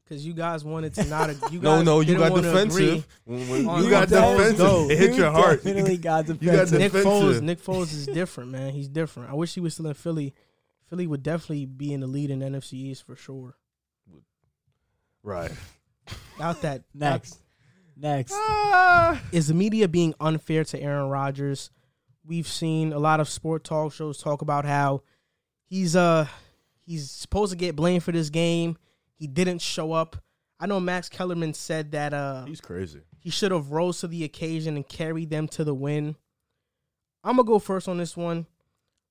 Because 0.05 0.25
you 0.27 0.33
guys 0.33 0.65
wanted 0.65 0.95
to 0.95 1.05
not. 1.05 1.29
You 1.53 1.61
No, 1.61 1.77
guys 1.77 1.85
no, 1.85 2.01
you 2.01 2.07
didn't 2.07 2.19
got 2.21 2.33
wanna 2.33 2.49
agree. 2.49 2.65
defensive. 2.87 3.07
When- 3.25 3.49
when 3.51 3.69
on 3.69 3.85
you 3.85 3.91
got 3.91 4.09
Nick 4.11 4.19
Foles 4.19 4.37
defensive. 4.39 4.59
go. 4.59 4.91
It 4.91 4.99
hit 4.99 5.15
your 5.17 5.31
heart. 5.31 5.63
Definitely 5.65 5.97
got 5.99 6.29
You 6.29 6.35
got 6.35 6.69
defensive. 6.69 6.79
Nick. 6.79 6.93
Foles, 6.93 7.41
Nick 7.43 7.63
Foles 7.63 7.93
is 7.93 8.07
different, 8.07 8.51
man. 8.51 8.73
He's 8.73 8.89
different. 8.89 9.31
I 9.31 9.35
wish 9.35 9.55
he 9.55 9.61
was 9.61 9.75
still 9.75 9.87
in 9.87 9.95
Philly. 9.95 10.35
Philly 10.89 11.07
would 11.07 11.23
definitely 11.23 11.67
be 11.67 11.93
in 11.93 12.01
the 12.01 12.07
lead 12.07 12.31
in 12.31 12.41
NFC 12.41 12.75
East 12.75 13.05
for 13.07 13.15
sure. 13.17 13.57
Right. 15.23 15.51
Out 16.41 16.63
that 16.63 16.85
Next, 16.95 17.39
next. 17.97 18.33
Ah. 18.35 19.21
is 19.33 19.49
the 19.49 19.55
media 19.55 19.89
being 19.89 20.15
unfair 20.21 20.65
to 20.65 20.81
Aaron 20.81 21.09
Rodgers? 21.11 21.71
We've 22.25 22.47
seen 22.49 22.93
a 22.93 22.99
lot 22.99 23.21
of 23.21 23.29
sport 23.29 23.65
talk 23.65 23.93
shows 23.93 24.19
talk 24.19 24.41
about 24.43 24.65
how 24.65 25.03
he's 25.67 25.97
uh 25.97 26.27
he's 26.87 27.11
supposed 27.11 27.53
to 27.53 27.59
get 27.59 27.77
blamed 27.77 28.03
for 28.05 28.13
this 28.13 28.31
game. 28.31 28.77
He 29.17 29.27
didn't 29.27 29.61
show 29.61 29.93
up. 29.93 30.17
I 30.61 30.67
know 30.67 30.81
Max 30.81 31.09
Kellerman 31.09 31.55
said 31.55 31.93
that 31.93 32.15
uh 32.15 32.45
He's 32.47 32.61
crazy. 32.61 33.01
he 33.19 33.31
should 33.31 33.53
have 33.53 33.73
rose 33.73 34.01
to 34.01 34.07
the 34.09 34.25
occasion 34.25 34.77
and 34.77 34.89
carried 34.89 35.31
them 35.31 35.49
to 35.49 35.65
the 35.65 35.75
win. 35.75 36.17
I'm 37.25 37.37
gonna 37.37 37.47
go 37.47 37.59
first 37.59 37.89
on 37.89 37.99
this 37.99 38.17
one. 38.17 38.47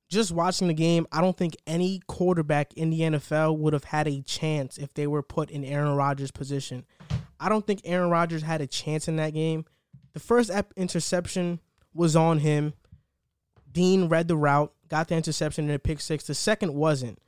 Just 0.09 0.31
watching 0.31 0.67
the 0.67 0.73
game, 0.73 1.05
I 1.11 1.19
don't 1.19 1.35
think 1.35 1.57
any 1.67 2.01
quarterback 2.07 2.73
in 2.73 2.89
the 2.89 3.01
NFL 3.01 3.57
would 3.57 3.73
have 3.73 3.83
had 3.83 4.07
a 4.07 4.21
chance 4.21 4.77
if 4.77 4.93
they 4.93 5.05
were 5.05 5.21
put 5.21 5.51
in 5.51 5.65
Aaron 5.65 5.95
Rodgers' 5.95 6.31
position. 6.31 6.85
I 7.39 7.49
don't 7.49 7.67
think 7.67 7.81
Aaron 7.83 8.09
Rodgers 8.09 8.41
had 8.41 8.61
a 8.61 8.67
chance 8.67 9.07
in 9.07 9.17
that 9.17 9.33
game. 9.33 9.65
The 10.13 10.19
first 10.19 10.49
interception 10.77 11.59
was 11.93 12.15
on 12.15 12.39
him. 12.39 12.73
Dean 13.71 14.07
read 14.07 14.27
the 14.27 14.37
route, 14.37 14.73
got 14.87 15.09
the 15.09 15.15
interception 15.15 15.65
in 15.65 15.75
a 15.75 15.79
pick 15.79 15.99
six. 15.99 16.23
The 16.23 16.33
second 16.33 16.73
wasn't. 16.73 17.19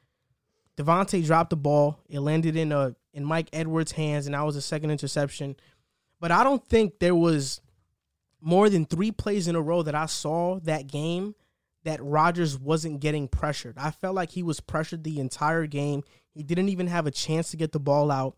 Davante 0.78 1.24
dropped 1.26 1.50
the 1.50 1.58
ball. 1.58 2.00
It 2.08 2.22
landed 2.22 2.56
in 2.56 2.72
a 2.72 2.96
in 3.14 3.26
Mike 3.26 3.50
Edwards' 3.52 3.92
hands, 3.92 4.26
and 4.26 4.36
that 4.36 4.46
was 4.46 4.56
the 4.56 4.62
second 4.62 4.92
interception. 4.92 5.56
But 6.22 6.32
I 6.32 6.44
don't 6.44 6.66
think 6.66 7.00
there 7.00 7.16
was 7.16 7.60
more 8.40 8.70
than 8.70 8.86
three 8.86 9.12
plays 9.12 9.48
in 9.48 9.56
a 9.56 9.62
row 9.62 9.84
that 9.84 9.96
I 9.96 10.06
saw 10.06 10.60
that 10.62 10.88
game 10.88 11.36
that 11.84 12.04
Rodgers 12.04 12.58
wasn't 12.58 13.00
getting 13.00 13.28
pressured. 13.28 13.78
I 13.78 13.92
felt 13.92 14.16
like 14.16 14.32
he 14.32 14.44
was 14.44 14.60
pressured 14.60 15.04
the 15.04 15.20
entire 15.20 15.66
game. 15.66 16.04
He 16.34 16.44
didn't 16.44 16.70
even 16.70 16.88
have 16.88 17.08
a 17.08 17.12
chance 17.12 17.52
to 17.52 17.58
get 17.58 17.72
the 17.72 17.80
ball 17.80 18.12
out. 18.12 18.36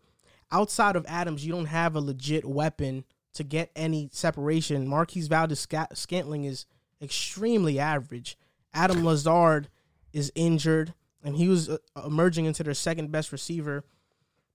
Outside 0.50 0.96
of 0.96 1.06
Adams, 1.08 1.44
you 1.44 1.52
don't 1.52 1.66
have 1.66 1.96
a 1.96 2.00
legit 2.00 2.44
weapon 2.44 3.04
to 3.34 3.44
get 3.44 3.70
any 3.74 4.08
separation. 4.12 4.86
Marquez 4.86 5.26
Valdes 5.26 5.60
Sca- 5.60 5.88
Scantling 5.94 6.44
is 6.44 6.66
extremely 7.00 7.78
average. 7.78 8.36
Adam 8.74 9.04
Lazard 9.04 9.68
is 10.12 10.30
injured, 10.34 10.94
and 11.22 11.36
he 11.36 11.48
was 11.48 11.68
uh, 11.68 11.78
emerging 12.04 12.44
into 12.44 12.62
their 12.62 12.74
second 12.74 13.10
best 13.10 13.32
receiver. 13.32 13.84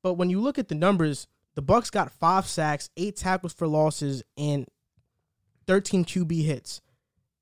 But 0.03 0.13
when 0.13 0.29
you 0.29 0.39
look 0.39 0.57
at 0.57 0.67
the 0.67 0.75
numbers, 0.75 1.27
the 1.55 1.61
Bucks 1.61 1.89
got 1.89 2.11
five 2.11 2.47
sacks, 2.47 2.89
eight 2.95 3.15
tackles 3.17 3.53
for 3.53 3.67
losses, 3.67 4.23
and 4.38 4.67
13 5.65 6.05
QB 6.05 6.45
hits. 6.45 6.81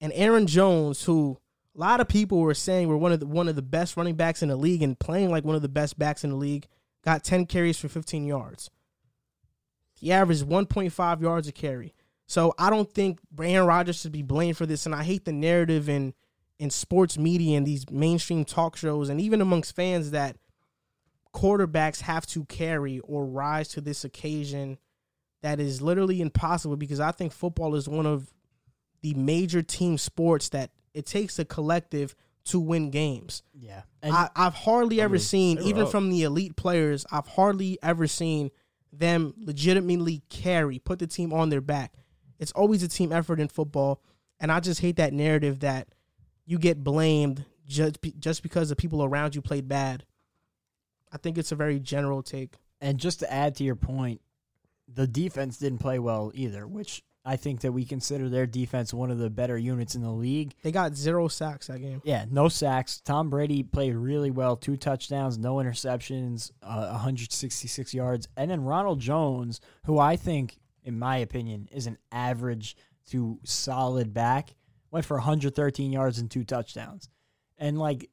And 0.02 0.12
Aaron 0.14 0.48
Jones, 0.48 1.04
who 1.04 1.40
a 1.76 1.80
lot 1.80 2.00
of 2.00 2.08
people 2.08 2.40
were 2.40 2.54
saying 2.54 2.88
were 2.88 2.98
one 2.98 3.12
of 3.12 3.20
the 3.20 3.28
one 3.28 3.48
of 3.48 3.56
the 3.56 3.62
best 3.62 3.98
running 3.98 4.16
backs 4.16 4.42
in 4.42 4.50
the 4.50 4.56
league 4.56 4.82
and 4.82 5.00
playing 5.00 5.32
like 5.32 5.44
one 5.44 5.56
of 5.56 5.62
the 5.62 5.70
best 5.70 5.98
backs 5.98 6.24
in 6.24 6.32
the 6.32 6.36
league, 6.36 6.68
got 7.04 7.24
10 7.24 7.46
carries 7.46 7.78
for 7.78 7.88
15 7.88 8.26
yards. 8.26 8.70
He 9.94 10.12
averaged 10.12 10.46
1.5 10.46 11.22
yards 11.22 11.48
a 11.48 11.52
carry. 11.52 11.94
So 12.28 12.54
I 12.58 12.70
don't 12.70 12.92
think 12.92 13.20
Aaron 13.40 13.68
Rodgers 13.68 14.02
should 14.02 14.12
be 14.12 14.24
blamed 14.24 14.58
for 14.58 14.66
this. 14.66 14.86
And 14.86 14.96
I 14.96 15.04
hate 15.04 15.26
the 15.26 15.32
narrative 15.32 15.88
in 15.90 16.14
in 16.58 16.70
sports 16.70 17.18
media 17.18 17.58
and 17.58 17.66
these 17.66 17.90
mainstream 17.92 18.46
talk 18.46 18.78
shows 18.78 19.10
and 19.10 19.20
even 19.20 19.42
amongst 19.42 19.76
fans 19.76 20.12
that 20.12 20.38
quarterbacks 21.34 22.00
have 22.02 22.26
to 22.26 22.46
carry 22.46 23.00
or 23.02 23.26
rise 23.26 23.68
to 23.68 23.82
this 23.82 24.06
occasion 24.06 24.78
that 25.42 25.60
is 25.60 25.82
literally 25.82 26.22
impossible 26.22 26.78
because 26.78 27.02
I 27.02 27.12
think 27.12 27.34
football 27.34 27.76
is 27.76 27.90
one 27.90 28.06
of 28.06 28.32
the 29.06 29.14
major 29.14 29.62
team 29.62 30.00
sports 30.00 30.50
that 30.50 30.72
it 30.96 31.06
takes 31.06 31.38
a 31.38 31.46
collective 31.46 32.16
to 32.44 32.60
win 32.60 32.90
games. 32.90 33.44
Yeah, 33.54 33.84
and 34.02 34.16
I, 34.16 34.32
I've 34.36 34.56
hardly 34.56 35.00
I 35.00 35.04
ever 35.04 35.14
mean, 35.14 35.22
seen, 35.22 35.60
even 35.60 35.84
up. 35.84 35.92
from 35.92 36.10
the 36.10 36.24
elite 36.24 36.56
players, 36.56 37.06
I've 37.12 37.28
hardly 37.28 37.78
ever 37.84 38.08
seen 38.08 38.50
them 38.92 39.36
legitimately 39.38 40.24
carry, 40.30 40.80
put 40.80 40.98
the 40.98 41.06
team 41.06 41.32
on 41.34 41.50
their 41.50 41.62
back. 41.62 41.94
It's 42.40 42.52
always 42.54 42.82
a 42.82 42.88
team 42.88 43.12
effort 43.12 43.40
in 43.40 43.48
football, 43.48 44.02
and 44.40 44.52
I 44.52 44.60
just 44.60 44.82
hate 44.82 44.96
that 44.96 45.14
narrative 45.14 45.60
that 45.60 45.90
you 46.48 46.58
get 46.58 46.84
blamed 46.84 47.46
just 47.68 48.00
just 48.18 48.42
because 48.42 48.70
the 48.70 48.76
people 48.76 49.04
around 49.04 49.36
you 49.36 49.42
played 49.44 49.68
bad. 49.68 50.04
I 51.12 51.18
think 51.18 51.38
it's 51.38 51.52
a 51.52 51.56
very 51.56 51.80
general 51.80 52.24
take. 52.24 52.56
And 52.82 52.98
just 52.98 53.20
to 53.20 53.32
add 53.32 53.54
to 53.58 53.64
your 53.64 53.76
point, 53.76 54.22
the 54.92 55.06
defense 55.06 55.60
didn't 55.60 55.78
play 55.78 56.00
well 56.00 56.32
either, 56.34 56.66
which 56.66 57.04
I 57.26 57.38
think 57.38 57.62
that 57.62 57.72
we 57.72 57.86
consider 57.86 58.30
their 58.30 58.46
defense 58.46 58.94
one 58.94 59.10
of 59.10 59.18
the 59.18 59.32
better 59.32 59.58
units 59.58 59.96
in 59.96 60.04
the 60.04 60.12
league. 60.12 60.54
They 60.62 60.72
got 60.72 60.96
zero 60.96 61.28
sacks 61.28 61.68
that 61.68 61.80
game. 61.80 62.02
Yeah, 62.06 62.26
no 62.30 62.50
sacks. 62.50 63.02
Tom 63.02 63.32
Brady 63.32 63.64
played 63.64 63.96
really 63.96 64.30
well, 64.30 64.56
two 64.56 64.78
touchdowns, 64.78 65.40
no 65.40 65.56
interceptions, 65.56 66.52
uh, 66.62 66.90
166 66.90 67.94
yards. 67.96 68.28
And 68.38 68.52
then 68.52 68.64
Ronald 68.64 69.00
Jones, 69.00 69.60
who 69.86 69.98
I 69.98 70.18
think, 70.18 70.60
in 70.84 71.00
my 71.00 71.18
opinion, 71.18 71.68
is 71.72 71.88
an 71.88 71.98
average 72.12 72.78
to 73.10 73.40
solid 73.44 74.14
back, 74.14 74.54
went 74.92 75.06
for 75.06 75.18
113 75.18 75.92
yards 75.92 76.20
and 76.20 76.30
two 76.30 76.44
touchdowns. 76.44 77.10
And 77.58 77.80
like 77.80 78.10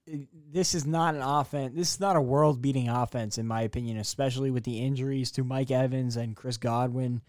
this 0.51 0.75
is 0.75 0.87
not 0.87 1.15
an 1.15 1.21
offense. 1.23 1.75
This 1.75 1.95
is 1.95 2.01
not 2.01 2.17
a 2.17 2.21
world-beating 2.21 2.89
offense, 2.89 3.39
in 3.39 3.47
my 3.47 3.63
opinion, 3.63 3.99
especially 3.99 4.51
with 4.51 4.65
the 4.65 4.79
injuries 4.81 5.33
to 5.33 5.45
Mike 5.45 5.71
Evans 5.71 6.17
and 6.17 6.37
Chris 6.37 6.57
Godwin. 6.57 7.21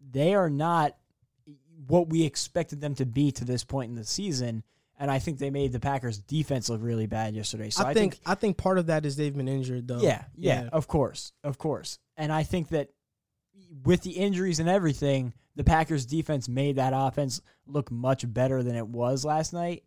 They 0.00 0.34
are 0.34 0.50
not 0.50 0.96
what 1.86 2.08
we 2.08 2.24
expected 2.24 2.80
them 2.80 2.94
to 2.96 3.06
be 3.06 3.32
to 3.32 3.44
this 3.44 3.64
point 3.64 3.90
in 3.90 3.96
the 3.96 4.04
season. 4.04 4.62
And 4.98 5.10
I 5.10 5.18
think 5.18 5.38
they 5.38 5.50
made 5.50 5.72
the 5.72 5.80
Packers 5.80 6.18
defense 6.18 6.68
look 6.68 6.80
really 6.82 7.06
bad 7.06 7.34
yesterday. 7.34 7.70
So 7.70 7.84
I, 7.84 7.88
I, 7.88 7.94
think, 7.94 8.18
I 8.24 8.34
think 8.34 8.56
part 8.56 8.78
of 8.78 8.86
that 8.86 9.04
is 9.04 9.16
they've 9.16 9.34
been 9.34 9.48
injured 9.48 9.88
though. 9.88 10.00
yeah, 10.00 10.24
yeah, 10.36 10.68
of 10.72 10.86
course, 10.86 11.32
of 11.42 11.58
course. 11.58 11.98
And 12.16 12.30
I 12.32 12.44
think 12.44 12.68
that 12.68 12.90
with 13.84 14.02
the 14.02 14.12
injuries 14.12 14.60
and 14.60 14.68
everything, 14.68 15.32
the 15.56 15.64
Packers 15.64 16.06
defense 16.06 16.48
made 16.48 16.76
that 16.76 16.92
offense 16.94 17.40
look 17.66 17.90
much 17.90 18.30
better 18.32 18.62
than 18.62 18.76
it 18.76 18.86
was 18.86 19.24
last 19.24 19.52
night. 19.52 19.84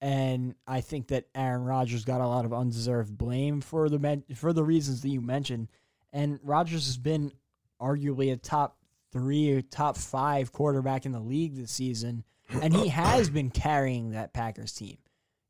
And 0.00 0.54
I 0.66 0.80
think 0.80 1.08
that 1.08 1.26
Aaron 1.34 1.64
Rodgers 1.64 2.04
got 2.04 2.20
a 2.20 2.26
lot 2.26 2.44
of 2.44 2.52
undeserved 2.52 3.16
blame 3.16 3.60
for 3.60 3.88
the 3.88 3.98
men- 3.98 4.24
for 4.36 4.52
the 4.52 4.62
reasons 4.62 5.00
that 5.02 5.08
you 5.08 5.20
mentioned. 5.20 5.68
And 6.12 6.38
Rodgers 6.42 6.86
has 6.86 6.98
been 6.98 7.32
arguably 7.80 8.32
a 8.32 8.36
top 8.36 8.77
three 9.12 9.52
or 9.52 9.62
top 9.62 9.96
five 9.96 10.52
quarterback 10.52 11.06
in 11.06 11.12
the 11.12 11.20
league 11.20 11.56
this 11.56 11.72
season, 11.72 12.24
and 12.62 12.74
he 12.74 12.88
has 12.88 13.30
been 13.30 13.50
carrying 13.50 14.10
that 14.10 14.32
Packers 14.32 14.72
team. 14.72 14.98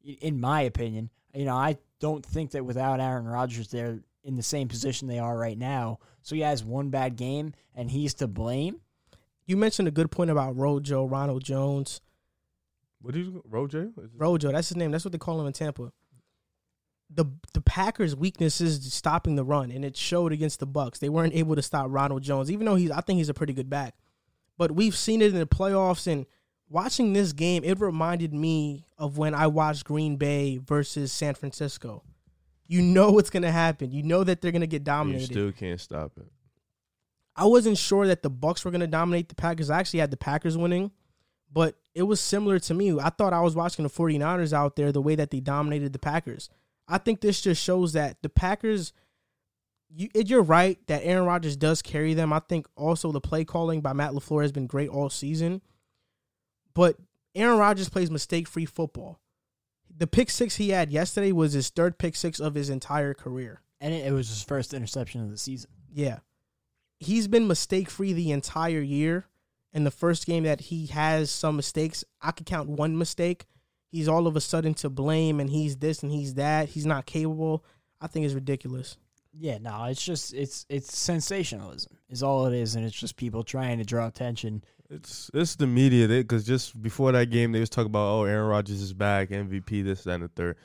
In 0.02 0.40
my 0.40 0.62
opinion, 0.62 1.11
you 1.34 1.44
know, 1.44 1.56
I 1.56 1.76
don't 2.00 2.24
think 2.24 2.52
that 2.52 2.64
without 2.64 3.00
Aaron 3.00 3.26
Rodgers, 3.26 3.68
they're 3.68 4.00
in 4.24 4.36
the 4.36 4.42
same 4.42 4.68
position 4.68 5.09
they 5.09 5.18
are 5.18 5.36
right 5.36 5.59
now. 5.59 5.98
So 6.22 6.34
he 6.34 6.42
has 6.42 6.64
one 6.64 6.90
bad 6.90 7.16
game, 7.16 7.52
and 7.74 7.90
he's 7.90 8.14
to 8.14 8.26
blame. 8.28 8.80
You 9.46 9.56
mentioned 9.56 9.88
a 9.88 9.92
good 9.92 10.11
point 10.11 10.30
about 10.30 10.56
Rojo, 10.56 11.06
Ronald 11.06 11.42
Jones. 11.42 12.00
What 13.00 13.14
did 13.14 13.26
you 13.26 13.42
Rojo? 13.48 13.92
Rojo, 14.16 14.52
that's 14.52 14.68
his 14.68 14.76
name. 14.76 14.90
That's 14.90 15.04
what 15.04 15.12
they 15.12 15.18
call 15.18 15.40
him 15.40 15.46
in 15.46 15.52
Tampa. 15.52 15.92
The 17.11 17.24
the 17.54 17.61
Packers' 17.61 18.14
weakness 18.14 18.61
is 18.61 18.92
stopping 18.92 19.36
the 19.36 19.44
run, 19.44 19.70
and 19.70 19.84
it 19.84 19.96
showed 19.96 20.32
against 20.32 20.61
the 20.61 20.66
Bucks. 20.66 20.98
They 20.98 21.09
weren't 21.09 21.34
able 21.34 21.56
to 21.56 21.62
stop 21.62 21.86
Ronald 21.88 22.22
Jones, 22.22 22.50
even 22.50 22.66
though 22.66 22.76
he's 22.76 22.90
I 22.90 23.00
think 23.00 23.18
he's 23.18 23.28
a 23.28 23.34
pretty 23.34 23.52
good 23.52 23.70
back. 23.70 23.94
But 24.56 24.72
we've 24.72 24.96
seen 24.96 25.22
it 25.22 25.32
in 25.32 25.38
the 25.38 25.46
playoffs, 25.46 26.06
and 26.06 26.26
watching 26.68 27.12
this 27.12 27.32
game, 27.32 27.64
it 27.64 27.80
reminded 27.80 28.34
me 28.34 28.84
of 28.98 29.16
when 29.16 29.34
I 29.34 29.46
watched 29.46 29.84
Green 29.84 30.16
Bay 30.16 30.59
versus 30.59 31.12
San 31.12 31.34
Francisco. 31.34 32.02
You 32.66 32.82
know 32.82 33.11
what's 33.12 33.30
gonna 33.30 33.52
happen. 33.52 33.90
You 33.90 34.02
know 34.02 34.24
that 34.24 34.42
they're 34.42 34.52
gonna 34.52 34.66
get 34.66 34.84
dominated. 34.84 35.30
You 35.30 35.34
still 35.34 35.52
can't 35.52 35.80
stop 35.80 36.12
it. 36.18 36.26
I 37.38 37.44
wasn't 37.44 37.78
sure 37.78 38.09
that 38.09 38.24
the 38.24 38.30
Bucks 38.30 38.64
were 38.64 38.72
going 38.72 38.80
to 38.80 38.88
dominate 38.88 39.28
the 39.28 39.36
Packers. 39.36 39.70
I 39.70 39.78
actually 39.78 40.00
had 40.00 40.11
the 40.11 40.16
Packers 40.16 40.59
winning, 40.59 40.90
but 41.52 41.76
it 41.94 42.02
was 42.02 42.20
similar 42.20 42.59
to 42.59 42.74
me. 42.74 42.98
I 42.98 43.11
thought 43.11 43.32
I 43.32 43.40
was 43.42 43.54
watching 43.54 43.84
the 43.84 43.88
49ers 43.90 44.52
out 44.52 44.74
there 44.74 44.90
the 44.90 45.00
way 45.00 45.14
that 45.14 45.30
they 45.30 45.38
dominated 45.38 45.92
the 45.92 46.00
Packers. 46.00 46.50
I 46.89 46.99
think 46.99 47.20
this 47.20 47.41
just 47.41 47.62
shows 47.62 47.93
that 47.93 48.16
the 48.22 48.28
Packers 48.28 48.93
you, 49.91 50.09
you're 50.14 50.43
right 50.43 50.78
that 50.86 51.03
Aaron 51.05 51.24
Rodgers 51.24 51.57
does 51.57 51.82
carry 51.82 52.14
them. 52.14 52.32
I 52.32 52.41
think 52.41 52.66
also 52.76 53.12
the 53.12 53.20
play 53.20 53.45
calling 53.45 53.80
by 53.80 53.93
Matt 53.93 54.12
LaFleur 54.12 54.43
has 54.43 54.53
been 54.53 54.66
great 54.66 54.89
all 54.89 55.11
season. 55.11 55.62
But 56.74 56.97
Aaron 57.34 57.59
Rodgers 57.59 57.89
plays 57.89 58.11
mistake-free 58.11 58.66
football. 58.66 59.20
The 59.95 60.07
pick 60.07 60.30
6 60.30 60.57
he 60.57 60.70
had 60.70 60.93
yesterday 60.93 61.32
was 61.32 61.55
his 61.55 61.70
third 61.70 61.99
pick 61.99 62.14
6 62.14 62.39
of 62.41 62.55
his 62.55 62.70
entire 62.70 63.14
career. 63.14 63.62
And 63.80 63.95
it, 63.95 64.07
it 64.07 64.12
was 64.12 64.28
his 64.28 64.43
first 64.43 64.74
interception 64.74 65.22
of 65.22 65.30
the 65.30 65.39
season. 65.39 65.70
Yeah. 65.93 66.18
He's 67.01 67.28
been 67.28 67.47
mistake 67.47 67.91
free 67.91 68.12
the 68.12 68.30
entire 68.30 68.80
year. 68.80 69.26
In 69.72 69.84
the 69.84 69.91
first 69.91 70.26
game 70.26 70.45
that 70.45 70.62
he 70.62 70.86
has 70.86 71.30
some 71.30 71.57
mistakes, 71.57 72.03
I 72.22 72.32
could 72.32 72.47
count 72.47 72.70
one 72.70 72.97
mistake. 72.97 73.47
He's 73.91 74.09
all 74.09 74.26
of 74.26 74.36
a 74.36 74.41
sudden 74.41 74.74
to 74.74 74.91
blame 74.91 75.41
and 75.41 75.49
he's 75.49 75.76
this 75.76 76.03
and 76.03 76.12
he's 76.12 76.34
that. 76.34 76.68
He's 76.68 76.86
not 76.86 77.07
capable. 77.07 77.64
I 78.01 78.07
think 78.07 78.26
it's 78.26 78.34
ridiculous. 78.34 78.97
Yeah, 79.32 79.59
no, 79.59 79.84
it's 79.84 80.03
just 80.03 80.34
it's 80.34 80.66
it's 80.68 80.97
sensationalism 80.97 81.97
is 82.09 82.22
all 82.22 82.47
it 82.47 82.55
is, 82.55 82.74
and 82.74 82.84
it's 82.84 82.99
just 82.99 83.16
people 83.16 83.45
trying 83.45 83.78
to 83.78 83.84
draw 83.84 84.07
attention. 84.07 84.64
It's 84.91 85.30
it's 85.34 85.55
the 85.55 85.66
media 85.66 86.09
because 86.09 86.45
just 86.45 86.80
before 86.80 87.12
that 87.12 87.30
game 87.30 87.53
they 87.53 87.61
was 87.61 87.70
talking 87.70 87.91
about 87.91 88.09
oh 88.09 88.24
Aaron 88.24 88.49
Rodgers 88.49 88.80
is 88.80 88.93
back 88.93 89.28
MVP 89.28 89.84
this 89.84 90.05
that 90.05 90.14
and 90.14 90.24
the 90.24 90.28
third. 90.28 90.57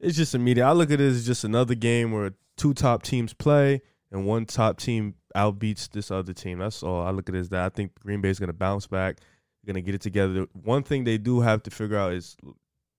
It's 0.00 0.16
just 0.16 0.32
the 0.32 0.38
media. 0.38 0.64
I 0.64 0.72
look 0.72 0.90
at 0.90 1.00
it 1.00 1.06
as 1.06 1.24
just 1.24 1.44
another 1.44 1.74
game 1.74 2.10
where 2.12 2.32
two 2.56 2.74
top 2.74 3.02
teams 3.02 3.34
play 3.34 3.82
and 4.10 4.26
one 4.26 4.46
top 4.46 4.78
team 4.78 5.14
outbeats 5.36 5.88
this 5.90 6.10
other 6.10 6.32
team. 6.32 6.58
That's 6.58 6.82
all 6.82 7.02
I 7.02 7.10
look 7.10 7.28
at 7.28 7.34
it 7.34 7.38
as 7.38 7.48
that. 7.50 7.64
I 7.64 7.68
think 7.68 7.98
Green 8.00 8.20
Bay 8.20 8.30
is 8.30 8.38
going 8.38 8.48
to 8.48 8.52
bounce 8.54 8.86
back. 8.86 9.18
They're 9.64 9.74
to 9.74 9.82
get 9.82 9.94
it 9.94 10.00
together. 10.00 10.46
One 10.52 10.82
thing 10.82 11.04
they 11.04 11.18
do 11.18 11.40
have 11.40 11.62
to 11.64 11.70
figure 11.70 11.96
out 11.96 12.12
is 12.12 12.36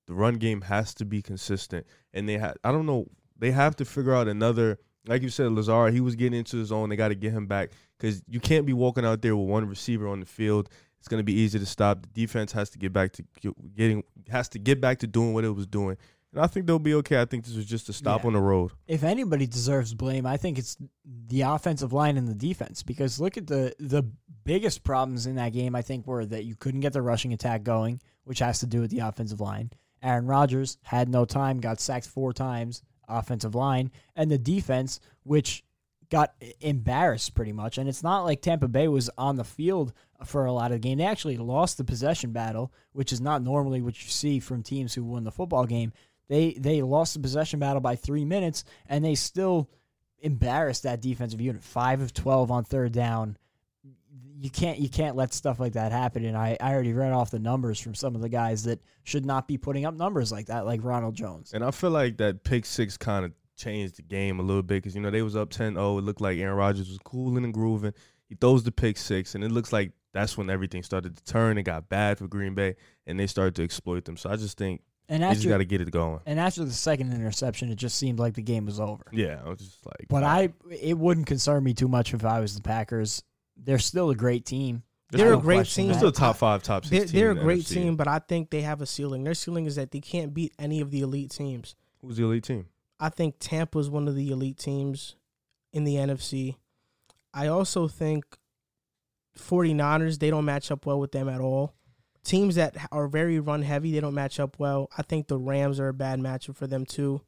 the 0.07 0.13
run 0.13 0.35
game 0.35 0.61
has 0.61 0.93
to 0.95 1.05
be 1.05 1.21
consistent, 1.21 1.85
and 2.13 2.27
they 2.27 2.37
have 2.37 2.55
I 2.63 2.71
don't 2.71 2.85
know 2.85 3.07
they 3.37 3.51
have 3.51 3.75
to 3.77 3.85
figure 3.85 4.13
out 4.13 4.27
another. 4.27 4.79
Like 5.05 5.21
you 5.21 5.29
said, 5.29 5.51
Lazard, 5.51 5.93
he 5.93 5.99
was 5.99 6.15
getting 6.15 6.39
into 6.39 6.57
his 6.57 6.69
zone. 6.69 6.87
They 6.87 6.95
got 6.95 7.09
to 7.09 7.15
get 7.15 7.33
him 7.33 7.45
back 7.45 7.71
because 7.97 8.23
you 8.27 8.39
can't 8.39 8.65
be 8.65 8.71
walking 8.71 9.05
out 9.05 9.21
there 9.21 9.35
with 9.35 9.49
one 9.49 9.67
receiver 9.67 10.07
on 10.07 10.21
the 10.21 10.25
field. 10.25 10.69
It's 10.99 11.09
going 11.09 11.19
to 11.19 11.25
be 11.25 11.33
easy 11.33 11.59
to 11.59 11.65
stop. 11.65 12.01
The 12.01 12.07
defense 12.21 12.53
has 12.53 12.69
to 12.69 12.77
get 12.77 12.93
back 12.93 13.11
to 13.13 13.53
getting 13.75 14.03
has 14.29 14.47
to 14.49 14.59
get 14.59 14.79
back 14.79 14.99
to 14.99 15.07
doing 15.07 15.33
what 15.33 15.43
it 15.43 15.49
was 15.49 15.67
doing, 15.67 15.97
and 16.33 16.41
I 16.43 16.47
think 16.47 16.65
they'll 16.67 16.79
be 16.79 16.95
okay. 16.95 17.21
I 17.21 17.25
think 17.25 17.45
this 17.45 17.55
was 17.55 17.65
just 17.65 17.89
a 17.89 17.93
stop 17.93 18.21
Yeah. 18.23 18.27
on 18.27 18.33
the 18.33 18.41
road. 18.41 18.71
If 18.87 19.03
anybody 19.03 19.45
deserves 19.47 19.93
blame, 19.93 20.25
I 20.25 20.37
think 20.37 20.57
it's 20.57 20.75
the 21.27 21.41
offensive 21.41 21.93
line 21.93 22.17
and 22.17 22.27
the 22.27 22.35
defense. 22.35 22.83
Because 22.83 23.19
look 23.19 23.37
at 23.37 23.47
the 23.47 23.73
the 23.79 24.03
biggest 24.43 24.83
problems 24.83 25.25
in 25.25 25.35
that 25.35 25.53
game. 25.53 25.75
I 25.75 25.81
think 25.81 26.05
were 26.07 26.25
that 26.25 26.43
you 26.45 26.55
couldn't 26.55 26.81
get 26.81 26.93
the 26.93 27.01
rushing 27.01 27.31
attack 27.33 27.63
going, 27.63 28.01
which 28.25 28.39
has 28.39 28.59
to 28.59 28.65
do 28.65 28.81
with 28.81 28.91
the 28.91 28.99
offensive 28.99 29.39
line. 29.39 29.71
Aaron 30.01 30.25
Rodgers 30.25 30.77
had 30.83 31.07
no 31.07 31.23
time, 31.23 31.59
got 31.61 31.79
sacked 31.79 32.07
four 32.07 32.33
times. 32.33 32.81
Offensive 33.07 33.53
line 33.53 33.91
and 34.15 34.31
the 34.31 34.37
defense, 34.37 34.99
which 35.23 35.63
got 36.09 36.33
embarrassed 36.61 37.33
pretty 37.35 37.51
much. 37.51 37.77
And 37.77 37.89
it's 37.89 38.01
not 38.03 38.23
like 38.23 38.41
Tampa 38.41 38.67
Bay 38.67 38.87
was 38.87 39.09
on 39.17 39.35
the 39.35 39.43
field 39.43 39.91
for 40.25 40.45
a 40.45 40.53
lot 40.53 40.71
of 40.71 40.75
the 40.81 40.87
game. 40.87 40.99
They 40.99 41.05
actually 41.05 41.37
lost 41.37 41.77
the 41.77 41.83
possession 41.83 42.31
battle, 42.31 42.71
which 42.93 43.11
is 43.11 43.19
not 43.19 43.41
normally 43.41 43.81
what 43.81 44.01
you 44.03 44.09
see 44.09 44.39
from 44.39 44.63
teams 44.63 44.93
who 44.93 45.03
win 45.03 45.25
the 45.25 45.31
football 45.31 45.65
game. 45.65 45.91
They 46.33 46.53
they 46.53 46.81
lost 46.81 47.13
the 47.13 47.19
possession 47.19 47.59
battle 47.59 47.79
by 47.79 47.95
three 47.95 48.25
minutes, 48.25 48.63
and 48.87 49.05
they 49.05 49.13
still 49.13 49.69
embarrassed 50.17 50.81
that 50.81 50.99
defensive 50.99 51.39
unit. 51.39 51.61
Five 51.61 52.01
of 52.01 52.11
twelve 52.11 52.49
on 52.49 52.63
third 52.63 52.91
down. 52.91 53.37
You 54.39 54.49
can't 54.49 54.79
you 54.79 54.89
can't 54.89 55.15
let 55.15 55.31
stuff 55.31 55.59
like 55.59 55.73
that 55.73 55.91
happen. 55.91 56.25
And 56.25 56.35
I, 56.35 56.57
I 56.59 56.73
already 56.73 56.93
read 56.93 57.11
off 57.11 57.29
the 57.29 57.37
numbers 57.37 57.79
from 57.79 57.93
some 57.93 58.15
of 58.15 58.21
the 58.21 58.29
guys 58.29 58.63
that 58.63 58.81
should 59.03 59.27
not 59.27 59.47
be 59.47 59.59
putting 59.59 59.85
up 59.85 59.93
numbers 59.93 60.31
like 60.31 60.47
that, 60.47 60.65
like 60.65 60.83
Ronald 60.83 61.13
Jones. 61.13 61.53
And 61.53 61.63
I 61.63 61.69
feel 61.69 61.91
like 61.91 62.17
that 62.17 62.43
pick 62.43 62.65
six 62.65 62.97
kind 62.97 63.25
of 63.25 63.31
changed 63.55 63.97
the 63.97 64.01
game 64.01 64.39
a 64.39 64.43
little 64.43 64.63
bit 64.63 64.81
because 64.81 64.95
you 64.95 65.01
know 65.01 65.11
they 65.11 65.21
was 65.21 65.35
up 65.35 65.51
10-0. 65.51 65.75
It 65.99 66.01
looked 66.01 66.19
like 66.19 66.39
Aaron 66.39 66.57
Rodgers 66.57 66.89
was 66.89 66.97
cooling 67.03 67.43
and 67.43 67.53
grooving. 67.53 67.93
He 68.27 68.33
throws 68.33 68.63
the 68.63 68.71
pick 68.71 68.97
six, 68.97 69.35
and 69.35 69.43
it 69.43 69.51
looks 69.51 69.71
like 69.71 69.91
that's 70.13 70.35
when 70.35 70.49
everything 70.49 70.81
started 70.81 71.15
to 71.15 71.23
turn. 71.25 71.59
It 71.59 71.63
got 71.63 71.89
bad 71.89 72.17
for 72.17 72.27
Green 72.27 72.55
Bay, 72.55 72.75
and 73.05 73.19
they 73.19 73.27
started 73.27 73.53
to 73.57 73.63
exploit 73.63 74.05
them. 74.05 74.17
So 74.17 74.31
I 74.31 74.35
just 74.35 74.57
think 74.57 74.81
And 75.13 75.21
they 75.23 75.33
just 75.33 75.47
got 75.47 75.59
to 75.59 75.65
get 75.65 75.79
it 75.81 75.91
going. 75.91 76.19
and 76.25 76.39
after 76.39 76.65
the 76.65 76.71
second 76.71 77.13
interception, 77.13 77.69
it 77.71 77.75
just 77.75 77.97
seemed 77.97 78.17
like 78.19 78.33
the 78.33 78.41
game 78.41 78.65
was 78.65 78.79
over. 78.79 79.03
Yeah, 79.11 79.41
I 79.45 79.49
was 79.49 79.59
just 79.59 79.85
like, 79.85 80.07
But 80.09 80.23
wow. 80.23 80.29
I 80.29 80.53
it 80.71 80.97
wouldn't 80.97 81.27
concern 81.27 81.63
me 81.63 81.73
too 81.73 81.87
much 81.87 82.13
if 82.13 82.25
I 82.25 82.39
was 82.39 82.55
the 82.55 82.61
Packers. 82.61 83.21
They're 83.55 83.77
still 83.79 84.09
a 84.09 84.15
great 84.15 84.45
team. 84.45 84.83
They're 85.11 85.29
no 85.29 85.37
a 85.37 85.41
great 85.41 85.67
team. 85.67 85.89
They're 85.89 85.97
still 85.97 86.11
top 86.11 86.37
five, 86.37 86.63
top 86.63 86.85
They're, 86.85 87.01
six. 87.01 87.11
they're 87.11 87.29
a 87.31 87.35
team 87.35 87.37
in 87.37 87.37
the 87.37 87.43
great 87.43 87.59
NFC. 87.65 87.73
team, 87.75 87.95
but 87.95 88.07
I 88.07 88.17
think 88.17 88.49
they 88.49 88.61
have 88.61 88.81
a 88.81 88.87
ceiling. 88.87 89.23
Their 89.23 89.35
ceiling 89.35 89.67
is 89.67 89.75
that 89.75 89.91
they 89.91 89.99
can't 89.99 90.33
beat 90.33 90.53
any 90.57 90.81
of 90.81 90.89
the 90.89 91.01
elite 91.01 91.29
teams. 91.29 91.75
Who's 92.01 92.17
the 92.17 92.23
elite 92.23 92.45
team? 92.45 92.65
I 92.99 93.09
think 93.09 93.35
Tampa's 93.39 93.91
one 93.91 94.07
of 94.07 94.15
the 94.15 94.31
elite 94.31 94.57
teams 94.57 95.15
in 95.71 95.83
the 95.83 95.95
NFC. 95.95 96.55
I 97.31 97.45
also 97.47 97.87
think 97.87 98.23
49ers, 99.37 100.19
they 100.19 100.29
don't 100.29 100.45
match 100.45 100.71
up 100.71 100.85
well 100.85 100.99
with 100.99 101.11
them 101.11 101.27
at 101.29 101.41
all. 101.41 101.73
Teams 102.23 102.55
that 102.55 102.75
are 102.91 103.07
very 103.07 103.39
run 103.39 103.61
heavy, 103.63 103.91
they 103.91 103.99
don't 103.99 104.13
match 104.13 104.39
up 104.39 104.57
well. 104.59 104.89
I 104.97 105.01
think 105.01 105.27
the 105.27 105.37
Rams 105.37 105.79
are 105.79 105.89
a 105.89 105.93
bad 105.93 106.19
matchup 106.19 106.55
for 106.55 106.67
them 106.67 106.85
too. 106.85 107.21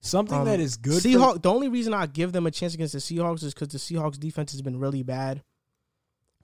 Something 0.00 0.38
Um, 0.40 0.44
that 0.46 0.60
is 0.60 0.76
good. 0.76 1.02
for- 1.02 1.08
Seahawks. 1.08 1.42
the 1.42 1.50
only 1.50 1.68
reason 1.68 1.94
I 1.94 2.06
give 2.06 2.32
them 2.32 2.46
a 2.46 2.50
chance 2.50 2.74
against 2.74 2.92
the 2.92 2.98
Seahawks 2.98 3.42
is 3.44 3.54
because 3.54 3.68
the 3.68 3.78
Seahawks 3.78 4.18
defense 4.18 4.52
has 4.52 4.62
been 4.62 4.78
really 4.78 5.02
bad. 5.02 5.42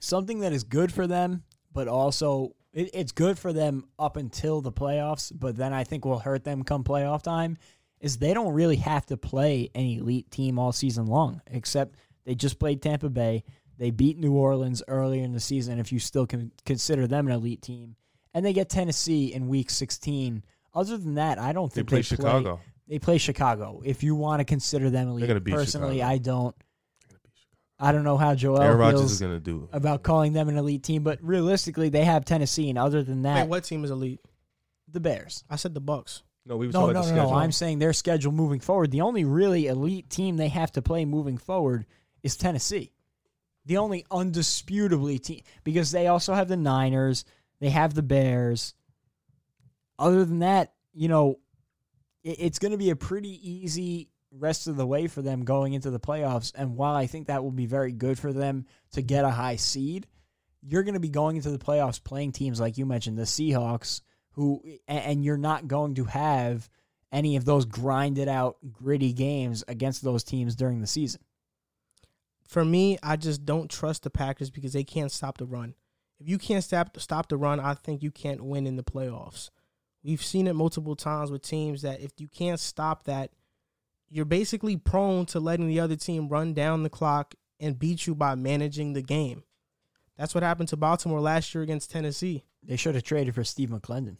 something 0.00 0.40
that 0.40 0.52
is 0.52 0.64
good 0.64 0.92
for 0.92 1.06
them, 1.06 1.44
but 1.72 1.86
also 1.86 2.56
it, 2.72 2.90
it's 2.92 3.12
good 3.12 3.38
for 3.38 3.52
them 3.52 3.84
up 3.98 4.16
until 4.16 4.60
the 4.60 4.72
playoffs. 4.72 5.30
But 5.34 5.56
then 5.56 5.72
I 5.72 5.84
think 5.84 6.04
will 6.04 6.18
hurt 6.18 6.42
them 6.44 6.64
come 6.64 6.82
playoff 6.84 7.22
time. 7.22 7.56
Is 8.00 8.16
they 8.16 8.34
don't 8.34 8.52
really 8.52 8.76
have 8.76 9.06
to 9.06 9.16
play 9.16 9.70
an 9.76 9.84
elite 9.84 10.28
team 10.32 10.58
all 10.58 10.72
season 10.72 11.06
long, 11.06 11.40
except 11.46 11.94
they 12.24 12.34
just 12.34 12.58
played 12.58 12.82
Tampa 12.82 13.08
Bay. 13.08 13.44
They 13.78 13.90
beat 13.90 14.18
New 14.18 14.32
Orleans 14.34 14.82
earlier 14.88 15.22
in 15.24 15.32
the 15.32 15.40
season, 15.40 15.78
if 15.78 15.92
you 15.92 15.98
still 15.98 16.26
can 16.26 16.52
consider 16.64 17.06
them 17.06 17.26
an 17.26 17.32
elite 17.32 17.62
team, 17.62 17.96
and 18.34 18.44
they 18.44 18.52
get 18.52 18.68
Tennessee 18.68 19.32
in 19.32 19.48
Week 19.48 19.70
16. 19.70 20.44
Other 20.74 20.96
than 20.96 21.14
that, 21.16 21.38
I 21.38 21.52
don't 21.52 21.72
They 21.72 21.82
play 21.82 21.98
they 21.98 22.02
Chicago. 22.02 22.60
They 22.88 22.98
play 22.98 23.18
Chicago. 23.18 23.80
If 23.84 24.02
you 24.02 24.14
want 24.14 24.40
to 24.40 24.44
consider 24.44 24.90
them 24.90 25.08
elite, 25.08 25.26
gonna 25.28 25.40
personally, 25.40 25.96
Chicago. 25.96 26.12
I 26.14 26.18
don't. 26.18 26.56
I 27.78 27.90
don't 27.90 28.04
know 28.04 28.16
how 28.16 28.34
Joel 28.34 28.60
Aaron 28.62 28.78
Rodgers 28.78 29.00
feels 29.00 29.12
is 29.12 29.20
gonna 29.20 29.40
do. 29.40 29.68
about 29.72 30.02
calling 30.04 30.32
them 30.32 30.48
an 30.48 30.56
elite 30.56 30.84
team, 30.84 31.02
but 31.02 31.18
realistically, 31.22 31.88
they 31.88 32.04
have 32.04 32.24
Tennessee, 32.24 32.68
and 32.70 32.78
other 32.78 33.02
than 33.02 33.22
that, 33.22 33.42
Wait, 33.42 33.48
what 33.48 33.64
team 33.64 33.82
is 33.84 33.90
elite? 33.90 34.20
the 34.88 35.00
Bears. 35.00 35.42
I 35.50 35.56
said 35.56 35.74
the 35.74 35.80
Bucks. 35.80 36.22
No, 36.44 36.56
we 36.56 36.66
were 36.66 36.72
No, 36.72 36.80
talking 36.80 36.94
no, 36.94 37.00
about 37.00 37.08
no, 37.08 37.10
the 37.10 37.16
no. 37.16 37.22
schedule. 37.22 37.38
I'm 37.38 37.52
saying 37.52 37.78
their 37.78 37.92
schedule 37.92 38.30
moving 38.32 38.60
forward. 38.60 38.90
The 38.90 39.00
only 39.00 39.24
really 39.24 39.66
elite 39.66 40.10
team 40.10 40.36
they 40.36 40.48
have 40.48 40.70
to 40.72 40.82
play 40.82 41.04
moving 41.04 41.38
forward 41.38 41.86
is 42.22 42.36
Tennessee. 42.36 42.92
The 43.64 43.78
only 43.78 44.04
undisputably 44.10 45.22
team 45.22 45.42
because 45.64 45.92
they 45.92 46.08
also 46.08 46.34
have 46.34 46.48
the 46.48 46.56
Niners, 46.56 47.24
they 47.60 47.70
have 47.70 47.94
the 47.94 48.02
Bears. 48.02 48.74
Other 49.98 50.24
than 50.24 50.40
that, 50.40 50.72
you 50.92 51.08
know, 51.08 51.38
it, 52.24 52.36
it's 52.40 52.58
going 52.58 52.72
to 52.72 52.78
be 52.78 52.90
a 52.90 52.96
pretty 52.96 53.50
easy 53.50 54.08
rest 54.32 54.66
of 54.66 54.76
the 54.76 54.86
way 54.86 55.06
for 55.06 55.22
them 55.22 55.44
going 55.44 55.74
into 55.74 55.90
the 55.90 56.00
playoffs. 56.00 56.52
And 56.54 56.76
while 56.76 56.94
I 56.94 57.06
think 57.06 57.26
that 57.26 57.44
will 57.44 57.50
be 57.52 57.66
very 57.66 57.92
good 57.92 58.18
for 58.18 58.32
them 58.32 58.66
to 58.92 59.02
get 59.02 59.24
a 59.24 59.30
high 59.30 59.56
seed, 59.56 60.06
you're 60.62 60.82
going 60.82 60.94
to 60.94 61.00
be 61.00 61.08
going 61.08 61.36
into 61.36 61.50
the 61.50 61.58
playoffs 61.58 62.02
playing 62.02 62.32
teams 62.32 62.60
like 62.60 62.78
you 62.78 62.86
mentioned, 62.86 63.18
the 63.18 63.22
Seahawks, 63.22 64.00
who, 64.32 64.62
and 64.88 65.24
you're 65.24 65.36
not 65.36 65.68
going 65.68 65.94
to 65.96 66.04
have 66.04 66.68
any 67.10 67.36
of 67.36 67.44
those 67.44 67.66
grinded 67.66 68.28
out, 68.28 68.56
gritty 68.72 69.12
games 69.12 69.62
against 69.68 70.02
those 70.02 70.24
teams 70.24 70.56
during 70.56 70.80
the 70.80 70.86
season. 70.86 71.20
For 72.52 72.66
me, 72.66 72.98
I 73.02 73.16
just 73.16 73.46
don't 73.46 73.70
trust 73.70 74.02
the 74.02 74.10
Packers 74.10 74.50
because 74.50 74.74
they 74.74 74.84
can't 74.84 75.10
stop 75.10 75.38
the 75.38 75.46
run. 75.46 75.74
If 76.20 76.28
you 76.28 76.36
can't 76.36 76.62
stop 76.62 77.00
stop 77.00 77.30
the 77.30 77.38
run, 77.38 77.58
I 77.58 77.72
think 77.72 78.02
you 78.02 78.10
can't 78.10 78.44
win 78.44 78.66
in 78.66 78.76
the 78.76 78.82
playoffs. 78.82 79.48
We've 80.04 80.22
seen 80.22 80.46
it 80.46 80.52
multiple 80.52 80.94
times 80.94 81.30
with 81.30 81.40
teams 81.40 81.80
that 81.80 82.02
if 82.02 82.10
you 82.18 82.28
can't 82.28 82.60
stop 82.60 83.04
that, 83.04 83.30
you're 84.10 84.26
basically 84.26 84.76
prone 84.76 85.24
to 85.26 85.40
letting 85.40 85.66
the 85.66 85.80
other 85.80 85.96
team 85.96 86.28
run 86.28 86.52
down 86.52 86.82
the 86.82 86.90
clock 86.90 87.34
and 87.58 87.78
beat 87.78 88.06
you 88.06 88.14
by 88.14 88.34
managing 88.34 88.92
the 88.92 89.00
game. 89.00 89.44
That's 90.18 90.34
what 90.34 90.44
happened 90.44 90.68
to 90.68 90.76
Baltimore 90.76 91.22
last 91.22 91.54
year 91.54 91.64
against 91.64 91.90
Tennessee. 91.90 92.44
They 92.62 92.76
should 92.76 92.96
have 92.96 93.04
traded 93.04 93.34
for 93.34 93.44
Steve 93.44 93.70
McLendon. 93.70 94.18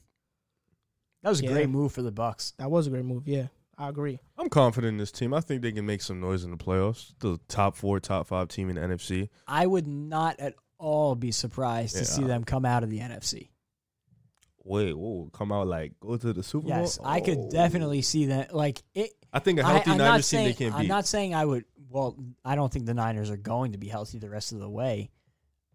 That 1.22 1.28
was 1.28 1.40
a 1.40 1.44
Yeah. 1.44 1.52
great 1.52 1.68
move 1.68 1.92
for 1.92 2.00
the 2.00 2.10
Bucks. 2.10 2.54
That 2.56 2.70
was 2.70 2.86
a 2.86 2.90
great 2.90 3.04
move. 3.04 3.28
Yeah, 3.28 3.48
I 3.82 3.88
agree. 3.88 4.20
I'm 4.38 4.48
confident 4.48 4.92
in 4.92 4.98
this 4.98 5.10
team. 5.10 5.34
I 5.34 5.40
think 5.40 5.60
they 5.62 5.72
can 5.72 5.84
make 5.84 6.02
some 6.02 6.20
noise 6.20 6.44
in 6.44 6.50
the 6.52 6.56
playoffs. 6.56 7.14
The 7.18 7.38
top 7.48 7.76
four, 7.76 7.98
top 7.98 8.28
five 8.28 8.46
team 8.48 8.68
in 8.70 8.76
the 8.76 8.82
NFC. 8.82 9.28
I 9.48 9.66
would 9.66 9.86
not 9.88 10.38
at 10.38 10.54
all 10.78 11.14
be 11.16 11.32
surprised 11.32 11.94
to 11.94 12.02
Yeah. 12.02 12.06
see 12.06 12.24
them 12.24 12.44
come 12.44 12.64
out 12.64 12.84
of 12.84 12.90
the 12.90 13.00
NFC. 13.00 13.48
Wait, 14.64 14.92
whoa, 14.96 15.28
come 15.32 15.50
out 15.50 15.66
like 15.66 15.94
go 15.98 16.16
to 16.16 16.32
the 16.32 16.42
Super 16.44 16.68
Bowl. 16.68 16.78
Yes, 16.78 16.98
I 17.04 17.20
could 17.20 17.38
Oh. 17.38 17.50
definitely 17.50 18.02
see 18.02 18.26
that. 18.26 18.54
Like 18.54 18.80
it, 18.94 19.10
I 19.32 19.40
think 19.40 19.58
a 19.58 19.66
I, 19.66 19.72
healthy 19.72 19.90
I'm 19.90 19.98
not 19.98 20.04
Niners 20.10 20.30
team 20.30 20.36
saying 20.38 20.46
they 20.46 20.54
can't 20.54 20.74
I'm 20.74 20.80
beat. 20.82 20.88
not 20.88 21.06
saying 21.06 21.34
I 21.34 21.44
would. 21.44 21.64
Well, 21.88 22.16
I 22.44 22.54
don't 22.54 22.72
think 22.72 22.86
the 22.86 22.94
Niners 22.94 23.30
are 23.30 23.36
going 23.36 23.72
to 23.72 23.78
be 23.78 23.88
healthy 23.88 24.18
the 24.18 24.30
rest 24.30 24.52
of 24.52 24.60
the 24.60 24.70
way. 24.70 25.10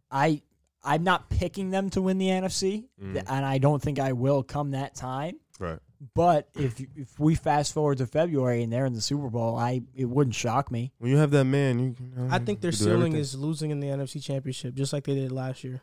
I 0.09 0.41
I'm 0.83 1.03
not 1.03 1.29
picking 1.29 1.69
them 1.71 1.89
to 1.91 2.01
win 2.01 2.17
the 2.17 2.27
NFC, 2.29 2.85
Mm. 3.01 3.23
and 3.27 3.45
I 3.45 3.57
don't 3.57 3.81
think 3.81 3.99
I 3.99 4.13
will 4.13 4.43
come 4.43 4.71
that 4.71 4.95
time. 4.95 5.37
right. 5.59 5.79
But 6.13 6.49
if 6.55 6.79
if 6.95 7.19
we 7.19 7.35
fast 7.35 7.73
forward 7.73 7.97
to 7.99 8.07
February 8.07 8.63
and 8.63 8.71
they're 8.71 8.85
in 8.85 8.93
the 8.93 9.01
Super 9.01 9.29
Bowl, 9.29 9.57
I 9.57 9.81
it 9.95 10.05
wouldn't 10.05 10.35
shock 10.35 10.71
me. 10.71 10.91
When 10.99 11.11
you 11.11 11.17
have 11.17 11.31
that 11.31 11.45
man, 11.45 11.79
you. 11.79 11.93
Can, 11.93 12.13
uh, 12.17 12.35
I 12.35 12.39
think 12.39 12.61
their 12.61 12.71
you 12.71 12.77
do 12.77 12.83
ceiling 12.83 12.97
everything. 12.97 13.19
is 13.19 13.35
losing 13.35 13.71
in 13.71 13.79
the 13.79 13.87
NFC 13.87 14.23
Championship, 14.23 14.75
just 14.75 14.93
like 14.93 15.05
they 15.05 15.15
did 15.15 15.31
last 15.31 15.63
year. 15.63 15.81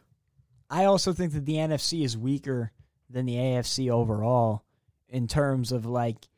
I 0.71 0.85
also 0.85 1.13
think 1.13 1.33
that 1.33 1.47
the 1.47 1.57
NFC 1.57 2.05
is 2.05 2.17
weaker 2.17 2.73
than 3.11 3.27
the 3.27 3.37
AFC 3.37 3.91
overall 3.91 4.65
in 5.09 5.29
terms 5.29 5.73
of 5.73 5.87
like 5.87 6.29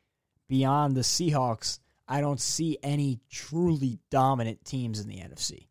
beyond 0.49 0.97
the 0.97 1.03
Seahawks. 1.03 1.79
I 2.09 2.21
don't 2.21 2.41
see 2.41 2.79
any 2.83 3.21
truly 3.31 3.99
dominant 4.11 4.65
teams 4.65 5.01
in 5.01 5.09
the 5.09 5.17
NFC. 5.17 5.67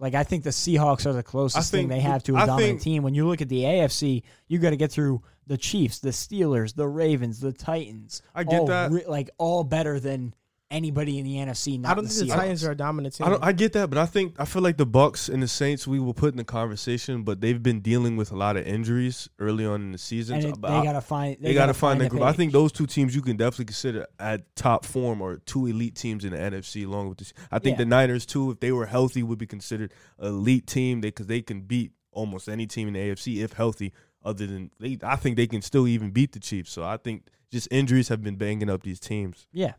Like 0.00 0.14
I 0.14 0.22
think 0.22 0.44
the 0.44 0.50
Seahawks 0.50 1.06
are 1.06 1.12
the 1.12 1.22
closest 1.22 1.70
thing 1.72 1.88
they 1.88 2.00
have 2.00 2.22
to 2.24 2.34
a 2.36 2.38
I 2.40 2.46
dominant 2.46 2.70
think- 2.74 2.82
team. 2.82 3.02
When 3.02 3.14
you 3.14 3.26
look 3.26 3.40
at 3.42 3.48
the 3.48 3.62
AFC, 3.64 4.22
you 4.46 4.58
got 4.58 4.70
to 4.70 4.76
get 4.76 4.92
through 4.92 5.22
the 5.46 5.56
Chiefs, 5.56 5.98
the 5.98 6.10
Steelers, 6.10 6.74
the 6.74 6.86
Ravens, 6.86 7.40
the 7.40 7.52
Titans. 7.52 8.22
I 8.34 8.44
get 8.44 8.66
that. 8.66 8.90
re- 8.90 9.06
like 9.06 9.30
all 9.38 9.64
better 9.64 9.98
than 9.98 10.34
anybody 10.70 11.18
in 11.18 11.24
the 11.24 11.36
NFC. 11.36 11.78
Not 11.80 11.92
I 11.92 11.94
don't 11.94 12.04
the 12.04 12.10
think 12.10 12.28
the 12.28 12.34
Seahawks. 12.34 12.38
Titans 12.38 12.64
are 12.64 12.70
a 12.72 12.76
dominant 12.76 13.14
team. 13.14 13.26
I 13.26 13.30
don't. 13.30 13.44
I 13.44 13.52
get 13.52 13.72
that, 13.72 13.88
but 13.88 13.98
I 13.98 14.06
think 14.06 14.34
I 14.38 14.44
feel 14.44 14.62
like 14.62 14.76
the 14.76 14.86
Bucks 14.86 15.28
and 15.28 15.42
the 15.42 15.48
Saints 15.48 15.86
we 15.86 15.98
will 15.98 16.14
put 16.14 16.32
in 16.32 16.36
the 16.36 16.44
conversation, 16.44 17.22
but 17.22 17.40
they've 17.40 17.62
been 17.62 17.80
dealing 17.80 18.16
with 18.16 18.32
a 18.32 18.36
lot 18.36 18.56
of 18.56 18.66
injuries 18.66 19.28
early 19.38 19.64
on 19.64 19.82
in 19.82 19.92
the 19.92 19.98
season. 19.98 20.36
and 20.36 20.44
it, 20.46 20.60
but 20.60 20.68
they 20.68 20.74
I- 20.76 20.84
gotta 20.84 21.00
find. 21.00 21.36
they 21.40 21.54
got 21.54 21.66
to 21.66 21.74
find 21.74 22.00
the 22.00 22.04
that 22.04 22.10
group. 22.10 22.22
I 22.22 22.32
think 22.32 22.52
those 22.52 22.72
two 22.72 22.86
teams 22.86 23.14
you 23.14 23.22
can 23.22 23.36
definitely 23.36 23.66
consider 23.66 24.06
at 24.18 24.54
top 24.56 24.84
form 24.84 25.20
or 25.20 25.38
two 25.38 25.66
elite 25.66 25.94
teams 25.94 26.24
in 26.24 26.32
the 26.32 26.38
NFC, 26.38 26.86
along 26.86 27.08
with 27.08 27.18
this. 27.18 27.32
I 27.50 27.58
think 27.58 27.74
Yeah. 27.74 27.84
the 27.84 27.86
Niners 27.86 28.26
too, 28.26 28.50
if 28.50 28.60
they 28.60 28.72
were 28.72 28.86
healthy, 28.86 29.22
would 29.22 29.38
be 29.38 29.46
considered 29.46 29.92
elite 30.22 30.66
team. 30.66 31.00
They 31.00 31.08
because 31.08 31.26
they 31.26 31.40
can 31.42 31.62
beat 31.62 31.92
almost 32.12 32.48
any 32.48 32.66
team 32.66 32.88
in 32.88 32.94
the 32.94 33.00
AFC 33.00 33.42
if 33.42 33.52
healthy. 33.54 33.92
Other 34.24 34.46
than 34.48 34.70
they, 34.80 34.98
I 35.02 35.14
think 35.16 35.36
they 35.36 35.46
can 35.46 35.62
still 35.62 35.86
even 35.86 36.10
beat 36.10 36.32
the 36.32 36.40
Chiefs. 36.40 36.72
So 36.72 36.82
I 36.82 36.96
think 36.96 37.28
just 37.52 37.68
injuries 37.70 38.08
have 38.08 38.20
been 38.22 38.34
banging 38.36 38.68
up 38.68 38.82
these 38.82 38.98
teams. 39.00 39.46
Yeah. 39.52 39.74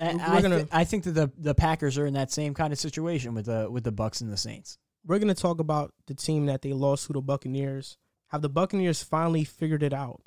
And 0.00 0.18
We're 0.18 0.24
I, 0.26 0.40
gonna- 0.42 0.60
thi- 0.64 0.68
I 0.72 0.84
think 0.84 1.04
that 1.04 1.10
the, 1.12 1.30
the 1.38 1.54
Packers 1.54 1.96
are 1.98 2.06
in 2.06 2.14
that 2.14 2.32
same 2.32 2.54
kind 2.54 2.72
of 2.72 2.78
situation 2.78 3.34
with 3.34 3.46
the 3.46 3.68
with 3.70 3.84
the 3.84 3.92
Bucks 3.92 4.20
and 4.22 4.32
the 4.32 4.36
Saints. 4.36 4.78
We're 5.06 5.18
going 5.18 5.28
to 5.34 5.40
talk 5.40 5.60
about 5.60 5.92
the 6.06 6.14
team 6.14 6.46
that 6.46 6.62
they 6.62 6.72
lost 6.72 7.06
to 7.06 7.12
the 7.12 7.20
Buccaneers. 7.22 7.96
Have 8.28 8.42
the 8.42 8.48
Buccaneers 8.48 9.02
finally 9.02 9.44
figured 9.44 9.82
it 9.82 9.92
out? 9.94 10.20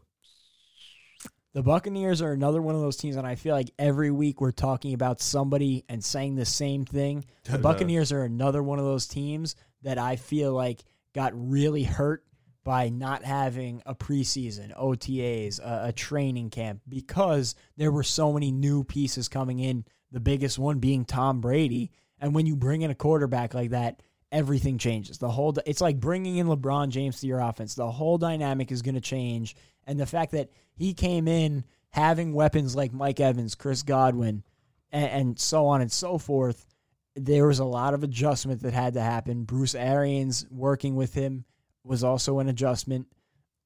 The 1.54 1.62
Buccaneers 1.62 2.22
are 2.22 2.32
another 2.32 2.62
one 2.62 2.74
of 2.74 2.82
those 2.82 2.98
teams, 2.98 3.16
and 3.16 3.28
I 3.28 3.36
feel 3.36 3.54
like 3.56 3.70
every 3.78 4.10
week 4.10 4.42
we're 4.42 4.52
talking 4.52 4.94
about 4.96 5.22
somebody 5.22 5.86
and 5.88 6.04
saying 6.04 6.36
the 6.36 6.46
same 6.46 6.86
thing. 6.86 7.26
The 7.44 7.60
Buccaneers 7.60 8.12
are 8.12 8.24
another 8.24 8.64
one 8.64 8.80
of 8.80 8.86
those 8.86 9.06
teams 9.06 9.56
that 9.84 9.98
I 10.00 10.16
feel 10.16 10.54
like 10.54 10.84
got 11.14 11.34
really 11.36 11.84
hurt 11.84 12.24
by 12.64 12.90
not 12.90 13.24
having 13.24 13.82
a 13.86 13.94
preseason, 13.94 14.78
OTAs, 14.78 15.60
a, 15.60 15.90
a 15.90 15.94
training 15.94 16.50
camp, 16.50 16.82
because 16.88 17.56
there 17.78 17.92
were 17.92 18.04
so 18.04 18.32
many 18.32 18.52
new 18.52 18.84
pieces 18.84 19.28
coming 19.28 19.60
in. 19.60 19.86
The 20.12 20.20
biggest 20.20 20.60
one 20.60 20.80
being 20.80 21.06
Tom 21.06 21.42
Brady, 21.42 21.92
and 22.20 22.36
when 22.36 22.46
you 22.46 22.56
bring 22.56 22.84
in 22.84 22.92
a 22.92 22.96
quarterback 22.96 23.54
like 23.54 23.72
that, 23.72 24.02
everything 24.32 24.78
changes. 24.78 25.18
The 25.18 25.30
whole 25.30 25.56
it's 25.66 25.82
like 25.82 26.00
bringing 26.00 26.38
in 26.38 26.48
LeBron 26.48 26.90
James 26.90 27.20
to 27.20 27.28
your 27.28 27.40
offense. 27.40 27.76
The 27.76 27.90
whole 27.90 28.18
dynamic 28.18 28.72
is 28.72 28.82
going 28.82 28.96
to 28.96 29.02
change, 29.02 29.56
and 29.86 30.00
the 30.00 30.06
fact 30.06 30.32
that 30.34 30.50
he 30.76 30.94
came 30.94 31.28
in 31.28 31.64
having 31.90 32.34
weapons 32.34 32.76
like 32.76 32.94
Mike 32.94 33.20
Evans, 33.20 33.56
Chris 33.56 33.84
Godwin, 33.84 34.44
and, 34.92 35.10
and 35.10 35.40
so 35.40 35.68
on 35.68 35.82
and 35.82 35.92
so 35.92 36.18
forth, 36.18 36.66
there 37.16 37.48
was 37.48 37.60
a 37.60 37.66
lot 37.66 37.94
of 37.94 38.04
adjustment 38.04 38.62
that 38.62 38.74
had 38.74 38.94
to 38.94 39.02
happen. 39.02 39.44
Bruce 39.44 39.76
Arians 39.76 40.46
working 40.50 40.96
with 40.96 41.14
him 41.14 41.46
was 41.84 42.04
also 42.04 42.40
an 42.40 42.50
adjustment. 42.50 43.08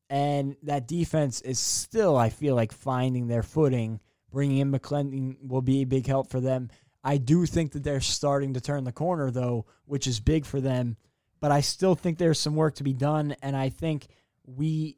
And 0.10 0.56
that 0.64 0.88
defense 0.88 1.42
is 1.42 1.60
still, 1.60 2.16
I 2.18 2.30
feel 2.30 2.56
like, 2.56 2.72
finding 2.72 3.28
their 3.28 3.44
footing. 3.44 4.00
Bringing 4.32 4.58
in 4.58 4.72
McLendon 4.72 5.36
will 5.48 5.62
be 5.62 5.82
a 5.82 5.88
big 5.88 6.08
help 6.08 6.30
for 6.30 6.40
them. 6.40 6.70
I 7.04 7.18
do 7.18 7.46
think 7.46 7.72
that 7.72 7.84
they're 7.84 8.02
starting 8.02 8.54
to 8.54 8.62
turn 8.62 8.84
the 8.84 8.92
corner, 8.92 9.32
though, 9.32 9.66
which 9.86 10.08
is 10.08 10.20
big 10.20 10.46
for 10.46 10.60
them. 10.60 10.98
But 11.40 11.52
I 11.52 11.62
still 11.62 11.96
think 11.96 12.18
there's 12.18 12.40
some 12.40 12.56
work 12.56 12.76
to 12.76 12.84
be 12.84 12.94
done. 12.94 13.36
And 13.42 13.56
I 13.56 13.70
think 13.70 14.08
we, 14.46 14.98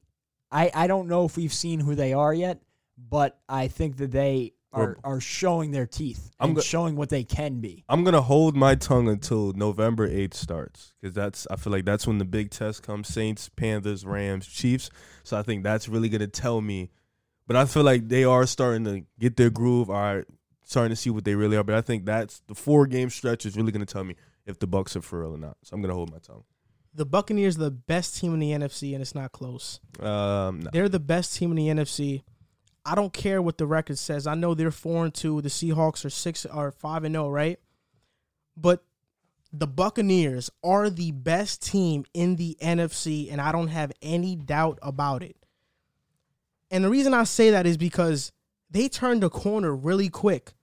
I, 0.52 0.72
I 0.74 0.88
don't 0.88 1.08
know 1.08 1.26
if 1.26 1.38
we've 1.38 1.54
seen 1.54 1.80
who 1.80 1.96
they 1.96 2.14
are 2.14 2.34
yet, 2.34 2.62
but 2.98 3.40
I 3.48 3.68
think 3.68 3.98
that 3.98 4.12
they 4.12 4.54
are, 4.72 4.98
are 5.04 5.20
showing 5.20 5.72
their 5.72 5.86
teeth 5.86 6.32
I'm 6.40 6.50
and 6.50 6.56
go- 6.58 6.62
showing 6.62 6.96
what 6.96 7.10
they 7.10 7.24
can 7.24 7.60
be. 7.60 7.84
I'm 7.90 8.04
gonna 8.04 8.22
hold 8.22 8.56
my 8.56 8.76
tongue 8.76 9.08
until 9.08 9.54
November 9.54 10.08
eighth 10.08 10.36
starts 10.36 10.94
because 11.02 11.14
that's 11.14 11.48
I 11.50 11.56
feel 11.56 11.72
like 11.72 11.86
that's 11.86 12.06
when 12.06 12.18
the 12.18 12.26
big 12.26 12.52
test 12.52 12.84
comes: 12.84 13.08
Saints, 13.08 13.50
Panthers, 13.50 14.06
Rams, 14.06 14.48
Chiefs. 14.48 14.90
So 15.24 15.38
I 15.38 15.44
think 15.44 15.64
that's 15.64 15.90
really 15.90 16.10
gonna 16.10 16.28
tell 16.28 16.62
me. 16.62 16.90
But 17.48 17.56
I 17.56 17.66
feel 17.66 17.84
like 17.84 18.08
they 18.08 18.24
are 18.24 18.46
starting 18.46 18.86
to 18.86 19.04
get 19.20 19.38
their 19.38 19.50
groove. 19.50 19.90
Are 19.90 20.26
starting 20.64 20.92
to 20.92 20.96
see 20.96 21.10
what 21.10 21.26
they 21.26 21.36
really 21.36 21.58
are. 21.58 21.64
But 21.64 21.76
I 21.76 21.82
think 21.82 22.06
that's 22.06 22.42
the 22.48 22.56
four 22.56 22.86
game 22.86 23.10
stretch 23.10 23.46
is 23.46 23.58
really 23.58 23.72
gonna 23.72 23.86
tell 23.86 24.04
me 24.04 24.16
if 24.46 24.60
the 24.60 24.68
Bucks 24.68 24.96
are 24.96 25.02
for 25.02 25.22
real 25.22 25.36
or 25.36 25.38
not. 25.38 25.58
So 25.64 25.76
I'm 25.76 25.82
gonna 25.82 25.96
hold 25.96 26.12
my 26.12 26.20
tongue. 26.20 26.44
The 26.94 27.06
Buccaneers 27.06 27.56
are 27.58 27.62
the 27.62 27.72
best 27.72 28.18
team 28.18 28.34
in 28.34 28.40
the 28.40 28.52
NFC, 28.52 28.94
and 28.94 29.02
it's 29.02 29.14
not 29.14 29.32
close. 29.32 29.80
Um, 30.00 30.62
no. 30.62 30.70
They're 30.74 30.90
the 30.90 31.00
best 31.00 31.36
team 31.36 31.52
in 31.52 31.56
the 31.58 31.68
NFC. 31.68 32.24
I 32.86 32.96
don't 32.96 33.14
care 33.14 33.42
what 33.42 33.58
the 33.58 33.68
record 33.68 33.98
says. 33.98 34.26
I 34.28 34.36
know 34.36 34.54
they're 34.54 34.72
four 34.72 35.06
and 35.06 35.14
two. 35.14 35.42
The 35.42 35.50
Seahawks 35.50 36.06
are 36.06 36.10
six 36.10 36.46
or 36.46 36.72
five 36.72 37.04
and 37.04 37.14
zero, 37.14 37.30
right? 37.30 37.60
But 38.56 38.84
the 39.52 39.68
Buccaneers 39.68 40.50
are 40.64 40.90
the 40.90 41.12
best 41.12 41.62
team 41.64 42.06
in 42.14 42.36
the 42.36 42.58
NFC, 42.62 43.32
and 43.32 43.42
I 43.42 43.52
don't 43.52 43.70
have 43.70 43.92
any 44.02 44.36
doubt 44.36 44.80
about 44.82 45.24
it. 45.24 45.36
And 46.72 46.84
the 46.84 46.90
reason 46.90 47.14
I 47.14 47.24
say 47.24 47.50
that 47.52 47.66
is 47.66 47.78
because 47.78 48.32
they 48.70 48.88
turned 48.88 49.24
a 49.24 49.30
corner 49.30 49.76
really 49.76 50.10
quick. 50.10 50.54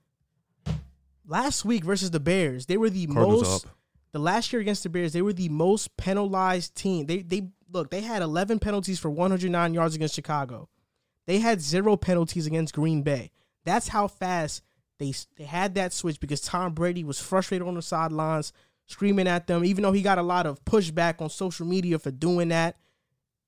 Last 1.27 1.65
week 1.65 1.85
versus 1.85 2.13
the 2.13 2.21
Bears, 2.21 2.67
they 2.67 2.77
were 2.77 2.91
the 2.91 3.07
Cardinals 3.07 3.43
most 3.43 3.67
up. 3.67 3.73
the 4.13 4.21
last 4.21 4.53
year 4.53 4.63
against 4.63 4.85
the 4.85 4.89
Bears, 4.89 5.13
they 5.13 5.23
were 5.23 5.33
the 5.33 5.49
most 5.49 5.97
penalized 5.97 6.77
team. 6.77 7.07
They 7.07 7.23
they 7.23 7.49
look, 7.73 7.91
they 7.91 8.03
had 8.03 8.23
11 8.23 8.61
penalties 8.61 9.01
for 9.01 9.11
109 9.11 9.75
yards 9.75 9.97
against 9.97 10.15
Chicago. 10.15 10.69
They 11.27 11.39
had 11.39 11.61
zero 11.61 11.97
penalties 11.97 12.47
against 12.47 12.75
Green 12.75 13.03
Bay. 13.03 13.31
That's 13.65 13.89
how 13.89 14.09
fast 14.09 14.63
they 14.99 15.13
they 15.37 15.45
had 15.45 15.75
that 15.75 15.93
switch 15.93 16.21
because 16.21 16.41
Tom 16.41 16.73
Brady 16.73 17.05
was 17.05 17.21
frustrated 17.21 17.67
on 17.67 17.75
the 17.75 17.83
sidelines, 17.83 18.53
screaming 18.87 19.29
at 19.29 19.47
them. 19.47 19.65
Even 19.65 19.83
though 19.83 19.93
he 19.93 20.03
got 20.03 20.19
a 20.19 20.23
lot 20.23 20.47
of 20.47 20.65
pushback 20.65 21.21
on 21.21 21.29
social 21.29 21.67
media 21.67 21.99
for 21.99 22.11
doing 22.11 22.49
that, 22.49 22.77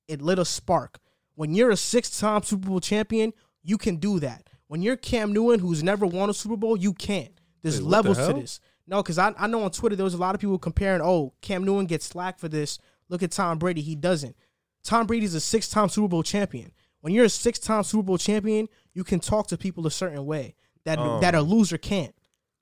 it 0.07 0.21
lit 0.21 0.39
a 0.39 0.45
spark. 0.45 0.99
When 1.35 1.53
you're 1.53 1.71
a 1.71 1.77
six-time 1.77 2.43
Super 2.43 2.67
Bowl 2.67 2.81
champion, 2.81 3.33
you 3.63 3.77
can 3.77 3.95
do 3.95 4.19
that. 4.19 4.49
When 4.67 4.81
you're 4.81 4.97
Cam 4.97 5.31
Newton, 5.31 5.59
who's 5.59 5.81
never 5.81 6.05
won 6.05 6.29
a 6.29 6.33
Super 6.33 6.57
Bowl, 6.57 6.77
you 6.77 6.93
can't. 6.93 7.39
There's 7.61 7.81
Wait, 7.81 7.89
what 7.89 8.03
the 8.03 8.09
levels 8.09 8.27
to 8.27 8.33
this. 8.33 8.59
No, 8.85 9.01
because 9.01 9.17
I, 9.17 9.33
I 9.37 9.47
know 9.47 9.63
on 9.63 9.71
Twitter 9.71 9.95
there 9.95 10.03
was 10.03 10.13
a 10.13 10.17
lot 10.19 10.35
of 10.35 10.41
people 10.41 10.59
comparing, 10.59 11.01
oh, 11.01 11.33
Cam 11.41 11.63
Newton 11.63 11.85
gets 11.85 12.07
slack 12.07 12.39
for 12.39 12.49
this. 12.49 12.77
Look 13.07 13.23
at 13.23 13.31
Tom 13.31 13.57
Brady. 13.57 13.81
He 13.81 13.95
doesn't. 13.95 14.35
Tom 14.83 15.07
Brady's 15.07 15.33
a 15.33 15.39
six 15.39 15.69
time 15.69 15.89
Super 15.89 16.07
Bowl 16.07 16.23
champion. 16.23 16.71
When 17.01 17.13
you're 17.13 17.25
a 17.25 17.29
six 17.29 17.59
time 17.59 17.83
Super 17.83 18.03
Bowl 18.03 18.17
champion, 18.17 18.67
you 18.93 19.03
can 19.03 19.19
talk 19.19 19.47
to 19.47 19.57
people 19.57 19.87
a 19.87 19.91
certain 19.91 20.25
way 20.25 20.55
that 20.85 20.99
Um, 20.99 21.21
that 21.21 21.35
a 21.35 21.41
loser 21.41 21.77
can't. 21.77 22.13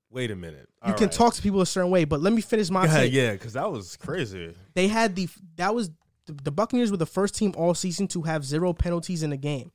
Wait 0.09 0.31
a 0.31 0.35
minute. 0.35 0.69
You 0.87 0.93
can 0.93 1.09
talk 1.09 1.33
to 1.33 1.41
people 1.41 1.59
a 1.59 1.65
certain 1.65 1.91
way, 1.91 2.05
but 2.05 2.21
let 2.21 2.31
me 2.31 2.41
finish 2.41 2.69
my 2.69 2.85
Yeah, 2.87 2.93
take. 2.93 3.13
yeah, 3.13 3.31
because 3.33 3.53
that 3.53 3.69
was 3.71 3.97
crazy. 3.97 4.55
They 4.73 4.87
had 4.87 5.15
the 5.15 5.27
that 5.55 5.75
was 5.75 5.89
the, 6.27 6.33
the 6.43 6.51
Buccaneers 6.51 6.91
were 6.91 6.97
the 6.97 7.05
first 7.05 7.35
team 7.35 7.53
all 7.57 7.73
season 7.73 8.07
to 8.09 8.21
have 8.23 8.45
zero 8.45 8.73
penalties 8.73 9.21
in 9.23 9.31
a 9.33 9.37
game. 9.37 9.71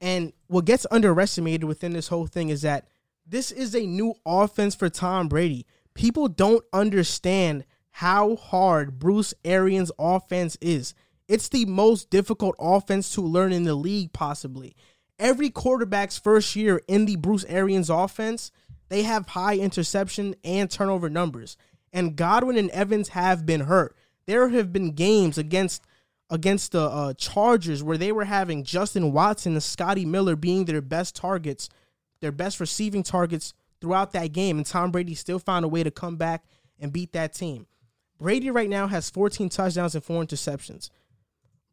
And 0.00 0.32
what 0.48 0.64
gets 0.66 0.86
underestimated 0.90 1.64
within 1.64 1.92
this 1.92 2.08
whole 2.08 2.26
thing 2.26 2.50
is 2.50 2.62
that 2.62 2.86
this 3.26 3.50
is 3.50 3.74
a 3.74 3.86
new 3.86 4.14
offense 4.26 4.74
for 4.74 4.90
Tom 4.90 5.28
Brady. 5.28 5.66
People 5.94 6.28
don't 6.28 6.64
understand 6.72 7.64
how 7.90 8.36
hard 8.36 8.98
Bruce 8.98 9.32
Arians' 9.44 9.92
offense 9.98 10.56
is. 10.60 10.94
It's 11.28 11.48
the 11.48 11.64
most 11.64 12.10
difficult 12.10 12.54
offense 12.58 13.14
to 13.14 13.20
learn 13.20 13.52
in 13.52 13.64
the 13.64 13.74
league, 13.74 14.12
possibly. 14.12 14.76
Every 15.18 15.50
quarterback's 15.50 16.18
first 16.18 16.54
year 16.56 16.82
in 16.88 17.06
the 17.06 17.16
Bruce 17.16 17.44
Arians 17.44 17.88
offense, 17.88 18.50
they 18.88 19.02
have 19.02 19.28
high 19.28 19.56
interception 19.56 20.34
and 20.44 20.70
turnover 20.70 21.08
numbers. 21.08 21.56
And 21.92 22.16
Godwin 22.16 22.56
and 22.56 22.70
Evans 22.70 23.08
have 23.10 23.46
been 23.46 23.62
hurt. 23.62 23.96
There 24.26 24.48
have 24.50 24.72
been 24.72 24.92
games 24.92 25.38
against 25.38 25.84
against 26.30 26.72
the 26.72 26.82
uh, 26.82 27.12
Chargers 27.14 27.82
where 27.82 27.98
they 27.98 28.10
were 28.10 28.24
having 28.24 28.64
Justin 28.64 29.12
Watson 29.12 29.52
and 29.52 29.62
Scotty 29.62 30.06
Miller 30.06 30.36
being 30.36 30.64
their 30.64 30.80
best 30.80 31.14
targets, 31.14 31.68
their 32.20 32.32
best 32.32 32.60
receiving 32.60 33.02
targets 33.02 33.52
throughout 33.80 34.12
that 34.12 34.32
game, 34.32 34.56
and 34.56 34.66
Tom 34.66 34.90
Brady 34.90 35.14
still 35.14 35.38
found 35.38 35.64
a 35.64 35.68
way 35.68 35.82
to 35.84 35.90
come 35.90 36.16
back 36.16 36.44
and 36.80 36.92
beat 36.92 37.12
that 37.12 37.34
team. 37.34 37.66
Brady 38.18 38.50
right 38.50 38.70
now 38.70 38.86
has 38.86 39.10
14 39.10 39.50
touchdowns 39.50 39.94
and 39.94 40.02
four 40.02 40.24
interceptions. 40.24 40.88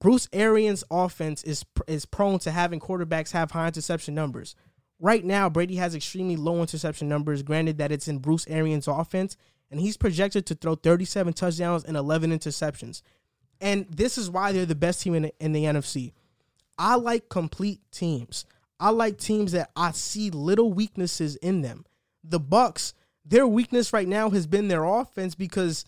Bruce 0.02 0.28
Arians' 0.34 0.84
offense 0.90 1.44
is 1.44 1.64
is 1.88 2.06
prone 2.06 2.40
to 2.40 2.52
having 2.52 2.80
quarterbacks 2.80 3.32
have 3.32 3.52
high 3.52 3.68
interception 3.68 4.15
numbers. 4.15 4.56
Right 4.99 5.23
now, 5.23 5.48
Brady 5.49 5.76
has 5.76 5.95
extremely 5.95 6.36
low 6.36 6.60
interception 6.60 7.07
numbers. 7.07 7.44
Granted 7.44 7.78
that 7.78 7.91
it's 7.91 8.07
in 8.07 8.18
Bruce 8.18 8.48
Arians' 8.48 8.88
offense, 8.88 9.38
and 9.69 9.80
he's 9.80 9.98
projected 9.98 10.48
to 10.48 10.56
throw 10.56 10.76
37 10.76 11.34
touchdowns 11.34 11.84
and 11.84 11.95
11 11.95 12.32
interceptions. 12.32 13.03
And 13.61 13.86
this 13.90 14.18
is 14.18 14.30
why 14.30 14.52
they're 14.52 14.65
the 14.65 14.73
best 14.73 15.03
team 15.03 15.14
in 15.14 15.22
the, 15.23 15.34
in 15.40 15.53
the 15.53 15.65
NFC. 15.65 16.14
I 16.80 16.95
like 16.95 17.30
complete 17.30 17.80
teams. 17.91 18.45
I 18.80 18.90
like 18.90 19.19
teams 19.19 19.52
that 19.52 19.69
I 19.76 19.91
see 19.91 20.32
little 20.32 20.73
weaknesses 20.73 21.36
in 21.38 21.61
them. 21.61 21.86
The 22.23 22.40
Bucks, 22.40 22.95
their 23.23 23.45
weakness 23.45 23.94
right 23.94 24.07
now 24.07 24.32
has 24.32 24.48
been 24.48 24.68
their 24.68 24.84
offense 24.84 25.36
because 25.36 25.86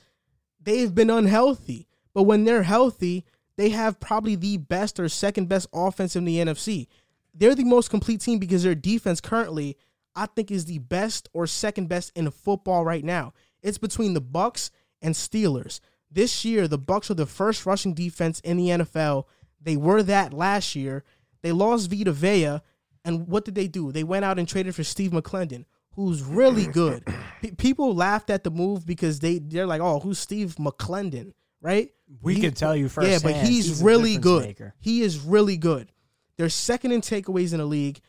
they've 0.62 0.94
been 0.94 1.10
unhealthy. 1.10 1.88
But 2.14 2.24
when 2.24 2.44
they're 2.44 2.62
healthy, 2.62 3.26
they 3.58 3.70
have 3.70 4.00
probably 4.00 4.36
the 4.36 4.58
best 4.58 5.00
or 5.00 5.08
second 5.10 5.50
best 5.50 5.68
offense 5.74 6.16
in 6.16 6.26
the 6.26 6.38
NFC. 6.38 6.88
They're 7.34 7.56
the 7.56 7.64
most 7.64 7.90
complete 7.90 8.22
team 8.22 8.40
because 8.40 8.64
their 8.64 8.76
defense 8.76 9.22
currently, 9.22 9.78
I 10.16 10.28
think, 10.28 10.52
is 10.52 10.66
the 10.66 10.80
best 10.80 11.30
or 11.34 11.48
second 11.48 11.90
best 11.90 12.12
in 12.16 12.30
football 12.32 12.86
right 12.86 13.04
now. 13.04 13.34
It's 13.62 13.78
between 13.78 14.14
the 14.14 14.22
Bucks 14.22 14.72
and 15.02 15.16
Steelers. 15.16 15.80
This 16.12 16.46
year, 16.46 16.68
the 16.68 16.78
Bucks 16.78 17.10
are 17.10 17.16
the 17.16 17.26
first 17.26 17.66
rushing 17.66 17.94
defense 17.94 18.40
in 18.42 18.58
the 18.58 18.68
NFL. 18.68 19.26
They 19.60 19.78
were 19.78 20.04
that 20.04 20.34
last 20.34 20.76
year. 20.76 21.04
They 21.42 21.52
lost 21.52 21.90
Vita 21.90 22.12
Vea, 22.12 22.60
and 23.04 23.28
what 23.28 23.46
did 23.46 23.56
they 23.56 23.68
do? 23.68 23.92
They 23.92 24.04
went 24.04 24.26
out 24.26 24.40
and 24.40 24.48
traded 24.48 24.76
for 24.76 24.84
Steve 24.84 25.12
McLendon, 25.12 25.66
who's 25.96 26.22
really 26.22 26.68
good. 26.68 27.04
Pe- 27.42 27.52
people 27.52 27.96
laughed 27.96 28.30
at 28.30 28.44
the 28.44 28.52
move 28.52 28.86
because 28.86 29.20
they 29.20 29.40
they're 29.40 29.68
like, 29.68 29.82
"Oh, 29.82 30.00
who's 30.00 30.20
Steve 30.20 30.56
McLendon?" 30.56 31.34
Right? 31.62 31.92
We 32.22 32.40
can 32.40 32.54
tell 32.54 32.76
you 32.76 32.90
first. 32.90 33.10
Yeah, 33.10 33.20
but 33.22 33.48
he's, 33.48 33.82
a 33.82 33.86
really 33.86 34.18
good. 34.18 34.44
maker. 34.44 34.76
He 34.80 35.02
is 35.02 35.20
really 35.20 35.58
good. 35.58 35.92
They're 36.38 36.50
second 36.50 36.92
in 36.92 37.02
takeaways 37.02 37.54
in 37.54 37.60
the 37.60 37.66
league, 37.66 38.00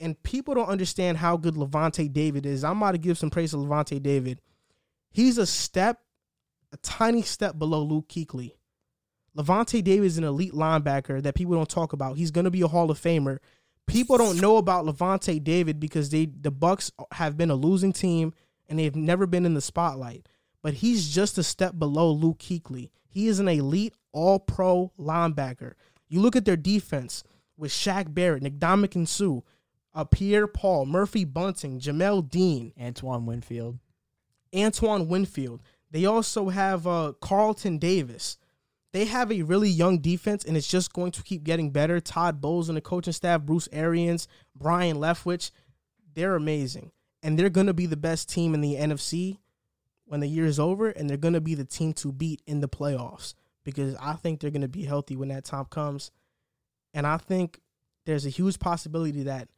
and 0.00 0.20
people 0.22 0.54
don't 0.54 0.68
understand 0.68 1.18
how 1.18 1.36
good 1.36 1.54
Lavonte 1.54 2.12
David 2.12 2.46
is. 2.46 2.64
I'm 2.64 2.78
about 2.78 2.92
to 2.92 2.98
give 2.98 3.18
some 3.18 3.30
praise 3.30 3.50
to 3.50 3.56
Lavonte 3.56 4.02
David. 4.02 4.40
He's 5.10 5.38
a 5.38 5.46
step, 5.46 6.00
a 6.72 6.76
tiny 6.78 7.22
step 7.22 7.58
below 7.58 7.82
Luke 7.82 8.08
Kuechly. 8.08 8.52
Lavonte 9.36 9.82
David 9.82 10.06
is 10.06 10.18
an 10.18 10.24
elite 10.24 10.52
linebacker 10.52 11.22
that 11.22 11.34
people 11.34 11.54
don't 11.54 11.68
talk 11.68 11.92
about. 11.92 12.16
He's 12.16 12.30
going 12.30 12.44
to 12.44 12.50
be 12.50 12.62
a 12.62 12.68
Hall 12.68 12.90
of 12.90 13.00
Famer. 13.00 13.38
People 13.86 14.18
don't 14.18 14.40
know 14.40 14.58
about 14.58 14.84
Lavonte 14.84 15.42
David 15.42 15.80
because 15.80 16.10
they 16.10 16.26
the 16.26 16.50
Bucks 16.50 16.92
have 17.12 17.36
been 17.36 17.50
a 17.50 17.54
losing 17.54 17.92
team 17.92 18.32
and 18.68 18.78
they've 18.78 18.94
never 18.94 19.26
been 19.26 19.44
in 19.44 19.54
the 19.54 19.60
spotlight. 19.60 20.28
But 20.62 20.74
he's 20.74 21.12
just 21.12 21.38
a 21.38 21.42
step 21.42 21.78
below 21.78 22.10
Luke 22.12 22.38
Kuechly. 22.38 22.90
He 23.08 23.28
is 23.28 23.38
an 23.38 23.48
elite 23.48 23.94
all-pro 24.12 24.92
linebacker. 24.98 25.74
You 26.08 26.20
look 26.20 26.36
at 26.36 26.44
their 26.44 26.56
defense 26.56 27.24
with 27.56 27.72
Shaq 27.72 28.14
Barrett, 28.14 28.42
Nick 28.42 28.58
Dominic 28.58 28.94
Sue, 29.06 29.42
uh, 29.94 30.04
Pierre 30.04 30.46
Paul, 30.46 30.86
Murphy 30.86 31.24
Bunting, 31.24 31.80
Jamel 31.80 32.28
Dean, 32.28 32.72
Antoine 32.80 33.26
Winfield. 33.26 33.78
Antoine 34.54 35.08
Winfield. 35.08 35.62
They 35.90 36.04
also 36.04 36.48
have 36.48 36.86
uh, 36.86 37.12
Carlton 37.20 37.78
Davis. 37.78 38.38
They 38.92 39.06
have 39.06 39.32
a 39.32 39.42
really 39.42 39.70
young 39.70 39.98
defense, 39.98 40.44
and 40.44 40.56
it's 40.56 40.68
just 40.68 40.92
going 40.92 41.12
to 41.12 41.22
keep 41.22 41.44
getting 41.44 41.70
better. 41.70 42.00
Todd 42.00 42.40
Bowles 42.40 42.68
and 42.68 42.76
the 42.76 42.82
coaching 42.82 43.12
staff, 43.12 43.42
Bruce 43.42 43.68
Arians, 43.72 44.28
Byron 44.54 44.96
Leftwich, 44.96 45.50
they're 46.14 46.36
amazing. 46.36 46.92
And 47.22 47.38
they're 47.38 47.50
going 47.50 47.68
to 47.68 47.74
be 47.74 47.86
the 47.86 47.96
best 47.96 48.28
team 48.28 48.52
in 48.54 48.60
the 48.60 48.74
NFC 48.74 49.38
when 50.12 50.20
the 50.20 50.28
year 50.28 50.44
is 50.44 50.60
over, 50.60 50.90
and 50.90 51.08
they're 51.08 51.16
going 51.16 51.32
to 51.32 51.40
be 51.40 51.54
the 51.54 51.64
team 51.64 51.94
to 51.94 52.12
beat 52.12 52.42
in 52.46 52.60
the 52.60 52.68
playoffs 52.68 53.32
because 53.64 53.96
I 53.96 54.12
think 54.12 54.40
they're 54.40 54.50
going 54.50 54.60
to 54.60 54.68
be 54.68 54.84
healthy 54.84 55.16
when 55.16 55.28
that 55.30 55.42
time 55.42 55.64
comes. 55.64 56.10
And 56.92 57.06
I 57.06 57.16
think 57.16 57.60
there's 58.04 58.26
a 58.26 58.28
huge 58.28 58.58
possibility 58.58 59.22
that 59.22 59.48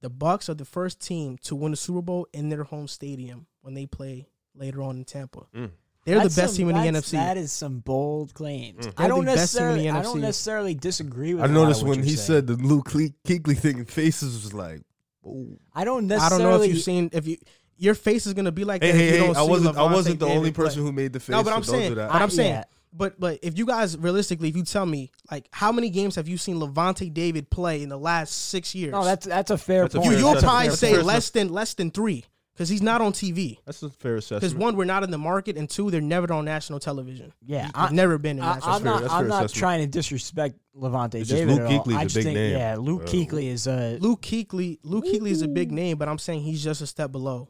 the 0.00 0.08
Bucks 0.08 0.48
are 0.48 0.54
the 0.54 0.64
first 0.64 1.00
team 1.06 1.36
to 1.42 1.54
win 1.54 1.72
the 1.72 1.76
Super 1.76 2.00
Bowl 2.00 2.26
in 2.32 2.48
their 2.48 2.64
home 2.64 2.88
stadium 2.88 3.46
when 3.60 3.74
they 3.74 3.84
play 3.84 4.26
later 4.54 4.80
on 4.80 4.96
in 4.96 5.04
Tampa. 5.04 5.40
Mm. 5.54 5.70
They're 6.06 6.18
That's 6.20 6.34
the 6.34 6.40
best 6.40 6.54
some- 6.54 6.58
team 6.68 6.70
in 6.70 6.94
the 6.94 6.98
NFC. 6.98 7.10
That 7.10 7.36
is 7.36 7.52
some 7.52 7.80
bold 7.80 8.32
claims. 8.32 8.86
Mm. 8.86 8.94
I 8.96 9.06
don't 9.06 9.26
the 9.26 9.32
best 9.34 9.52
team 9.52 9.64
in 9.64 9.68
necessarily. 9.74 9.82
the 9.82 9.98
I 9.98 10.02
don't 10.02 10.20
necessarily 10.22 10.74
disagree 10.74 11.34
with. 11.34 11.44
I 11.44 11.46
noticed 11.48 11.82
what 11.82 11.90
when 11.90 11.98
you're 11.98 12.06
he 12.06 12.16
saying. 12.16 12.26
said 12.26 12.46
the 12.46 12.54
Luke 12.54 12.86
Cle- 12.86 13.54
thing, 13.54 13.84
faces 13.84 14.44
was 14.44 14.54
like, 14.54 14.80
oh. 15.26 15.58
I 15.74 15.84
don't 15.84 16.06
necessarily. 16.06 16.42
I 16.42 16.48
don't 16.48 16.58
know 16.58 16.64
if 16.64 16.70
you've 16.72 16.82
seen 16.82 17.10
if 17.12 17.26
you 17.26 17.36
your 17.80 17.94
face 17.94 18.26
is 18.26 18.34
gonna 18.34 18.52
be 18.52 18.64
like 18.64 18.82
Hey, 18.82 18.92
that. 18.92 18.98
hey, 18.98 19.06
if 19.08 19.14
you 19.14 19.20
hey! 19.20 19.26
don't 19.26 19.36
I 19.36 19.42
see 19.44 19.50
wasn't. 19.50 19.76
I 19.76 19.82
wasn't 19.92 20.20
the 20.20 20.26
David 20.26 20.38
only 20.38 20.52
play. 20.52 20.64
person 20.66 20.82
who 20.82 20.92
made 20.92 21.12
the 21.12 21.20
face. 21.20 21.30
No, 21.30 21.42
but 21.42 21.52
I'm 21.52 21.62
so 21.64 21.72
don't 21.72 21.80
saying, 21.80 21.90
do 21.92 21.94
that. 21.96 22.12
but 22.12 22.22
I'm 22.22 22.30
saying, 22.30 22.50
yeah. 22.52 22.64
but 22.92 23.18
but 23.18 23.38
if 23.42 23.58
you 23.58 23.66
guys 23.66 23.96
realistically, 23.98 24.48
if 24.48 24.56
you 24.56 24.62
tell 24.64 24.86
me 24.86 25.10
like 25.30 25.48
how 25.52 25.72
many 25.72 25.90
games 25.90 26.14
have 26.16 26.28
you 26.28 26.36
seen 26.36 26.56
Lavonte 26.60 27.12
David 27.12 27.50
play 27.50 27.82
in 27.82 27.88
the 27.88 27.98
last 27.98 28.30
six 28.48 28.74
years? 28.74 28.92
No, 28.92 29.04
that's 29.04 29.26
that's 29.26 29.50
a 29.50 29.58
fair 29.58 29.82
That's 29.82 29.94
point. 29.94 30.04
you. 30.06 30.10
fair 30.12 30.20
You'll 30.20 30.34
probably 30.36 30.68
That's 30.68 30.78
say 30.80 30.96
less 31.02 31.30
than 31.30 31.48
less 31.48 31.74
than 31.74 31.90
three 31.90 32.24
because 32.52 32.68
he's 32.68 32.82
not 32.82 33.00
on 33.00 33.12
TV. 33.14 33.56
That's 33.64 33.82
a 33.82 33.88
fair 33.88 34.16
assessment. 34.16 34.42
Because 34.42 34.54
one, 34.54 34.76
we're 34.76 34.84
not 34.84 35.02
in 35.02 35.10
the 35.10 35.16
market, 35.16 35.56
and 35.56 35.70
two, 35.70 35.90
they're 35.90 36.02
never 36.02 36.30
on 36.34 36.44
national 36.44 36.78
television. 36.80 37.32
Yeah, 37.46 37.64
He's 37.66 37.72
I- 37.74 37.90
never 37.92 38.18
been 38.18 38.36
in 38.36 38.44
I, 38.44 38.54
national. 38.56 38.74
I'm 38.74 38.82
fair- 38.82 38.92
not. 38.92 39.10
I'm 39.10 39.28
not 39.28 39.44
assessment. 39.46 39.54
trying 39.54 39.80
to 39.80 39.86
disrespect 39.86 40.56
Lavonte 40.76 41.14
It's 41.14 41.30
just 41.30 41.40
David 41.40 41.54
Luke 41.54 41.60
at 41.70 41.78
all. 41.78 41.84
Kuechly's 41.84 42.02
just 42.02 42.14
big 42.16 42.24
think, 42.24 42.34
name. 42.34 42.52
yeah, 42.52 42.76
Luke 42.78 43.02
Uh, 43.04 43.06
Kuechly 43.06 43.44
is 43.44 43.66
a. 43.66 43.96
Luke 44.00 44.20
Kuechly, 44.20 44.78
Luke 44.82 45.06
Kuechly 45.06 45.30
is 45.30 45.40
a 45.40 45.48
big 45.48 45.72
name, 45.72 45.96
but 45.96 46.08
I'm 46.10 46.18
saying 46.18 46.42
he's 46.42 46.62
just 46.62 46.82
a 46.82 46.86
step 46.86 47.10
below. 47.12 47.48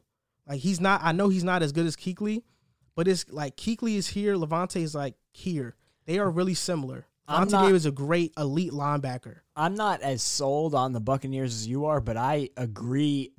Like 0.51 0.59
he's 0.59 0.81
not. 0.81 1.01
I 1.05 1.12
know 1.12 1.28
he's 1.28 1.44
not 1.44 1.62
as 1.62 1.70
good 1.70 1.86
as 1.86 1.94
Kuechly, 1.94 2.43
but 2.97 3.06
it's 3.06 3.24
like 3.31 3.56
Kuechly 3.56 3.94
is 3.94 4.09
here. 4.09 4.35
Lavonte 4.35 4.82
is 4.82 4.97
like 4.97 5.14
here. 5.32 5.77
They 6.06 6.18
are 6.18 6.28
really 6.28 6.55
similar. 6.55 7.06
Lavonte 7.28 7.52
not- 7.52 7.62
David 7.62 7.77
is 7.77 7.86
a 7.86 7.93
great 7.93 8.32
elite 8.36 8.72
linebacker. 8.72 9.36
I'm 9.55 9.77
not 9.77 10.02
as 10.02 10.24
sold 10.24 10.74
on 10.74 10.93
the 10.93 10.98
Buccaneers 10.98 11.55
as 11.55 11.68
you 11.68 11.85
are, 11.85 12.01
but 12.01 12.16
I 12.16 12.48
agree 12.56 13.31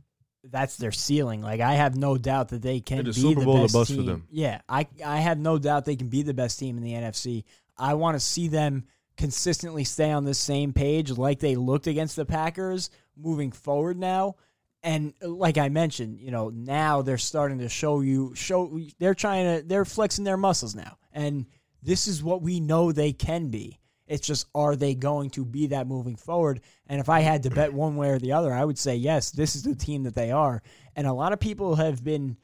that's 0.46 0.78
their 0.78 0.94
ceiling. 0.94 1.42
Like 1.42 1.60
I 1.60 1.74
have 1.74 1.98
no 1.98 2.18
doubt 2.18 2.48
that 2.50 2.62
they 2.62 2.80
can 2.80 3.04
be 3.04 3.12
Super 3.12 3.42
the 3.42 3.46
Bowl 3.46 3.62
best 3.64 3.74
bust 3.74 3.92
for 3.92 3.98
team. 3.98 4.06
them. 4.06 4.28
Yeah, 4.32 4.62
I 4.70 4.88
I 5.06 5.18
have 5.18 5.38
no 5.38 5.60
doubt 5.60 5.84
they 5.84 5.98
can 5.98 6.08
be 6.08 6.24
the 6.24 6.34
best 6.34 6.60
team 6.60 6.78
in 6.78 6.84
the 6.84 6.94
NFC. 6.94 7.44
I 7.78 7.96
want 7.96 8.16
to 8.16 8.22
see 8.22 8.48
them 8.48 8.86
consistently 9.18 9.84
stay 9.84 10.12
on 10.12 10.24
the 10.24 10.34
same 10.34 10.72
page 10.72 11.12
like 11.12 11.40
they 11.40 11.58
looked 11.58 11.88
against 11.88 12.16
the 12.16 12.26
Packers 12.26 12.90
moving 13.18 13.52
forward 13.52 13.98
now. 13.98 14.38
And 14.84 15.14
like 15.22 15.58
I 15.58 15.70
mentioned, 15.70 16.20
you 16.20 16.32
know, 16.32 16.50
now 16.50 17.02
they're 17.02 17.18
starting 17.20 17.60
to 17.60 17.70
show 17.70 18.02
you 18.02 18.34
show 18.36 18.80
they're 19.00 19.14
trying 19.14 19.60
to 19.62 19.68
they're 19.68 19.86
flexing 19.86 20.24
their 20.24 20.38
muscles 20.38 20.76
now. 20.76 20.98
And 21.14 21.46
this 21.84 22.08
is 22.08 22.24
what 22.24 22.42
we 22.42 22.60
know 22.60 22.92
they 22.92 23.14
can 23.14 23.50
be. 23.50 23.80
It's 24.08 24.26
just 24.28 24.48
are 24.56 24.76
they 24.76 24.96
going 24.96 25.30
to 25.32 25.46
be 25.46 25.68
that 25.68 25.88
moving 25.88 26.16
forward? 26.16 26.62
And 26.88 27.00
if 27.00 27.10
I 27.10 27.20
had 27.22 27.44
to 27.44 27.50
bet 27.50 27.72
one 27.74 27.96
way 27.96 28.10
or 28.10 28.20
the 28.20 28.34
other, 28.34 28.52
I 28.52 28.66
would 28.66 28.78
say 28.80 28.96
yes, 28.96 29.32
this 29.32 29.56
is 29.56 29.64
the 29.64 29.76
team 29.76 30.04
that 30.04 30.16
they 30.16 30.32
are. 30.32 30.62
And 30.96 31.06
a 31.08 31.14
lot 31.14 31.32
of 31.32 31.40
people 31.40 31.76
have 31.76 32.04
been 32.04 32.36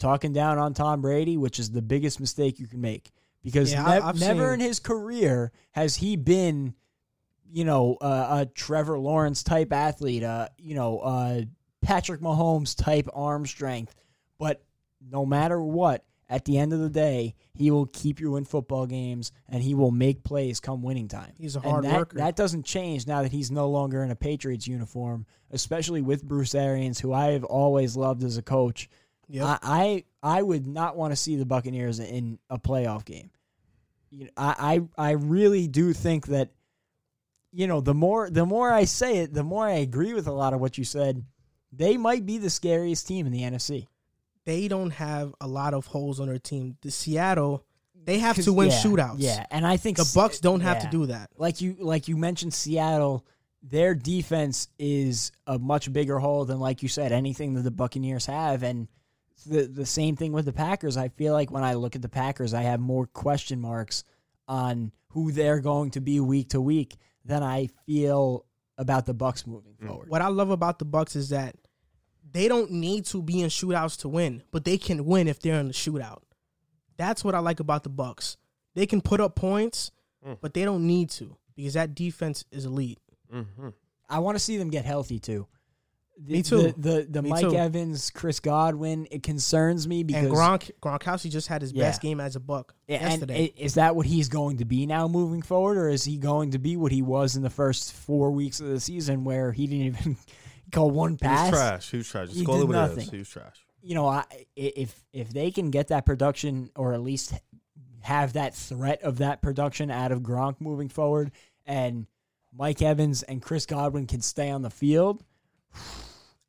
talking 0.00 0.32
down 0.32 0.58
on 0.58 0.74
Tom 0.74 1.00
Brady, 1.00 1.36
which 1.36 1.58
is 1.58 1.70
the 1.70 1.80
biggest 1.80 2.18
mistake 2.20 2.58
you 2.58 2.66
can 2.66 2.80
make 2.80 3.12
because 3.42 3.72
Yeah, 3.72 3.84
nev- 3.84 4.18
never 4.18 4.50
seen- 4.50 4.54
in 4.54 4.60
his 4.60 4.80
career 4.80 5.52
has 5.72 5.96
he 5.96 6.16
been, 6.16 6.74
you 7.50 7.64
know, 7.64 7.94
uh, 8.00 8.40
a 8.42 8.46
Trevor 8.46 8.98
Lawrence 8.98 9.42
type 9.44 9.72
athlete, 9.72 10.24
uh, 10.24 10.48
you 10.58 10.74
know, 10.74 10.98
uh, 10.98 11.42
Patrick 11.84 12.20
Mahomes 12.20 12.76
type 12.76 13.08
arm 13.14 13.46
strength. 13.46 13.94
But 14.38 14.62
no 15.00 15.24
matter 15.24 15.60
what, 15.62 16.04
at 16.28 16.44
the 16.46 16.58
end 16.58 16.72
of 16.72 16.80
the 16.80 16.88
day, 16.88 17.34
he 17.54 17.70
will 17.70 17.86
keep 17.86 18.18
you 18.18 18.36
in 18.36 18.44
football 18.44 18.86
games 18.86 19.30
and 19.48 19.62
he 19.62 19.74
will 19.74 19.90
make 19.90 20.24
plays 20.24 20.58
come 20.58 20.82
winning 20.82 21.06
time. 21.06 21.32
He's 21.38 21.54
a 21.54 21.60
And 21.60 21.70
hard 21.70 21.84
that, 21.84 21.96
worker. 21.96 22.16
That 22.16 22.34
doesn't 22.34 22.64
change 22.64 23.06
now 23.06 23.22
that 23.22 23.30
he's 23.30 23.50
no 23.50 23.68
longer 23.68 24.02
in 24.02 24.10
a 24.10 24.16
Patriots 24.16 24.66
uniform, 24.66 25.26
especially 25.50 26.00
with 26.00 26.24
Bruce 26.24 26.54
Arians, 26.54 26.98
who 26.98 27.12
I 27.12 27.26
have 27.32 27.44
always 27.44 27.96
loved 27.96 28.24
as 28.24 28.38
a 28.38 28.42
coach. 28.42 28.88
Yep. 29.28 29.46
I, 29.46 29.58
I 29.62 30.04
I 30.38 30.42
would 30.42 30.66
not 30.66 30.96
want 30.96 31.12
to 31.12 31.16
see 31.16 31.36
the 31.36 31.46
Buccaneers 31.46 31.98
in 32.00 32.38
a 32.50 32.58
playoff 32.58 33.04
game. 33.04 33.30
You 34.10 34.24
know, 34.24 34.30
I, 34.36 34.82
I 34.96 35.08
I 35.08 35.10
really 35.12 35.66
do 35.66 35.92
think 35.92 36.26
that 36.28 36.50
you 37.52 37.66
know 37.66 37.80
the 37.80 37.94
more 37.94 38.28
the 38.28 38.44
more 38.44 38.70
I 38.70 38.84
say 38.84 39.18
it, 39.18 39.32
the 39.32 39.44
more 39.44 39.66
I 39.66 39.74
agree 39.76 40.12
with 40.12 40.26
a 40.26 40.32
lot 40.32 40.52
of 40.52 40.60
what 40.60 40.76
you 40.76 40.84
said. 40.84 41.24
They 41.76 41.96
might 41.96 42.26
be 42.26 42.38
the 42.38 42.50
scariest 42.50 43.06
team 43.06 43.26
in 43.26 43.32
the 43.32 43.42
NFC. 43.42 43.86
they 44.44 44.68
don't 44.68 44.90
have 44.90 45.34
a 45.40 45.46
lot 45.46 45.74
of 45.74 45.86
holes 45.86 46.20
on 46.20 46.28
their 46.28 46.38
team. 46.38 46.76
The 46.82 46.90
Seattle, 46.90 47.64
they 48.04 48.18
have 48.18 48.36
to 48.42 48.52
win 48.52 48.70
yeah, 48.70 48.76
shootouts. 48.76 49.16
Yeah, 49.18 49.46
and 49.50 49.66
I 49.66 49.76
think 49.78 49.96
The 49.96 50.10
Bucks 50.14 50.40
don't 50.40 50.60
have 50.60 50.80
to 50.80 50.88
do 50.88 51.06
that. 51.06 51.30
like 51.36 51.60
you 51.60 51.76
like 51.78 52.08
you 52.08 52.16
mentioned 52.16 52.52
Seattle 52.52 53.26
their 53.64 53.94
defense 53.94 54.68
is 54.78 55.32
a 55.46 55.58
much 55.58 55.90
bigger 55.92 56.18
hole 56.18 56.44
than 56.44 56.60
like 56.60 56.82
you 56.82 56.88
said 56.88 57.12
anything 57.12 57.54
that 57.54 57.62
the 57.62 57.70
Buccaneers 57.70 58.26
have 58.26 58.62
and 58.62 58.88
the 59.46 59.62
the 59.66 59.86
same 59.86 60.16
thing 60.16 60.32
with 60.32 60.44
the 60.44 60.52
Packers 60.52 60.96
I 60.96 61.08
feel 61.08 61.32
like 61.32 61.50
when 61.50 61.64
I 61.64 61.74
look 61.74 61.96
at 61.96 62.02
the 62.02 62.08
Packers 62.08 62.52
I 62.52 62.62
have 62.62 62.78
more 62.78 63.06
question 63.06 63.60
marks 63.60 64.04
on 64.46 64.92
who 65.08 65.32
they're 65.32 65.60
going 65.60 65.92
to 65.92 66.00
be 66.00 66.20
week 66.20 66.50
to 66.50 66.60
week 66.60 66.96
than 67.24 67.42
I 67.42 67.70
feel 67.86 68.44
about 68.76 69.06
the 69.06 69.14
Bucks 69.14 69.46
moving 69.46 69.74
hmm. 69.80 69.86
forward 69.86 70.10
What 70.10 70.20
I 70.20 70.28
love 70.28 70.50
about 70.50 70.78
the 70.78 70.84
Bucks 70.84 71.16
is 71.16 71.30
that 71.30 71.56
they 72.34 72.46
don't 72.48 72.70
need 72.70 73.06
to 73.06 73.22
be 73.22 73.40
in 73.40 73.48
shootouts 73.48 73.98
to 74.00 74.08
win, 74.10 74.42
but 74.50 74.64
they 74.66 74.76
can 74.76 75.06
win 75.06 75.26
if 75.28 75.40
they're 75.40 75.58
in 75.58 75.68
the 75.68 75.72
shootout. 75.74 76.20
That's 76.98 77.24
what 77.24 77.34
I 77.34 77.38
like 77.38 77.60
about 77.60 77.82
the 77.84 77.88
Bucks. 77.88 78.36
They 78.74 78.84
can 78.86 79.00
put 79.00 79.20
up 79.20 79.34
points, 79.34 79.90
Mm. 80.26 80.38
but 80.40 80.52
they 80.54 80.64
don't 80.64 80.86
need 80.86 81.10
to 81.10 81.36
because 81.56 81.74
that 81.74 81.94
defense 81.94 82.44
is 82.50 82.64
elite. 82.66 82.98
Mm-hmm. 83.32 83.68
I 84.08 84.18
want 84.18 84.36
to 84.36 84.38
see 84.38 84.56
them 84.58 84.68
get 84.70 84.84
healthy 84.84 85.18
too 85.18 85.46
the, 86.16 86.32
Me 86.34 86.42
too. 86.42 86.62
the 86.62 86.74
the, 86.78 87.06
the 87.10 87.22
Mike 87.22 87.40
too. 87.42 87.54
Evans 87.56 88.08
Chris 88.10 88.38
Godwin 88.40 89.06
it 89.10 89.22
concerns 89.22 89.86
me 89.88 90.02
because 90.04 90.24
and 90.26 90.32
Gronk 90.32 90.70
Gronkowski 90.80 91.28
just 91.30 91.48
had 91.48 91.60
his 91.60 91.72
Yeah. 91.72 91.84
best 91.84 92.00
game 92.00 92.20
as 92.20 92.36
a 92.36 92.40
Buck 92.40 92.74
Yeah, 92.88 93.02
yesterday. 93.08 93.52
i- 93.56 93.60
is 93.60 93.74
that 93.74 93.96
what 93.96 94.06
he's 94.06 94.28
going 94.28 94.58
to 94.58 94.64
be 94.64 94.86
now 94.86 95.08
moving 95.08 95.42
forward, 95.42 95.76
or 95.76 95.88
is 95.88 96.04
he 96.04 96.16
going 96.16 96.52
to 96.52 96.58
be 96.58 96.76
what 96.76 96.92
he 96.92 97.02
was 97.02 97.34
in 97.36 97.42
the 97.42 97.50
first 97.50 97.92
four 97.92 98.30
weeks 98.30 98.60
of 98.60 98.68
the 98.68 98.78
season, 98.80 99.24
where 99.24 99.50
he 99.52 99.66
didn't 99.66 99.86
even 99.86 100.16
call 100.70 100.90
one 100.90 101.18
He 101.20 101.26
was 101.26 101.50
trash. 101.50 101.90
He 101.90 101.96
was 101.98 102.08
trash. 102.08 102.28
Just 102.28 102.40
He 102.40 102.44
call 102.44 102.56
did 102.56 102.62
it 102.62 102.66
what 102.66 102.72
nothing. 102.74 103.04
is. 103.04 103.10
He 103.10 103.18
was 103.18 103.28
trash. 103.28 103.64
You 103.82 103.94
know, 103.94 104.06
I, 104.06 104.24
i- 104.30 104.44
if 104.56 105.04
if 105.12 105.30
they 105.30 105.50
can 105.50 105.70
get 105.70 105.88
that 105.88 106.06
production, 106.06 106.70
or 106.76 106.94
at 106.94 107.02
least 107.02 107.34
have 108.00 108.34
that 108.34 108.54
threat 108.54 109.02
of 109.02 109.18
that 109.18 109.42
production 109.42 109.90
out 109.90 110.12
of 110.12 110.20
Gronk 110.20 110.60
moving 110.60 110.88
forward, 110.88 111.32
and 111.66 112.06
Mike 112.52 112.82
Evans 112.82 113.22
and 113.22 113.42
Chris 113.42 113.66
Godwin 113.66 114.06
can 114.06 114.20
stay 114.20 114.50
on 114.50 114.62
the 114.62 114.70
field, 114.70 115.22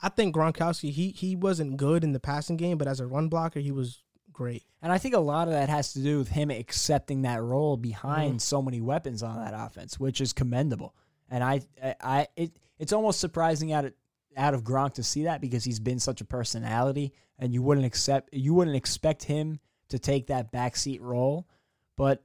I 0.01 0.09
think 0.09 0.35
Gronkowski 0.35 0.91
he 0.91 1.09
he 1.09 1.35
wasn't 1.35 1.77
good 1.77 2.03
in 2.03 2.13
the 2.13 2.19
passing 2.19 2.57
game, 2.57 2.77
but 2.77 2.87
as 2.87 2.99
a 2.99 3.07
run 3.07 3.27
blocker, 3.27 3.59
he 3.59 3.71
was 3.71 4.03
great. 4.31 4.63
And 4.81 4.91
I 4.91 4.97
think 4.97 5.15
a 5.15 5.19
lot 5.19 5.47
of 5.47 5.53
that 5.53 5.69
has 5.69 5.93
to 5.93 5.99
do 5.99 6.19
with 6.19 6.27
him 6.27 6.51
accepting 6.51 7.23
that 7.23 7.41
role 7.41 7.77
behind 7.77 8.35
mm. 8.35 8.41
so 8.41 8.61
many 8.61 8.81
weapons 8.81 9.23
on 9.23 9.37
that 9.37 9.53
offense, 9.55 9.99
which 9.99 10.21
is 10.21 10.33
commendable. 10.33 10.93
And 11.29 11.43
I, 11.43 11.61
I, 11.83 11.95
I 12.01 12.27
it, 12.35 12.51
it's 12.77 12.93
almost 12.93 13.19
surprising 13.19 13.71
out 13.71 13.85
of 13.85 13.93
out 14.37 14.53
of 14.53 14.63
Gronk 14.63 14.95
to 14.95 15.03
see 15.03 15.23
that 15.23 15.41
because 15.41 15.63
he's 15.63 15.79
been 15.79 15.99
such 15.99 16.21
a 16.21 16.25
personality, 16.25 17.13
and 17.39 17.53
you 17.53 17.61
wouldn't 17.61 17.85
accept, 17.85 18.33
you 18.33 18.53
wouldn't 18.53 18.75
expect 18.75 19.23
him 19.23 19.59
to 19.89 19.99
take 19.99 20.27
that 20.27 20.51
backseat 20.51 21.01
role. 21.01 21.47
But 21.97 22.23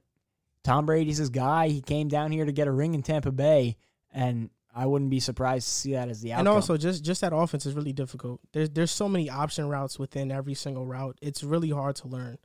Tom 0.63 0.85
Brady's 0.85 1.17
his 1.17 1.29
guy. 1.29 1.69
He 1.69 1.81
came 1.81 2.07
down 2.07 2.31
here 2.31 2.45
to 2.45 2.51
get 2.51 2.67
a 2.67 2.71
ring 2.71 2.93
in 2.93 3.03
Tampa 3.03 3.31
Bay, 3.31 3.77
and 4.11 4.49
I 4.73 4.85
wouldn't 4.85 5.09
be 5.09 5.19
surprised 5.19 5.67
to 5.67 5.73
see 5.73 5.93
that 5.93 6.09
as 6.09 6.21
the 6.21 6.33
outcome. 6.33 6.47
And 6.47 6.55
also, 6.55 6.77
just 6.77 7.03
just 7.03 7.21
that 7.21 7.33
offense 7.33 7.65
is 7.65 7.73
really 7.73 7.93
difficult. 7.93 8.41
There's 8.53 8.69
there's 8.69 8.91
so 8.91 9.09
many 9.09 9.29
option 9.29 9.67
routes 9.67 9.99
within 9.99 10.31
every 10.31 10.53
single 10.53 10.85
route. 10.85 11.17
It's 11.21 11.43
really 11.43 11.69
hard 11.69 11.95
to 11.97 12.07
learn. 12.07 12.37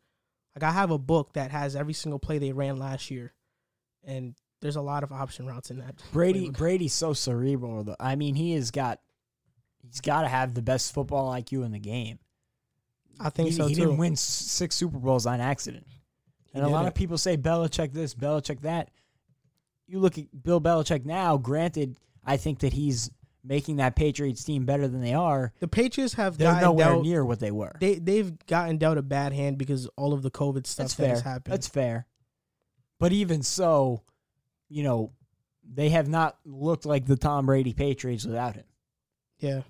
Like 0.55 0.62
I 0.62 0.72
have 0.72 0.90
a 0.90 0.98
book 0.98 1.34
that 1.34 1.51
has 1.51 1.76
every 1.76 1.93
single 1.93 2.18
play 2.18 2.38
they 2.38 2.52
ran 2.52 2.78
last 2.78 3.10
year, 3.10 3.34
and 4.05 4.34
there's 4.60 4.76
a 4.76 4.82
lot 4.82 5.02
of 5.02 5.12
option 5.12 5.47
routes 5.47 5.70
in 5.70 5.78
that. 5.78 6.02
Brady 6.12 6.48
playbook. 6.48 6.56
Brady's 6.56 6.94
so 6.94 7.12
cerebral. 7.12 7.84
Though. 7.84 7.97
I 8.01 8.16
mean, 8.16 8.34
he 8.34 8.55
has 8.55 8.70
got 8.70 9.01
he's 9.87 10.01
got 10.01 10.23
to 10.23 10.29
have 10.29 10.55
the 10.55 10.63
best 10.63 10.93
football 10.93 11.33
IQ 11.33 11.65
in 11.65 11.73
the 11.73 11.79
game. 11.79 12.19
I 13.19 13.31
think 13.31 13.49
he, 13.49 13.55
so 13.55 13.67
he 13.67 13.75
too. 13.75 13.83
didn't 13.83 13.97
win 13.97 14.17
six 14.17 14.75
Super 14.77 14.99
Bowls 14.99 15.27
on 15.27 15.41
accident. 15.41 15.87
And 16.55 16.65
a 16.65 16.69
lot 16.69 16.81
didn't. 16.81 16.89
of 16.89 16.95
people 16.95 17.19
say 17.19 17.37
Belichick 17.37 17.93
this, 17.93 18.15
Belichick 18.15 18.61
that. 18.61 18.91
You 19.87 20.01
look 20.01 20.19
at 20.19 20.25
Bill 20.43 20.61
Belichick 20.61 21.05
now. 21.05 21.37
Granted, 21.37 21.97
I 22.25 22.37
think 22.37 22.61
that 22.61 22.73
he's 22.73 23.11
making 23.45 23.77
that 23.77 23.95
Patriots 23.95 24.43
team 24.43 24.65
better 24.65 24.89
than 24.89 25.01
they 25.01 25.15
are. 25.15 25.53
The 25.61 25.69
Patriots 25.69 26.15
have 26.15 26.37
They're 26.37 26.49
gotten 26.51 26.63
nowhere 26.63 26.87
dealt, 26.87 27.05
near 27.05 27.25
what 27.25 27.39
they 27.41 27.53
were. 27.53 27.77
They 27.81 27.95
they've 27.95 28.33
gotten 28.47 28.79
dealt 28.79 28.99
a 28.99 29.03
bad 29.03 29.33
hand 29.33 29.59
because 29.59 29.87
all 29.97 30.13
of 30.13 30.23
the 30.23 30.31
COVID 30.31 30.67
stuff 30.67 30.87
That's 30.87 30.95
that 30.95 31.03
fair. 31.03 31.11
has 31.15 31.21
happened. 31.23 31.53
That's 31.53 31.69
fair. 31.69 32.07
But 32.99 33.13
even 33.13 33.43
so, 33.43 34.03
you 34.69 34.83
know, 34.83 35.13
they 35.63 35.91
have 35.91 36.09
not 36.09 36.39
looked 36.45 36.87
like 36.87 37.07
the 37.07 37.17
Tom 37.17 37.47
Brady 37.47 37.73
Patriots 37.73 38.25
without 38.25 38.57
him. 38.57 38.65
yeah. 39.39 39.63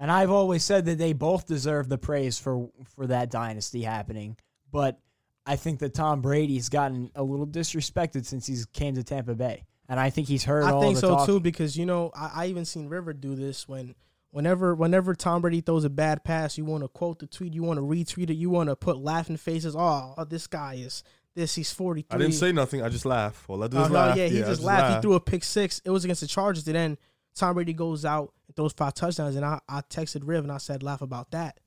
And 0.00 0.10
I've 0.10 0.30
always 0.30 0.64
said 0.64 0.86
that 0.86 0.96
they 0.98 1.12
both 1.12 1.46
deserve 1.46 1.88
the 1.88 1.98
praise 1.98 2.38
for 2.38 2.70
for 2.96 3.06
that 3.08 3.30
dynasty 3.30 3.82
happening. 3.82 4.36
But 4.72 4.98
I 5.46 5.56
think 5.56 5.78
that 5.80 5.94
Tom 5.94 6.22
Brady's 6.22 6.68
gotten 6.70 7.10
a 7.14 7.22
little 7.22 7.46
disrespected 7.46 8.24
since 8.24 8.46
he's 8.46 8.64
came 8.66 8.94
to 8.94 9.04
Tampa 9.04 9.34
Bay, 9.34 9.64
and 9.88 10.00
I 10.00 10.08
think 10.10 10.26
he's 10.26 10.44
heard. 10.44 10.64
I 10.64 10.72
all 10.72 10.80
think 10.80 10.94
the 10.94 11.00
so 11.02 11.16
talk. 11.16 11.26
too 11.26 11.38
because 11.38 11.76
you 11.76 11.84
know 11.86 12.10
I, 12.16 12.30
I 12.34 12.46
even 12.46 12.64
seen 12.64 12.88
River 12.88 13.12
do 13.12 13.34
this 13.34 13.68
when 13.68 13.94
whenever 14.30 14.74
whenever 14.74 15.14
Tom 15.14 15.42
Brady 15.42 15.60
throws 15.60 15.84
a 15.84 15.90
bad 15.90 16.24
pass, 16.24 16.56
you 16.56 16.64
want 16.64 16.82
to 16.82 16.88
quote 16.88 17.18
the 17.18 17.26
tweet, 17.26 17.52
you 17.52 17.62
want 17.62 17.76
to 17.78 17.82
retweet 17.82 18.30
it, 18.30 18.34
you 18.34 18.48
want 18.48 18.70
to 18.70 18.76
put 18.76 18.96
laughing 18.96 19.36
faces. 19.36 19.76
Oh, 19.76 20.14
oh, 20.16 20.24
this 20.24 20.46
guy 20.46 20.74
is 20.74 21.04
this. 21.34 21.54
He's 21.56 21.72
forty 21.72 22.06
I 22.10 22.16
didn't 22.16 22.32
say 22.34 22.52
nothing. 22.52 22.80
I 22.82 22.88
just 22.88 23.04
laugh. 23.04 23.44
All 23.48 23.62
I 23.62 23.68
do 23.68 23.76
Oh, 23.76 23.82
is 23.82 23.88
no, 23.90 23.94
laugh. 23.96 24.16
yeah, 24.16 24.28
he 24.28 24.42
I 24.42 24.46
just 24.46 24.62
laughed. 24.62 24.96
He 24.96 25.02
threw 25.02 25.14
a 25.14 25.20
pick 25.20 25.44
six. 25.44 25.82
It 25.84 25.90
was 25.90 26.04
against 26.04 26.22
the 26.22 26.26
Chargers. 26.26 26.66
And 26.66 26.74
then 26.76 26.98
Tom 27.34 27.54
Brady 27.54 27.72
goes 27.72 28.04
out 28.04 28.32
and 28.46 28.56
throws 28.56 28.72
five 28.72 28.94
touchdowns. 28.94 29.36
And 29.36 29.44
I, 29.44 29.60
I 29.68 29.80
texted 29.82 30.22
Riv 30.24 30.42
and 30.44 30.52
I 30.52 30.58
said, 30.58 30.82
laugh 30.82 31.00
about 31.02 31.30
that. 31.30 31.58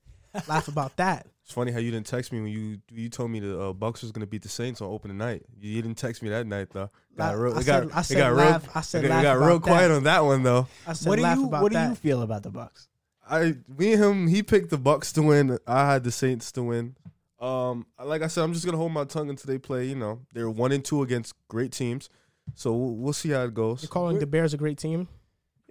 laugh 0.48 0.68
about 0.68 0.96
that. 0.98 1.28
It's 1.44 1.52
funny 1.52 1.72
how 1.74 1.80
you 1.80 1.92
didn't 1.92 2.06
text 2.08 2.32
me 2.32 2.40
when 2.42 2.52
you 2.52 2.78
you 2.90 3.10
told 3.10 3.30
me 3.30 3.42
the 3.42 3.60
uh, 3.60 3.74
Bucks 3.74 4.02
was 4.02 4.14
gonna 4.14 4.26
beat 4.26 4.44
the 4.44 4.50
Saints 4.50 4.80
on 4.82 4.90
opening 4.90 5.18
night. 5.18 5.44
You 5.60 5.82
didn't 5.82 5.98
text 5.98 6.24
me 6.24 6.30
that 6.30 6.48
night 6.48 6.70
though. 6.72 6.90
Got 7.18 7.32
I- 7.32 7.34
real, 7.38 7.54
I 7.54 7.58
it 7.60 7.64
said- 7.66 7.90
got, 7.90 7.98
I 7.98 8.02
said 8.02 8.18
got 8.18 8.34
laugh- 8.34 8.64
real. 8.64 8.72
I 8.76 8.82
said 8.82 9.04
it 9.06 9.10
laugh 9.10 9.24
got 9.24 9.34
real 9.40 9.48
about 9.58 9.62
quiet 9.62 9.88
that. 9.90 9.96
on 9.96 10.04
that 10.06 10.24
one 10.24 10.44
though. 10.44 10.68
I 10.88 10.94
said, 10.94 11.10
What 11.10 11.18
do 11.18 11.22
laugh 11.24 11.38
you 11.38 11.48
about 11.48 11.64
What 11.64 11.72
do 11.74 11.80
you 11.80 11.96
feel 11.96 12.22
about 12.22 12.44
the 12.44 12.50
Bucks? 12.50 12.88
I 13.30 13.56
me 13.78 13.94
and 13.94 14.04
him. 14.04 14.28
He 14.28 14.42
picked 14.42 14.70
the 14.70 14.78
Bucks 14.78 15.12
to 15.14 15.22
win. 15.22 15.60
I 15.68 15.92
had 15.92 16.06
the 16.06 16.12
Saints 16.12 16.50
to 16.54 16.64
win. 16.64 16.96
Um, 17.42 17.86
like 18.02 18.22
I 18.22 18.28
said, 18.28 18.44
I'm 18.46 18.54
just 18.54 18.66
gonna 18.66 18.78
hold 18.78 18.94
my 18.94 19.04
tongue 19.04 19.30
until 19.30 19.52
they 19.52 19.58
play. 19.58 19.86
You 19.86 19.96
know, 19.96 20.22
they're 20.34 20.50
one 20.50 20.72
and 20.72 20.84
two 20.84 21.04
against 21.04 21.34
great 21.50 21.74
teams, 21.74 22.10
so 22.56 22.72
we'll, 22.74 22.96
we'll 22.96 23.14
see 23.14 23.32
how 23.32 23.44
it 23.44 23.54
goes. 23.54 23.84
You're 23.84 23.90
calling 23.90 24.20
the 24.20 24.26
Bears 24.28 24.54
a 24.54 24.58
great 24.58 24.78
team? 24.78 25.10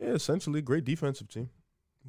Yeah, 0.02 0.10
essentially, 0.10 0.60
great 0.62 0.84
defensive 0.84 1.28
team. 1.28 1.50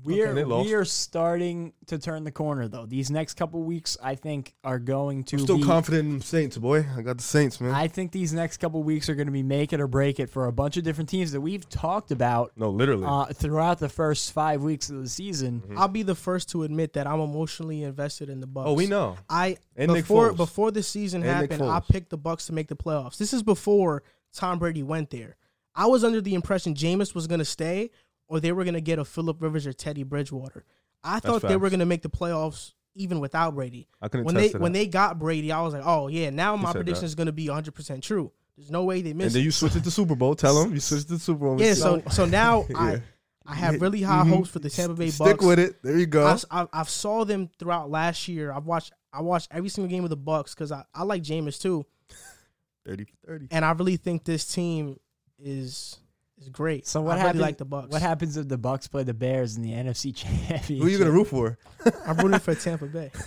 We're 0.04 0.30
Okay, 0.30 0.42
they 0.42 0.44
we 0.44 0.74
are 0.74 0.86
starting 0.86 1.74
to 1.86 2.00
turn 2.00 2.24
the 2.24 2.32
corner 2.32 2.68
though. 2.68 2.88
These 2.88 3.12
next 3.12 3.36
couple 3.36 3.62
weeks, 3.62 3.96
I 4.02 4.16
think, 4.16 4.56
are 4.64 4.80
going 4.80 5.24
to 5.26 5.36
I'm 5.36 5.44
still 5.44 5.58
be. 5.60 5.64
confident 5.64 6.10
in 6.10 6.20
Saints, 6.20 6.58
boy. 6.58 6.84
I 6.98 7.04
got 7.04 7.18
the 7.18 7.24
Saints, 7.24 7.62
man. 7.62 7.76
I 7.76 7.88
think 7.88 8.12
these 8.12 8.34
next 8.34 8.58
couple 8.58 8.82
weeks 8.82 9.08
are 9.08 9.14
going 9.14 9.28
to 9.28 9.32
be 9.32 9.44
make 9.44 9.72
it 9.72 9.80
or 9.80 9.86
break 9.88 10.20
it 10.20 10.32
for 10.32 10.48
a 10.48 10.52
bunch 10.52 10.78
of 10.78 10.84
different 10.84 11.10
teams 11.10 11.32
that 11.34 11.42
we've 11.42 11.70
talked 11.70 12.10
about 12.10 12.54
no, 12.56 12.72
literally. 12.72 13.06
uh, 13.06 13.26
throughout 13.26 13.78
the 13.78 13.88
first 13.88 14.32
five 14.32 14.64
weeks 14.64 14.90
of 14.90 15.00
the 15.00 15.08
season. 15.08 15.62
I'll 15.78 15.88
be 15.88 16.02
the 16.02 16.16
first 16.16 16.50
to 16.52 16.64
admit 16.64 16.94
that 16.94 17.06
I'm 17.06 17.20
emotionally 17.20 17.84
invested 17.84 18.30
in 18.32 18.40
the 18.40 18.48
Bucks. 18.48 18.68
oh, 18.70 18.74
we 18.74 18.88
know. 18.88 19.16
I 19.30 19.58
And 19.76 19.94
Nick 19.94 20.06
before 20.06 20.32
Foles. 20.32 20.38
before 20.38 20.72
the 20.72 20.82
season 20.82 21.22
And 21.22 21.30
happened, 21.30 21.62
I 21.62 21.80
picked 21.82 22.10
the 22.10 22.18
Bucks 22.18 22.48
to 22.48 22.54
make 22.54 22.68
the 22.68 22.76
playoffs. 22.76 23.18
This 23.20 23.32
is 23.32 23.44
before 23.44 24.02
Tom 24.34 24.58
Brady 24.58 24.82
went 24.82 25.12
there. 25.12 25.36
I 25.76 25.88
was 25.88 26.04
under 26.04 26.22
the 26.22 26.36
impression 26.36 26.76
Jameis 26.76 27.16
was 27.16 27.28
going 27.28 27.40
to 27.40 27.46
stay, 27.46 27.90
or 28.28 28.40
they 28.40 28.52
were 28.52 28.64
going 28.64 28.74
to 28.76 28.82
get 28.82 29.00
a 29.00 29.06
Philip 29.06 29.42
Rivers 29.42 29.66
or 29.68 29.74
Teddy 29.74 30.04
Bridgewater. 30.04 30.66
I 31.04 31.20
thought 31.20 31.42
they 31.42 31.58
were 31.58 31.70
going 31.70 31.80
to 31.82 31.86
make 31.86 32.02
the 32.02 32.10
playoffs 32.10 32.74
even 32.96 33.20
without 33.20 33.56
Brady. 33.56 33.88
I 34.02 34.08
can 34.08 34.24
When 34.24 34.36
they 34.36 34.50
when 34.50 34.72
they 34.72 34.86
got 34.88 35.18
Brady, 35.20 35.52
I 35.52 35.62
was 35.62 35.74
like, 35.74 35.84
oh 35.86 36.08
yeah, 36.08 36.30
now 36.30 36.56
my 36.56 36.72
prediction 36.72 37.02
that. 37.02 37.08
is 37.08 37.16
going 37.16 37.26
to 37.26 37.32
be 37.34 37.48
100 37.48 37.74
percent 37.74 38.04
true. 38.04 38.32
There's 38.56 38.70
no 38.70 38.84
way 38.84 39.02
they 39.02 39.14
missed. 39.14 39.28
and 39.28 39.36
then 39.38 39.44
you 39.44 39.52
switched 39.52 39.76
it 39.76 39.84
to 39.84 39.92
Super 39.92 40.16
Bowl. 40.16 40.36
Tell 40.36 40.62
them 40.62 40.74
you 40.74 40.80
switched 40.80 41.06
it 41.06 41.16
to 41.16 41.20
Super 41.20 41.40
Bowl. 41.46 41.60
yeah, 41.60 41.74
so 41.74 42.04
so 42.12 42.26
now 42.26 42.66
Yeah. 42.70 42.78
I 42.78 43.02
I 43.46 43.56
have 43.56 43.82
really 43.82 44.02
high 44.04 44.24
Mhm. 44.24 44.30
hopes 44.30 44.50
for 44.52 44.60
the 44.60 44.70
Tampa 44.70 44.94
Bay 44.96 45.10
Stick 45.10 45.26
Bucks. 45.38 45.46
with 45.46 45.60
it. 45.60 45.82
There 45.84 45.98
you 45.98 46.06
go. 46.06 46.26
I've, 46.28 46.46
I've, 46.52 46.68
I've 46.72 46.90
saw 46.90 47.26
them 47.26 47.50
throughout 47.60 47.90
last 47.90 48.28
year. 48.30 48.54
I've 48.54 48.66
watched 48.68 48.94
I 49.12 49.22
watched 49.22 49.50
every 49.52 49.70
single 49.70 49.90
game 49.90 50.04
of 50.06 50.10
the 50.12 50.16
Bucks 50.16 50.54
because 50.54 50.72
I, 50.72 50.86
I 50.94 51.04
like 51.04 51.24
Jameis 51.24 51.60
too, 51.60 51.86
30 52.86 53.06
30. 53.26 53.48
and 53.52 53.66
I 53.66 53.72
really 53.72 53.98
think 53.98 54.24
this 54.24 54.46
team 54.46 55.00
is 55.44 55.98
is 56.40 56.50
great. 56.50 56.88
So 56.88 57.02
what 57.02 57.18
I 57.18 57.22
happens? 57.22 57.42
like 57.42 57.58
the 57.58 57.66
Bucks. 57.66 57.90
What 57.90 58.02
happens 58.02 58.38
if 58.38 58.48
the 58.48 58.58
Bucks 58.58 58.88
play 58.88 59.04
the 59.04 59.14
Bears 59.14 59.56
in 59.58 59.64
the 59.64 59.72
NFC 59.72 60.16
Championship? 60.16 60.66
Who 60.78 60.86
are 60.86 60.90
you 60.90 60.98
going 60.98 61.10
to 61.10 61.14
root 61.16 61.28
for? 61.28 61.58
I'm 62.08 62.18
rooting 62.18 62.40
for 62.40 62.56
Tampa 62.56 62.86
Bay. 62.88 63.12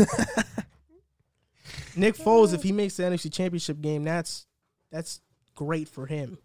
Nick 1.96 2.14
Foles, 2.16 2.52
if 2.54 2.62
he 2.62 2.72
makes 2.72 2.96
the 2.96 3.04
NFC 3.04 3.32
Championship 3.32 3.80
game, 3.80 4.04
that's 4.04 4.46
that's 4.90 5.20
great 5.54 5.88
for 5.88 6.06
him. 6.06 6.38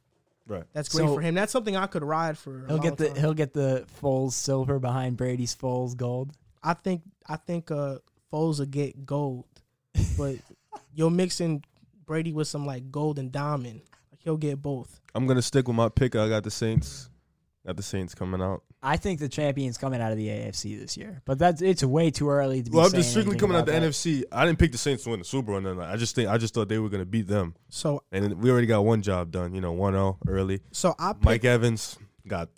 Right. 0.47 0.63
That's 0.73 0.89
great 0.89 1.07
So- 1.07 1.15
for 1.15 1.21
him. 1.21 1.35
That's 1.35 1.51
something 1.51 1.75
I 1.75 1.87
could 1.87 2.03
ride 2.03 2.37
for. 2.37 2.65
He'll 2.67 2.77
long 2.77 2.79
get 2.81 2.97
the 2.97 3.07
time. 3.09 3.15
he'll 3.17 3.33
get 3.33 3.53
the 3.53 3.85
Foles 4.01 4.33
silver 4.33 4.79
behind 4.79 5.17
Brady's 5.17 5.55
Foles 5.55 5.95
gold. 5.95 6.31
I 6.63 6.73
think 6.73 7.01
I 7.27 7.35
think 7.37 7.69
uh 7.71 7.97
Foles 8.31 8.59
will 8.59 8.65
get 8.65 9.05
gold, 9.05 9.45
but 10.17 10.35
you're 10.93 11.11
mixing 11.11 11.63
Brady 12.05 12.31
with 12.33 12.47
some 12.47 12.65
like 12.65 12.91
gold 12.91 13.19
and 13.19 13.31
diamond. 13.31 13.81
Like 14.21 14.25
he'll 14.25 14.37
get 14.37 14.61
both. 14.61 14.99
I'm 15.15 15.25
going 15.25 15.37
to 15.37 15.41
stick 15.41 15.67
with 15.67 15.75
my 15.75 15.89
pick. 15.89 16.15
I 16.15 16.29
got 16.29 16.43
the 16.43 16.51
Saints. 16.51 17.09
Got 17.65 17.77
the 17.77 17.83
Saints 17.83 18.13
coming 18.13 18.41
out. 18.41 18.63
I 18.83 18.97
think 18.97 19.19
the 19.19 19.29
champion's 19.29 19.77
coming 19.77 20.01
out 20.01 20.11
of 20.11 20.17
the 20.17 20.27
AFC 20.27 20.79
this 20.79 20.97
year, 20.97 21.21
but 21.25 21.37
that's 21.37 21.61
it's 21.61 21.83
way 21.83 22.09
too 22.09 22.29
early 22.29 22.63
to 22.63 22.69
be. 22.71 22.75
Well, 22.75 22.87
I'm 22.87 22.91
just 22.91 23.11
strictly 23.11 23.37
coming 23.37 23.55
out 23.55 23.67
the 23.67 23.73
that. 23.73 23.81
NFC. 23.83 24.23
I 24.31 24.45
didn't 24.45 24.57
pick 24.57 24.71
the 24.71 24.79
Saints 24.79 25.03
to 25.03 25.11
win 25.11 25.19
the 25.19 25.25
Super 25.25 25.47
Bowl. 25.47 25.57
And 25.57 25.65
then 25.65 25.79
I 25.79 25.95
just 25.95 26.15
think 26.15 26.29
I 26.29 26.37
just 26.37 26.53
thought 26.55 26.69
they 26.69 26.79
were 26.79 26.89
going 26.89 27.01
to 27.01 27.05
beat 27.05 27.27
them. 27.27 27.55
So 27.69 28.03
And 28.11 28.41
we 28.41 28.49
already 28.49 28.67
got 28.67 28.83
one 28.83 29.01
job 29.01 29.31
done. 29.31 29.53
You 29.53 29.61
know, 29.61 29.75
1-0 29.75 30.17
early. 30.27 30.61
so 30.71 30.95
I 30.97 31.13
picked 31.13 31.25
Mike 31.25 31.45
Evans 31.45 31.97
got. 32.27 32.49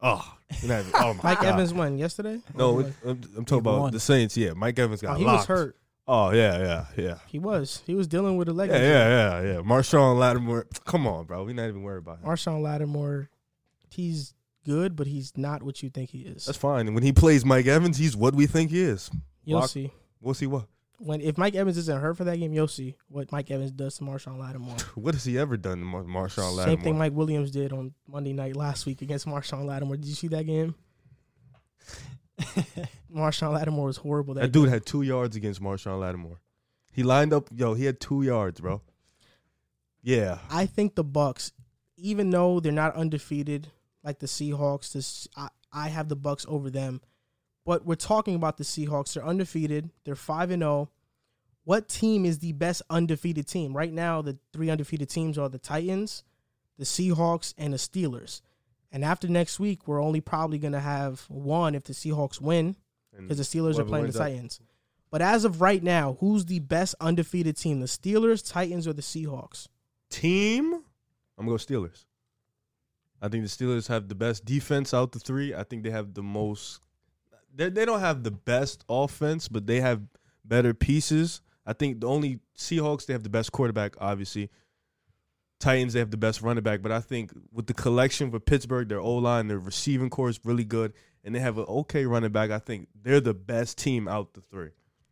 Oh, 0.00 0.34
not 0.64 0.84
oh 0.94 1.14
my 1.14 1.20
Mike 1.22 1.40
God. 1.40 1.54
Evans 1.54 1.74
won 1.74 1.98
yesterday. 1.98 2.40
No, 2.54 2.80
oh, 2.80 2.92
I'm, 3.06 3.20
I'm 3.36 3.44
talking 3.44 3.58
about 3.58 3.80
won. 3.80 3.92
the 3.92 4.00
Saints. 4.00 4.36
Yeah, 4.36 4.52
Mike 4.54 4.78
Evans 4.78 5.02
oh, 5.02 5.08
got 5.08 5.18
he 5.18 5.24
locked. 5.24 5.40
was 5.40 5.46
hurt. 5.46 5.76
Oh 6.06 6.32
yeah, 6.32 6.58
yeah, 6.58 6.84
yeah. 6.96 7.18
He 7.26 7.38
was. 7.38 7.82
He 7.86 7.94
was 7.94 8.06
dealing 8.06 8.36
with 8.36 8.48
a 8.48 8.52
leg. 8.52 8.68
Yeah, 8.70 8.76
injury. 8.76 8.90
yeah, 8.90 9.40
yeah, 9.40 9.52
yeah. 9.54 9.60
Marshon 9.62 10.18
Lattimore. 10.18 10.66
Come 10.84 11.06
on, 11.06 11.24
bro. 11.24 11.44
We're 11.44 11.54
not 11.54 11.68
even 11.68 11.82
worried 11.82 11.98
about 11.98 12.18
him. 12.18 12.26
Marshon 12.26 12.60
Lattimore, 12.62 13.30
he's 13.90 14.34
good, 14.66 14.96
but 14.96 15.06
he's 15.06 15.32
not 15.36 15.62
what 15.62 15.82
you 15.82 15.88
think 15.88 16.10
he 16.10 16.20
is. 16.20 16.44
That's 16.44 16.58
fine. 16.58 16.92
When 16.92 17.02
he 17.02 17.12
plays 17.12 17.44
Mike 17.44 17.66
Evans, 17.66 17.96
he's 17.96 18.16
what 18.16 18.34
we 18.34 18.46
think 18.46 18.70
he 18.70 18.82
is. 18.82 19.10
You'll 19.44 19.60
Lock- 19.60 19.70
see. 19.70 19.92
We'll 20.20 20.34
see 20.34 20.46
what. 20.46 20.66
When 20.98 21.20
if 21.20 21.36
Mike 21.36 21.54
Evans 21.54 21.76
isn't 21.76 22.00
hurt 22.00 22.16
for 22.16 22.24
that 22.24 22.38
game, 22.38 22.52
you'll 22.52 22.68
see 22.68 22.96
what 23.08 23.32
Mike 23.32 23.50
Evans 23.50 23.72
does 23.72 23.96
to 23.98 24.04
Marshon 24.04 24.38
Lattimore. 24.38 24.76
What 24.94 25.14
has 25.14 25.24
he 25.24 25.38
ever 25.38 25.56
done 25.56 25.78
to 25.78 25.84
Mar- 25.84 26.04
Marshon 26.04 26.54
Lattimore? 26.54 26.64
Same 26.64 26.80
thing 26.82 26.98
Mike 26.98 27.12
Williams 27.12 27.50
did 27.50 27.72
on 27.72 27.94
Monday 28.06 28.32
night 28.32 28.56
last 28.56 28.86
week 28.86 29.02
against 29.02 29.26
Marshon 29.26 29.64
Lattimore. 29.64 29.96
Did 29.96 30.06
you 30.06 30.14
see 30.14 30.28
that 30.28 30.44
game? 30.44 30.74
Marshon 33.14 33.52
Lattimore 33.52 33.86
was 33.86 33.96
horrible. 33.98 34.34
That, 34.34 34.40
That 34.42 34.52
dude 34.52 34.68
had 34.68 34.86
two 34.86 35.02
yards 35.02 35.36
against 35.36 35.62
Marshon 35.62 36.00
Lattimore. 36.00 36.40
He 36.92 37.02
lined 37.02 37.32
up. 37.32 37.48
Yo, 37.54 37.74
he 37.74 37.84
had 37.84 38.00
two 38.00 38.22
yards, 38.22 38.60
bro. 38.60 38.80
Yeah. 40.02 40.38
I 40.50 40.66
think 40.66 40.94
the 40.94 41.04
Bucks, 41.04 41.52
even 41.96 42.30
though 42.30 42.60
they're 42.60 42.72
not 42.72 42.94
undefeated 42.94 43.68
like 44.02 44.18
the 44.18 44.26
Seahawks, 44.26 44.92
this 44.92 45.26
I, 45.36 45.48
I 45.72 45.88
have 45.88 46.08
the 46.08 46.16
Bucks 46.16 46.44
over 46.48 46.70
them. 46.70 47.00
But 47.64 47.86
we're 47.86 47.94
talking 47.94 48.34
about 48.34 48.58
the 48.58 48.64
Seahawks. 48.64 49.14
They're 49.14 49.24
undefeated. 49.24 49.90
They're 50.04 50.14
five 50.14 50.50
and 50.50 50.62
zero. 50.62 50.90
What 51.64 51.88
team 51.88 52.26
is 52.26 52.40
the 52.40 52.52
best 52.52 52.82
undefeated 52.90 53.48
team 53.48 53.74
right 53.74 53.92
now? 53.92 54.20
The 54.20 54.36
three 54.52 54.68
undefeated 54.68 55.08
teams 55.08 55.38
are 55.38 55.48
the 55.48 55.58
Titans, 55.58 56.22
the 56.78 56.84
Seahawks, 56.84 57.54
and 57.56 57.72
the 57.72 57.78
Steelers. 57.78 58.42
And 58.94 59.04
after 59.04 59.28
next 59.28 59.58
week, 59.58 59.86
we're 59.86 60.00
only 60.00 60.20
probably 60.22 60.56
going 60.58 60.72
to 60.72 60.80
have 60.80 61.26
one 61.28 61.74
if 61.74 61.84
the 61.84 61.92
Seahawks 61.92 62.40
win 62.40 62.76
because 63.14 63.36
the 63.36 63.42
Steelers 63.44 63.78
are 63.78 63.84
playing 63.84 64.06
the 64.06 64.12
Titans. 64.12 64.60
But 65.10 65.20
as 65.20 65.44
of 65.44 65.60
right 65.60 65.82
now, 65.82 66.16
who's 66.20 66.46
the 66.46 66.60
best 66.60 66.94
undefeated 67.00 67.56
team? 67.56 67.80
The 67.80 67.86
Steelers, 67.86 68.48
Titans, 68.48 68.88
or 68.88 68.92
the 68.92 69.02
Seahawks? 69.02 69.66
team, 70.14 70.74
I'm 71.36 71.46
gonna 71.46 71.50
go 71.50 71.54
Steelers. 71.56 72.04
I 73.20 73.28
think 73.28 73.44
the 73.44 73.50
Steelers 73.50 73.88
have 73.88 74.08
the 74.08 74.14
best 74.14 74.44
defense 74.44 74.94
out 74.94 75.12
the 75.12 75.18
three. 75.18 75.54
I 75.54 75.64
think 75.64 75.82
they 75.82 75.90
have 75.90 76.14
the 76.14 76.22
most. 76.22 76.80
They 77.54 77.70
they 77.70 77.84
don't 77.84 78.00
have 78.00 78.22
the 78.22 78.30
best 78.30 78.84
offense, 78.88 79.48
but 79.48 79.66
they 79.66 79.80
have 79.80 80.02
better 80.44 80.72
pieces. 80.72 81.40
I 81.66 81.72
think 81.72 82.00
the 82.00 82.06
only 82.06 82.40
Seahawks 82.56 83.06
they 83.06 83.12
have 83.12 83.22
the 83.22 83.30
best 83.30 83.50
quarterback, 83.50 83.94
obviously. 83.98 84.50
Titans 85.60 85.92
they 85.92 85.98
have 85.98 86.10
the 86.10 86.16
best 86.16 86.42
running 86.42 86.62
back, 86.62 86.82
but 86.82 86.92
I 86.92 87.00
think 87.00 87.32
with 87.52 87.66
the 87.66 87.74
collection 87.74 88.30
for 88.30 88.40
Pittsburgh, 88.40 88.88
their 88.88 89.00
O 89.00 89.14
line, 89.16 89.48
their 89.48 89.58
receiving 89.58 90.10
corps 90.10 90.30
is 90.30 90.40
really 90.44 90.64
good, 90.64 90.92
and 91.22 91.34
they 91.34 91.40
have 91.40 91.58
an 91.58 91.64
okay 91.64 92.04
running 92.06 92.32
back. 92.32 92.50
I 92.50 92.58
think 92.58 92.88
they're 93.02 93.20
the 93.20 93.34
best 93.34 93.78
team 93.78 94.08
out 94.08 94.34
the 94.34 94.40
three. 94.40 94.70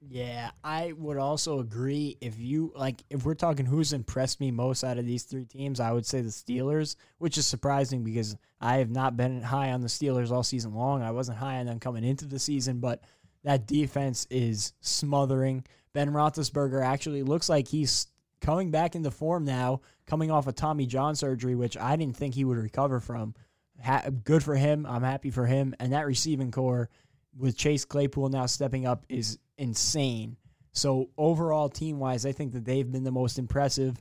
Yeah, 0.09 0.51
I 0.64 0.93
would 0.98 1.16
also 1.16 1.60
agree. 1.60 2.16
If 2.20 2.39
you 2.39 2.73
like, 2.74 3.02
if 3.09 3.24
we're 3.24 3.35
talking 3.35 3.66
who's 3.66 3.93
impressed 3.93 4.40
me 4.40 4.51
most 4.51 4.82
out 4.82 4.98
of 4.98 5.06
these 5.06 5.23
three 5.23 5.44
teams, 5.44 5.78
I 5.78 5.93
would 5.93 6.05
say 6.05 6.20
the 6.20 6.28
Steelers, 6.28 6.97
which 7.19 7.39
is 7.39 7.47
surprising 7.47 8.02
because 8.02 8.36
I 8.60 8.78
have 8.78 8.90
not 8.90 9.16
been 9.16 9.43
high 9.43 9.70
on 9.70 9.81
the 9.81 9.89
Steelers 9.89 10.32
all 10.32 10.43
season 10.43 10.74
long. 10.74 11.02
I 11.02 11.12
wasn't 11.12 11.39
high 11.39 11.59
on 11.59 11.66
them 11.66 11.78
coming 11.78 12.05
into 12.05 12.27
the 12.27 12.40
season, 12.40 12.81
but 12.81 13.05
that 13.44 13.66
defense 13.66 14.27
is 14.28 14.73
smothering. 14.81 15.64
Ben 15.93 16.10
Roethlisberger 16.10 16.85
actually 16.85 17.23
looks 17.23 17.48
like 17.48 17.69
he's 17.69 18.09
coming 18.43 18.70
back 18.70 18.94
into 18.94 19.10
form 19.10 19.44
now, 19.44 19.81
coming 20.06 20.31
off 20.31 20.47
a 20.47 20.52
Tommy 20.52 20.85
John 20.85 21.14
surgery, 21.14 21.55
which 21.55 21.78
I 21.78 21.97
didn't 21.97 22.16
think 22.16 22.35
he 22.35 22.44
would 22.44 22.59
recover 22.59 23.01
from. 23.01 23.35
Ha- 23.82 24.10
good 24.24 24.43
for 24.43 24.55
him. 24.55 24.85
I'm 24.85 25.02
happy 25.02 25.31
for 25.31 25.47
him. 25.47 25.74
And 25.81 25.93
that 25.93 26.06
receiving 26.06 26.51
corps 26.51 26.90
with 27.39 27.56
Chase 27.56 27.86
Claypool 27.86 28.28
now 28.28 28.47
stepping 28.47 28.86
up 28.86 29.06
is 29.09 29.39
insane. 29.56 30.36
So 30.73 31.09
overall, 31.16 31.69
team 31.69 31.98
wise, 31.98 32.27
I 32.27 32.32
think 32.32 32.52
that 32.52 32.64
they've 32.64 32.90
been 32.90 33.05
the 33.05 33.10
most 33.10 33.39
impressive. 33.39 33.97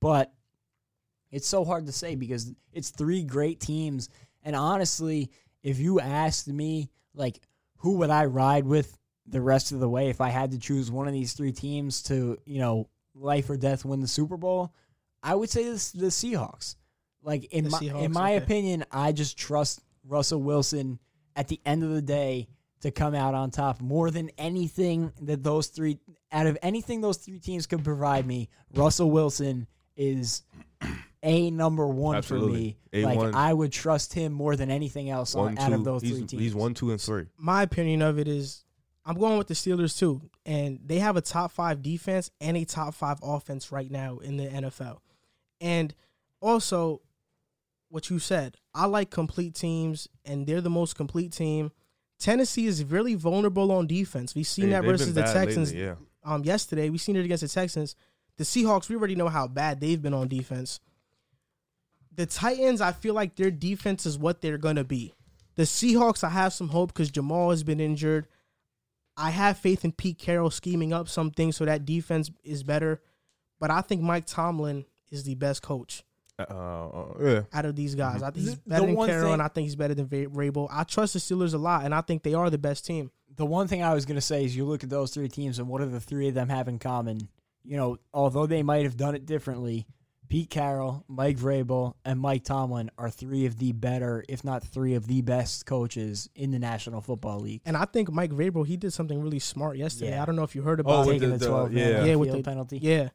But 0.00 0.32
it's 1.30 1.46
so 1.46 1.64
hard 1.64 1.86
to 1.86 1.92
say 1.92 2.14
because 2.14 2.52
it's 2.72 2.90
three 2.90 3.22
great 3.22 3.60
teams. 3.60 4.08
And 4.42 4.54
honestly, 4.54 5.30
if 5.62 5.78
you 5.78 6.00
asked 6.00 6.48
me, 6.48 6.90
like, 7.14 7.40
who 7.78 7.98
would 7.98 8.10
I 8.10 8.26
ride 8.26 8.64
with 8.64 8.96
the 9.26 9.40
rest 9.40 9.72
of 9.72 9.80
the 9.80 9.88
way 9.88 10.08
if 10.08 10.20
I 10.20 10.28
had 10.28 10.52
to 10.52 10.58
choose 10.58 10.90
one 10.90 11.08
of 11.08 11.12
these 11.12 11.32
three 11.32 11.52
teams 11.52 12.02
to, 12.04 12.38
you 12.44 12.60
know, 12.60 12.88
life 13.18 13.48
or 13.50 13.56
death 13.56 13.84
win 13.84 14.00
the 14.00 14.08
Super 14.08 14.36
Bowl, 14.36 14.72
I 15.22 15.34
would 15.34 15.50
say 15.50 15.64
this, 15.64 15.90
the 15.92 16.06
Seahawks. 16.06 16.76
Like 17.22 17.46
in 17.52 17.64
The 17.64 17.70
my 17.70 17.78
Seahawks, 17.78 18.02
in 18.04 18.12
my 18.12 18.34
okay. 18.34 18.44
opinion, 18.44 18.84
I 18.92 19.12
just 19.12 19.36
trust 19.36 19.80
Russell 20.06 20.40
Wilson 20.42 20.98
at 21.34 21.48
the 21.48 21.60
end 21.66 21.82
of 21.82 21.90
the 21.90 22.02
day 22.02 22.48
to 22.80 22.90
come 22.90 23.14
out 23.14 23.34
on 23.34 23.50
top 23.50 23.80
more 23.80 24.10
than 24.10 24.30
anything 24.38 25.12
that 25.22 25.42
those 25.42 25.66
three 25.68 25.98
out 26.30 26.46
of 26.46 26.56
anything 26.62 27.00
those 27.00 27.16
three 27.16 27.38
teams 27.40 27.66
could 27.66 27.82
provide 27.82 28.26
me. 28.26 28.48
Russell 28.74 29.10
Wilson 29.10 29.66
is 29.96 30.42
a 31.22 31.50
number 31.50 31.86
one 31.88 32.16
Absolutely. 32.16 32.78
for 32.92 32.96
me. 32.98 33.04
Like 33.04 33.18
A1. 33.18 33.34
I 33.34 33.52
would 33.52 33.72
trust 33.72 34.12
him 34.12 34.32
more 34.32 34.54
than 34.54 34.70
anything 34.70 35.10
else 35.10 35.34
on, 35.34 35.56
One, 35.56 35.58
out 35.58 35.72
of 35.72 35.84
those 35.84 36.02
he's, 36.02 36.12
three 36.12 36.26
teams. 36.26 36.42
he's 36.42 36.54
one, 36.54 36.74
two, 36.74 36.90
and 36.92 37.00
three. 37.00 37.26
my 37.38 37.62
opinion 37.62 38.02
of 38.02 38.18
it 38.18 38.28
is 38.28 38.64
I'm 39.06 39.16
going 39.16 39.38
with 39.38 39.46
the 39.46 39.54
Steelers 39.54 39.96
too. 39.96 40.20
And 40.44 40.80
they 40.84 40.98
have 40.98 41.16
a 41.16 41.20
top 41.20 41.52
five 41.52 41.80
defense 41.80 42.30
and 42.40 42.56
a 42.56 42.64
top 42.64 42.92
five 42.94 43.18
offense 43.22 43.70
right 43.70 43.90
now 43.90 44.18
in 44.18 44.36
the 44.36 44.46
NFL. 44.48 44.98
And 45.60 45.94
also, 46.40 47.00
what 47.88 48.10
you 48.10 48.18
said, 48.18 48.56
I 48.74 48.86
like 48.86 49.10
complete 49.10 49.54
teams, 49.54 50.08
and 50.24 50.46
they're 50.46 50.60
the 50.60 50.68
most 50.68 50.96
complete 50.96 51.32
team. 51.32 51.70
Tennessee 52.18 52.66
is 52.66 52.82
really 52.82 53.14
vulnerable 53.14 53.70
on 53.70 53.86
defense. 53.86 54.34
We've 54.34 54.46
seen 54.46 54.66
They- 54.66 54.70
that 54.72 54.84
versus 54.84 55.14
the 55.14 55.22
Texans 55.22 55.72
lately, 55.72 55.86
yeah. 55.86 55.94
um, 56.24 56.44
yesterday. 56.44 56.90
We've 56.90 57.00
seen 57.00 57.16
it 57.16 57.24
against 57.24 57.42
the 57.42 57.48
Texans. 57.48 57.94
The 58.38 58.44
Seahawks, 58.44 58.88
we 58.88 58.96
already 58.96 59.14
know 59.14 59.28
how 59.28 59.46
bad 59.46 59.80
they've 59.80 60.00
been 60.00 60.14
on 60.14 60.28
defense. 60.28 60.80
The 62.14 62.26
Titans, 62.26 62.80
I 62.80 62.92
feel 62.92 63.14
like 63.14 63.36
their 63.36 63.50
defense 63.50 64.04
is 64.04 64.18
what 64.18 64.40
they're 64.40 64.58
going 64.58 64.76
to 64.76 64.84
be. 64.84 65.14
The 65.54 65.62
Seahawks, 65.62 66.24
I 66.24 66.30
have 66.30 66.52
some 66.52 66.68
hope 66.68 66.92
because 66.92 67.10
Jamal 67.10 67.50
has 67.50 67.62
been 67.62 67.80
injured. 67.80 68.26
I 69.16 69.30
have 69.30 69.58
faith 69.58 69.84
in 69.84 69.92
Pete 69.92 70.18
Carroll 70.18 70.50
scheming 70.50 70.92
up 70.92 71.08
something 71.08 71.52
so 71.52 71.64
that 71.64 71.84
defense 71.84 72.30
is 72.44 72.62
better. 72.62 73.00
But 73.58 73.70
I 73.70 73.80
think 73.80 74.02
Mike 74.02 74.26
Tomlin 74.26 74.84
is 75.10 75.24
the 75.24 75.34
best 75.34 75.62
coach 75.62 76.04
Uh, 76.38 76.42
uh, 76.42 77.14
yeah. 77.22 77.40
out 77.52 77.64
of 77.64 77.74
these 77.76 77.94
guys. 77.94 78.22
I 78.22 78.30
think 78.30 78.46
he's 78.46 78.54
better 78.56 78.80
the 78.82 78.86
than 78.88 78.96
one 78.96 79.08
Carroll, 79.08 79.32
and 79.32 79.40
I 79.40 79.48
think 79.48 79.64
he's 79.64 79.76
better 79.76 79.94
than 79.94 80.06
Va- 80.06 80.28
Rabel. 80.28 80.68
I 80.70 80.84
trust 80.84 81.14
the 81.14 81.18
Steelers 81.18 81.54
a 81.54 81.58
lot, 81.58 81.84
and 81.86 81.94
I 81.94 82.02
think 82.02 82.22
they 82.22 82.34
are 82.34 82.50
the 82.50 82.58
best 82.58 82.84
team. 82.84 83.10
the 83.34 83.46
one 83.46 83.68
thing 83.68 83.82
I 83.82 83.94
was 83.94 84.04
going 84.06 84.16
to 84.16 84.20
say 84.20 84.44
is 84.44 84.54
you 84.56 84.64
look 84.66 84.84
at 84.84 84.90
those 84.90 85.10
three 85.12 85.28
teams 85.28 85.58
and 85.58 85.68
what 85.68 85.80
do 85.80 85.86
the 85.88 86.00
three 86.00 86.28
of 86.28 86.34
them 86.34 86.48
have 86.50 86.68
in 86.68 86.78
common? 86.78 87.28
You 87.64 87.76
know, 87.78 87.98
although 88.14 88.46
they 88.46 88.62
might 88.62 88.84
have 88.84 88.96
done 88.96 89.14
it 89.14 89.24
differently, 89.26 89.86
Pete 90.28 90.50
Carroll, 90.50 91.04
Mike 91.08 91.36
Vrabel, 91.38 91.94
and 92.04 92.18
Mike 92.20 92.44
Tomlin 92.44 92.90
are 92.98 93.10
three 93.10 93.46
of 93.46 93.58
the 93.58 93.72
better, 93.72 94.24
if 94.28 94.42
not 94.44 94.62
three 94.64 94.94
of 94.94 95.06
the 95.06 95.22
best 95.22 95.66
coaches 95.66 96.28
in 96.34 96.50
the 96.50 96.58
National 96.58 97.00
Football 97.00 97.40
League. 97.40 97.60
And 97.64 97.76
I 97.76 97.84
think 97.84 98.10
Mike 98.10 98.30
Vrabel, 98.32 98.66
he 98.66 98.76
did 98.76 98.92
something 98.92 99.20
really 99.20 99.38
smart 99.38 99.76
yesterday. 99.76 100.10
Yeah. 100.12 100.22
I 100.22 100.26
don't 100.26 100.36
know 100.36 100.42
if 100.42 100.54
you 100.54 100.62
heard 100.62 100.80
Oh, 100.80 100.82
about 100.82 101.06
with 101.06 101.16
it. 101.16 101.20
Taking 101.20 101.30
the- 101.30 101.38
the, 101.38 101.44
the- 101.44 101.50
12 101.50 101.72
yeah. 101.72 102.04
Yeah, 102.04 102.14
with 102.16 102.28
field 102.30 102.38
the- 102.44 102.48
penalty. 102.50 102.78
Yeah. 102.78 103.08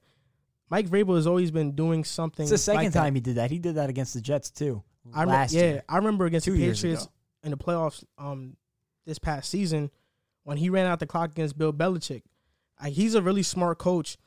Mike 0.69 0.87
Vrabel 0.87 1.15
has 1.15 1.27
always 1.27 1.51
been 1.51 1.71
doing 1.73 2.03
something. 2.03 2.43
It's 2.43 2.51
the 2.51 2.57
second 2.57 2.83
like 2.85 2.93
that. 2.93 2.99
time 2.99 3.15
he 3.15 3.21
did 3.21 3.35
that. 3.35 3.51
He 3.51 3.59
did 3.59 3.75
that 3.75 3.89
against 3.89 4.13
the 4.13 4.21
Jets 4.21 4.49
too. 4.49 4.81
I 5.13 5.21
rem- 5.21 5.29
last 5.29 5.53
yeah, 5.53 5.61
year. 5.61 5.83
I 5.89 5.97
remember 5.97 6.25
against 6.25 6.45
Two 6.45 6.53
the 6.53 6.59
years 6.59 6.77
Patriots 6.79 7.03
ago. 7.03 7.11
in 7.43 7.51
the 7.51 7.57
playoffs 7.57 8.03
um 8.17 8.55
this 9.05 9.19
past 9.19 9.49
season 9.49 9.89
when 10.43 10.57
he 10.57 10.69
ran 10.69 10.85
out 10.85 10.99
the 10.99 11.07
clock 11.07 11.31
against 11.31 11.57
Bill 11.57 11.73
Belichick. 11.73 12.21
Like, 12.81 12.93
he's 12.93 13.15
a 13.15 13.21
really 13.21 13.43
smart 13.43 13.79
coach, 13.79 14.17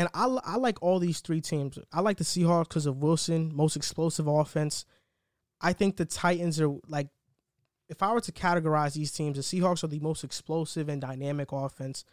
and 0.00 0.08
I 0.14 0.24
I 0.44 0.56
like 0.56 0.82
all 0.82 0.98
these 0.98 1.20
three 1.20 1.42
teams. 1.42 1.78
I 1.92 2.00
like 2.00 2.16
the 2.16 2.24
Seahawks 2.24 2.68
because 2.68 2.86
of 2.86 3.02
Wilson, 3.02 3.54
most 3.54 3.76
explosive 3.76 4.26
offense. 4.26 4.86
I 5.60 5.74
think 5.74 5.98
the 5.98 6.06
Titans 6.06 6.58
are 6.58 6.70
like, 6.88 7.08
if 7.90 8.02
I 8.02 8.10
were 8.14 8.22
to 8.22 8.32
categorize 8.32 8.94
these 8.94 9.12
teams, 9.12 9.36
the 9.36 9.42
Seahawks 9.42 9.84
are 9.84 9.88
the 9.88 10.00
most 10.00 10.24
explosive 10.24 10.88
and 10.88 11.02
dynamic 11.02 11.52
offense. 11.52 12.04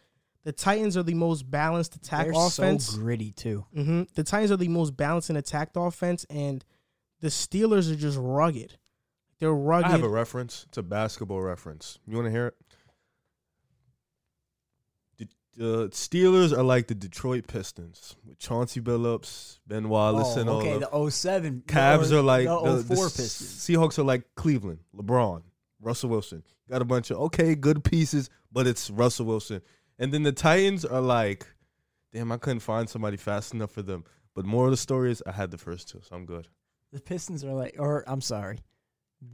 The 0.44 0.52
Titans 0.52 0.98
are 0.98 1.02
the 1.02 1.14
most 1.14 1.50
balanced 1.50 1.96
attack 1.96 2.26
They're 2.26 2.34
offense. 2.36 2.90
so 2.90 2.98
gritty 2.98 3.32
too. 3.32 3.64
hmm 3.74 4.02
The 4.14 4.22
Titans 4.22 4.52
are 4.52 4.58
the 4.58 4.68
most 4.68 4.94
balanced 4.94 5.30
and 5.30 5.38
attacked 5.38 5.76
offense, 5.76 6.26
and 6.28 6.62
the 7.20 7.28
Steelers 7.28 7.90
are 7.90 7.96
just 7.96 8.18
rugged. 8.20 8.76
They're 9.38 9.54
rugged. 9.54 9.86
I 9.86 9.92
have 9.92 10.02
a 10.02 10.08
reference. 10.10 10.66
It's 10.68 10.76
a 10.76 10.82
basketball 10.82 11.40
reference. 11.40 11.98
You 12.06 12.16
want 12.16 12.26
to 12.26 12.32
hear 12.32 12.48
it? 12.48 12.54
The, 15.58 15.64
the 15.64 15.88
Steelers 15.88 16.56
are 16.56 16.62
like 16.62 16.86
the 16.86 16.94
Detroit 16.94 17.48
Pistons 17.48 18.14
with 18.24 18.38
Chauncey 18.38 18.80
Billups, 18.80 19.58
Ben 19.66 19.88
Wallace, 19.88 20.36
oh, 20.36 20.40
and 20.40 20.48
oh, 20.48 20.52
all 20.52 20.60
okay, 20.60 20.78
the 20.78 21.10
07. 21.10 21.64
Cavs 21.66 22.12
or 22.12 22.16
are 22.16 22.18
oh, 22.18 22.22
like 22.22 22.46
the, 22.46 22.76
the, 22.76 22.82
the 22.82 22.94
Pistons. 22.94 23.32
Seahawks 23.66 23.98
are 23.98 24.04
like 24.04 24.22
Cleveland, 24.36 24.78
LeBron, 24.94 25.42
Russell 25.80 26.10
Wilson. 26.10 26.44
Got 26.70 26.80
a 26.80 26.84
bunch 26.84 27.10
of 27.10 27.18
okay, 27.18 27.56
good 27.56 27.82
pieces, 27.82 28.30
but 28.52 28.68
it's 28.68 28.88
Russell 28.88 29.26
Wilson. 29.26 29.60
And 29.98 30.14
then 30.14 30.22
the 30.22 30.30
Titans 30.30 30.84
are 30.84 31.00
like, 31.00 31.44
damn, 32.12 32.30
I 32.30 32.36
couldn't 32.36 32.60
find 32.60 32.88
somebody 32.88 33.16
fast 33.16 33.52
enough 33.52 33.72
for 33.72 33.82
them. 33.82 34.04
But 34.36 34.46
more 34.46 34.66
of 34.66 34.70
the 34.70 34.76
story 34.76 35.10
is 35.10 35.24
I 35.26 35.32
had 35.32 35.50
the 35.50 35.58
first 35.58 35.88
two, 35.88 36.00
so 36.08 36.14
I'm 36.14 36.24
good. 36.24 36.46
The 36.92 37.00
Pistons 37.00 37.44
are 37.44 37.52
like, 37.52 37.74
or 37.80 38.04
I'm 38.06 38.20
sorry, 38.20 38.60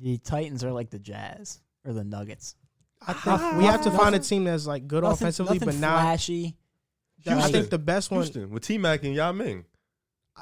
the 0.00 0.16
Titans 0.16 0.64
are 0.64 0.72
like 0.72 0.88
the 0.88 0.98
Jazz 0.98 1.60
or 1.84 1.92
the 1.92 2.02
Nuggets. 2.02 2.56
I 3.06 3.12
think 3.12 3.56
we 3.58 3.64
have 3.64 3.82
to 3.82 3.90
find 3.90 4.14
a 4.14 4.18
team 4.18 4.44
that's 4.44 4.66
like 4.66 4.86
good 4.86 5.02
Nothing, 5.02 5.14
offensively, 5.26 5.54
nothing 5.58 5.66
but 5.68 5.76
not. 5.78 6.00
flashy. 6.02 6.56
I 7.26 7.50
think 7.50 7.70
the 7.70 7.78
best 7.78 8.10
one. 8.10 8.20
Houston 8.22 8.50
with 8.50 8.62
T 8.64 8.78
Mac 8.78 9.02
and 9.04 9.14
Yao 9.14 9.32
Ming. 9.32 9.64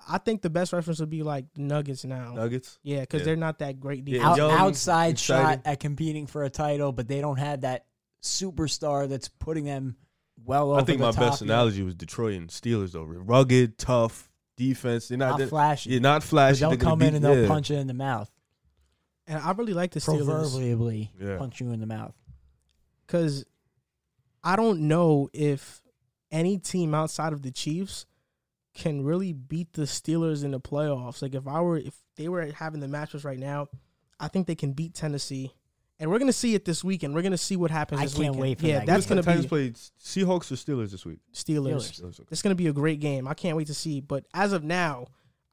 I 0.09 0.19
think 0.19 0.41
the 0.43 0.49
best 0.51 0.73
reference 0.73 1.01
would 1.01 1.11
be 1.11 1.23
like 1.23 1.45
Nuggets 1.57 2.05
now. 2.05 2.33
Nuggets. 2.35 2.79
Yeah, 2.83 3.01
because 3.01 3.20
Yeah. 3.20 3.24
they're 3.27 3.37
not 3.37 3.59
that 3.59 3.79
great 3.79 4.07
Yeah, 4.09 4.15
defense. 4.19 4.31
Out, 4.31 4.37
young, 4.39 4.51
outside 4.53 5.19
shot 5.19 5.61
at 5.65 5.81
competing 5.81 6.27
for 6.27 6.45
a 6.45 6.51
title, 6.51 6.93
but 6.93 7.09
they 7.09 7.20
don't 7.20 7.39
have 7.39 7.61
that 7.61 7.85
superstar 8.23 9.09
that's 9.09 9.29
putting 9.29 9.65
them 9.65 9.97
well 10.45 10.70
over 10.70 10.81
I 10.81 10.85
think 10.85 10.99
the 10.99 11.07
my 11.07 11.11
top 11.12 11.20
best 11.20 11.43
yet. 11.43 11.51
analogy 11.51 11.83
was 11.83 11.95
Detroit 11.95 12.35
and 12.37 12.49
Steelers 12.49 12.93
though. 12.93 13.03
Rugged, 13.05 13.77
tough 13.79 14.31
defense. 14.57 15.09
They're 15.09 15.19
not, 15.19 15.31
Not 15.33 15.39
they're, 15.39 15.47
flashy. 15.49 15.91
you're 15.91 16.01
not 16.01 16.23
flashy. 16.23 16.61
they'll 16.61 16.70
They're 16.70 16.79
come 16.79 17.03
in 17.03 17.15
and 17.15 17.24
they'll 17.24 17.43
yeah. 17.43 17.49
punch 17.49 17.70
you 17.70 17.77
in 17.77 17.87
the 17.87 17.95
mouth, 17.95 18.31
And 19.27 19.39
I 19.41 19.53
really 19.53 19.74
like 19.74 19.91
the 19.93 20.01
Steelers 20.01 20.24
proverbially 20.24 21.12
Yeah. 21.20 21.37
punch 21.39 21.61
you 21.61 21.70
in 21.70 21.81
the 21.81 21.87
mouth. 21.87 22.15
Because 23.07 23.45
I 24.43 24.57
don't 24.57 24.83
know 24.83 25.29
if 25.33 25.83
any 26.31 26.59
team 26.59 26.95
outside 26.95 27.33
of 27.33 27.43
the 27.43 27.51
Chiefs 27.51 28.07
can 28.74 29.05
really 29.05 29.33
beat 29.33 29.74
the 29.74 29.83
Steelers 29.83 30.45
in 30.45 30.53
the 30.53 30.61
playoffs. 30.61 31.23
Like 31.23 31.35
if 31.35 31.47
I 31.47 31.61
were, 31.61 31.77
if 31.77 31.95
they 32.16 32.29
were 32.29 32.51
having 32.53 32.81
the 32.81 32.87
matchups 32.87 33.24
right 33.24 33.39
now, 33.39 33.69
I 34.19 34.29
think 34.29 34.47
they 34.47 34.55
can 34.55 34.73
beat 34.73 34.95
Tennessee. 34.95 35.53
And 35.99 36.11
we're 36.11 36.19
gonna 36.19 36.33
see 36.33 36.55
it 36.55 36.65
this 36.65 36.83
weekend. 36.83 37.15
We're 37.15 37.23
gonna 37.23 37.39
see 37.39 37.57
what 37.57 37.70
happens. 37.70 38.01
I 38.01 38.05
this 38.05 38.15
can't 38.15 38.35
weekend. 38.35 38.41
wait 38.41 38.61
for 38.61 38.66
yeah, 38.66 38.79
that 38.79 38.87
that's 38.87 39.07
gonna 39.07 39.23
Titans 39.23 39.45
be 39.45 39.49
played 39.49 39.74
Seahawks 39.74 40.51
or 40.51 40.57
Steelers 40.57 40.91
this 40.91 41.05
week. 41.05 41.20
Steelers. 41.33 42.01
Steelers. 42.01 42.20
It's 42.31 42.43
going 42.43 42.57
to 42.57 42.61
be 42.61 42.66
a 42.66 42.73
great 42.73 42.99
game. 42.99 43.29
I 43.29 43.35
can't 43.35 43.57
wait 43.57 43.69
to 43.69 43.74
see. 43.74 44.01
But 44.01 44.24
as 44.35 44.53
of 44.53 44.65
now, 44.65 45.07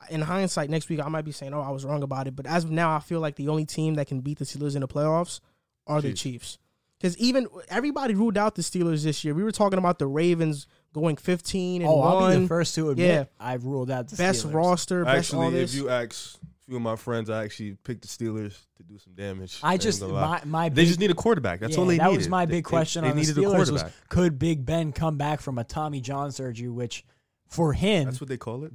in 0.10 0.22
hindsight, 0.22 0.70
next 0.72 0.90
week 0.90 1.02
I 1.02 1.08
might 1.10 1.26
be 1.26 1.32
saying, 1.32 1.54
"Oh, 1.54 1.62
I 1.62 1.70
was 1.70 1.86
wrong 1.86 2.02
about 2.02 2.26
it." 2.28 2.36
But 2.36 2.48
as 2.48 2.64
of 2.64 2.72
now, 2.72 2.96
I 2.96 3.00
feel 3.00 3.20
like 3.20 3.36
the 3.36 3.50
only 3.50 3.66
team 3.66 3.96
that 3.96 4.08
can 4.08 4.22
beat 4.22 4.40
the 4.40 4.46
Steelers 4.46 4.74
in 4.74 4.82
the 4.82 4.88
playoffs 4.88 5.40
are 5.86 6.02
the 6.02 6.14
Chiefs. 6.14 6.58
Chiefs. 7.02 7.16
Because 7.16 7.18
even 7.18 7.48
everybody 7.70 8.14
ruled 8.16 8.38
out 8.38 8.56
the 8.56 8.62
Steelers 8.62 9.04
this 9.04 9.24
year. 9.24 9.34
We 9.34 9.44
were 9.44 9.52
talking 9.52 9.80
about 9.80 10.00
the 10.00 10.08
Ravens 10.08 10.68
going 10.94 11.18
fifteen 11.18 11.82
and 11.82 11.90
Oh, 11.90 12.02
I'll 12.02 12.28
be 12.28 12.34
the 12.34 12.40
one, 12.40 12.48
first 12.48 12.76
to 12.76 12.90
admit 12.90 13.08
Yeah. 13.10 13.24
I've 13.40 13.64
ruled 13.66 13.92
out 13.92 14.08
the 14.10 14.16
best 14.16 14.46
Steelers. 14.46 14.54
roster, 14.54 15.06
best 15.06 15.34
all 15.34 15.44
Actually, 15.44 15.60
this. 15.60 15.74
if 15.74 15.80
you 15.82 15.90
ask 15.90 16.36
a 16.36 16.66
few 16.66 16.76
of 16.78 16.82
my 16.82 16.96
friends, 16.96 17.30
I 17.30 17.44
actually 17.44 17.76
picked 17.84 18.02
the 18.02 18.08
Steelers 18.08 18.56
to 18.78 18.84
do 18.84 18.98
some 18.98 19.14
damage. 19.14 19.60
I 19.64 19.78
just 19.78 20.02
my 20.02 20.42
my 20.46 20.70
they 20.70 20.76
big, 20.76 20.88
just 20.88 21.00
need 21.00 21.12
a 21.12 21.16
quarterback. 21.16 21.60
That's 21.60 21.74
yeah, 21.76 21.80
all 21.80 21.86
they 21.86 21.94
need. 21.94 22.00
that 22.02 22.06
needed. 22.08 22.18
was 22.18 22.28
my 22.30 22.46
big 22.46 22.56
they- 22.66 22.70
question 22.70 23.04
They, 23.04 23.10
on 23.12 23.16
the 23.16 23.22
needed 23.22 23.38
a 23.38 23.42
Steelers 23.42 23.72
was 23.72 23.84
could 24.10 24.40
Big 24.40 24.66
Ben 24.66 24.92
come 24.92 25.18
back 25.18 25.42
from 25.42 25.58
a 25.58 25.64
Tommy 25.64 26.02
John 26.02 26.32
surgery, 26.32 26.70
which 26.70 27.06
for 27.48 27.74
him, 27.74 28.06
That's 28.06 28.20
what 28.22 28.30
they 28.30 28.38
call 28.38 28.64
it. 28.66 28.72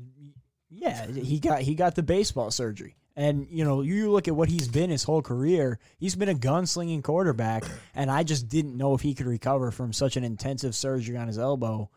yeah, 0.71 1.07
he 1.07 1.39
got 1.41 1.63
he 1.63 1.75
got 1.75 1.95
the 1.95 2.03
baseball 2.03 2.51
surgery. 2.51 2.97
And 3.17 3.47
you 3.49 3.65
know, 3.65 3.83
you 3.83 4.11
look 4.11 4.27
at 4.27 4.35
what 4.35 4.49
he's 4.49 4.69
been 4.69 4.91
his 4.91 5.05
whole 5.05 5.23
career. 5.23 5.79
He's 5.99 6.17
been 6.17 6.29
a 6.29 6.35
gunslinging 6.35 7.05
quarterback, 7.05 7.65
and 7.95 8.11
I 8.11 8.25
just 8.25 8.49
didn't 8.49 8.77
know 8.77 8.95
if 8.95 9.03
he 9.03 9.15
could 9.15 9.27
recover 9.27 9.71
from 9.71 9.93
such 9.93 10.17
an 10.17 10.25
intensive 10.25 10.75
surgery 10.75 11.17
on 11.17 11.29
his 11.29 11.39
elbow. 11.39 11.91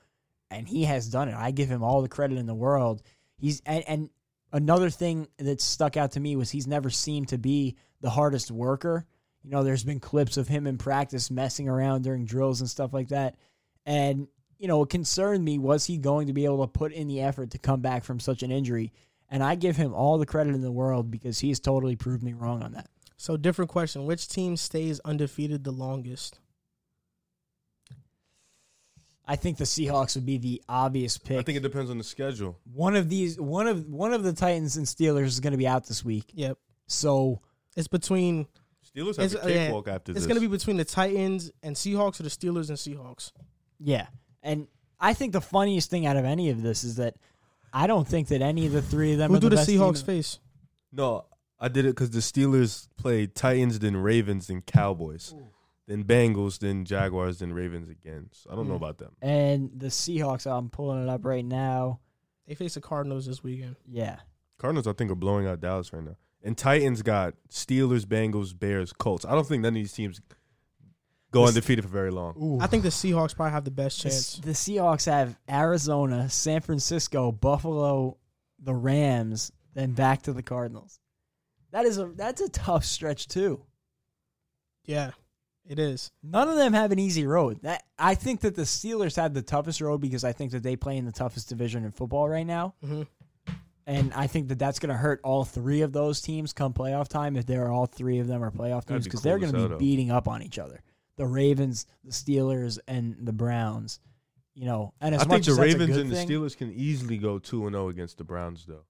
And 0.50 0.68
he 0.68 0.86
has 0.86 1.10
done 1.10 1.28
it. 1.28 1.36
I 1.36 1.52
give 1.52 1.68
him 1.68 1.84
all 1.84 2.02
the 2.02 2.08
credit 2.08 2.38
in 2.38 2.46
the 2.46 2.56
world. 2.56 3.02
He's 3.38 3.62
and, 3.66 3.84
and 3.88 4.10
another 4.52 4.90
thing 4.90 5.28
that 5.38 5.62
stuck 5.62 5.98
out 5.98 6.14
to 6.14 6.20
me 6.20 6.36
was 6.36 6.50
he's 6.50 6.68
never 6.68 6.90
seemed 6.90 7.30
to 7.30 7.38
be 7.38 7.76
the 8.02 8.10
hardest 8.10 8.52
worker. 8.52 9.06
You 9.44 9.52
know, 9.52 9.64
there's 9.64 9.84
been 9.84 10.00
clips 10.00 10.38
of 10.38 10.48
him 10.48 10.68
in 10.68 10.78
practice 10.78 11.32
messing 11.32 11.70
around 11.70 12.04
during 12.04 12.26
drills 12.26 12.62
and 12.62 12.70
stuff 12.70 12.94
like 12.94 13.10
that. 13.10 13.36
And, 13.86 14.28
you 14.58 14.68
know, 14.68 14.84
it 14.84 14.90
concerned 14.90 15.44
me 15.44 15.58
was 15.58 15.86
he 15.86 15.98
going 15.98 16.28
to 16.28 16.34
be 16.34 16.46
able 16.46 16.66
to 16.66 16.72
put 16.72 16.92
in 16.92 17.08
the 17.08 17.22
effort 17.22 17.52
to 17.52 17.58
come 17.58 17.82
back 17.82 18.04
from 18.04 18.20
such 18.20 18.44
an 18.44 18.52
injury? 18.52 18.92
And 19.30 19.44
I 19.44 19.56
give 19.56 19.76
him 19.76 19.94
all 19.94 20.18
the 20.18 20.26
credit 20.26 20.56
in 20.56 20.62
the 20.62 20.72
world 20.72 21.12
because 21.12 21.40
he's 21.40 21.60
totally 21.60 21.96
proved 21.96 22.24
me 22.24 22.34
wrong 22.34 22.64
on 22.64 22.72
that. 22.74 22.88
so, 23.18 23.36
different 23.38 23.70
question: 23.70 24.06
Which 24.06 24.28
team 24.28 24.56
stays 24.56 25.00
undefeated 25.04 25.64
the 25.64 25.72
longest? 25.72 26.40
I 29.30 29.36
think 29.36 29.58
the 29.58 29.66
Seahawks 29.66 30.16
would 30.16 30.26
be 30.26 30.38
the 30.38 30.62
obvious 30.70 31.18
pick. 31.18 31.38
I 31.38 31.42
think 31.42 31.58
it 31.58 31.64
depends 31.64 31.92
on 31.92 31.98
the 31.98 32.04
schedule. 32.04 32.58
one 32.74 32.96
of 32.96 33.10
these 33.10 33.40
one 33.40 33.68
of 33.68 33.86
one 33.88 34.14
of 34.14 34.24
the 34.24 34.32
Titans 34.32 34.78
and 34.78 34.86
Steelers 34.86 35.26
is 35.26 35.40
going 35.42 35.52
to 35.52 35.58
be 35.58 35.68
out 35.68 35.86
this 35.86 36.04
week. 36.06 36.26
Yep, 36.34 36.58
So 36.88 37.42
it's 37.76 37.90
between. 37.90 38.48
Steelers 38.96 39.18
have 39.18 39.26
It's, 39.26 39.36
a 39.36 39.44
uh, 39.44 39.48
yeah, 39.48 39.66
cakewalk 39.66 39.88
after 39.90 40.14
this. 40.14 40.24
It's 40.24 40.28
going 40.28 40.42
to 40.42 40.48
be 40.48 40.56
between 40.56 40.78
the 40.78 40.86
Titans 40.86 41.52
and 41.62 41.76
Seahawks, 41.76 42.22
or 42.22 42.24
the 42.24 42.30
Steelers 42.30 42.70
and 42.70 42.78
Seahawks. 42.78 43.34
Yeah. 43.80 44.08
And 44.42 44.68
I 45.00 45.14
think 45.14 45.34
the 45.34 45.42
funniest 45.42 45.90
thing 45.90 46.06
out 46.06 46.16
of 46.16 46.24
any 46.24 46.50
of 46.50 46.62
this 46.64 46.86
is 46.86 46.96
that 46.96 47.16
I 47.84 47.88
don't 47.88 48.08
think 48.08 48.28
that 48.30 48.42
any 48.42 48.66
of 48.66 48.72
the 48.72 48.82
three 48.82 49.14
of 49.14 49.18
them 49.20 49.32
Who 49.32 49.38
are 49.38 49.40
do 49.40 49.50
the, 49.50 49.50
the 49.52 49.56
best 49.58 49.70
Seahawks 49.70 49.98
team. 49.98 50.06
face? 50.06 50.40
No, 50.92 51.26
I 51.60 51.68
did 51.68 51.86
it 51.86 51.90
because 51.90 52.10
the 52.12 52.20
Steelers 52.20 52.88
played 52.98 53.36
Titans, 53.36 53.80
then 53.80 53.96
Ravens, 53.98 54.48
then 54.48 54.62
Cowboys, 54.62 55.34
then 55.88 56.04
Bengals, 56.04 56.60
then 56.60 56.86
Jaguars, 56.86 57.40
then 57.40 57.54
Ravens 57.54 57.90
again. 57.90 58.30
So 58.32 58.50
I 58.52 58.56
don't 58.56 58.68
know 58.68 58.74
Mm. 58.74 58.78
about 58.84 58.98
them. 58.98 59.16
And 59.22 59.72
the 59.76 59.88
Seahawks, 59.88 60.46
I'm 60.50 60.70
pulling 60.70 61.04
it 61.04 61.10
up 61.10 61.26
right 61.26 61.46
now. 61.46 62.00
They 62.48 62.56
face 62.56 62.76
the 62.76 62.82
Cardinals 62.82 63.26
this 63.26 63.44
weekend. 63.44 63.76
Yeah. 63.88 64.18
Cardinals, 64.58 64.88
I 64.88 64.94
think, 64.94 65.12
are 65.12 65.16
blowing 65.16 65.46
out 65.48 65.60
Dallas 65.60 65.92
right 65.94 66.04
now. 66.04 66.16
And 66.44 66.58
Titans 66.58 67.02
got 67.02 67.34
Steelers, 67.50 68.06
Bengals, 68.06 68.58
Bears, 68.58 68.94
Colts. 68.94 69.26
I 69.26 69.32
don't 69.34 69.46
think 69.48 69.62
none 69.64 69.70
of 69.74 69.76
these 69.76 69.92
teams 69.94 70.22
go 71.32 71.42
This- 71.42 71.50
undefeated 71.50 71.84
for 71.86 71.90
very 71.92 72.12
long. 72.12 72.36
Ooh. 72.42 72.60
I 72.62 72.68
think 72.68 72.84
the 72.84 72.90
Seahawks 72.90 73.36
probably 73.36 73.52
have 73.52 73.66
the 73.66 73.72
best 73.72 74.00
chance. 74.00 74.36
the 74.38 74.52
Seahawks 74.52 75.06
have 75.06 75.38
Arizona, 75.50 76.30
San 76.30 76.62
Francisco, 76.62 77.32
Buffalo, 77.32 78.18
the 78.60 78.74
Rams, 78.74 79.52
then 79.74 79.92
back 79.94 80.24
to 80.24 80.34
the 80.34 80.42
Cardinals. 80.44 81.00
That 81.72 81.86
is 81.86 81.98
a 81.98 82.06
that's 82.08 82.42
a 82.42 82.50
tough 82.50 82.86
stretch 82.86 83.28
too. 83.28 83.62
Yeah, 84.86 85.12
it 85.68 85.80
is. 85.80 86.12
None 86.24 86.48
of 86.48 86.56
them 86.56 86.74
have 86.74 86.92
an 86.92 87.00
easy 87.00 87.26
road. 87.28 87.60
That 87.64 87.84
I 88.00 88.16
think 88.16 88.40
that 88.42 88.56
the 88.56 88.62
Steelers 88.64 89.16
have 89.18 89.34
the 89.34 89.42
toughest 89.42 89.82
road 89.82 90.00
because 90.00 90.24
I 90.24 90.32
think 90.32 90.52
that 90.52 90.64
they 90.64 90.76
play 90.76 90.98
in 90.98 91.06
the 91.06 91.12
toughest 91.12 91.50
division 91.50 91.84
in 91.84 91.92
football 91.92 92.28
right 92.30 92.48
now. 92.48 92.74
hmm 92.84 93.04
And 93.86 94.14
I 94.14 94.28
think 94.28 94.48
that 94.48 94.60
that's 94.60 94.80
going 94.80 94.90
to 94.90 94.98
hurt 94.98 95.20
all 95.24 95.44
three 95.46 95.82
of 95.82 95.92
those 95.94 96.22
teams 96.22 96.54
come 96.54 96.74
playoff 96.74 97.08
time 97.10 97.36
if 97.36 97.46
there 97.46 97.66
are 97.66 97.72
all 97.72 97.86
three 97.86 98.20
of 98.20 98.28
them 98.28 98.44
are 98.44 98.52
playoff 98.52 98.86
That'd 98.86 98.88
teams 98.88 99.06
be 99.06 99.10
because 99.10 99.22
cool 99.22 99.30
they're 99.32 99.40
going 99.40 99.54
to 99.54 99.70
be 99.78 99.86
beating 99.86 100.10
up 100.12 100.28
on 100.28 100.42
each 100.42 100.58
other. 100.60 100.82
The 101.18 101.28
Ravens, 101.28 101.86
the 102.04 102.12
Steelers, 102.12 102.80
and 102.88 103.16
the 103.22 103.34
Browns. 103.34 104.00
You 104.56 104.66
know, 104.66 104.94
and 105.02 105.14
as 105.14 105.22
I 105.22 105.26
think 105.26 105.46
the 105.46 105.54
Ravens 105.54 105.96
and 105.98 106.10
the 106.10 106.16
Steelers 106.16 106.58
can 106.58 106.72
easily 106.74 107.18
go 107.20 107.38
two 107.38 107.68
and 107.68 107.74
zero 107.76 107.90
against 107.90 108.18
the 108.18 108.24
Browns, 108.24 108.66
though. 108.68 108.86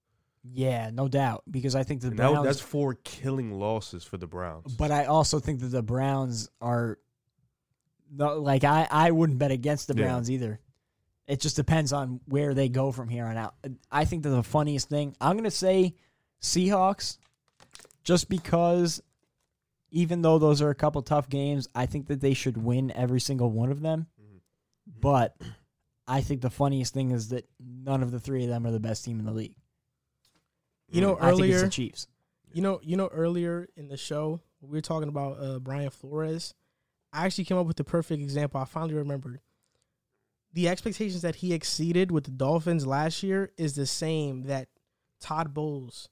Yeah, 0.50 0.88
no 0.90 1.08
doubt. 1.08 1.42
Because 1.50 1.74
I 1.74 1.82
think 1.82 2.00
the 2.00 2.08
And 2.08 2.18
that- 2.18 2.30
Browns. 2.30 2.46
that's 2.46 2.60
four 2.60 2.94
killing 2.94 3.58
losses 3.58 4.02
for 4.04 4.16
the 4.16 4.26
Browns. 4.26 4.74
but 4.76 4.90
I 4.90 5.04
also 5.06 5.40
think 5.40 5.60
that 5.60 5.66
the 5.66 5.82
Browns 5.82 6.48
are. 6.60 6.98
No, 8.10 8.38
like 8.40 8.64
I, 8.64 8.88
I 8.90 9.10
wouldn't 9.10 9.38
bet 9.38 9.50
against 9.50 9.88
the 9.88 9.94
Yeah. 9.94 10.04
Browns 10.04 10.30
either. 10.30 10.60
It 11.26 11.40
just 11.40 11.56
depends 11.56 11.92
on 11.92 12.20
where 12.24 12.54
they 12.54 12.70
go 12.70 12.90
from 12.90 13.10
here 13.10 13.26
on 13.26 13.36
out. 13.36 13.54
I 13.92 14.06
think 14.06 14.22
that 14.22 14.30
the 14.30 14.42
funniest 14.42 14.88
thing 14.88 15.14
I'm 15.20 15.32
going 15.36 15.44
to 15.44 15.50
say 15.50 15.94
Seahawks, 16.40 17.18
just 18.04 18.30
because 18.30 19.02
even 19.90 20.22
though 20.22 20.38
those 20.38 20.60
are 20.62 20.70
a 20.70 20.74
couple 20.74 21.00
tough 21.02 21.28
games, 21.28 21.68
I 21.74 21.86
think 21.86 22.06
that 22.08 22.20
they 22.20 22.34
should 22.34 22.56
win 22.56 22.90
every 22.92 23.20
single 23.20 23.50
one 23.50 23.70
of 23.70 23.80
them. 23.80 24.06
Mhm. 24.20 24.40
But 25.00 25.36
I 26.06 26.20
think 26.20 26.40
the 26.42 26.50
funniest 26.50 26.94
thing 26.94 27.10
is 27.10 27.28
that 27.28 27.48
none 27.60 28.02
of 28.02 28.10
the 28.10 28.20
three 28.20 28.44
of 28.44 28.50
them 28.50 28.66
are 28.66 28.70
the 28.70 28.80
best 28.80 29.04
team 29.04 29.18
in 29.18 29.24
the 29.26 29.32
league. 29.32 29.54
You 30.90 31.00
know, 31.00 31.16
Mm. 31.16 31.22
I 31.22 31.30
think 31.30 31.30
it's 31.30 31.40
earlier, 31.40 31.60
the 31.62 31.68
Chiefs. 31.68 32.06
you 32.52 32.62
know, 32.62 32.80
you 32.82 32.96
know, 32.96 33.08
earlier 33.08 33.68
in 33.76 33.88
the 33.88 33.96
show 33.96 34.40
we 34.60 34.70
were 34.70 34.80
talking 34.80 35.08
about 35.08 35.38
uh, 35.40 35.58
Brian 35.58 35.90
Flores. 35.90 36.54
I 37.12 37.24
actually 37.26 37.44
came 37.44 37.56
up 37.58 37.66
with 37.66 37.76
the 37.76 37.84
perfect 37.84 38.20
example. 38.22 38.60
I 38.60 38.64
finally 38.64 38.94
remembered. 38.94 39.40
The 40.52 40.68
expectations 40.68 41.22
that 41.22 41.36
he 41.36 41.52
exceeded 41.52 42.10
with 42.10 42.24
the 42.24 42.30
Dolphins 42.30 42.86
last 42.86 43.22
year 43.22 43.52
is 43.56 43.74
the 43.74 43.86
same 43.86 44.44
that 44.44 44.68
Todd 45.20 45.52
Bowles 45.54 46.08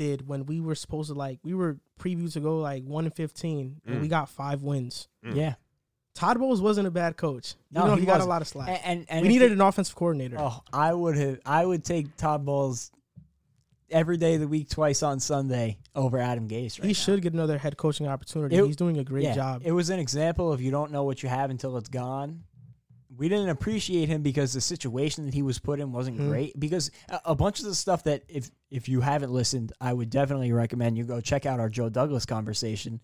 did 0.00 0.26
when 0.26 0.46
we 0.46 0.60
were 0.60 0.74
supposed 0.74 1.10
to 1.10 1.14
like 1.14 1.38
we 1.44 1.52
were 1.54 1.76
previewed 2.00 2.32
to 2.32 2.40
go 2.40 2.58
like 2.58 2.82
one 2.84 3.04
and 3.04 3.14
fifteen 3.14 3.80
and 3.86 4.00
we 4.00 4.06
Mm. 4.06 4.10
got 4.10 4.28
five 4.30 4.62
wins. 4.62 5.08
Mm. 5.24 5.36
Yeah. 5.36 5.54
Todd 6.14 6.38
Bowles 6.38 6.60
wasn't 6.62 6.86
a 6.88 6.90
bad 6.90 7.16
coach. 7.18 7.54
No, 7.70 7.86
No, 7.86 7.94
he, 7.94 8.00
he 8.00 8.06
got 8.06 8.14
a 8.14 8.14
wasn't. 8.16 8.30
lot 8.30 8.42
of 8.42 8.48
slack. 8.48 8.68
And, 8.68 8.80
and, 9.00 9.06
and 9.10 9.22
we 9.22 9.28
needed 9.28 9.52
it- 9.52 9.54
an 9.54 9.60
offensive 9.60 9.94
coordinator. 9.94 10.36
Oh, 10.38 10.60
I 10.72 10.92
would 10.92 11.16
have. 11.18 11.38
I 11.44 11.64
would 11.64 11.84
take 11.84 12.16
Todd 12.16 12.44
Bowles 12.46 12.90
every 13.90 14.16
day 14.16 14.34
of 14.34 14.40
the 14.40 14.48
week, 14.48 14.68
twice 14.70 15.02
on 15.02 15.20
Sunday 15.20 15.78
over 15.94 16.18
Adam 16.18 16.48
Gase. 16.48 16.78
Right 16.78 16.86
he 16.86 16.88
now. 16.88 16.92
should 16.94 17.22
get 17.22 17.32
another 17.34 17.58
head 17.58 17.76
coaching 17.76 18.06
opportunity. 18.08 18.56
It- 18.56 18.64
He's 18.66 18.76
doing 18.76 18.98
a 18.98 19.04
great 19.04 19.24
yeah, 19.24 19.34
job. 19.34 19.62
It 19.64 19.72
was 19.72 19.90
an 19.90 19.98
example 19.98 20.50
of 20.52 20.60
you 20.62 20.70
don't 20.70 20.90
know 20.92 21.04
what 21.04 21.22
you 21.22 21.28
have 21.28 21.50
until 21.50 21.76
it's 21.76 21.88
gone. 21.90 22.44
We 23.20 23.28
didn't 23.28 23.50
appreciate 23.50 24.08
him 24.08 24.22
because 24.22 24.54
the 24.54 24.62
situation 24.62 25.26
that 25.26 25.34
he 25.34 25.42
was 25.42 25.58
put 25.58 25.78
in 25.78 25.92
wasn't 25.92 26.18
Mhm. 26.18 26.28
great. 26.30 26.58
Because 26.58 26.90
a, 27.10 27.20
a 27.26 27.34
bunch 27.34 27.60
of 27.60 27.66
the 27.66 27.74
stuff 27.74 28.02
that 28.04 28.22
if 28.28 28.50
if 28.70 28.88
you 28.88 29.02
haven't 29.02 29.30
listened, 29.30 29.72
I 29.78 29.92
would 29.92 30.08
definitely 30.08 30.52
recommend 30.52 30.96
you 30.96 31.04
go 31.04 31.20
check 31.20 31.44
out 31.44 31.60
our 31.60 31.68
Joe 31.68 31.90
Douglas 31.90 32.24
conversation. 32.24 32.98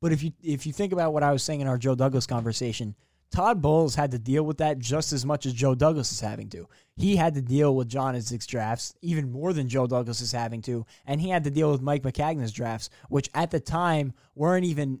But 0.00 0.12
if 0.12 0.22
you 0.22 0.30
if 0.40 0.66
you 0.66 0.72
think 0.72 0.92
about 0.92 1.12
what 1.12 1.24
I 1.24 1.32
was 1.32 1.42
saying 1.42 1.62
in 1.62 1.66
our 1.66 1.78
Joe 1.78 1.96
Douglas 1.96 2.28
conversation, 2.28 2.94
Todd 3.32 3.60
Bowles 3.60 3.96
had 3.96 4.12
to 4.12 4.20
deal 4.20 4.44
with 4.44 4.58
that 4.58 4.78
just 4.78 5.12
as 5.12 5.26
much 5.26 5.46
as 5.46 5.52
Joe 5.52 5.74
Douglas 5.74 6.12
is 6.12 6.20
having 6.20 6.48
to. 6.50 6.68
He 6.94 7.16
had 7.16 7.34
to 7.34 7.42
deal 7.42 7.74
with 7.74 7.88
John 7.88 8.14
Idzik's 8.14 8.46
drafts 8.46 8.94
even 9.02 9.32
more 9.32 9.52
than 9.52 9.68
Joe 9.68 9.88
Douglas 9.88 10.20
is 10.20 10.30
having 10.30 10.62
to, 10.62 10.86
and 11.06 11.20
he 11.20 11.30
had 11.30 11.42
to 11.42 11.50
deal 11.50 11.72
with 11.72 11.82
Mike 11.82 12.04
Maccagnan's 12.04 12.52
drafts, 12.52 12.88
which 13.08 13.28
at 13.34 13.50
the 13.50 13.58
time 13.58 14.12
weren't 14.36 14.64
even 14.64 15.00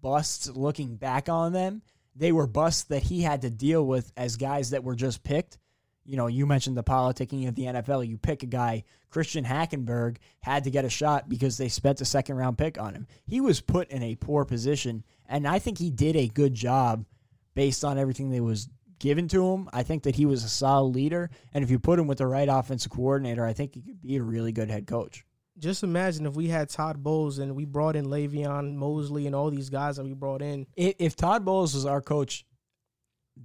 busts 0.00 0.48
looking 0.48 0.94
back 0.94 1.28
on 1.28 1.52
them. 1.52 1.82
They 2.16 2.32
were 2.32 2.46
busts 2.46 2.84
that 2.84 3.02
he 3.02 3.22
had 3.22 3.42
to 3.42 3.50
deal 3.50 3.84
with 3.86 4.12
as 4.16 4.36
guys 4.36 4.70
that 4.70 4.84
were 4.84 4.94
just 4.94 5.22
picked. 5.22 5.58
You 6.04 6.16
know, 6.16 6.26
you 6.26 6.46
mentioned 6.46 6.76
the 6.76 6.84
politicking 6.84 7.48
of 7.48 7.54
the 7.54 7.64
NFL. 7.64 8.06
You 8.06 8.18
pick 8.18 8.42
a 8.42 8.46
guy, 8.46 8.84
Christian 9.10 9.44
Hackenberg 9.44 10.16
had 10.40 10.64
to 10.64 10.70
get 10.70 10.84
a 10.84 10.90
shot 10.90 11.28
because 11.28 11.56
they 11.56 11.68
spent 11.68 12.00
a 12.00 12.04
second 12.04 12.36
round 12.36 12.58
pick 12.58 12.78
on 12.78 12.94
him. 12.94 13.06
He 13.26 13.40
was 13.40 13.60
put 13.60 13.90
in 13.90 14.02
a 14.02 14.16
poor 14.16 14.44
position, 14.44 15.02
and 15.26 15.48
I 15.48 15.58
think 15.58 15.78
he 15.78 15.90
did 15.90 16.14
a 16.14 16.28
good 16.28 16.54
job 16.54 17.06
based 17.54 17.84
on 17.84 17.98
everything 17.98 18.30
that 18.30 18.42
was 18.42 18.68
given 18.98 19.28
to 19.28 19.52
him. 19.52 19.68
I 19.72 19.82
think 19.82 20.02
that 20.02 20.16
he 20.16 20.26
was 20.26 20.44
a 20.44 20.48
solid 20.48 20.94
leader, 20.94 21.30
and 21.52 21.64
if 21.64 21.70
you 21.70 21.78
put 21.78 21.98
him 21.98 22.06
with 22.06 22.18
the 22.18 22.26
right 22.26 22.48
offensive 22.50 22.92
coordinator, 22.92 23.44
I 23.44 23.54
think 23.54 23.74
he 23.74 23.80
could 23.80 24.02
be 24.02 24.16
a 24.16 24.22
really 24.22 24.52
good 24.52 24.70
head 24.70 24.86
coach. 24.86 25.24
Just 25.58 25.82
imagine 25.84 26.26
if 26.26 26.34
we 26.34 26.48
had 26.48 26.68
Todd 26.68 27.02
Bowles 27.02 27.38
and 27.38 27.54
we 27.54 27.64
brought 27.64 27.94
in 27.96 28.06
Le'Veon 28.06 28.74
Mosley 28.74 29.26
and 29.26 29.34
all 29.36 29.50
these 29.50 29.70
guys 29.70 29.96
that 29.96 30.04
we 30.04 30.12
brought 30.12 30.42
in. 30.42 30.66
If, 30.76 30.94
if 30.98 31.16
Todd 31.16 31.44
Bowles 31.44 31.74
was 31.74 31.86
our 31.86 32.00
coach 32.00 32.44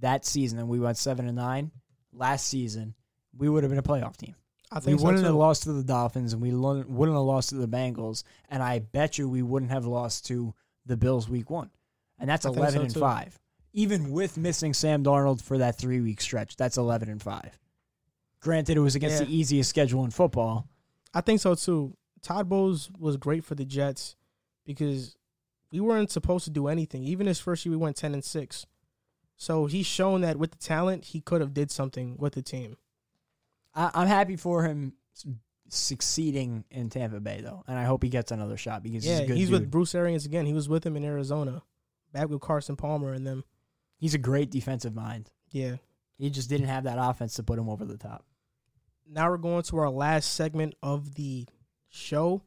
that 0.00 0.24
season 0.24 0.58
and 0.58 0.68
we 0.68 0.80
went 0.80 0.96
seven 0.98 1.26
and 1.28 1.36
nine 1.36 1.70
last 2.12 2.46
season, 2.48 2.94
we 3.36 3.48
would 3.48 3.62
have 3.62 3.70
been 3.70 3.78
a 3.78 3.82
playoff 3.82 4.16
team. 4.16 4.34
I 4.72 4.76
We 4.78 4.80
think 4.82 5.00
so 5.00 5.06
wouldn't 5.06 5.22
too. 5.22 5.26
have 5.26 5.34
lost 5.36 5.64
to 5.64 5.72
the 5.72 5.82
Dolphins, 5.84 6.32
and 6.32 6.40
we 6.42 6.50
lo- 6.52 6.84
wouldn't 6.88 7.16
have 7.16 7.24
lost 7.24 7.48
to 7.50 7.56
the 7.56 7.68
Bengals, 7.68 8.22
and 8.48 8.62
I 8.62 8.78
bet 8.80 9.18
you 9.18 9.28
we 9.28 9.42
wouldn't 9.42 9.70
have 9.72 9.84
lost 9.86 10.26
to 10.26 10.54
the 10.86 10.96
Bills 10.96 11.28
week 11.28 11.50
one, 11.50 11.70
and 12.18 12.28
that's 12.30 12.46
I 12.46 12.50
eleven 12.50 12.74
so, 12.74 12.80
and 12.82 12.94
too. 12.94 13.00
five. 13.00 13.38
Even 13.72 14.10
with 14.12 14.36
missing 14.36 14.72
Sam 14.74 15.02
Darnold 15.04 15.42
for 15.42 15.58
that 15.58 15.76
three 15.76 16.00
week 16.00 16.20
stretch, 16.20 16.56
that's 16.56 16.76
eleven 16.76 17.08
and 17.08 17.20
five. 17.22 17.58
Granted, 18.40 18.76
it 18.76 18.80
was 18.80 18.94
against 18.94 19.20
Yeah. 19.20 19.26
the 19.26 19.36
easiest 19.36 19.70
schedule 19.70 20.04
in 20.04 20.10
football. 20.10 20.66
I 21.12 21.20
think 21.20 21.40
so 21.40 21.54
too. 21.56 21.96
Todd 22.22 22.48
Bowles 22.48 22.90
was 22.98 23.16
great 23.16 23.44
for 23.44 23.54
the 23.54 23.64
Jets 23.64 24.16
because 24.64 25.16
we 25.72 25.80
weren't 25.80 26.10
supposed 26.10 26.44
to 26.44 26.50
do 26.50 26.68
anything. 26.68 27.04
Even 27.04 27.26
his 27.26 27.40
first 27.40 27.64
year, 27.64 27.70
we 27.70 27.76
went 27.76 27.96
ten 27.96 28.14
and 28.14 28.24
six. 28.24 28.66
So 29.36 29.66
he's 29.66 29.86
shown 29.86 30.20
that 30.20 30.36
with 30.36 30.50
the 30.50 30.58
talent, 30.58 31.06
he 31.06 31.20
could 31.20 31.40
have 31.40 31.54
did 31.54 31.70
something 31.70 32.16
with 32.18 32.34
the 32.34 32.42
team. 32.42 32.76
I, 33.74 33.90
I'm 33.94 34.06
happy 34.06 34.36
for 34.36 34.64
him 34.64 34.94
succeeding 35.68 36.64
in 36.70 36.90
Tampa 36.90 37.20
Bay 37.20 37.40
though, 37.40 37.64
and 37.66 37.78
I 37.78 37.84
hope 37.84 38.02
he 38.02 38.08
gets 38.08 38.32
another 38.32 38.56
shot 38.56 38.82
because 38.82 39.06
yeah, 39.06 39.12
he's 39.12 39.20
a 39.20 39.26
good 39.26 39.36
he's 39.36 39.50
with 39.50 39.70
Bruce 39.70 39.94
Arians 39.94 40.26
again. 40.26 40.44
He 40.44 40.52
was 40.52 40.68
with 40.68 40.84
him 40.84 40.96
in 40.96 41.04
Arizona, 41.04 41.62
back 42.12 42.28
with 42.28 42.40
Carson 42.40 42.76
Palmer 42.76 43.12
and 43.12 43.26
them. 43.26 43.44
he's 43.96 44.14
a 44.14 44.18
great 44.18 44.50
defensive 44.50 44.94
mind. 44.94 45.30
Yeah. 45.50 45.76
He 46.18 46.28
just 46.28 46.50
didn't 46.50 46.66
have 46.66 46.84
that 46.84 46.98
offense 47.00 47.34
to 47.34 47.42
put 47.42 47.58
him 47.58 47.68
over 47.68 47.84
the 47.84 47.96
top. 47.96 48.26
Now 49.08 49.30
we're 49.30 49.38
going 49.38 49.62
to 49.62 49.78
our 49.78 49.90
last 49.90 50.34
segment 50.34 50.74
of 50.82 51.14
the 51.14 51.46
show, 51.90 52.42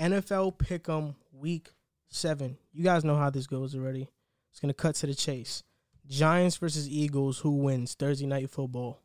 NFL 0.00 0.56
Pick'em 0.56 1.14
Week 1.32 1.70
Seven. 2.08 2.56
You 2.72 2.84
guys 2.84 3.04
know 3.04 3.16
how 3.16 3.30
this 3.30 3.46
goes 3.46 3.74
already. 3.74 4.08
It's 4.50 4.60
gonna 4.60 4.72
cut 4.72 4.94
to 4.96 5.06
the 5.06 5.14
chase. 5.14 5.62
Giants 6.08 6.56
versus 6.56 6.88
Eagles. 6.88 7.38
Who 7.40 7.50
wins 7.50 7.94
Thursday 7.94 8.26
night 8.26 8.48
football? 8.48 9.00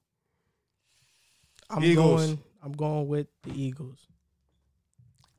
I'm 1.69 1.83
Eagles. 1.83 2.25
going. 2.25 2.39
I'm 2.63 2.71
going 2.73 3.07
with 3.07 3.27
the 3.43 3.59
Eagles. 3.59 4.07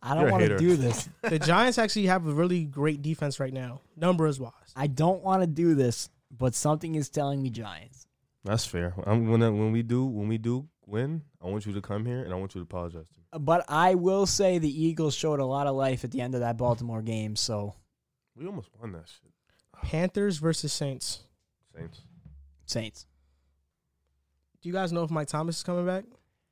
I 0.02 0.16
don't 0.16 0.30
want 0.30 0.42
to 0.42 0.58
do 0.58 0.76
this. 0.76 1.08
The 1.22 1.38
Giants 1.38 1.78
actually 1.78 2.06
have 2.06 2.26
a 2.26 2.32
really 2.32 2.64
great 2.64 3.02
defense 3.02 3.38
right 3.38 3.52
now, 3.52 3.80
numbers 3.96 4.40
wise. 4.40 4.52
I 4.74 4.88
don't 4.88 5.22
want 5.22 5.42
to 5.42 5.46
do 5.46 5.76
this, 5.76 6.08
but 6.36 6.56
something 6.56 6.96
is 6.96 7.08
telling 7.08 7.40
me 7.40 7.50
Giants. 7.50 8.08
That's 8.42 8.66
fair. 8.66 8.94
I'm 9.06 9.28
when 9.28 9.42
I, 9.42 9.50
when 9.50 9.70
we 9.70 9.82
do 9.82 10.04
when 10.04 10.26
we 10.26 10.38
do 10.38 10.68
win, 10.84 11.22
I 11.44 11.48
want 11.48 11.66
you 11.66 11.72
to 11.72 11.80
come 11.80 12.06
here 12.06 12.22
and 12.22 12.32
I 12.32 12.36
want 12.36 12.54
you 12.54 12.60
to 12.60 12.62
apologize 12.62 13.08
to 13.08 13.18
me. 13.18 13.44
But 13.44 13.64
I 13.68 13.94
will 13.94 14.26
say 14.26 14.58
the 14.58 14.84
Eagles 14.84 15.14
showed 15.14 15.40
a 15.40 15.44
lot 15.44 15.66
of 15.66 15.74
life 15.74 16.04
at 16.04 16.10
the 16.10 16.20
end 16.20 16.34
of 16.34 16.40
that 16.40 16.56
Baltimore 16.56 17.02
game. 17.02 17.36
So 17.36 17.74
We 18.36 18.46
almost 18.46 18.68
won 18.80 18.92
that 18.92 19.08
shit. 19.08 19.32
Panthers 19.82 20.38
versus 20.38 20.72
Saints. 20.72 21.20
Saints. 21.76 22.00
Saints. 22.66 23.06
Do 24.62 24.68
you 24.68 24.72
guys 24.72 24.92
know 24.92 25.02
if 25.02 25.10
Mike 25.10 25.26
Thomas 25.28 25.56
is 25.56 25.62
coming 25.62 25.84
back? 25.86 26.04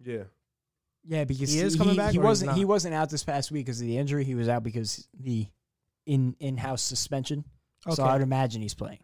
Yeah. 0.05 0.25
Yeah, 1.07 1.25
because 1.25 1.53
He 1.53 1.61
is 1.61 1.77
coming 1.77 1.97
back 1.97 2.13
He 2.13 2.19
or 2.19 2.23
wasn't. 2.23 2.53
He 2.53 2.65
wasn't 2.65 2.95
out 2.95 3.09
this 3.09 3.25
past 3.25 3.51
week 3.51 3.67
because 3.67 3.81
of 3.81 3.87
the 3.87 3.97
injury. 3.97 4.25
He 4.25 4.35
was 4.35 4.49
out 4.49 4.63
because 4.65 5.07
the 5.19 5.47
in 6.07 6.35
in 6.41 6.57
house 6.57 6.83
suspension. 6.83 7.45
Okay. 7.87 7.95
So 7.95 8.05
I'd 8.05 8.21
imagine 8.21 8.61
he's 8.61 8.75
playing 8.75 8.99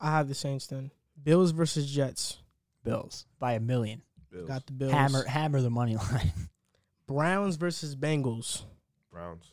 I 0.00 0.10
have 0.12 0.28
the 0.28 0.34
Saints 0.34 0.66
then. 0.66 0.90
Bills 1.22 1.50
versus 1.50 1.90
Jets. 1.90 2.38
Bills 2.84 3.26
by 3.38 3.52
a 3.54 3.60
million. 3.60 4.02
Bills. 4.32 4.48
Got 4.48 4.66
the 4.66 4.72
Bills. 4.72 4.92
Hammer 4.92 5.24
hammer 5.24 5.60
the 5.60 5.70
money 5.70 5.96
line. 5.96 6.32
Browns 7.06 7.56
versus 7.56 7.94
Bengals. 7.94 8.62
Browns. 9.10 9.44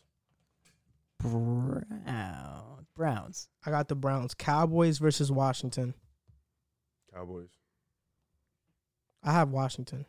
Brown 1.19 2.87
Browns. 2.95 3.49
I 3.65 3.71
got 3.71 3.87
the 3.87 3.95
Browns. 3.95 4.33
Cowboys 4.33 4.97
versus 4.99 5.31
Washington. 5.31 5.93
Cowboys. 7.13 7.49
I 9.23 9.33
have 9.33 9.49
Washington. 9.49 10.05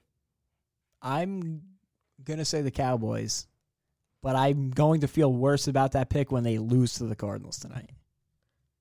I'm 1.02 1.62
gonna 2.22 2.44
say 2.44 2.62
the 2.62 2.70
Cowboys, 2.70 3.46
but 4.22 4.36
I'm 4.36 4.70
going 4.70 5.00
to 5.00 5.08
feel 5.08 5.32
worse 5.32 5.66
about 5.66 5.92
that 5.92 6.10
pick 6.10 6.30
when 6.30 6.44
they 6.44 6.58
lose 6.58 6.94
to 6.94 7.04
the 7.04 7.16
Cardinals 7.16 7.58
tonight. 7.58 7.90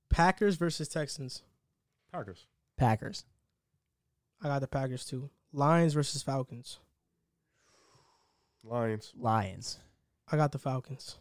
Packers 0.10 0.56
versus 0.56 0.88
Texans. 0.88 1.44
Packers. 2.12 2.46
Packers. 2.78 3.26
I 4.42 4.48
got 4.48 4.60
the 4.60 4.68
Packers 4.68 5.06
too. 5.06 5.30
Lions 5.52 5.94
versus 5.94 6.22
Falcons. 6.22 6.80
Lions. 8.64 9.14
Lions. 9.18 9.80
I 10.32 10.38
got 10.38 10.52
the 10.52 10.60
Falcons. 10.60 11.18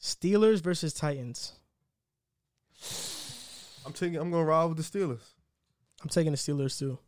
Steelers 0.00 0.60
versus 0.60 0.92
Titans. 0.92 1.52
I'm 3.84 3.92
taking. 3.92 4.16
I'm 4.16 4.30
gonna 4.30 4.44
ride 4.44 4.64
with 4.64 4.78
the 4.78 4.82
Steelers. 4.82 5.22
I'm 6.02 6.08
taking 6.08 6.32
the 6.32 6.38
Steelers 6.38 6.78
too. 6.78 6.98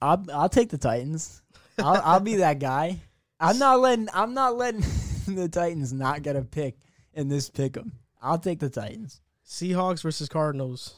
I'll 0.00 0.24
I'll 0.32 0.48
take 0.48 0.70
the 0.70 0.78
Titans. 0.78 1.42
I'll, 1.78 2.00
I'll 2.04 2.20
be 2.20 2.36
that 2.36 2.58
guy. 2.58 3.00
I'm 3.40 3.58
not 3.58 3.80
letting. 3.80 4.08
I'm 4.14 4.34
not 4.34 4.56
letting 4.56 4.84
the 5.26 5.48
Titans 5.48 5.92
not 5.92 6.22
get 6.22 6.36
a 6.36 6.42
pick 6.42 6.76
in 7.12 7.28
this 7.28 7.50
pick 7.50 7.76
'em. 7.76 7.92
I'll 8.22 8.38
take 8.38 8.60
the 8.60 8.70
Titans. 8.70 9.20
Seahawks 9.46 10.02
versus 10.02 10.28
Cardinals. 10.28 10.96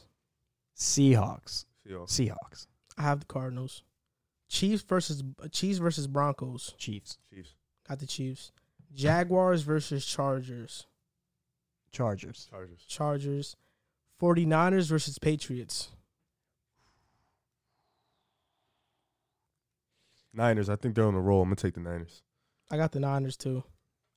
Seahawks. 0.77 1.65
Seahawks. 1.87 2.09
Seahawks. 2.09 2.67
I 2.99 3.03
have 3.03 3.21
the 3.21 3.25
Cardinals. 3.25 3.83
Chiefs 4.49 4.83
versus 4.83 5.23
Chiefs 5.51 5.79
versus 5.79 6.05
Broncos. 6.05 6.75
Chiefs. 6.77 7.17
Chiefs. 7.33 7.55
Got 7.87 7.99
the 7.99 8.05
Chiefs. 8.05 8.51
Jaguars 8.93 9.61
versus 9.61 10.05
Chargers. 10.05 10.85
Chargers. 11.91 12.47
Chargers. 12.51 12.85
Chargers. 12.87 13.55
49ers 14.21 14.89
versus 14.89 15.17
Patriots. 15.17 15.89
Niners. 20.33 20.69
I 20.69 20.75
think 20.75 20.95
they're 20.95 21.05
on 21.05 21.15
a 21.15 21.21
roll. 21.21 21.41
I'm 21.41 21.47
gonna 21.47 21.55
take 21.55 21.75
the 21.75 21.79
Niners. 21.79 22.21
I 22.69 22.77
got 22.77 22.91
the 22.91 22.99
Niners 22.99 23.37
too. 23.37 23.63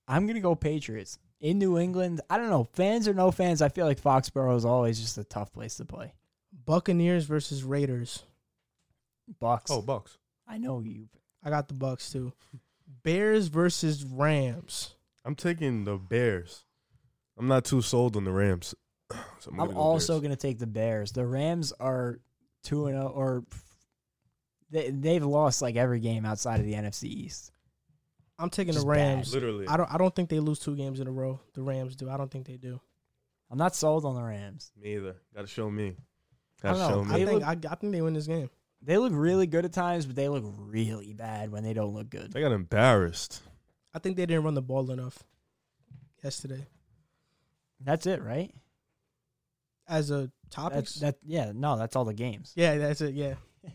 I'm 0.09 0.27
gonna 0.27 0.41
go 0.41 0.55
Patriots 0.57 1.19
in 1.41 1.59
New 1.59 1.79
England. 1.79 2.21
I 2.29 2.37
don't 2.37 2.51
know, 2.51 2.65
fans 2.65 3.07
or 3.07 3.15
no 3.15 3.31
fans. 3.31 3.63
I 3.63 3.69
feel 3.69 3.87
like 3.87 4.01
Foxborough 4.01 4.57
is 4.57 4.65
always 4.65 5.01
just 5.01 5.19
a 5.19 5.25
tough 5.25 5.53
place 5.53 5.77
to 5.77 5.85
play. 5.85 6.15
Buccaneers 6.65 7.25
versus 7.25 7.63
Raiders. 7.65 8.25
Bucks. 9.41 9.71
Oh, 9.71 9.83
Bucks. 9.83 10.19
I 10.47 10.59
know 10.59 10.81
you. 10.81 11.09
I 11.43 11.51
got 11.51 11.69
the 11.69 11.75
Bucks 11.75 12.11
too. 12.11 12.33
Bears 13.03 13.49
versus 13.49 14.05
Rams. 14.05 14.95
I'm 15.25 15.35
taking 15.35 15.85
the 15.85 15.97
Bears. 15.97 16.65
I'm 17.39 17.49
not 17.49 17.65
too 17.65 17.83
sold 17.83 18.17
on 18.17 18.25
the 18.25 18.33
Rams. 18.33 18.75
So 19.41 19.51
I'm, 19.53 19.61
I'm 19.61 19.71
go 19.73 19.77
also 19.77 20.21
gonna 20.21 20.37
take 20.37 20.59
the 20.59 20.67
Bears. 20.67 21.13
The 21.13 21.27
Rams 21.27 21.73
are 21.81 22.21
two 22.63 22.87
and 22.87 22.95
zero, 22.95 23.09
or 23.09 23.45
they 24.71 24.91
they've 24.91 25.25
lost 25.25 25.61
like 25.61 25.77
every 25.77 25.99
game 26.01 26.25
outside 26.25 26.61
of 26.61 26.67
the 26.67 26.75
NFC 26.75 27.05
East. 27.05 27.51
I'm 28.39 28.49
taking 28.51 28.73
Just 28.73 28.87
the 28.87 28.91
Rams. 28.91 29.35
literally. 29.35 29.67
I 29.69 29.77
don't 29.77 29.93
I 29.93 29.99
don't 29.99 30.15
think 30.15 30.31
they 30.31 30.41
lose 30.41 30.61
two 30.61 30.77
games 30.77 31.01
in 31.01 31.09
a 31.09 31.11
row. 31.11 31.41
The 31.55 31.63
Rams 31.63 31.97
do. 31.97 32.09
I 32.09 32.17
don't 32.17 32.31
think 32.31 32.47
they 32.47 32.57
do. 32.57 32.81
I'm 33.51 33.59
not 33.59 33.75
sold 33.75 34.05
on 34.07 34.15
the 34.15 34.23
Rams. 34.23 34.73
Me 34.81 34.95
either. 34.95 35.17
Gotta 35.35 35.49
show 35.49 35.69
me. 35.71 35.97
I 36.65 36.69
Gotta 36.69 36.79
don't 36.79 36.89
show 36.89 37.03
know. 37.05 37.15
I 37.15 37.25
think 37.25 37.43
I, 37.43 37.73
I 37.73 37.75
think 37.75 37.93
they 37.93 38.01
win 38.01 38.15
this 38.15 38.27
game. 38.29 38.49
They 38.85 38.99
look 38.99 39.13
really 39.15 39.47
good 39.47 39.65
at 39.65 39.73
times, 39.73 40.07
but 40.07 40.17
they 40.17 40.29
look 40.29 40.45
really 40.59 41.13
bad 41.13 41.51
when 41.53 41.63
they 41.63 41.73
don't 41.73 41.95
look 41.95 42.11
good. 42.11 42.33
They 42.33 42.41
got 42.41 42.53
embarrassed. 42.53 43.41
I 43.95 43.99
think 43.99 44.17
they 44.17 44.27
didn't 44.27 44.45
run 44.45 44.55
the 44.55 44.63
ball 44.63 44.91
enough 44.91 45.23
yesterday. 46.23 46.67
That's 47.81 48.07
it, 48.07 48.23
right? 48.23 48.53
As 49.89 50.11
a 50.11 50.15
That's, 50.15 50.31
topics. 50.51 50.95
that 50.97 51.17
yeah, 51.25 51.53
no, 51.55 51.77
that's 51.77 51.97
all 51.97 52.05
the 52.05 52.15
games. 52.15 52.53
Yeah, 52.57 52.79
that's 52.79 53.01
it. 53.01 53.15
Yeah, 53.15 53.35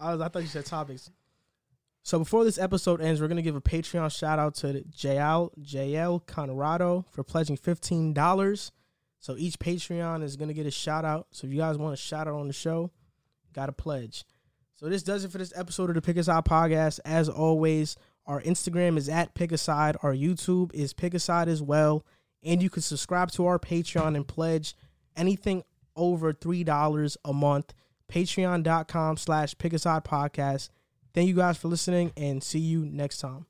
I 0.00 0.12
was. 0.12 0.20
I 0.20 0.28
thought 0.28 0.42
you 0.42 0.48
said 0.48 0.66
topics. 0.66 1.10
So 2.04 2.18
before 2.18 2.44
this 2.44 2.58
episode 2.58 3.00
ends, 3.00 3.20
we're 3.20 3.28
gonna 3.28 3.42
give 3.42 3.54
a 3.56 3.60
Patreon 3.60 4.16
shout 4.16 4.38
out 4.38 4.56
to 4.56 4.84
JL 4.90 5.50
JL 5.60 6.26
Conrado 6.26 7.04
for 7.10 7.22
pledging 7.22 7.56
fifteen 7.56 8.12
dollars. 8.12 8.72
So 9.20 9.36
each 9.36 9.58
Patreon 9.60 10.22
is 10.24 10.36
gonna 10.36 10.52
get 10.52 10.66
a 10.66 10.70
shout 10.70 11.04
out. 11.04 11.28
So 11.30 11.46
if 11.46 11.52
you 11.52 11.58
guys 11.58 11.78
want 11.78 11.94
a 11.94 11.96
shout 11.96 12.26
out 12.26 12.34
on 12.34 12.48
the 12.48 12.52
show, 12.52 12.90
got 13.52 13.66
to 13.66 13.72
pledge. 13.72 14.24
So 14.82 14.88
this 14.88 15.04
does 15.04 15.24
it 15.24 15.30
for 15.30 15.38
this 15.38 15.52
episode 15.54 15.90
of 15.90 15.94
the 15.94 16.02
Pick 16.02 16.16
Aside 16.16 16.44
podcast. 16.44 16.98
As 17.04 17.28
always, 17.28 17.96
our 18.26 18.42
Instagram 18.42 18.96
is 18.96 19.08
at 19.08 19.32
Pick 19.32 19.52
Aside. 19.52 19.96
Our 20.02 20.12
YouTube 20.12 20.74
is 20.74 20.92
Pick 20.92 21.14
Aside 21.14 21.46
as 21.46 21.62
well. 21.62 22.04
And 22.42 22.60
you 22.60 22.68
can 22.68 22.82
subscribe 22.82 23.30
to 23.32 23.46
our 23.46 23.60
Patreon 23.60 24.16
and 24.16 24.26
pledge 24.26 24.74
anything 25.16 25.62
over 25.94 26.32
$3 26.32 27.16
a 27.24 27.32
month. 27.32 27.72
Patreon.com 28.10 29.18
slash 29.18 29.56
Pick 29.56 29.72
Aside 29.72 30.02
podcast. 30.02 30.70
Thank 31.14 31.28
you 31.28 31.36
guys 31.36 31.56
for 31.58 31.68
listening 31.68 32.10
and 32.16 32.42
see 32.42 32.58
you 32.58 32.84
next 32.84 33.18
time. 33.18 33.46